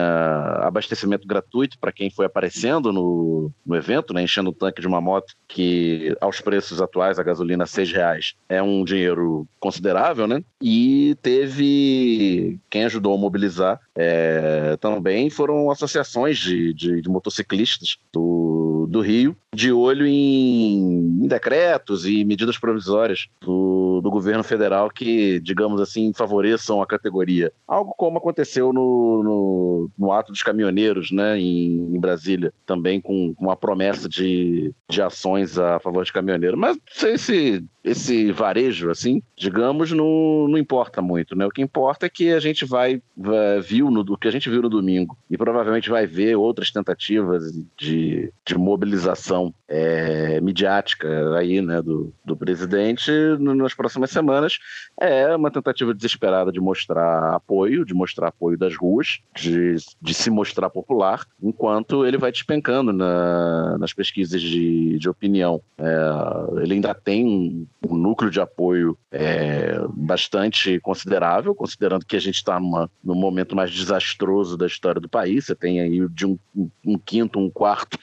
abastecimento 0.63 1.27
gratuito 1.27 1.77
para 1.79 1.91
quem 1.91 2.09
foi 2.09 2.25
aparecendo 2.25 2.91
no, 2.91 3.51
no 3.65 3.75
evento, 3.75 4.13
né? 4.13 4.23
Enchendo 4.23 4.49
o 4.49 4.53
tanque 4.53 4.81
de 4.81 4.87
uma 4.87 4.99
moto 4.99 5.33
que, 5.47 6.15
aos 6.19 6.41
preços 6.41 6.81
atuais, 6.81 7.19
a 7.19 7.23
gasolina 7.23 7.65
seis 7.65 7.91
reais 7.91 8.33
é 8.49 8.61
um 8.61 8.83
dinheiro 8.83 9.47
considerável, 9.59 10.27
né? 10.27 10.43
E 10.61 11.15
teve 11.21 12.59
quem 12.69 12.85
ajudou 12.85 13.13
a 13.13 13.17
mobilizar 13.17 13.79
é, 13.97 14.77
também 14.81 15.29
foram 15.29 15.71
associações 15.71 16.37
de, 16.37 16.73
de, 16.73 17.01
de 17.01 17.09
motociclistas 17.09 17.97
do, 18.11 18.74
do 18.87 19.01
Rio, 19.01 19.35
de 19.55 19.71
olho 19.71 20.05
em, 20.05 21.23
em 21.23 21.27
decretos 21.27 22.05
e 22.05 22.25
medidas 22.25 22.57
provisórias 22.57 23.27
do, 23.41 24.01
do, 24.01 24.11
governo 24.11 24.43
federal 24.43 24.89
que, 24.89 25.39
digamos 25.39 25.79
assim, 25.79 26.11
favoreçam 26.13 26.81
a 26.81 26.85
categoria. 26.87 27.51
Algo 27.67 27.93
como 27.97 28.17
aconteceu 28.17 28.73
no, 28.73 29.23
no, 29.23 29.89
no 29.97 30.11
ato 30.11 30.31
dos 30.31 30.43
caminhoneiros 30.43 31.11
né, 31.11 31.39
em, 31.39 31.95
em 31.95 31.99
Brasília, 31.99 32.53
também 32.65 32.99
com, 32.99 33.33
com 33.33 33.45
uma 33.45 33.55
promessa 33.55 34.09
de, 34.09 34.73
de 34.89 35.01
ações 35.01 35.57
a 35.57 35.79
favor 35.79 36.03
de 36.03 36.11
caminhoneiro. 36.11 36.57
Mas 36.57 36.77
esse, 37.03 37.63
esse 37.83 38.31
varejo, 38.31 38.89
assim, 38.89 39.21
digamos, 39.37 39.91
não, 39.91 40.47
não 40.47 40.57
importa 40.57 41.01
muito. 41.01 41.35
Né? 41.35 41.45
O 41.45 41.51
que 41.51 41.61
importa 41.61 42.07
é 42.07 42.09
que 42.09 42.31
a 42.31 42.39
gente 42.39 42.65
vai, 42.65 43.01
vai 43.15 43.61
viu 43.61 43.89
no, 43.89 44.01
o 44.01 44.17
que 44.17 44.27
a 44.27 44.31
gente 44.31 44.49
viu 44.49 44.61
no 44.61 44.69
domingo 44.69 45.17
e 45.29 45.37
provavelmente 45.37 45.89
vai 45.89 46.05
ver 46.05 46.35
outras 46.35 46.71
tentativas 46.71 47.43
de, 47.77 48.31
de 48.45 48.57
mobilização 48.75 49.53
é, 49.67 50.39
midiática 50.41 51.37
aí, 51.37 51.61
né, 51.61 51.81
do, 51.81 52.13
do 52.23 52.35
presidente 52.35 53.09
nas 53.39 53.73
próximas 53.73 54.11
semanas 54.11 54.59
é 54.99 55.33
uma 55.35 55.49
tentativa 55.49 55.93
desesperada 55.93 56.51
de 56.51 56.59
mostrar 56.59 57.33
apoio, 57.33 57.85
de 57.85 57.93
mostrar 57.93 58.27
apoio 58.27 58.57
das 58.57 58.75
ruas, 58.75 59.19
de, 59.33 59.75
de 60.01 60.13
se 60.13 60.29
mostrar 60.29 60.69
popular, 60.69 61.25
enquanto 61.41 62.05
ele 62.05 62.17
vai 62.17 62.31
despencando 62.31 62.91
na, 62.91 63.77
nas 63.77 63.93
pesquisas 63.93 64.41
de, 64.41 64.99
de 64.99 65.09
opinião. 65.09 65.61
É, 65.77 66.61
ele 66.61 66.75
ainda 66.75 66.93
tem 66.93 67.25
um, 67.25 67.65
um 67.89 67.97
núcleo 67.97 68.29
de 68.29 68.41
apoio 68.41 68.97
é, 69.11 69.79
bastante 69.89 70.79
considerável, 70.81 71.55
considerando 71.55 72.05
que 72.05 72.15
a 72.15 72.21
gente 72.21 72.35
está 72.35 72.59
num 72.59 73.15
momento 73.15 73.55
mais 73.55 73.71
desastroso 73.71 74.57
da 74.57 74.67
história 74.67 74.99
do 74.99 75.09
país. 75.09 75.45
Você 75.45 75.55
tem 75.55 75.79
aí 75.79 76.07
de 76.09 76.25
um, 76.25 76.37
um 76.85 76.97
quinto, 76.97 77.39
um 77.39 77.49
quarto 77.49 77.97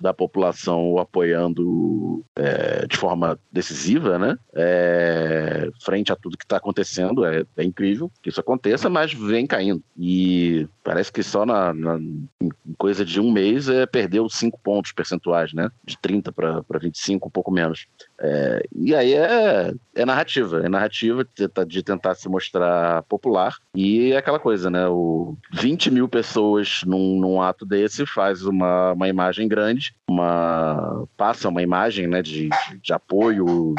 da 0.00 0.12
população 0.18 0.90
o 0.90 0.98
apoiando 0.98 2.24
é, 2.34 2.84
de 2.88 2.96
forma 2.96 3.38
decisiva, 3.52 4.18
né? 4.18 4.36
É, 4.52 5.70
frente 5.80 6.12
a 6.12 6.16
tudo 6.16 6.36
que 6.36 6.44
está 6.44 6.56
acontecendo. 6.56 7.24
É, 7.24 7.44
é, 7.56 7.64
incrível 7.64 8.10
que 8.20 8.28
isso 8.28 8.40
aconteça, 8.40 8.90
mas 8.90 9.12
vem 9.12 9.46
caindo. 9.46 9.82
E 9.96 10.68
parece 10.82 11.12
que 11.12 11.22
só 11.22 11.46
na, 11.46 11.72
na 11.72 12.00
coisa 12.76 13.04
de 13.04 13.20
um 13.20 13.30
mês 13.30 13.68
é, 13.68 13.86
perdeu 13.86 14.28
cinco 14.28 14.58
pontos 14.58 14.90
percentuais, 14.90 15.52
né? 15.52 15.70
De 15.84 15.96
30 15.96 16.32
para 16.32 16.78
25, 16.80 17.28
um 17.28 17.30
pouco 17.30 17.52
menos. 17.52 17.86
É, 18.20 18.66
e 18.74 18.94
aí 18.94 19.14
é, 19.14 19.72
é 19.94 20.04
narrativa, 20.04 20.64
é 20.64 20.68
narrativa 20.68 21.26
de, 21.66 21.82
tentar 21.82 22.14
se 22.14 22.28
mostrar 22.28 23.02
popular. 23.04 23.56
E 23.74 24.12
é 24.12 24.16
aquela 24.16 24.38
coisa, 24.38 24.68
né? 24.70 24.88
O 24.88 25.36
20 25.52 25.90
mil 25.90 26.08
pessoas 26.08 26.80
num, 26.84 27.18
num 27.20 27.40
ato 27.40 27.64
desse 27.64 28.04
faz 28.06 28.44
uma, 28.44 28.92
uma 28.92 29.08
imagem 29.08 29.46
grande, 29.46 29.94
uma 30.08 31.06
passa 31.16 31.48
uma 31.48 31.62
imagem 31.62 32.08
né, 32.08 32.22
de, 32.22 32.48
de, 32.48 32.78
de 32.82 32.92
apoio 32.92 33.74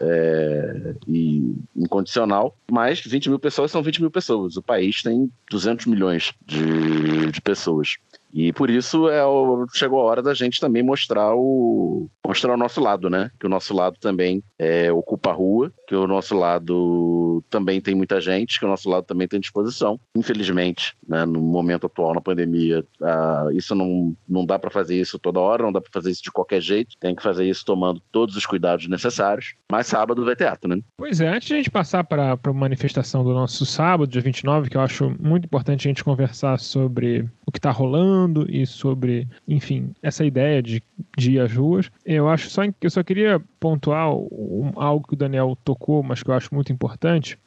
é, 0.00 0.94
e 1.06 1.54
incondicional, 1.76 2.56
mas 2.70 3.00
20 3.00 3.28
mil 3.28 3.38
pessoas 3.38 3.70
são 3.70 3.82
20 3.82 4.00
mil 4.00 4.10
pessoas. 4.10 4.56
O 4.56 4.62
país 4.62 5.02
tem 5.02 5.30
200 5.50 5.86
milhões 5.86 6.32
de, 6.46 7.30
de 7.30 7.40
pessoas. 7.40 7.96
E 8.32 8.52
por 8.52 8.70
isso 8.70 9.08
é 9.08 9.24
o, 9.24 9.66
chegou 9.74 10.00
a 10.00 10.04
hora 10.04 10.22
da 10.22 10.32
gente 10.34 10.60
também 10.60 10.82
mostrar 10.82 11.34
o 11.34 12.08
mostrar 12.26 12.54
o 12.54 12.56
nosso 12.56 12.80
lado, 12.80 13.10
né? 13.10 13.30
Que 13.38 13.46
o 13.46 13.48
nosso 13.48 13.74
lado 13.74 13.98
também 14.00 14.42
é, 14.58 14.90
ocupa 14.90 15.30
a 15.30 15.34
rua, 15.34 15.72
que 15.86 15.94
o 15.94 16.06
nosso 16.06 16.34
lado 16.34 17.44
também 17.50 17.80
tem 17.80 17.94
muita 17.94 18.20
gente, 18.20 18.58
que 18.58 18.64
o 18.64 18.68
nosso 18.68 18.88
lado 18.88 19.04
também 19.04 19.28
tem 19.28 19.40
disposição. 19.40 20.00
Infelizmente, 20.16 20.94
né, 21.06 21.26
no 21.26 21.40
momento 21.40 21.86
atual, 21.86 22.14
na 22.14 22.20
pandemia, 22.20 22.84
uh, 23.00 23.50
isso 23.52 23.74
não, 23.74 24.16
não 24.26 24.46
dá 24.46 24.58
para 24.58 24.70
fazer 24.70 24.98
isso 24.98 25.18
toda 25.18 25.40
hora, 25.40 25.64
não 25.64 25.72
dá 25.72 25.80
para 25.80 25.90
fazer 25.92 26.10
isso 26.10 26.22
de 26.22 26.30
qualquer 26.30 26.60
jeito. 26.60 26.96
Tem 26.98 27.14
que 27.14 27.22
fazer 27.22 27.44
isso 27.44 27.64
tomando 27.64 28.00
todos 28.10 28.36
os 28.36 28.46
cuidados 28.46 28.88
necessários. 28.88 29.54
Mas 29.70 29.88
sábado 29.88 30.24
vai 30.24 30.36
teatro, 30.36 30.68
né? 30.68 30.80
Pois 30.96 31.20
é, 31.20 31.28
antes 31.28 31.48
de 31.48 31.54
a 31.54 31.56
gente 31.56 31.70
passar 31.70 32.04
para 32.04 32.38
a 32.42 32.52
manifestação 32.52 33.24
do 33.24 33.34
nosso 33.34 33.66
sábado, 33.66 34.10
dia 34.10 34.22
29, 34.22 34.70
que 34.70 34.76
eu 34.76 34.80
acho 34.80 35.14
muito 35.20 35.44
importante 35.44 35.86
a 35.86 35.90
gente 35.90 36.04
conversar 36.04 36.58
sobre 36.58 37.28
que 37.52 37.58
está 37.58 37.70
rolando 37.70 38.46
e 38.50 38.66
sobre, 38.66 39.28
enfim, 39.46 39.94
essa 40.02 40.24
ideia 40.24 40.62
de, 40.62 40.82
de 41.16 41.32
ir 41.32 41.40
às 41.40 41.52
ruas. 41.52 41.90
Eu 42.04 42.28
acho 42.28 42.48
só 42.48 42.62
eu 42.80 42.90
só 42.90 43.02
queria 43.02 43.40
pontuar 43.60 44.12
um, 44.12 44.72
algo 44.76 45.06
que 45.06 45.14
o 45.14 45.16
Daniel 45.16 45.56
tocou, 45.64 46.02
mas 46.02 46.22
que 46.22 46.30
eu 46.30 46.34
acho 46.34 46.54
muito 46.54 46.72
importante, 46.72 47.38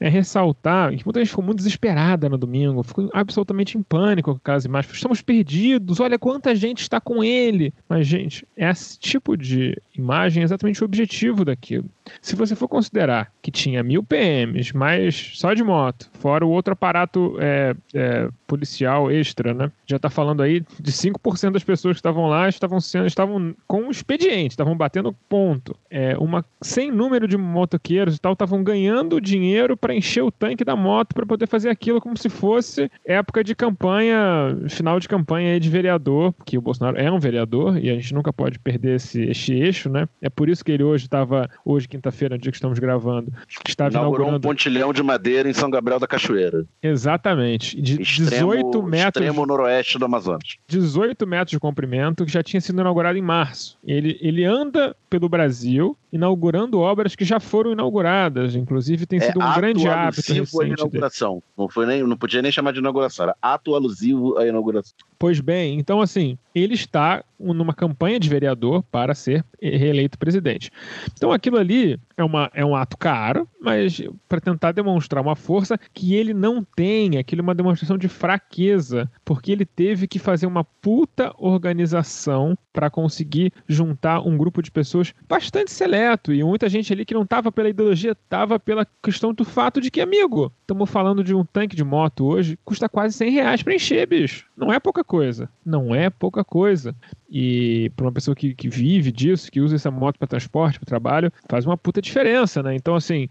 é 0.00 0.08
ressaltar 0.08 0.94
que 0.94 1.04
muita 1.04 1.20
gente 1.20 1.30
ficou 1.30 1.44
muito 1.44 1.58
desesperada 1.58 2.28
no 2.28 2.36
domingo, 2.36 2.82
ficou 2.82 3.08
absolutamente 3.12 3.78
em 3.78 3.82
pânico 3.82 4.32
com 4.32 4.36
aquelas 4.36 4.64
imagens. 4.64 4.94
Estamos 4.94 5.22
perdidos, 5.22 6.00
olha 6.00 6.18
quanta 6.18 6.54
gente 6.54 6.80
está 6.80 7.00
com 7.00 7.22
ele. 7.22 7.72
Mas, 7.88 8.06
gente, 8.06 8.46
esse 8.56 8.98
tipo 8.98 9.36
de 9.36 9.80
imagem 9.96 10.42
é 10.42 10.44
exatamente 10.44 10.82
o 10.82 10.84
objetivo 10.84 11.44
daquilo. 11.44 11.88
Se 12.20 12.36
você 12.36 12.54
for 12.54 12.68
considerar 12.68 13.32
que 13.40 13.50
tinha 13.50 13.82
mil 13.82 14.02
PMs, 14.02 14.74
mais 14.74 15.32
só 15.34 15.54
de 15.54 15.62
moto, 15.62 16.10
fora 16.14 16.44
o 16.44 16.50
outro 16.50 16.72
aparato 16.72 17.36
é, 17.38 17.74
é, 17.94 18.28
policial 18.46 19.10
extra, 19.10 19.54
né? 19.54 19.70
Já 19.86 19.96
está 19.96 20.10
falando 20.10 20.42
aí 20.42 20.60
de 20.80 20.92
5% 20.92 21.52
das 21.52 21.64
pessoas 21.64 21.96
que 21.96 22.00
estavam 22.00 22.26
lá 22.26 22.48
estavam, 22.48 22.80
sendo, 22.80 23.06
estavam 23.06 23.54
com 23.66 23.90
expediente, 23.90 24.52
estavam 24.52 24.76
batendo 24.76 25.14
ponto. 25.28 25.76
É, 25.90 26.16
uma 26.18 26.44
sem 26.60 26.90
número 26.90 27.26
de 27.26 27.36
motoqueiros 27.36 28.16
e 28.16 28.20
tal 28.20 28.32
estavam 28.32 28.62
ganhando 28.62 29.20
dinheiro 29.20 29.76
para 29.76 29.94
encher 29.94 30.22
o 30.22 30.30
tanque 30.30 30.64
da 30.64 30.76
moto 30.76 31.14
para 31.14 31.26
poder 31.26 31.46
fazer 31.46 31.68
aquilo 31.70 32.00
como 32.00 32.16
se 32.16 32.28
fosse 32.28 32.90
época 33.04 33.42
de 33.42 33.54
campanha, 33.54 34.56
final 34.68 34.98
de 34.98 35.08
campanha 35.08 35.58
de 35.58 35.70
vereador, 35.70 36.32
porque 36.32 36.58
o 36.58 36.62
Bolsonaro 36.62 36.98
é 36.98 37.10
um 37.10 37.18
vereador 37.18 37.78
e 37.78 37.90
a 37.90 37.94
gente 37.94 38.14
nunca 38.14 38.32
pode 38.32 38.58
perder 38.58 38.96
esse, 38.96 39.22
esse 39.22 39.52
eixo, 39.52 39.88
né? 39.88 40.08
É 40.20 40.28
por 40.28 40.48
isso 40.48 40.64
que 40.64 40.72
ele 40.72 40.82
hoje 40.82 41.04
estava, 41.04 41.48
hoje 41.64 41.88
quinta-feira, 41.94 42.34
no 42.34 42.40
dia 42.40 42.50
que 42.50 42.56
estamos 42.56 42.78
gravando, 42.78 43.32
estava 43.66 43.90
Inaugurou 43.90 44.26
inaugurando... 44.26 44.36
um 44.36 44.50
pontilhão 44.50 44.92
de 44.92 45.02
madeira 45.02 45.48
em 45.48 45.52
São 45.52 45.70
Gabriel 45.70 46.00
da 46.00 46.06
Cachoeira. 46.06 46.64
Exatamente. 46.82 47.80
De 47.80 48.02
Extremo, 48.02 48.52
18 48.52 48.82
metros... 48.82 49.22
extremo 49.22 49.46
noroeste 49.46 49.98
do 49.98 50.04
Amazonas. 50.04 50.56
18 50.66 51.26
metros 51.26 51.50
de 51.50 51.60
comprimento, 51.60 52.24
que 52.24 52.32
já 52.32 52.42
tinha 52.42 52.60
sido 52.60 52.80
inaugurado 52.80 53.16
em 53.16 53.22
março. 53.22 53.78
Ele, 53.84 54.18
ele 54.20 54.44
anda 54.44 54.96
pelo 55.08 55.28
Brasil, 55.28 55.96
inaugurando 56.12 56.80
obras 56.80 57.14
que 57.14 57.24
já 57.24 57.38
foram 57.38 57.72
inauguradas. 57.72 58.56
Inclusive, 58.56 59.06
tem 59.06 59.20
sido 59.20 59.40
é 59.40 59.44
um 59.44 59.46
ato 59.46 59.60
grande 59.60 59.88
hábito 59.88 60.34
dele. 60.34 60.72
inauguração. 60.72 61.42
Não, 61.56 61.68
foi 61.68 61.86
nem, 61.86 62.02
não 62.02 62.16
podia 62.16 62.42
nem 62.42 62.50
chamar 62.50 62.72
de 62.72 62.80
inauguração, 62.80 63.24
era 63.24 63.36
ato 63.40 63.74
alusivo 63.74 64.36
à 64.38 64.46
inauguração. 64.46 64.94
Pois 65.18 65.40
bem, 65.40 65.78
então 65.78 66.00
assim, 66.00 66.36
ele 66.54 66.74
está 66.74 67.24
numa 67.38 67.74
campanha 67.74 68.18
de 68.18 68.28
vereador 68.28 68.82
para 68.84 69.14
ser 69.14 69.44
reeleito 69.60 70.18
presidente. 70.18 70.70
Então 71.12 71.32
aquilo 71.32 71.58
ali 71.58 71.98
é, 72.16 72.24
uma, 72.24 72.50
é 72.54 72.64
um 72.64 72.74
ato 72.74 72.96
caro, 72.96 73.48
mas 73.64 74.02
para 74.28 74.40
tentar 74.40 74.72
demonstrar 74.72 75.22
uma 75.22 75.34
força 75.34 75.78
que 75.92 76.14
ele 76.14 76.34
não 76.34 76.62
tem, 76.62 77.16
aquilo 77.16 77.40
é 77.40 77.42
uma 77.42 77.54
demonstração 77.54 77.96
de 77.96 78.08
fraqueza, 78.08 79.10
porque 79.24 79.50
ele 79.50 79.64
teve 79.64 80.06
que 80.06 80.18
fazer 80.18 80.46
uma 80.46 80.62
puta 80.62 81.34
organização 81.38 82.58
para 82.72 82.90
conseguir 82.90 83.52
juntar 83.66 84.20
um 84.20 84.36
grupo 84.36 84.60
de 84.60 84.70
pessoas 84.70 85.14
bastante 85.28 85.70
seleto 85.70 86.32
e 86.32 86.42
muita 86.42 86.68
gente 86.68 86.92
ali 86.92 87.04
que 87.04 87.14
não 87.14 87.22
estava 87.22 87.50
pela 87.50 87.70
ideologia, 87.70 88.12
estava 88.12 88.58
pela 88.60 88.86
questão 89.02 89.32
do 89.32 89.44
fato 89.44 89.80
de 89.80 89.90
que, 89.90 90.00
amigo, 90.00 90.52
estamos 90.60 90.90
falando 90.90 91.24
de 91.24 91.34
um 91.34 91.44
tanque 91.44 91.76
de 91.76 91.84
moto 91.84 92.26
hoje, 92.26 92.58
custa 92.64 92.88
quase 92.88 93.16
100 93.16 93.30
reais 93.30 93.62
para 93.62 93.74
encher, 93.74 94.06
bicho. 94.06 94.46
Não 94.56 94.72
é 94.72 94.78
pouca 94.78 95.02
coisa. 95.02 95.48
Não 95.64 95.94
é 95.94 96.10
pouca 96.10 96.44
coisa. 96.44 96.94
E 97.30 97.90
para 97.96 98.06
uma 98.06 98.12
pessoa 98.12 98.34
que, 98.34 98.54
que 98.54 98.68
vive 98.68 99.10
disso, 99.10 99.50
que 99.50 99.60
usa 99.60 99.76
essa 99.76 99.90
moto 99.90 100.18
para 100.18 100.28
transporte, 100.28 100.78
para 100.78 100.86
trabalho, 100.86 101.32
faz 101.48 101.66
uma 101.66 101.76
puta 101.76 102.00
diferença, 102.00 102.62
né? 102.62 102.74
Então, 102.74 102.94
assim, 102.94 103.28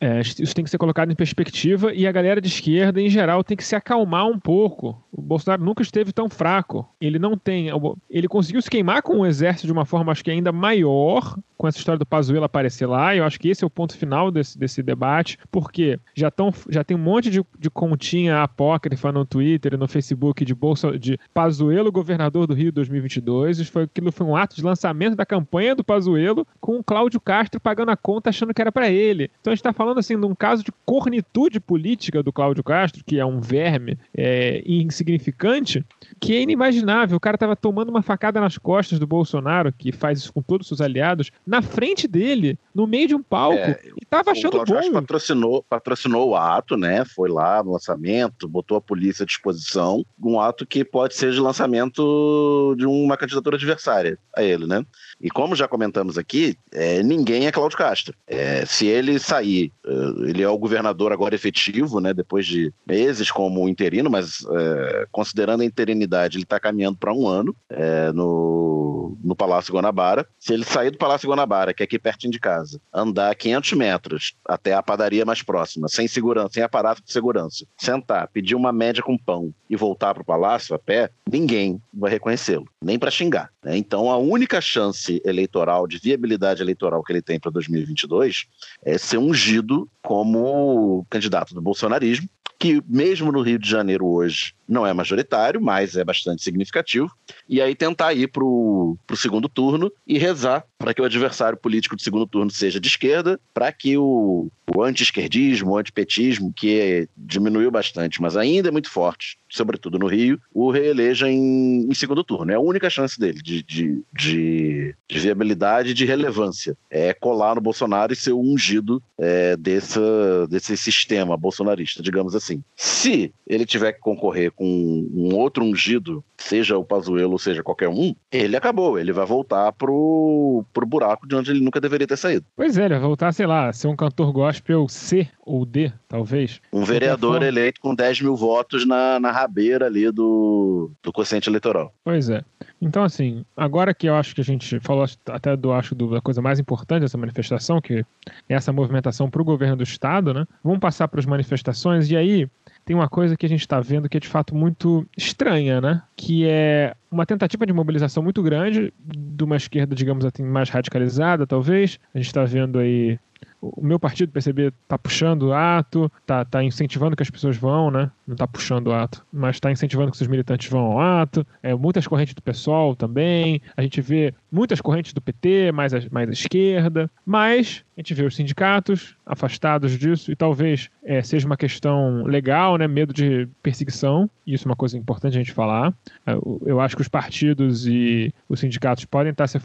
é, 0.00 0.20
isso 0.20 0.54
tem 0.54 0.64
que 0.64 0.70
ser 0.70 0.76
colocado 0.76 1.10
em 1.10 1.14
perspectiva 1.14 1.92
e 1.94 2.06
a 2.06 2.12
galera 2.12 2.40
de 2.40 2.48
esquerda, 2.48 3.00
em 3.00 3.08
geral, 3.08 3.42
tem 3.42 3.56
que 3.56 3.64
se 3.64 3.74
acalmar 3.74 4.26
um 4.26 4.38
pouco. 4.38 5.02
O 5.10 5.22
Bolsonaro 5.22 5.64
nunca 5.64 5.82
esteve 5.82 6.12
tão 6.12 6.28
fraco. 6.28 6.86
Ele 7.00 7.18
não 7.18 7.38
tem. 7.38 7.68
Ele 8.10 8.28
conseguiu 8.28 8.60
se 8.60 8.68
queimar 8.68 9.02
com 9.02 9.20
o 9.20 9.26
exército 9.26 9.66
de 9.66 9.72
uma 9.72 9.86
forma, 9.86 10.12
acho 10.12 10.22
que 10.22 10.30
ainda 10.30 10.52
maior, 10.52 11.38
com 11.56 11.68
essa 11.68 11.78
história 11.78 11.98
do 11.98 12.06
Pazuello 12.06 12.44
aparecer 12.44 12.86
lá. 12.86 13.14
Eu 13.14 13.24
acho 13.24 13.38
que 13.38 13.48
esse 13.48 13.64
é 13.64 13.66
o 13.66 13.70
ponto 13.70 13.96
final 13.96 14.30
desse, 14.30 14.58
desse 14.58 14.82
debate, 14.82 15.38
porque 15.50 15.98
já, 16.14 16.30
tão, 16.30 16.52
já 16.68 16.82
tem 16.84 16.96
um 16.96 17.00
monte 17.00 17.30
de, 17.30 17.44
de 17.58 17.70
continha 17.70 18.42
apócrifa 18.42 19.12
no 19.12 19.24
Twitter 19.24 19.74
e 19.74 19.76
no 19.76 19.88
Facebook 19.88 20.44
de, 20.44 20.54
Bolsa, 20.54 20.98
de 20.98 21.18
Pazuello, 21.32 21.90
governador 21.92 22.46
do 22.46 22.54
Rio 22.54 22.72
2022. 22.72 23.60
Isso 23.60 23.72
foi, 23.72 23.84
aquilo 23.84 24.12
foi 24.12 24.26
um 24.26 24.36
ato 24.36 24.56
de 24.56 24.62
lançamento 24.62 25.16
da 25.16 25.26
campanha 25.26 25.74
do 25.74 25.84
Pazuello 25.84 26.46
com 26.60 26.78
o 26.78 26.84
Cláudio 26.84 27.20
Castro 27.20 27.60
pagando 27.60 27.90
a 27.90 27.96
conta 27.96 28.30
achando 28.30 28.52
que 28.52 28.60
era 28.60 28.72
para 28.72 28.90
ele. 28.90 29.30
Então 29.40 29.52
a 29.52 29.54
gente 29.54 29.60
está 29.60 29.72
falando 29.72 29.98
assim 29.98 30.18
de 30.18 30.26
um 30.26 30.34
caso 30.34 30.64
de 30.64 30.72
cornitude 30.84 31.60
política 31.60 32.22
do 32.22 32.32
Cláudio 32.32 32.64
Castro, 32.64 33.04
que 33.04 33.18
é 33.18 33.24
um 33.24 33.40
verme 33.40 33.98
é, 34.16 34.62
insignificante, 34.66 35.84
que 36.20 36.34
é 36.34 36.42
inimaginável. 36.42 37.16
O 37.16 37.20
cara 37.20 37.36
estava 37.36 37.56
tomando 37.56 37.88
uma 37.88 38.02
facada 38.02 38.40
nas 38.40 38.58
costas 38.58 38.98
do 38.98 39.06
Bolsonaro, 39.06 39.72
que 39.72 39.92
faz 39.92 40.18
isso 40.18 40.32
com 40.32 40.42
todos 40.42 40.64
os 40.64 40.68
seus 40.68 40.80
aliados, 40.80 41.30
na 41.46 41.60
frente 41.60 42.08
dele, 42.08 42.58
no 42.74 42.86
meio 42.86 43.06
de 43.08 43.14
um 43.14 43.22
palco, 43.22 43.58
É, 43.58 43.78
e 44.00 44.04
tava 44.06 44.30
O 44.30 44.32
achando 44.32 44.58
Castro 44.58 44.90
bom. 44.90 44.92
patrocinou, 44.92 45.62
patrocinou 45.62 46.28
o 46.30 46.36
ato, 46.36 46.76
né? 46.76 47.04
Foi 47.04 47.28
lá 47.28 47.62
no 47.62 47.72
lançamento, 47.72 48.48
botou 48.48 48.76
a 48.76 48.80
polícia 48.80 49.24
à 49.24 49.26
disposição. 49.26 50.04
Um 50.22 50.40
ato 50.40 50.66
que 50.66 50.84
pode 50.84 51.14
ser 51.14 51.32
de 51.32 51.40
lançamento 51.40 52.74
de 52.76 52.86
uma 52.86 53.16
candidatura 53.16 53.56
adversária 53.56 54.18
a 54.34 54.42
ele, 54.42 54.66
né? 54.66 54.84
E 55.24 55.30
como 55.30 55.56
já 55.56 55.66
comentamos 55.66 56.18
aqui, 56.18 56.54
é, 56.70 57.02
ninguém 57.02 57.46
é 57.46 57.50
Cláudio 57.50 57.78
Castro. 57.78 58.14
É, 58.26 58.66
se 58.66 58.86
ele 58.86 59.18
sair, 59.18 59.72
eh, 59.86 60.28
ele 60.28 60.42
é 60.42 60.48
o 60.50 60.58
governador 60.58 61.12
agora 61.12 61.34
efetivo, 61.34 61.98
né? 61.98 62.12
Depois 62.12 62.44
de 62.46 62.70
meses 62.86 63.30
como 63.30 63.66
interino, 63.66 64.10
mas 64.10 64.44
é, 64.50 65.06
considerando 65.10 65.62
a 65.62 65.64
interinidade, 65.64 66.36
ele 66.36 66.44
está 66.44 66.60
caminhando 66.60 66.98
para 66.98 67.10
um 67.10 67.26
ano 67.26 67.56
é, 67.70 68.12
no, 68.12 69.16
no 69.24 69.34
Palácio 69.34 69.72
Guanabara. 69.72 70.26
Se 70.38 70.52
ele 70.52 70.64
sair 70.64 70.90
do 70.90 70.98
Palácio 70.98 71.26
Guanabara, 71.26 71.72
que 71.72 71.82
é 71.82 71.84
aqui 71.84 71.98
pertinho 71.98 72.30
de 72.30 72.38
casa, 72.38 72.78
andar 72.92 73.34
500 73.34 73.72
metros 73.72 74.34
até 74.46 74.74
a 74.74 74.82
padaria 74.82 75.24
mais 75.24 75.42
próxima, 75.42 75.88
sem 75.88 76.06
segurança, 76.06 76.50
sem 76.52 76.62
aparato 76.62 77.02
de 77.02 77.10
segurança, 77.10 77.64
sentar, 77.78 78.28
pedir 78.28 78.54
uma 78.56 78.72
média 78.72 79.02
com 79.02 79.16
pão 79.16 79.54
e 79.70 79.74
voltar 79.74 80.12
para 80.12 80.22
o 80.22 80.26
palácio 80.26 80.74
a 80.74 80.78
pé, 80.78 81.10
ninguém 81.30 81.80
vai 81.92 82.10
reconhecê-lo, 82.10 82.66
nem 82.82 82.98
para 82.98 83.10
xingar. 83.10 83.50
né? 83.64 83.74
Então, 83.76 84.10
a 84.10 84.18
única 84.18 84.60
chance 84.60 85.13
eleitoral, 85.24 85.86
de 85.86 85.98
viabilidade 85.98 86.62
eleitoral 86.62 87.02
que 87.02 87.12
ele 87.12 87.22
tem 87.22 87.38
para 87.38 87.50
2022 87.50 88.46
é 88.82 88.98
ser 88.98 89.18
ungido 89.18 89.88
como 90.02 91.06
candidato 91.10 91.54
do 91.54 91.60
bolsonarismo, 91.60 92.28
que 92.58 92.82
mesmo 92.88 93.30
no 93.30 93.42
Rio 93.42 93.58
de 93.58 93.68
Janeiro 93.68 94.06
hoje 94.06 94.54
não 94.66 94.86
é 94.86 94.92
majoritário, 94.92 95.60
mas 95.60 95.96
é 95.96 96.04
bastante 96.04 96.42
significativo, 96.42 97.10
e 97.48 97.60
aí 97.60 97.74
tentar 97.74 98.14
ir 98.14 98.28
para 98.28 98.42
o 98.42 98.96
segundo 99.16 99.48
turno 99.48 99.92
e 100.06 100.18
rezar 100.18 100.64
para 100.84 100.92
que 100.92 101.00
o 101.00 101.04
adversário 101.06 101.56
político 101.56 101.96
do 101.96 102.02
segundo 102.02 102.26
turno 102.26 102.50
seja 102.50 102.78
de 102.78 102.88
esquerda, 102.88 103.40
para 103.54 103.72
que 103.72 103.96
o, 103.96 104.50
o 104.76 104.82
anti-esquerdismo, 104.82 105.70
o 105.70 105.78
antipetismo, 105.78 106.52
que 106.54 107.08
diminuiu 107.16 107.70
bastante, 107.70 108.20
mas 108.20 108.36
ainda 108.36 108.68
é 108.68 108.70
muito 108.70 108.90
forte, 108.90 109.38
sobretudo 109.48 109.98
no 109.98 110.06
Rio, 110.06 110.38
o 110.52 110.70
reeleja 110.70 111.26
em, 111.26 111.86
em 111.88 111.94
segundo 111.94 112.22
turno. 112.22 112.52
É 112.52 112.56
a 112.56 112.60
única 112.60 112.90
chance 112.90 113.18
dele 113.18 113.40
de, 113.42 113.62
de, 113.62 114.02
de, 114.12 114.94
de 115.08 115.18
viabilidade 115.18 115.92
e 115.92 115.94
de 115.94 116.04
relevância. 116.04 116.76
É 116.90 117.14
colar 117.14 117.54
no 117.54 117.62
Bolsonaro 117.62 118.12
e 118.12 118.16
ser 118.16 118.32
o 118.32 118.40
ungido 118.40 119.02
é, 119.18 119.56
desse 119.56 120.76
sistema 120.76 121.34
bolsonarista, 121.34 122.02
digamos 122.02 122.34
assim. 122.34 122.62
Se 122.76 123.32
ele 123.46 123.64
tiver 123.64 123.92
que 123.92 124.00
concorrer 124.00 124.52
com 124.52 124.66
um 124.66 125.34
outro 125.34 125.64
ungido, 125.64 126.22
seja 126.44 126.76
o 126.76 126.84
Pazuello 126.84 127.38
seja 127.38 127.62
qualquer 127.62 127.88
um, 127.88 128.14
ele 128.30 128.56
acabou. 128.56 128.98
Ele 128.98 129.12
vai 129.12 129.24
voltar 129.24 129.72
pro, 129.72 130.64
pro 130.72 130.86
buraco 130.86 131.26
de 131.26 131.34
onde 131.34 131.50
ele 131.50 131.60
nunca 131.60 131.80
deveria 131.80 132.06
ter 132.06 132.16
saído. 132.18 132.44
Pois 132.56 132.76
é, 132.76 132.84
ele 132.84 132.94
vai 132.94 133.02
voltar, 133.02 133.32
sei 133.32 133.46
lá, 133.46 133.72
ser 133.72 133.88
um 133.88 133.96
cantor 133.96 134.32
gospel 134.32 134.86
C 134.88 135.26
ou 135.40 135.64
D, 135.64 135.92
talvez. 136.08 136.60
Um 136.72 136.84
vereador 136.84 137.42
eleito 137.42 137.80
com 137.80 137.94
10 137.94 138.20
mil 138.22 138.36
votos 138.36 138.86
na, 138.86 139.18
na 139.18 139.30
rabeira 139.30 139.86
ali 139.86 140.10
do, 140.10 140.90
do 141.02 141.12
quociente 141.12 141.48
eleitoral. 141.48 141.92
Pois 142.04 142.28
é. 142.28 142.42
Então, 142.80 143.02
assim, 143.02 143.44
agora 143.56 143.94
que 143.94 144.06
eu 144.06 144.14
acho 144.14 144.34
que 144.34 144.40
a 144.40 144.44
gente 144.44 144.78
falou 144.80 145.06
até 145.30 145.56
do 145.56 145.72
acho 145.72 145.94
do- 145.94 146.10
da 146.10 146.20
coisa 146.20 146.42
mais 146.42 146.58
importante 146.58 147.00
dessa 147.02 147.16
manifestação, 147.16 147.80
que 147.80 148.04
é 148.48 148.54
essa 148.54 148.72
movimentação 148.72 149.30
para 149.30 149.40
o 149.40 149.44
governo 149.44 149.76
do 149.76 149.82
Estado, 149.82 150.34
né? 150.34 150.44
Vamos 150.62 150.80
passar 150.80 151.08
para 151.08 151.20
as 151.20 151.26
manifestações 151.26 152.10
e 152.10 152.16
aí 152.16 152.48
tem 152.84 152.94
uma 152.94 153.08
coisa 153.08 153.36
que 153.36 153.46
a 153.46 153.48
gente 153.48 153.60
está 153.60 153.80
vendo 153.80 154.08
que 154.08 154.16
é 154.16 154.20
de 154.20 154.28
fato 154.28 154.54
muito 154.54 155.06
estranha, 155.16 155.80
né? 155.80 156.02
Que 156.16 156.46
é 156.46 156.94
uma 157.10 157.24
tentativa 157.24 157.64
de 157.66 157.72
mobilização 157.72 158.22
muito 158.22 158.42
grande 158.42 158.92
de 158.98 159.44
uma 159.44 159.56
esquerda, 159.56 159.94
digamos 159.94 160.24
assim, 160.24 160.42
mais 160.42 160.68
radicalizada, 160.68 161.46
talvez. 161.46 161.98
A 162.14 162.18
gente 162.18 162.26
está 162.26 162.44
vendo 162.44 162.78
aí 162.78 163.18
o 163.60 163.82
meu 163.82 163.98
partido, 163.98 164.32
PCB, 164.32 164.72
tá 164.86 164.98
puxando 164.98 165.44
o 165.44 165.52
ato, 165.52 166.10
tá, 166.26 166.44
tá 166.44 166.62
incentivando 166.62 167.16
que 167.16 167.22
as 167.22 167.30
pessoas 167.30 167.56
vão, 167.56 167.90
né? 167.90 168.10
Não 168.26 168.36
tá 168.36 168.46
puxando 168.46 168.88
o 168.88 168.92
ato, 168.92 169.24
mas 169.32 169.58
tá 169.58 169.70
incentivando 169.70 170.10
que 170.10 170.20
os 170.20 170.28
militantes 170.28 170.68
vão 170.68 170.80
ao 170.84 171.00
ato. 171.00 171.46
É, 171.62 171.74
muitas 171.74 172.06
correntes 172.06 172.34
do 172.34 172.42
PSOL 172.42 172.94
também. 172.94 173.60
A 173.76 173.82
gente 173.82 174.00
vê 174.00 174.34
muitas 174.52 174.80
correntes 174.80 175.12
do 175.12 175.20
PT, 175.20 175.72
mais 175.72 175.92
mais 176.10 176.28
à 176.28 176.32
esquerda. 176.32 177.10
Mas 177.24 177.84
a 177.96 178.00
gente 178.00 178.14
vê 178.14 178.24
os 178.24 178.36
sindicatos 178.36 179.16
afastados 179.26 179.98
disso 179.98 180.30
e 180.30 180.36
talvez 180.36 180.90
é, 181.02 181.22
seja 181.22 181.46
uma 181.46 181.56
questão 181.56 182.24
legal, 182.24 182.76
né? 182.76 182.86
Medo 182.86 183.12
de 183.12 183.48
perseguição. 183.62 184.28
Isso 184.46 184.66
é 184.66 184.70
uma 184.70 184.76
coisa 184.76 184.98
importante 184.98 185.34
a 185.34 185.38
gente 185.38 185.52
falar. 185.52 185.94
Eu, 186.26 186.62
eu 186.66 186.80
acho 186.80 186.94
que 186.94 187.02
os 187.02 187.08
partidos 187.08 187.86
e 187.86 188.32
os 188.48 188.60
sindicatos 188.60 189.04
podem 189.04 189.32
estar 189.32 189.46
se 189.46 189.58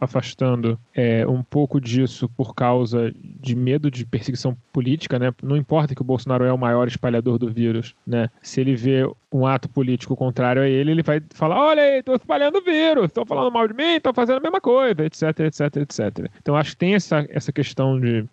afastando 0.00 0.78
é, 0.94 1.26
um 1.26 1.42
pouco 1.42 1.80
disso 1.80 2.28
por 2.36 2.54
causa 2.54 3.12
de 3.40 3.56
medo 3.56 3.90
de 3.90 4.06
perseguição 4.06 4.56
política, 4.72 5.18
né? 5.18 5.32
Não 5.42 5.56
importa 5.56 5.94
que 5.94 6.02
o 6.02 6.04
Bolsonaro 6.04 6.44
é 6.44 6.52
o 6.52 6.58
maior 6.58 6.86
espalhador 6.86 7.38
do 7.38 7.50
vírus, 7.50 7.94
né? 8.06 8.28
Se 8.42 8.60
ele 8.60 8.76
vê 8.76 9.08
um 9.32 9.44
ato 9.46 9.68
político 9.68 10.14
contrário 10.14 10.62
a 10.62 10.68
ele, 10.68 10.92
ele 10.92 11.02
vai 11.02 11.20
falar: 11.34 11.60
olha 11.60 11.82
aí, 11.82 11.98
estou 11.98 12.14
espalhando 12.14 12.62
vírus, 12.62 13.06
estão 13.06 13.26
falando 13.26 13.52
mal 13.52 13.66
de 13.66 13.74
mim, 13.74 13.96
estão 13.96 14.14
fazendo 14.14 14.36
a 14.36 14.40
mesma 14.40 14.60
coisa, 14.60 15.04
etc, 15.04 15.40
etc, 15.40 15.76
etc. 15.78 16.30
Então 16.40 16.56
acho 16.56 16.70
que 16.70 16.76
tem 16.76 16.94
essa, 16.94 17.26
essa 17.28 17.52
questão 17.52 18.00
de, 18.00 18.24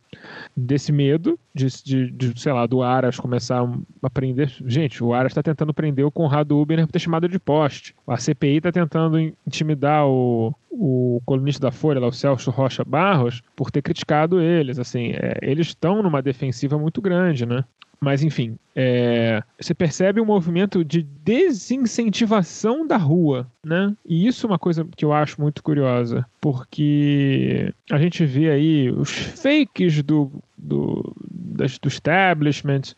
desse 0.56 0.92
medo 0.92 1.40
de, 1.54 1.68
de, 1.84 2.12
de 2.12 2.40
sei 2.40 2.54
lá, 2.54 2.66
do 2.66 2.82
Aras 2.82 3.20
começar 3.20 3.68
a 4.02 4.10
prender. 4.10 4.54
Gente, 4.66 5.04
o 5.04 5.14
Aras 5.14 5.32
está 5.32 5.44
tentando 5.44 5.74
prender 5.74 6.06
o 6.06 6.12
Conrado 6.12 6.60
Uber 6.60 6.86
por 6.86 6.92
ter 6.92 7.00
chamado 7.00 7.28
de 7.28 7.40
poste. 7.40 7.96
A 8.08 8.18
CPI 8.18 8.58
está 8.58 8.72
tentando 8.72 9.20
intimidar 9.20 10.06
o, 10.08 10.54
o 10.70 11.22
colunista 11.26 11.62
da 11.62 11.72
Folha, 11.72 12.00
lá, 12.00 12.08
o 12.08 12.12
Celso 12.12 12.52
Rocha 12.52 12.84
Barros, 12.84 13.42
por 13.56 13.72
ter 13.72 13.82
criticado 13.82 14.42
eles. 14.42 14.80
Assim, 14.80 15.12
é, 15.12 15.38
eles 15.42 15.68
estão 15.68 16.02
numa 16.02 16.22
defensiva 16.22 16.78
muito 16.78 17.02
grande, 17.02 17.46
né? 17.46 17.64
Mas 18.04 18.24
enfim, 18.24 18.58
é, 18.76 19.44
você 19.60 19.76
percebe 19.76 20.20
um 20.20 20.26
movimento 20.26 20.84
de 20.84 21.04
desincentivação 21.04 22.88
da 22.88 22.98
rua, 22.98 23.48
né? 23.64 23.96
E 24.04 24.26
isso 24.26 24.48
é 24.48 24.50
uma 24.50 24.58
coisa 24.58 24.88
que 24.96 25.06
eu 25.06 25.14
acho 25.14 25.40
muito 25.40 25.62
curiosa, 25.62 26.26
porque 26.42 27.72
a 27.92 28.00
gente 28.00 28.26
vê 28.26 28.50
aí 28.50 28.90
os 28.90 29.12
fakes 29.12 30.02
do, 30.02 30.32
do, 30.58 31.16
das, 31.30 31.78
do 31.78 31.88
establishment, 31.88 32.96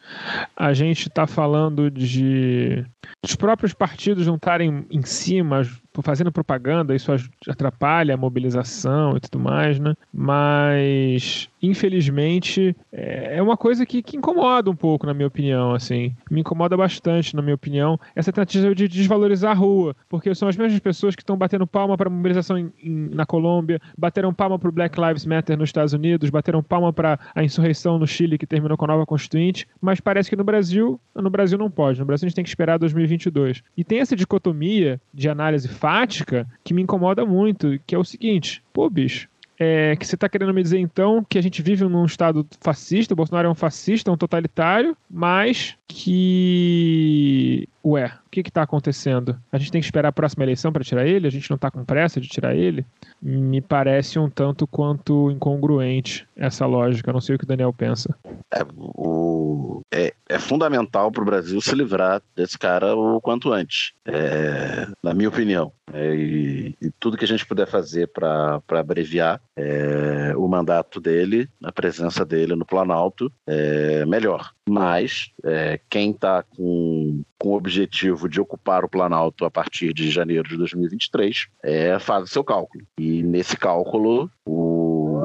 a 0.55 0.73
gente 0.73 1.09
está 1.09 1.27
falando 1.27 1.91
de 1.91 2.85
os 3.21 3.35
próprios 3.35 3.73
partidos 3.73 4.25
não 4.25 4.35
estarem 4.35 4.85
em 4.89 5.01
cima 5.01 5.63
fazendo 6.01 6.31
propaganda, 6.31 6.95
isso 6.95 7.11
atrapalha 7.47 8.13
a 8.13 8.17
mobilização 8.17 9.15
e 9.15 9.19
tudo 9.19 9.39
mais, 9.39 9.79
né? 9.79 9.93
Mas, 10.11 11.49
infelizmente, 11.61 12.75
é, 12.91 13.37
é 13.37 13.41
uma 13.41 13.57
coisa 13.57 13.85
que, 13.85 14.01
que 14.01 14.17
incomoda 14.17 14.69
um 14.69 14.75
pouco, 14.75 15.05
na 15.05 15.13
minha 15.13 15.27
opinião, 15.27 15.73
assim. 15.73 16.15
Me 16.31 16.41
incomoda 16.41 16.75
bastante, 16.75 17.35
na 17.35 17.41
minha 17.41 17.55
opinião, 17.55 17.99
essa 18.15 18.31
tentativa 18.31 18.73
de 18.73 18.87
desvalorizar 18.87 19.51
a 19.51 19.55
rua, 19.55 19.95
porque 20.09 20.33
são 20.33 20.47
as 20.47 20.57
mesmas 20.57 20.79
pessoas 20.79 21.15
que 21.15 21.21
estão 21.21 21.37
batendo 21.37 21.67
palma 21.67 21.97
para 21.97 22.09
a 22.09 22.11
mobilização 22.11 22.57
em, 22.57 22.71
em, 22.81 23.09
na 23.13 23.25
Colômbia, 23.25 23.79
bateram 23.97 24.33
palma 24.33 24.57
para 24.57 24.69
o 24.69 24.71
Black 24.71 24.99
Lives 24.99 25.25
Matter 25.25 25.57
nos 25.57 25.69
Estados 25.69 25.93
Unidos, 25.93 26.29
bateram 26.29 26.63
palma 26.63 26.91
para 26.91 27.19
a 27.35 27.43
insurreição 27.43 27.99
no 27.99 28.07
Chile 28.07 28.37
que 28.37 28.47
terminou 28.47 28.77
com 28.77 28.85
a 28.85 28.87
nova 28.87 29.05
constituinte, 29.05 29.67
mas 29.81 29.99
parece 29.99 30.29
que 30.29 30.35
no 30.35 30.43
Brasil, 30.43 30.99
no 31.15 31.29
Brasil 31.29 31.57
não 31.57 31.69
pode. 31.69 31.99
No 31.99 32.05
Brasil 32.05 32.25
a 32.25 32.29
gente 32.29 32.35
tem 32.35 32.43
que 32.43 32.49
esperar 32.49 32.77
2022. 32.77 33.63
E 33.77 33.83
tem 33.83 33.99
essa 33.99 34.15
dicotomia 34.15 34.99
de 35.13 35.29
análise 35.29 35.67
fática 35.83 36.47
que 36.63 36.73
me 36.73 36.81
incomoda 36.81 37.25
muito, 37.25 37.77
que 37.85 37.93
é 37.93 37.97
o 37.97 38.05
seguinte: 38.05 38.63
pô, 38.71 38.89
bicho, 38.89 39.27
é, 39.59 39.97
que 39.97 40.07
você 40.07 40.15
está 40.15 40.29
querendo 40.29 40.53
me 40.53 40.63
dizer 40.63 40.79
então 40.79 41.25
que 41.27 41.37
a 41.37 41.41
gente 41.41 41.61
vive 41.61 41.83
num 41.83 42.05
estado 42.05 42.47
fascista, 42.61 43.13
o 43.13 43.17
Bolsonaro 43.17 43.49
é 43.49 43.51
um 43.51 43.55
fascista, 43.55 44.09
um 44.09 44.17
totalitário, 44.17 44.95
mas 45.09 45.75
que. 45.87 47.67
Ué, 47.85 48.05
o 48.25 48.29
que 48.29 48.39
está 48.39 48.63
acontecendo? 48.63 49.37
A 49.51 49.57
gente 49.57 49.71
tem 49.71 49.81
que 49.81 49.85
esperar 49.85 50.07
a 50.07 50.13
próxima 50.13 50.43
eleição 50.45 50.71
para 50.71 50.85
tirar 50.85 51.05
ele? 51.05 51.27
A 51.27 51.29
gente 51.29 51.49
não 51.49 51.55
está 51.55 51.69
com 51.69 51.83
pressa 51.83 52.21
de 52.21 52.29
tirar 52.29 52.55
ele? 52.55 52.85
Me 53.21 53.59
parece 53.59 54.17
um 54.17 54.29
tanto 54.29 54.65
quanto 54.65 55.29
incongruente 55.29 56.25
essa 56.35 56.65
lógica. 56.65 57.11
Não 57.11 57.19
sei 57.19 57.35
o 57.35 57.37
que 57.37 57.43
o 57.43 57.47
Daniel 57.47 57.73
pensa. 57.73 58.15
É, 58.51 58.65
o... 58.77 59.81
é, 59.93 60.13
é 60.33 60.39
fundamental 60.39 61.11
para 61.11 61.21
o 61.21 61.25
Brasil 61.25 61.61
se 61.61 61.75
livrar 61.75 62.19
desse 62.35 62.57
cara 62.57 62.95
o 62.95 63.21
quanto 63.21 63.53
antes, 63.53 63.93
é, 64.03 64.87
na 65.03 65.13
minha 65.13 65.29
opinião. 65.29 65.71
É, 65.93 66.15
e, 66.15 66.75
e, 66.81 66.89
tudo 66.99 67.17
que 67.17 67.25
a 67.25 67.27
gente 67.27 67.45
puder 67.45 67.67
fazer 67.67 68.07
para 68.07 68.59
abreviar 68.69 69.39
é, 69.55 70.33
o 70.35 70.47
mandato 70.47 70.99
dele, 70.99 71.47
a 71.63 71.71
presença 71.71 72.25
dele 72.25 72.55
no 72.55 72.65
Planalto, 72.65 73.31
é 73.45 74.03
melhor. 74.07 74.51
Mas 74.67 75.29
é, 75.43 75.79
quem 75.87 76.09
está 76.09 76.41
com, 76.41 77.21
com 77.37 77.49
o 77.49 77.55
objetivo 77.55 78.27
de 78.27 78.41
ocupar 78.41 78.83
o 78.83 78.89
Planalto 78.89 79.45
a 79.45 79.51
partir 79.51 79.93
de 79.93 80.09
janeiro 80.09 80.49
de 80.49 80.57
2023 80.57 81.47
é, 81.61 81.99
faz 81.99 82.23
o 82.23 82.27
seu 82.27 82.43
cálculo. 82.43 82.83
E 82.97 83.21
nesse 83.21 83.55
cálculo, 83.55 84.31
o, 84.45 85.19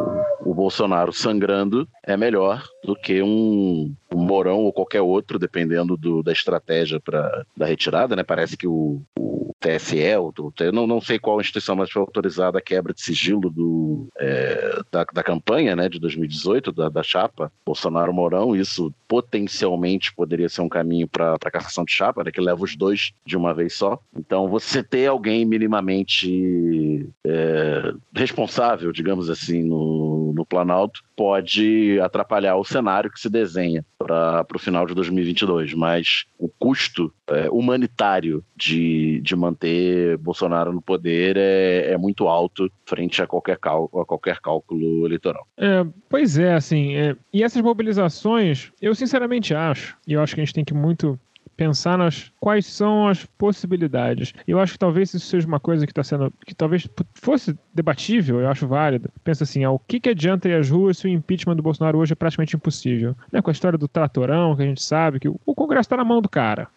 o 0.44 0.52
Bolsonaro 0.52 1.12
sangrando 1.12 1.88
é 2.04 2.16
melhor 2.16 2.64
do 2.84 2.94
que 2.96 3.22
um, 3.22 3.94
um 4.07 4.07
Mourão 4.28 4.58
ou 4.58 4.72
qualquer 4.72 5.00
outro, 5.00 5.38
dependendo 5.38 5.96
do, 5.96 6.22
da 6.22 6.32
estratégia 6.32 7.00
pra, 7.00 7.44
da 7.56 7.66
retirada. 7.66 8.14
Né? 8.14 8.22
Parece 8.22 8.56
que 8.56 8.66
o, 8.66 9.00
o 9.18 9.47
TSE, 9.60 9.98
eu 9.98 10.32
não, 10.72 10.86
não 10.86 11.00
sei 11.00 11.18
qual 11.18 11.40
instituição 11.40 11.74
mais 11.74 11.90
foi 11.90 12.00
autorizada 12.00 12.58
a 12.58 12.62
quebra 12.62 12.94
de 12.94 13.02
sigilo 13.02 13.50
do, 13.50 14.08
é, 14.18 14.80
da, 14.90 15.04
da 15.12 15.22
campanha 15.22 15.74
né, 15.74 15.88
de 15.88 15.98
2018, 15.98 16.72
da, 16.72 16.88
da 16.88 17.02
chapa 17.02 17.52
Bolsonaro-Mourão. 17.66 18.54
Isso 18.54 18.94
potencialmente 19.08 20.14
poderia 20.14 20.48
ser 20.48 20.60
um 20.60 20.68
caminho 20.68 21.08
para 21.08 21.34
a 21.34 21.50
cassação 21.50 21.84
de 21.84 21.92
chapa, 21.92 22.22
né, 22.22 22.30
que 22.30 22.40
leva 22.40 22.62
os 22.62 22.76
dois 22.76 23.12
de 23.26 23.36
uma 23.36 23.52
vez 23.52 23.74
só. 23.74 23.98
Então, 24.16 24.48
você 24.48 24.82
ter 24.82 25.06
alguém 25.06 25.44
minimamente 25.44 27.08
é, 27.26 27.92
responsável, 28.14 28.92
digamos 28.92 29.28
assim, 29.28 29.62
no, 29.62 30.32
no 30.34 30.46
Planalto, 30.46 31.02
pode 31.16 31.98
atrapalhar 32.00 32.56
o 32.56 32.64
cenário 32.64 33.10
que 33.10 33.18
se 33.18 33.28
desenha 33.28 33.84
para 33.98 34.46
o 34.54 34.58
final 34.58 34.86
de 34.86 34.94
2022. 34.94 35.74
Mas 35.74 36.26
o 36.38 36.48
custo 36.48 37.12
é, 37.28 37.50
humanitário 37.50 38.44
de, 38.56 39.20
de 39.20 39.34
manter 39.48 40.16
Bolsonaro 40.18 40.72
no 40.72 40.82
poder 40.82 41.36
é, 41.36 41.92
é 41.92 41.98
muito 41.98 42.28
alto 42.28 42.70
frente 42.84 43.22
a 43.22 43.26
qualquer, 43.26 43.58
a 43.62 44.04
qualquer 44.04 44.40
cálculo 44.40 45.06
eleitoral. 45.06 45.46
É, 45.56 45.84
pois 46.08 46.38
é, 46.38 46.54
assim, 46.54 46.94
é, 46.94 47.16
e 47.32 47.42
essas 47.42 47.62
mobilizações, 47.62 48.70
eu 48.80 48.94
sinceramente 48.94 49.54
acho, 49.54 49.96
e 50.06 50.12
eu 50.12 50.22
acho 50.22 50.34
que 50.34 50.40
a 50.40 50.44
gente 50.44 50.54
tem 50.54 50.64
que 50.64 50.74
muito 50.74 51.18
pensar 51.58 51.98
nas 51.98 52.30
quais 52.38 52.64
são 52.64 53.08
as 53.08 53.26
possibilidades. 53.36 54.32
Eu 54.46 54.60
acho 54.60 54.74
que 54.74 54.78
talvez 54.78 55.12
isso 55.12 55.26
seja 55.26 55.46
uma 55.46 55.58
coisa 55.58 55.84
que 55.84 55.90
está 55.90 56.04
sendo 56.04 56.32
que 56.46 56.54
talvez 56.54 56.88
fosse 57.14 57.58
debatível, 57.74 58.40
eu 58.40 58.48
acho 58.48 58.68
válido. 58.68 59.10
Pensa 59.24 59.42
assim, 59.42 59.64
ah, 59.64 59.72
o 59.72 59.78
que, 59.78 59.98
que 59.98 60.08
adianta 60.08 60.48
ir 60.48 60.54
às 60.54 60.70
ruas 60.70 60.98
se 60.98 61.08
o 61.08 61.10
impeachment 61.10 61.56
do 61.56 61.62
Bolsonaro 61.62 61.98
hoje 61.98 62.12
é 62.12 62.14
praticamente 62.14 62.54
impossível? 62.54 63.16
Né? 63.32 63.42
Com 63.42 63.50
a 63.50 63.52
história 63.52 63.76
do 63.76 63.88
tratorão, 63.88 64.54
que 64.54 64.62
a 64.62 64.66
gente 64.66 64.80
sabe 64.80 65.18
que 65.18 65.28
o 65.28 65.54
Congresso 65.54 65.86
está 65.86 65.96
na 65.96 66.04
mão 66.04 66.22
do 66.22 66.28
cara. 66.28 66.68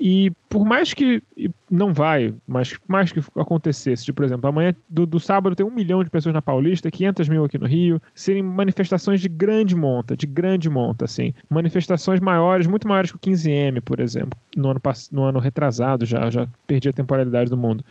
E 0.00 0.32
por 0.48 0.64
mais 0.64 0.94
que 0.94 1.22
não 1.70 1.92
vai, 1.92 2.34
mas 2.46 2.76
mais 2.86 3.12
que 3.12 3.20
acontecesse, 3.36 4.12
por 4.12 4.24
exemplo, 4.24 4.48
amanhã 4.48 4.74
do, 4.88 5.04
do, 5.04 5.20
sábado 5.20 5.54
tem 5.54 5.66
um 5.66 5.70
milhão 5.70 6.02
de 6.02 6.10
pessoas 6.10 6.34
na 6.34 6.40
Paulista, 6.40 6.90
500 6.90 7.28
mil 7.28 7.44
aqui 7.44 7.58
no 7.58 7.66
Rio, 7.66 8.00
serem 8.14 8.42
manifestações 8.42 9.20
de 9.20 9.28
grande 9.28 9.76
monta, 9.76 10.16
de 10.16 10.26
grande 10.26 10.70
monta, 10.70 11.04
assim, 11.04 11.34
manifestações 11.50 12.20
maiores, 12.20 12.66
muito 12.66 12.88
maiores 12.88 13.10
que 13.10 13.16
o 13.16 13.20
15M, 13.20 13.82
por 13.82 14.00
exemplo, 14.00 14.07
no 14.56 14.70
ano, 14.70 14.80
no 15.12 15.24
ano 15.24 15.38
retrasado 15.38 16.04
já, 16.06 16.30
já 16.30 16.46
perdi 16.66 16.88
a 16.88 16.92
temporalidade 16.92 17.50
do 17.50 17.56
mundo. 17.56 17.84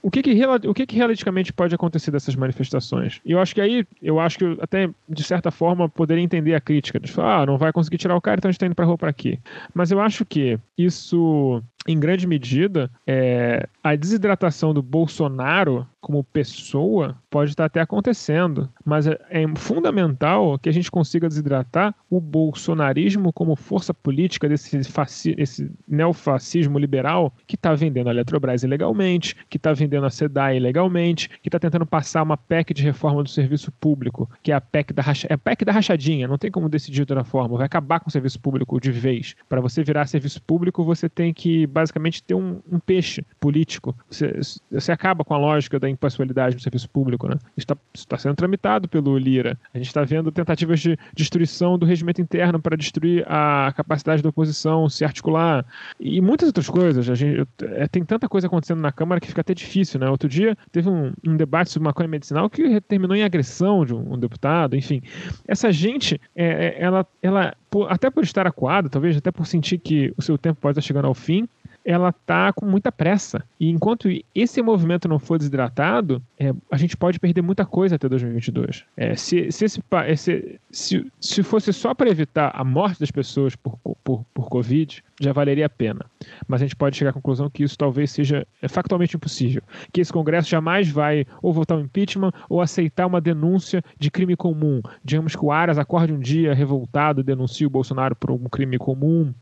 O 0.00 0.10
que 0.10 0.22
que, 0.22 0.46
o 0.66 0.74
que 0.74 0.86
que 0.86 0.96
realisticamente 0.96 1.52
pode 1.52 1.74
acontecer 1.74 2.10
dessas 2.10 2.34
manifestações? 2.34 3.20
E 3.24 3.32
eu 3.32 3.40
acho 3.40 3.54
que 3.54 3.60
aí, 3.60 3.86
eu 4.00 4.18
acho 4.20 4.38
que 4.38 4.58
até, 4.60 4.88
de 5.08 5.22
certa 5.22 5.50
forma, 5.50 5.88
poderia 5.88 6.22
entender 6.22 6.54
a 6.54 6.60
crítica, 6.60 6.98
de 6.98 7.10
falar, 7.10 7.42
ah, 7.42 7.46
não 7.46 7.58
vai 7.58 7.72
conseguir 7.72 7.98
tirar 7.98 8.16
o 8.16 8.20
cara, 8.20 8.38
então 8.38 8.48
a 8.48 8.52
gente 8.52 8.60
tá 8.60 8.66
indo 8.66 8.74
pra 8.74 8.84
rua 8.84 8.98
pra 8.98 9.12
quê? 9.12 9.38
Mas 9.74 9.90
eu 9.90 10.00
acho 10.00 10.24
que 10.24 10.58
isso 10.76 11.62
em 11.86 11.98
grande 11.98 12.26
medida, 12.26 12.90
é, 13.06 13.68
a 13.82 13.96
desidratação 13.96 14.72
do 14.72 14.82
Bolsonaro 14.82 15.86
como 16.02 16.24
pessoa 16.24 17.16
pode 17.30 17.52
estar 17.52 17.64
até 17.64 17.80
acontecendo, 17.80 18.68
mas 18.84 19.06
é, 19.06 19.16
é, 19.30 19.44
fundamental 19.56 20.58
que 20.58 20.68
a 20.68 20.72
gente 20.72 20.90
consiga 20.90 21.28
desidratar 21.28 21.94
o 22.10 22.20
bolsonarismo 22.20 23.32
como 23.32 23.54
força 23.54 23.94
política 23.94 24.48
desse 24.48 24.82
faci 24.82 25.34
esse 25.38 25.70
neofascismo 25.86 26.76
liberal 26.76 27.32
que 27.46 27.54
está 27.54 27.72
vendendo 27.72 28.08
a 28.08 28.10
Eletrobras 28.10 28.64
ilegalmente, 28.64 29.36
que 29.48 29.56
está 29.56 29.72
vendendo 29.72 30.04
a 30.04 30.10
SEDAI 30.10 30.56
ilegalmente, 30.56 31.30
que 31.40 31.48
está 31.48 31.58
tentando 31.58 31.86
passar 31.86 32.24
uma 32.24 32.36
PEC 32.36 32.74
de 32.74 32.82
reforma 32.82 33.22
do 33.22 33.28
serviço 33.28 33.70
público, 33.70 34.28
que 34.42 34.50
é 34.50 34.54
a 34.56 34.60
PEC 34.60 34.92
da, 34.92 35.02
racha 35.02 35.28
é 35.30 35.34
a 35.34 35.38
PEC 35.38 35.64
da 35.64 35.72
rachadinha, 35.72 36.26
não 36.26 36.36
tem 36.36 36.50
como 36.50 36.68
decidir 36.68 36.96
de 36.96 37.02
outra 37.02 37.22
forma, 37.22 37.56
vai 37.56 37.66
acabar 37.66 38.00
com 38.00 38.08
o 38.08 38.12
serviço 38.12 38.40
público 38.40 38.80
de 38.80 38.90
vez. 38.90 39.36
Para 39.48 39.60
você 39.60 39.84
virar 39.84 40.06
serviço 40.06 40.42
público, 40.42 40.84
você 40.84 41.08
tem 41.08 41.32
que 41.32 41.64
basicamente 41.72 42.22
ter 42.22 42.34
um, 42.34 42.60
um 42.70 42.78
peixe 42.78 43.24
político. 43.40 43.96
Você, 44.08 44.32
você 44.70 44.92
acaba 44.92 45.24
com 45.24 45.34
a 45.34 45.38
lógica 45.38 45.78
da 45.78 45.88
impessoalidade 45.88 46.54
no 46.54 46.60
serviço 46.60 46.88
público. 46.88 47.28
Né? 47.28 47.36
Está, 47.56 47.76
está 47.94 48.18
sendo 48.18 48.36
tramitado 48.36 48.88
pelo 48.88 49.16
Lira. 49.18 49.58
A 49.74 49.78
gente 49.78 49.88
está 49.88 50.04
vendo 50.04 50.30
tentativas 50.30 50.80
de 50.80 50.98
destruição 51.14 51.78
do 51.78 51.86
regimento 51.86 52.20
interno 52.20 52.60
para 52.60 52.76
destruir 52.76 53.24
a 53.26 53.72
capacidade 53.76 54.22
da 54.22 54.28
oposição 54.28 54.88
se 54.88 55.04
articular 55.04 55.64
e 55.98 56.20
muitas 56.20 56.48
outras 56.48 56.68
coisas. 56.68 57.08
A 57.08 57.14
gente, 57.14 57.46
é, 57.62 57.88
tem 57.88 58.04
tanta 58.04 58.28
coisa 58.28 58.46
acontecendo 58.46 58.80
na 58.80 58.92
Câmara 58.92 59.20
que 59.20 59.28
fica 59.28 59.40
até 59.40 59.54
difícil. 59.54 59.98
Né? 59.98 60.08
Outro 60.08 60.28
dia 60.28 60.56
teve 60.70 60.88
um, 60.88 61.12
um 61.26 61.36
debate 61.36 61.70
sobre 61.70 61.84
maconha 61.84 62.08
medicinal 62.08 62.48
que 62.50 62.80
terminou 62.82 63.16
em 63.16 63.22
agressão 63.22 63.84
de 63.84 63.94
um, 63.94 64.14
um 64.14 64.18
deputado. 64.18 64.76
Enfim, 64.76 65.02
essa 65.46 65.72
gente, 65.72 66.20
é, 66.36 66.46
é 66.46 66.82
ela, 66.82 67.06
ela 67.22 67.54
até 67.88 68.10
por 68.10 68.22
estar 68.22 68.46
acuada, 68.46 68.88
talvez 68.88 69.16
até 69.16 69.30
por 69.30 69.46
sentir 69.46 69.78
que 69.78 70.12
o 70.16 70.22
seu 70.22 70.36
tempo 70.36 70.60
pode 70.60 70.72
estar 70.78 70.86
chegando 70.86 71.06
ao 71.06 71.14
fim, 71.14 71.48
ela 71.84 72.10
está 72.10 72.52
com 72.52 72.66
muita 72.66 72.92
pressa. 72.92 73.42
E 73.58 73.68
enquanto 73.68 74.08
esse 74.34 74.62
movimento 74.62 75.08
não 75.08 75.18
for 75.18 75.38
desidratado, 75.38 76.22
é, 76.38 76.52
a 76.70 76.76
gente 76.76 76.96
pode 76.96 77.18
perder 77.18 77.42
muita 77.42 77.64
coisa 77.64 77.96
até 77.96 78.08
2022. 78.08 78.84
É, 78.96 79.16
se, 79.16 79.50
se, 79.50 79.64
esse, 79.64 79.80
se, 80.16 80.60
se, 80.70 81.12
se 81.20 81.42
fosse 81.42 81.72
só 81.72 81.94
para 81.94 82.10
evitar 82.10 82.52
a 82.54 82.64
morte 82.64 83.00
das 83.00 83.10
pessoas 83.10 83.56
por, 83.56 83.78
por, 84.04 84.24
por 84.32 84.48
Covid, 84.48 85.02
já 85.20 85.32
valeria 85.32 85.66
a 85.66 85.70
pena. 85.70 86.04
Mas 86.46 86.60
a 86.60 86.64
gente 86.64 86.76
pode 86.76 86.96
chegar 86.96 87.10
à 87.10 87.14
conclusão 87.14 87.50
que 87.50 87.62
isso 87.62 87.76
talvez 87.76 88.10
seja 88.10 88.46
é, 88.60 88.68
factualmente 88.68 89.16
impossível. 89.16 89.62
Que 89.92 90.00
esse 90.00 90.12
Congresso 90.12 90.48
jamais 90.48 90.88
vai 90.88 91.26
ou 91.40 91.52
votar 91.52 91.78
um 91.78 91.82
impeachment 91.82 92.32
ou 92.48 92.60
aceitar 92.60 93.06
uma 93.06 93.20
denúncia 93.20 93.82
de 93.98 94.10
crime 94.10 94.36
comum. 94.36 94.80
Digamos 95.04 95.34
que 95.34 95.44
o 95.44 95.50
Aras 95.52 95.78
acorde 95.78 96.12
um 96.12 96.18
dia 96.18 96.54
revoltado 96.54 97.22
denuncie 97.22 97.66
o 97.66 97.70
Bolsonaro 97.70 98.14
por 98.16 98.30
um 98.30 98.44
crime 98.44 98.78
comum 98.78 99.32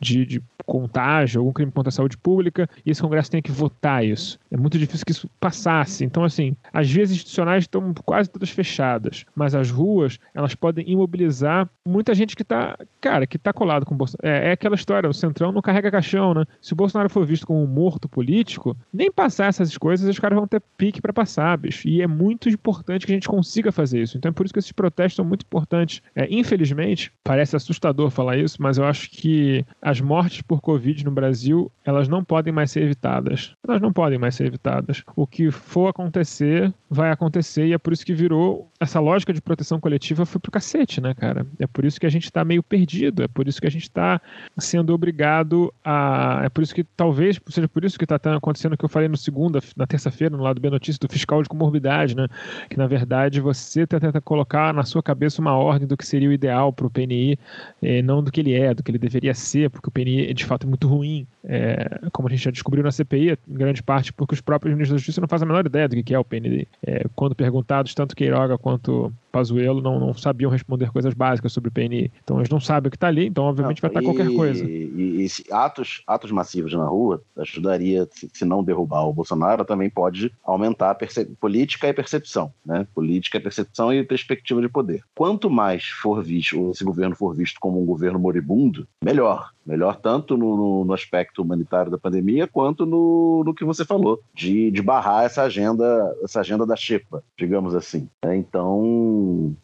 de, 0.00 0.24
de 0.26 0.42
contágio, 0.64 1.40
algum 1.40 1.52
crime 1.52 1.72
contra 1.82 1.90
a 1.90 1.92
saúde 1.92 2.16
pública, 2.16 2.68
e 2.86 2.90
esse 2.90 3.02
Congresso 3.02 3.30
tem 3.30 3.42
que 3.42 3.50
votar 3.50 4.04
isso. 4.04 4.38
É 4.50 4.56
muito 4.56 4.78
difícil 4.78 5.04
que 5.04 5.12
isso 5.12 5.28
passasse. 5.40 6.04
Então, 6.04 6.24
assim, 6.24 6.56
as 6.72 6.90
vias 6.90 7.10
institucionais 7.10 7.64
estão 7.64 7.92
quase 8.04 8.30
todas 8.30 8.50
fechadas, 8.50 9.24
mas 9.34 9.54
as 9.54 9.70
ruas, 9.70 10.18
elas 10.34 10.54
podem 10.54 10.88
imobilizar 10.88 11.68
muita 11.84 12.14
gente 12.14 12.36
que 12.36 12.42
está, 12.42 12.78
cara, 13.00 13.26
que 13.26 13.36
está 13.36 13.52
colado 13.52 13.84
com 13.84 13.94
o 13.94 13.98
Bolsonaro. 13.98 14.28
É, 14.28 14.48
é, 14.48 14.52
aquela 14.52 14.76
história, 14.76 15.08
o 15.08 15.14
Centrão 15.14 15.50
não 15.50 15.60
carrega 15.60 15.90
caixão, 15.90 16.34
né? 16.34 16.44
Se 16.60 16.72
o 16.72 16.76
Bolsonaro 16.76 17.10
for 17.10 17.26
visto 17.26 17.46
como 17.46 17.62
um 17.62 17.66
morto 17.66 18.08
político, 18.08 18.76
nem 18.92 19.10
passar 19.10 19.46
essas 19.46 19.76
coisas, 19.76 20.08
os 20.08 20.18
caras 20.18 20.38
vão 20.38 20.46
ter 20.46 20.62
pique 20.76 21.00
para 21.00 21.12
passar, 21.12 21.56
bicho. 21.58 21.88
E 21.88 22.00
é 22.00 22.06
muito 22.06 22.48
importante 22.48 23.06
que 23.06 23.12
a 23.12 23.14
gente 23.14 23.28
consiga 23.28 23.72
fazer 23.72 24.02
isso. 24.02 24.16
Então 24.16 24.28
é 24.28 24.32
por 24.32 24.46
isso 24.46 24.52
que 24.52 24.58
esses 24.58 24.72
protestos 24.72 25.16
são 25.16 25.24
muito 25.24 25.42
importantes. 25.42 26.00
É, 26.14 26.26
infelizmente, 26.30 27.12
parece 27.24 27.56
assustador 27.56 28.10
falar 28.10 28.36
isso, 28.36 28.60
mas 28.60 28.78
eu 28.78 28.84
acho 28.84 29.10
que 29.10 29.64
as 29.80 30.00
mortes 30.00 30.42
por 30.42 30.60
Covid 30.60 31.04
no 31.04 31.10
Brasil, 31.10 31.71
elas 31.84 32.08
não 32.08 32.24
podem 32.24 32.52
mais 32.52 32.70
ser 32.70 32.82
evitadas. 32.82 33.54
Elas 33.66 33.80
não 33.80 33.92
podem 33.92 34.18
mais 34.18 34.34
ser 34.34 34.46
evitadas. 34.46 35.02
O 35.16 35.26
que 35.26 35.50
for 35.50 35.88
acontecer, 35.88 36.72
vai 36.88 37.10
acontecer, 37.10 37.66
e 37.66 37.72
é 37.72 37.78
por 37.78 37.92
isso 37.92 38.06
que 38.06 38.14
virou. 38.14 38.68
Essa 38.78 39.00
lógica 39.00 39.32
de 39.32 39.40
proteção 39.40 39.80
coletiva 39.80 40.24
foi 40.24 40.40
pro 40.40 40.50
cacete, 40.50 41.00
né, 41.00 41.14
cara? 41.14 41.46
É 41.58 41.66
por 41.66 41.84
isso 41.84 41.98
que 41.98 42.06
a 42.06 42.10
gente 42.10 42.30
tá 42.30 42.44
meio 42.44 42.62
perdido, 42.62 43.22
é 43.22 43.28
por 43.28 43.48
isso 43.48 43.60
que 43.60 43.66
a 43.66 43.70
gente 43.70 43.90
tá 43.90 44.20
sendo 44.58 44.94
obrigado 44.94 45.72
a. 45.84 46.42
É 46.44 46.48
por 46.48 46.62
isso 46.62 46.74
que 46.74 46.84
talvez 46.84 47.40
seja 47.48 47.68
por 47.68 47.84
isso 47.84 47.98
que 47.98 48.06
tá 48.06 48.16
acontecendo 48.36 48.74
o 48.74 48.76
que 48.76 48.84
eu 48.84 48.88
falei 48.88 49.08
no 49.08 49.16
segunda, 49.16 49.60
na 49.76 49.86
terça-feira, 49.86 50.36
no 50.36 50.42
lado 50.42 50.60
B 50.60 50.70
Notícia, 50.70 51.00
do 51.00 51.12
fiscal 51.12 51.42
de 51.42 51.48
comorbidade, 51.48 52.16
né? 52.16 52.28
Que 52.68 52.76
na 52.76 52.86
verdade 52.86 53.40
você 53.40 53.86
tenta 53.86 54.20
colocar 54.20 54.72
na 54.72 54.84
sua 54.84 55.02
cabeça 55.02 55.40
uma 55.40 55.56
ordem 55.56 55.86
do 55.86 55.96
que 55.96 56.06
seria 56.06 56.28
o 56.28 56.32
ideal 56.32 56.72
pro 56.72 56.90
PNI, 56.90 57.38
eh, 57.82 58.02
não 58.02 58.22
do 58.22 58.30
que 58.30 58.40
ele 58.40 58.54
é, 58.54 58.74
do 58.74 58.82
que 58.82 58.90
ele 58.90 58.98
deveria 58.98 59.34
ser, 59.34 59.70
porque 59.70 59.88
o 59.88 59.92
PNI 59.92 60.32
de 60.34 60.44
fato 60.44 60.66
é 60.66 60.68
muito 60.68 60.86
ruim, 60.86 61.26
é, 61.44 61.71
como 62.12 62.28
a 62.28 62.30
gente 62.30 62.44
já 62.44 62.50
descobriu 62.50 62.84
na 62.84 62.90
CPI, 62.90 63.38
em 63.48 63.54
grande 63.54 63.82
parte 63.82 64.12
porque 64.12 64.34
os 64.34 64.40
próprios 64.40 64.74
ministros 64.74 64.94
da 64.94 64.98
Justiça 64.98 65.20
não 65.20 65.28
fazem 65.28 65.44
a 65.44 65.48
menor 65.48 65.66
ideia 65.66 65.88
do 65.88 66.02
que 66.02 66.14
é 66.14 66.18
o 66.18 66.24
PNI. 66.24 66.66
É, 66.84 67.04
quando 67.14 67.34
perguntados, 67.34 67.94
tanto 67.94 68.16
Queiroga 68.16 68.58
quanto 68.58 69.12
Pazuello 69.32 69.80
não, 69.80 69.98
não 69.98 70.14
sabiam 70.14 70.50
responder 70.50 70.92
coisas 70.92 71.14
básicas 71.14 71.52
sobre 71.52 71.70
o 71.70 71.72
PNI. 71.72 72.12
Então 72.22 72.38
eles 72.38 72.50
não 72.50 72.60
sabem 72.60 72.88
o 72.88 72.90
que 72.90 72.96
está 72.96 73.08
ali, 73.08 73.26
então 73.26 73.44
obviamente 73.44 73.82
não, 73.82 73.90
vai 73.90 74.02
estar 74.02 74.12
tá 74.12 74.14
qualquer 74.14 74.36
coisa. 74.36 74.64
E, 74.64 75.26
e, 75.26 75.26
atos, 75.50 76.02
atos 76.06 76.30
massivos 76.30 76.72
na 76.74 76.84
rua 76.84 77.22
ajudaria, 77.36 78.06
se, 78.12 78.28
se, 78.32 78.44
não 78.44 78.62
derrubar 78.62 79.08
o 79.08 79.12
Bolsonaro, 79.12 79.64
também 79.64 79.88
pode 79.88 80.32
aumentar 80.44 80.90
a 80.90 80.96
política 81.40 81.88
e 81.88 81.92
percepção. 81.92 82.52
Né? 82.64 82.86
Política, 82.94 83.40
percepção 83.40 83.92
e 83.92 84.04
perspectiva 84.04 84.60
de 84.60 84.68
poder. 84.68 85.02
Quanto 85.14 85.48
mais 85.48 85.84
for 85.86 86.22
visto, 86.22 86.70
esse 86.70 86.84
governo 86.84 87.16
for 87.16 87.34
visto 87.34 87.58
como 87.58 87.82
um 87.82 87.86
governo 87.86 88.18
moribundo, 88.18 88.86
melhor. 89.02 89.50
Melhor 89.64 89.96
tanto 89.96 90.36
no, 90.36 90.84
no, 90.84 90.92
aspecto 90.92 91.40
humanitário 91.40 91.90
da 91.90 91.96
pandemia, 91.96 92.48
quanto 92.48 92.84
no, 92.84 93.44
no 93.44 93.54
que 93.54 93.64
você 93.64 93.84
falou, 93.84 94.20
de, 94.34 94.72
de 94.72 94.82
barrar 94.82 95.24
essa 95.24 95.42
agenda, 95.42 96.16
essa 96.22 96.40
agenda 96.40 96.66
da 96.66 96.74
xepa, 96.74 97.22
digamos 97.38 97.72
assim. 97.74 98.08
É, 98.22 98.34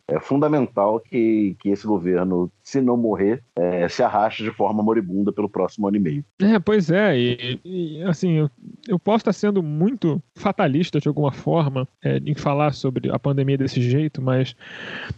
é 0.07 0.21
fundamental 0.21 1.01
que, 1.01 1.57
que 1.61 1.71
esse 1.71 1.87
governo, 1.87 2.51
se 2.63 2.81
não 2.81 2.97
morrer, 2.97 3.43
é, 3.57 3.89
se 3.89 4.03
arraste 4.03 4.43
de 4.43 4.51
forma 4.51 4.83
moribunda 4.83 5.33
pelo 5.33 5.49
próximo 5.49 5.89
ano 5.89 5.97
e 5.97 6.01
meio. 6.01 6.25
É, 6.41 6.59
pois 6.59 6.91
é, 6.91 7.19
e, 7.19 7.61
e 7.65 8.03
assim, 8.05 8.35
eu, 8.35 8.51
eu, 8.87 8.99
posso 8.99 9.23
estar 9.23 9.33
sendo 9.33 9.63
muito 9.63 10.23
fatalista 10.35 11.01
de 11.01 11.09
alguma 11.09 11.33
forma 11.33 11.87
é, 12.03 12.19
em 12.25 12.35
falar 12.35 12.73
sobre 12.73 13.11
a 13.11 13.19
pandemia 13.19 13.59
desse 13.59 13.83
jeito, 13.83 14.23
mas 14.23 14.55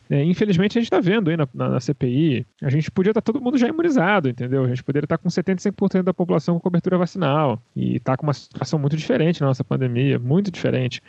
é, 0.09 0.25
infelizmente 0.25 0.79
a 0.79 0.81
gente 0.81 0.87
está 0.87 1.01
vendo 1.01 1.31
aí 1.31 1.37
na, 1.37 1.47
na, 1.53 1.69
na 1.69 1.81
CPI, 1.81 2.47
a 2.63 2.71
gente 2.71 2.91
podia 2.91 3.11
estar 3.11 3.21
todo 3.21 3.41
mundo 3.41 3.59
já 3.59 3.69
imunizado, 3.69 4.29
entendeu? 4.29 4.71
gente 4.71 4.85
poderia 4.85 5.05
estar 5.05 5.19
com 5.19 5.29
75% 5.29 6.03
da 6.03 6.15
população 6.15 6.55
com 6.55 6.61
cobertura 6.61 6.97
vacinal. 6.97 7.61
E 7.77 7.97
está 7.97 8.17
com 8.17 8.27
uma 8.27 8.33
situação 8.33 8.79
muito 8.79 8.97
diferente 8.97 9.41
na 9.41 9.49
nossa 9.49 9.63
pandemia, 9.63 10.19
muito 10.19 10.51
diferente. 10.51 11.03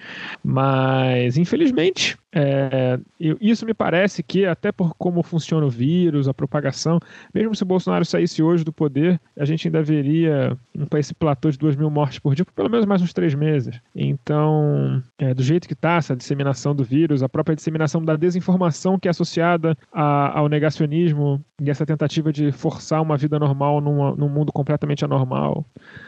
Mas, 0.44 1.38
infelizmente, 1.38 2.18
é, 2.34 2.98
isso 3.20 3.66
me 3.66 3.74
parece 3.74 4.24
que, 4.24 4.46
até 4.46 4.72
por 4.72 4.96
como 4.96 5.22
funciona 5.22 5.66
o 5.66 5.70
vírus, 5.70 6.30
a 6.30 6.34
propagação, 6.34 7.00
mesmo 7.34 7.54
se 7.54 7.64
o 7.64 7.66
Bolsonaro 7.66 8.06
saísse 8.06 8.42
hoje 8.42 8.64
do 8.64 8.72
poder, 8.72 9.20
a 9.38 9.44
gente 9.44 9.68
ainda 9.68 9.84
veria 9.84 10.58
para 10.90 11.00
esse 11.00 11.14
platô 11.14 11.52
de 11.52 11.58
2 11.58 11.76
mil 11.76 11.90
mortes 11.90 12.20
por 12.20 12.34
dia 12.34 12.46
por 12.46 12.54
pelo 12.54 12.70
menos 12.70 12.86
mais 12.86 13.02
uns 13.02 13.12
três 13.12 13.36
meses. 13.36 13.80
Então, 13.94 15.04
é, 15.18 15.34
do 15.34 15.44
jeito 15.44 15.68
que 15.68 15.74
está 15.74 15.96
essa 15.96 16.16
disseminação 16.16 16.74
do 16.74 16.84
vírus, 16.84 17.22
a 17.22 17.30
própria 17.30 17.56
disseminação 17.56 18.04
da 18.04 18.16
desinformação 18.16 18.98
que 18.98 19.08
é 19.08 19.12
associada 19.12 19.78
a, 19.92 20.40
ao 20.40 20.48
negacionismo 20.48 21.44
e 21.62 21.70
essa 21.70 21.86
tentativa 21.86 22.32
de 22.32 22.52
forçar 22.52 23.02
uma 23.02 23.18
vida 23.18 23.38
normal 23.38 23.82
numa, 23.82 24.16
num 24.16 24.30
mundo 24.30 24.52
completamente 24.54 25.04
anormal, 25.04 25.66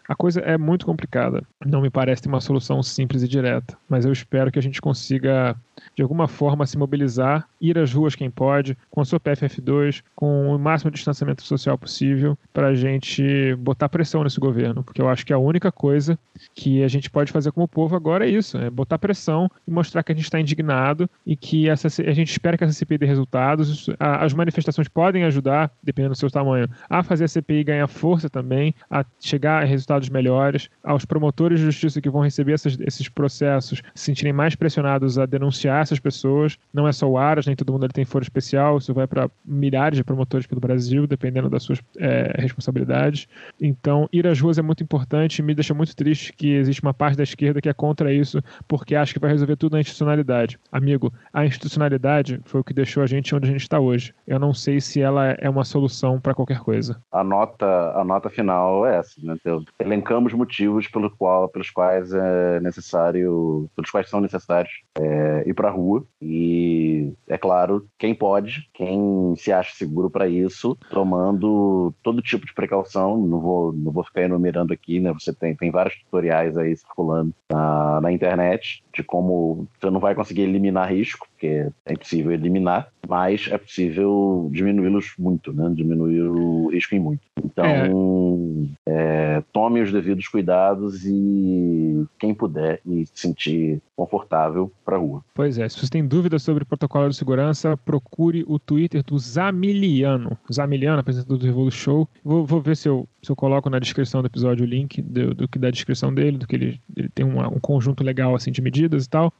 a 0.07 0.15
coisa 0.15 0.39
é 0.41 0.57
muito 0.57 0.85
complicada. 0.85 1.43
Não 1.65 1.81
me 1.81 1.89
parece 1.89 2.27
uma 2.27 2.39
solução 2.39 2.81
simples 2.81 3.23
e 3.23 3.27
direta, 3.27 3.77
mas 3.89 4.05
eu 4.05 4.11
espero 4.11 4.51
que 4.51 4.59
a 4.59 4.61
gente 4.61 4.81
consiga 4.81 5.55
de 5.95 6.01
alguma 6.13 6.27
forma 6.27 6.65
se 6.67 6.77
mobilizar, 6.77 7.47
ir 7.59 7.77
às 7.77 7.91
ruas 7.91 8.15
quem 8.15 8.29
pode, 8.29 8.77
com 8.91 9.01
a 9.01 9.05
sua 9.05 9.19
PFF2, 9.19 10.03
com 10.15 10.55
o 10.55 10.59
máximo 10.59 10.91
distanciamento 10.91 11.41
social 11.41 11.75
possível, 11.75 12.37
para 12.53 12.67
a 12.67 12.75
gente 12.75 13.55
botar 13.55 13.89
pressão 13.89 14.23
nesse 14.23 14.39
governo, 14.39 14.83
porque 14.83 15.01
eu 15.01 15.09
acho 15.09 15.25
que 15.25 15.33
a 15.33 15.37
única 15.39 15.71
coisa 15.71 16.17
que 16.53 16.83
a 16.83 16.87
gente 16.87 17.09
pode 17.09 17.31
fazer 17.31 17.51
como 17.51 17.67
povo 17.67 17.95
agora 17.95 18.27
é 18.27 18.29
isso, 18.29 18.57
é 18.59 18.69
botar 18.69 18.99
pressão 18.99 19.49
e 19.67 19.71
mostrar 19.71 20.03
que 20.03 20.11
a 20.11 20.15
gente 20.15 20.25
está 20.25 20.39
indignado 20.39 21.09
e 21.25 21.35
que 21.35 21.67
essa, 21.67 21.87
a 21.87 22.13
gente 22.13 22.31
espera 22.31 22.57
que 22.57 22.63
essa 22.63 22.73
CPI 22.73 22.99
dê 22.99 23.05
resultados. 23.07 23.89
As 23.99 24.33
manifestações 24.33 24.87
podem 24.87 25.23
ajudar, 25.23 25.71
dependendo 25.81 26.13
do 26.13 26.17
seu 26.17 26.29
tamanho, 26.29 26.69
a 26.87 27.01
fazer 27.01 27.23
a 27.23 27.27
CPI 27.27 27.63
ganhar 27.63 27.87
força 27.87 28.29
também, 28.29 28.75
a 28.89 29.03
chegar 29.19 29.63
a 29.63 29.65
resultados 29.65 30.09
melhores, 30.09 30.69
aos 30.83 31.05
promotores 31.05 31.59
de 31.59 31.65
justiça 31.65 31.99
que 31.99 32.09
vão 32.09 32.21
receber 32.21 32.53
essas, 32.53 32.77
esses 32.79 33.09
processos 33.09 33.81
se 33.95 34.05
sentirem 34.05 34.33
mais 34.33 34.53
pressionados 34.53 35.17
a 35.17 35.25
denunciar 35.25 35.81
essas 35.81 35.99
pessoas. 36.03 36.57
Não 36.73 36.87
é 36.87 36.91
só 36.91 37.07
o 37.07 37.17
Aras, 37.17 37.45
nem 37.45 37.55
todo 37.55 37.71
mundo 37.71 37.85
ali 37.85 37.93
tem 37.93 38.05
foro 38.05 38.23
especial, 38.23 38.77
isso 38.77 38.93
vai 38.93 39.07
para 39.07 39.29
milhares 39.45 39.97
de 39.97 40.03
promotores 40.03 40.45
pelo 40.45 40.61
Brasil, 40.61 41.07
dependendo 41.07 41.49
das 41.49 41.63
suas 41.63 41.79
é, 41.97 42.35
responsabilidades. 42.37 43.27
Então, 43.59 44.07
ir 44.11 44.27
às 44.27 44.39
ruas 44.39 44.57
é 44.57 44.61
muito 44.61 44.83
importante 44.83 45.41
me 45.41 45.53
deixa 45.53 45.73
muito 45.73 45.95
triste 45.95 46.33
que 46.33 46.55
existe 46.55 46.81
uma 46.81 46.93
parte 46.93 47.17
da 47.17 47.23
esquerda 47.23 47.61
que 47.61 47.69
é 47.69 47.73
contra 47.73 48.11
isso, 48.11 48.41
porque 48.67 48.95
acha 48.95 49.13
que 49.13 49.19
vai 49.19 49.31
resolver 49.31 49.55
tudo 49.55 49.73
na 49.73 49.79
institucionalidade. 49.79 50.59
Amigo, 50.71 51.13
a 51.31 51.45
institucionalidade 51.45 52.39
foi 52.45 52.61
o 52.61 52.63
que 52.63 52.73
deixou 52.73 53.03
a 53.03 53.05
gente 53.05 53.33
onde 53.35 53.47
a 53.47 53.51
gente 53.51 53.61
está 53.61 53.79
hoje. 53.79 54.13
Eu 54.27 54.39
não 54.39 54.53
sei 54.53 54.81
se 54.81 55.01
ela 55.01 55.31
é 55.39 55.49
uma 55.49 55.63
solução 55.63 56.19
para 56.19 56.33
qualquer 56.33 56.59
coisa. 56.59 57.01
A 57.11 57.23
nota, 57.23 57.65
a 57.95 58.03
nota 58.03 58.29
final 58.29 58.85
é 58.85 58.97
essa, 58.97 59.21
né? 59.21 59.35
Então, 59.39 59.63
elencamos 59.79 60.33
motivos 60.33 60.87
pelo 60.87 61.09
qual, 61.09 61.47
pelos 61.49 61.69
quais 61.69 62.13
é 62.13 62.59
necessário, 62.59 63.69
pelos 63.75 63.89
quais 63.89 64.09
são 64.09 64.19
necessários 64.19 64.71
é, 64.97 65.43
ir 65.45 65.53
para 65.53 65.69
rua. 65.69 65.92
E, 66.21 67.13
é 67.27 67.37
claro, 67.37 67.87
quem 67.97 68.15
pode, 68.15 68.69
quem 68.73 69.35
se 69.35 69.51
acha 69.51 69.75
seguro 69.75 70.09
para 70.09 70.27
isso, 70.27 70.77
tomando 70.89 71.93
todo 72.01 72.21
tipo 72.21 72.45
de 72.45 72.53
precaução. 72.53 73.17
Não 73.17 73.39
vou, 73.39 73.73
não 73.73 73.91
vou 73.91 74.03
ficar 74.03 74.21
enumerando 74.21 74.73
aqui, 74.73 74.99
né? 74.99 75.13
Você 75.13 75.33
tem, 75.33 75.55
tem 75.55 75.71
vários 75.71 75.95
tutoriais 76.03 76.57
aí 76.57 76.75
circulando 76.75 77.33
na, 77.51 78.01
na 78.01 78.11
internet 78.11 78.83
de 78.93 79.03
como 79.03 79.67
você 79.79 79.89
não 79.89 79.99
vai 79.99 80.15
conseguir 80.15 80.43
eliminar 80.43 80.91
risco, 80.91 81.27
porque 81.43 81.69
é 81.85 81.93
impossível 81.93 82.31
eliminar, 82.31 82.87
mas 83.07 83.49
é 83.51 83.57
possível 83.57 84.49
diminuí-los 84.53 85.13
muito, 85.19 85.51
né? 85.51 85.69
Diminuir 85.75 86.21
o 86.21 86.69
risco 86.69 86.95
em 86.95 86.99
muito. 86.99 87.21
Então, 87.43 88.69
é, 88.87 89.43
tome 89.51 89.81
os 89.81 89.91
devidos 89.91 90.27
cuidados 90.29 91.05
e 91.05 92.05
quem 92.17 92.33
puder 92.33 92.79
e 92.85 93.05
se 93.05 93.11
sentir 93.15 93.81
confortável 93.95 94.71
para 94.85 94.97
rua. 94.97 95.21
Pois 95.35 95.57
é, 95.57 95.67
se 95.67 95.77
você 95.77 95.89
tem 95.89 96.07
dúvidas 96.07 96.43
sobre 96.43 96.63
protocolo 96.63 97.09
de 97.09 97.15
segurança, 97.17 97.75
procure 97.75 98.45
o 98.47 98.57
Twitter 98.57 99.03
do 99.03 99.19
Zamiliano. 99.19 100.37
Zamiliano, 100.51 101.01
apresentador 101.01 101.37
do 101.37 101.45
Revolu 101.45 101.71
Show. 101.71 102.07
Vou, 102.23 102.45
vou 102.45 102.61
ver 102.61 102.77
se 102.77 102.87
eu, 102.87 103.07
se 103.21 103.29
eu 103.29 103.35
coloco 103.35 103.69
na 103.69 103.79
descrição 103.79 104.21
do 104.21 104.27
episódio 104.27 104.65
o 104.65 104.67
link 104.67 105.01
do, 105.01 105.33
do 105.35 105.47
que 105.47 105.59
da 105.59 105.69
descrição 105.69 106.13
dele, 106.13 106.37
do 106.37 106.47
que 106.47 106.55
ele, 106.55 106.81
ele 106.95 107.09
tem 107.09 107.25
uma, 107.25 107.49
um 107.49 107.59
conjunto 107.59 108.01
legal 108.03 108.33
assim 108.33 108.51
de 108.51 108.61
medidas 108.61 109.05
e 109.05 109.09
tal. 109.09 109.33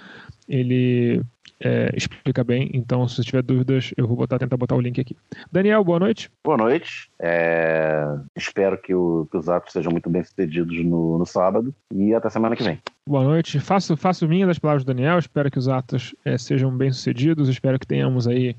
Ele 0.47 1.21
é, 1.59 1.91
explica 1.95 2.43
bem. 2.43 2.69
Então, 2.73 3.07
se 3.07 3.15
você 3.15 3.23
tiver 3.23 3.41
dúvidas, 3.41 3.93
eu 3.95 4.07
vou 4.07 4.15
botar, 4.15 4.37
tentar 4.37 4.57
botar 4.57 4.75
o 4.75 4.81
link 4.81 4.99
aqui. 4.99 5.15
Daniel, 5.51 5.83
boa 5.83 5.99
noite. 5.99 6.29
Boa 6.43 6.57
noite. 6.57 7.09
É, 7.19 8.05
espero 8.35 8.77
que, 8.77 8.93
o, 8.93 9.27
que, 9.31 9.37
os 9.37 9.47
atos 9.49 9.73
sejam 9.73 9.91
muito 9.91 10.09
bem 10.09 10.23
sucedidos 10.23 10.83
no, 10.83 11.17
no, 11.17 11.25
sábado 11.25 11.73
e 11.93 12.13
até 12.13 12.29
semana 12.29 12.55
que 12.55 12.63
vem. 12.63 12.79
Boa 13.07 13.23
noite. 13.23 13.59
Faço, 13.59 13.95
faço 13.97 14.27
minha 14.27 14.47
das 14.47 14.59
palavras 14.59 14.83
do 14.83 14.93
Daniel. 14.93 15.19
Espero 15.19 15.49
que 15.49 15.59
os 15.59 15.67
atos 15.67 16.15
é, 16.23 16.37
sejam 16.37 16.71
bem 16.75 16.91
sucedidos. 16.91 17.49
Espero 17.49 17.79
que 17.79 17.87
tenhamos 17.87 18.27
aí 18.27 18.55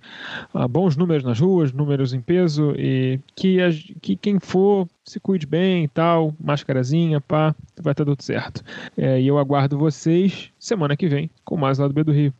uh, 0.55 0.69
bons 0.69 0.97
números 0.97 1.25
nas 1.25 1.41
ruas, 1.41 1.73
números 1.73 2.12
em 2.12 2.21
peso 2.21 2.75
e 2.77 3.21
que, 3.35 3.59
que 4.01 4.16
quem 4.16 4.39
for 4.39 4.89
se 5.05 5.21
cuide 5.21 5.47
bem 5.47 5.85
e 5.85 5.89
tal, 5.89 6.35
máscarazinha, 6.41 7.21
pá, 7.21 7.55
vai 7.81 7.93
estar 7.93 8.05
tudo 8.05 8.23
certo. 8.23 8.62
É, 8.97 9.21
e 9.21 9.27
eu 9.27 9.39
aguardo 9.39 9.79
vocês 9.79 10.51
semana 10.59 10.97
que 10.97 11.07
vem 11.07 11.31
com 11.45 11.57
mais 11.57 11.79
Lado 11.79 11.93
B 11.93 12.03
do 12.03 12.12
Rio. 12.12 12.33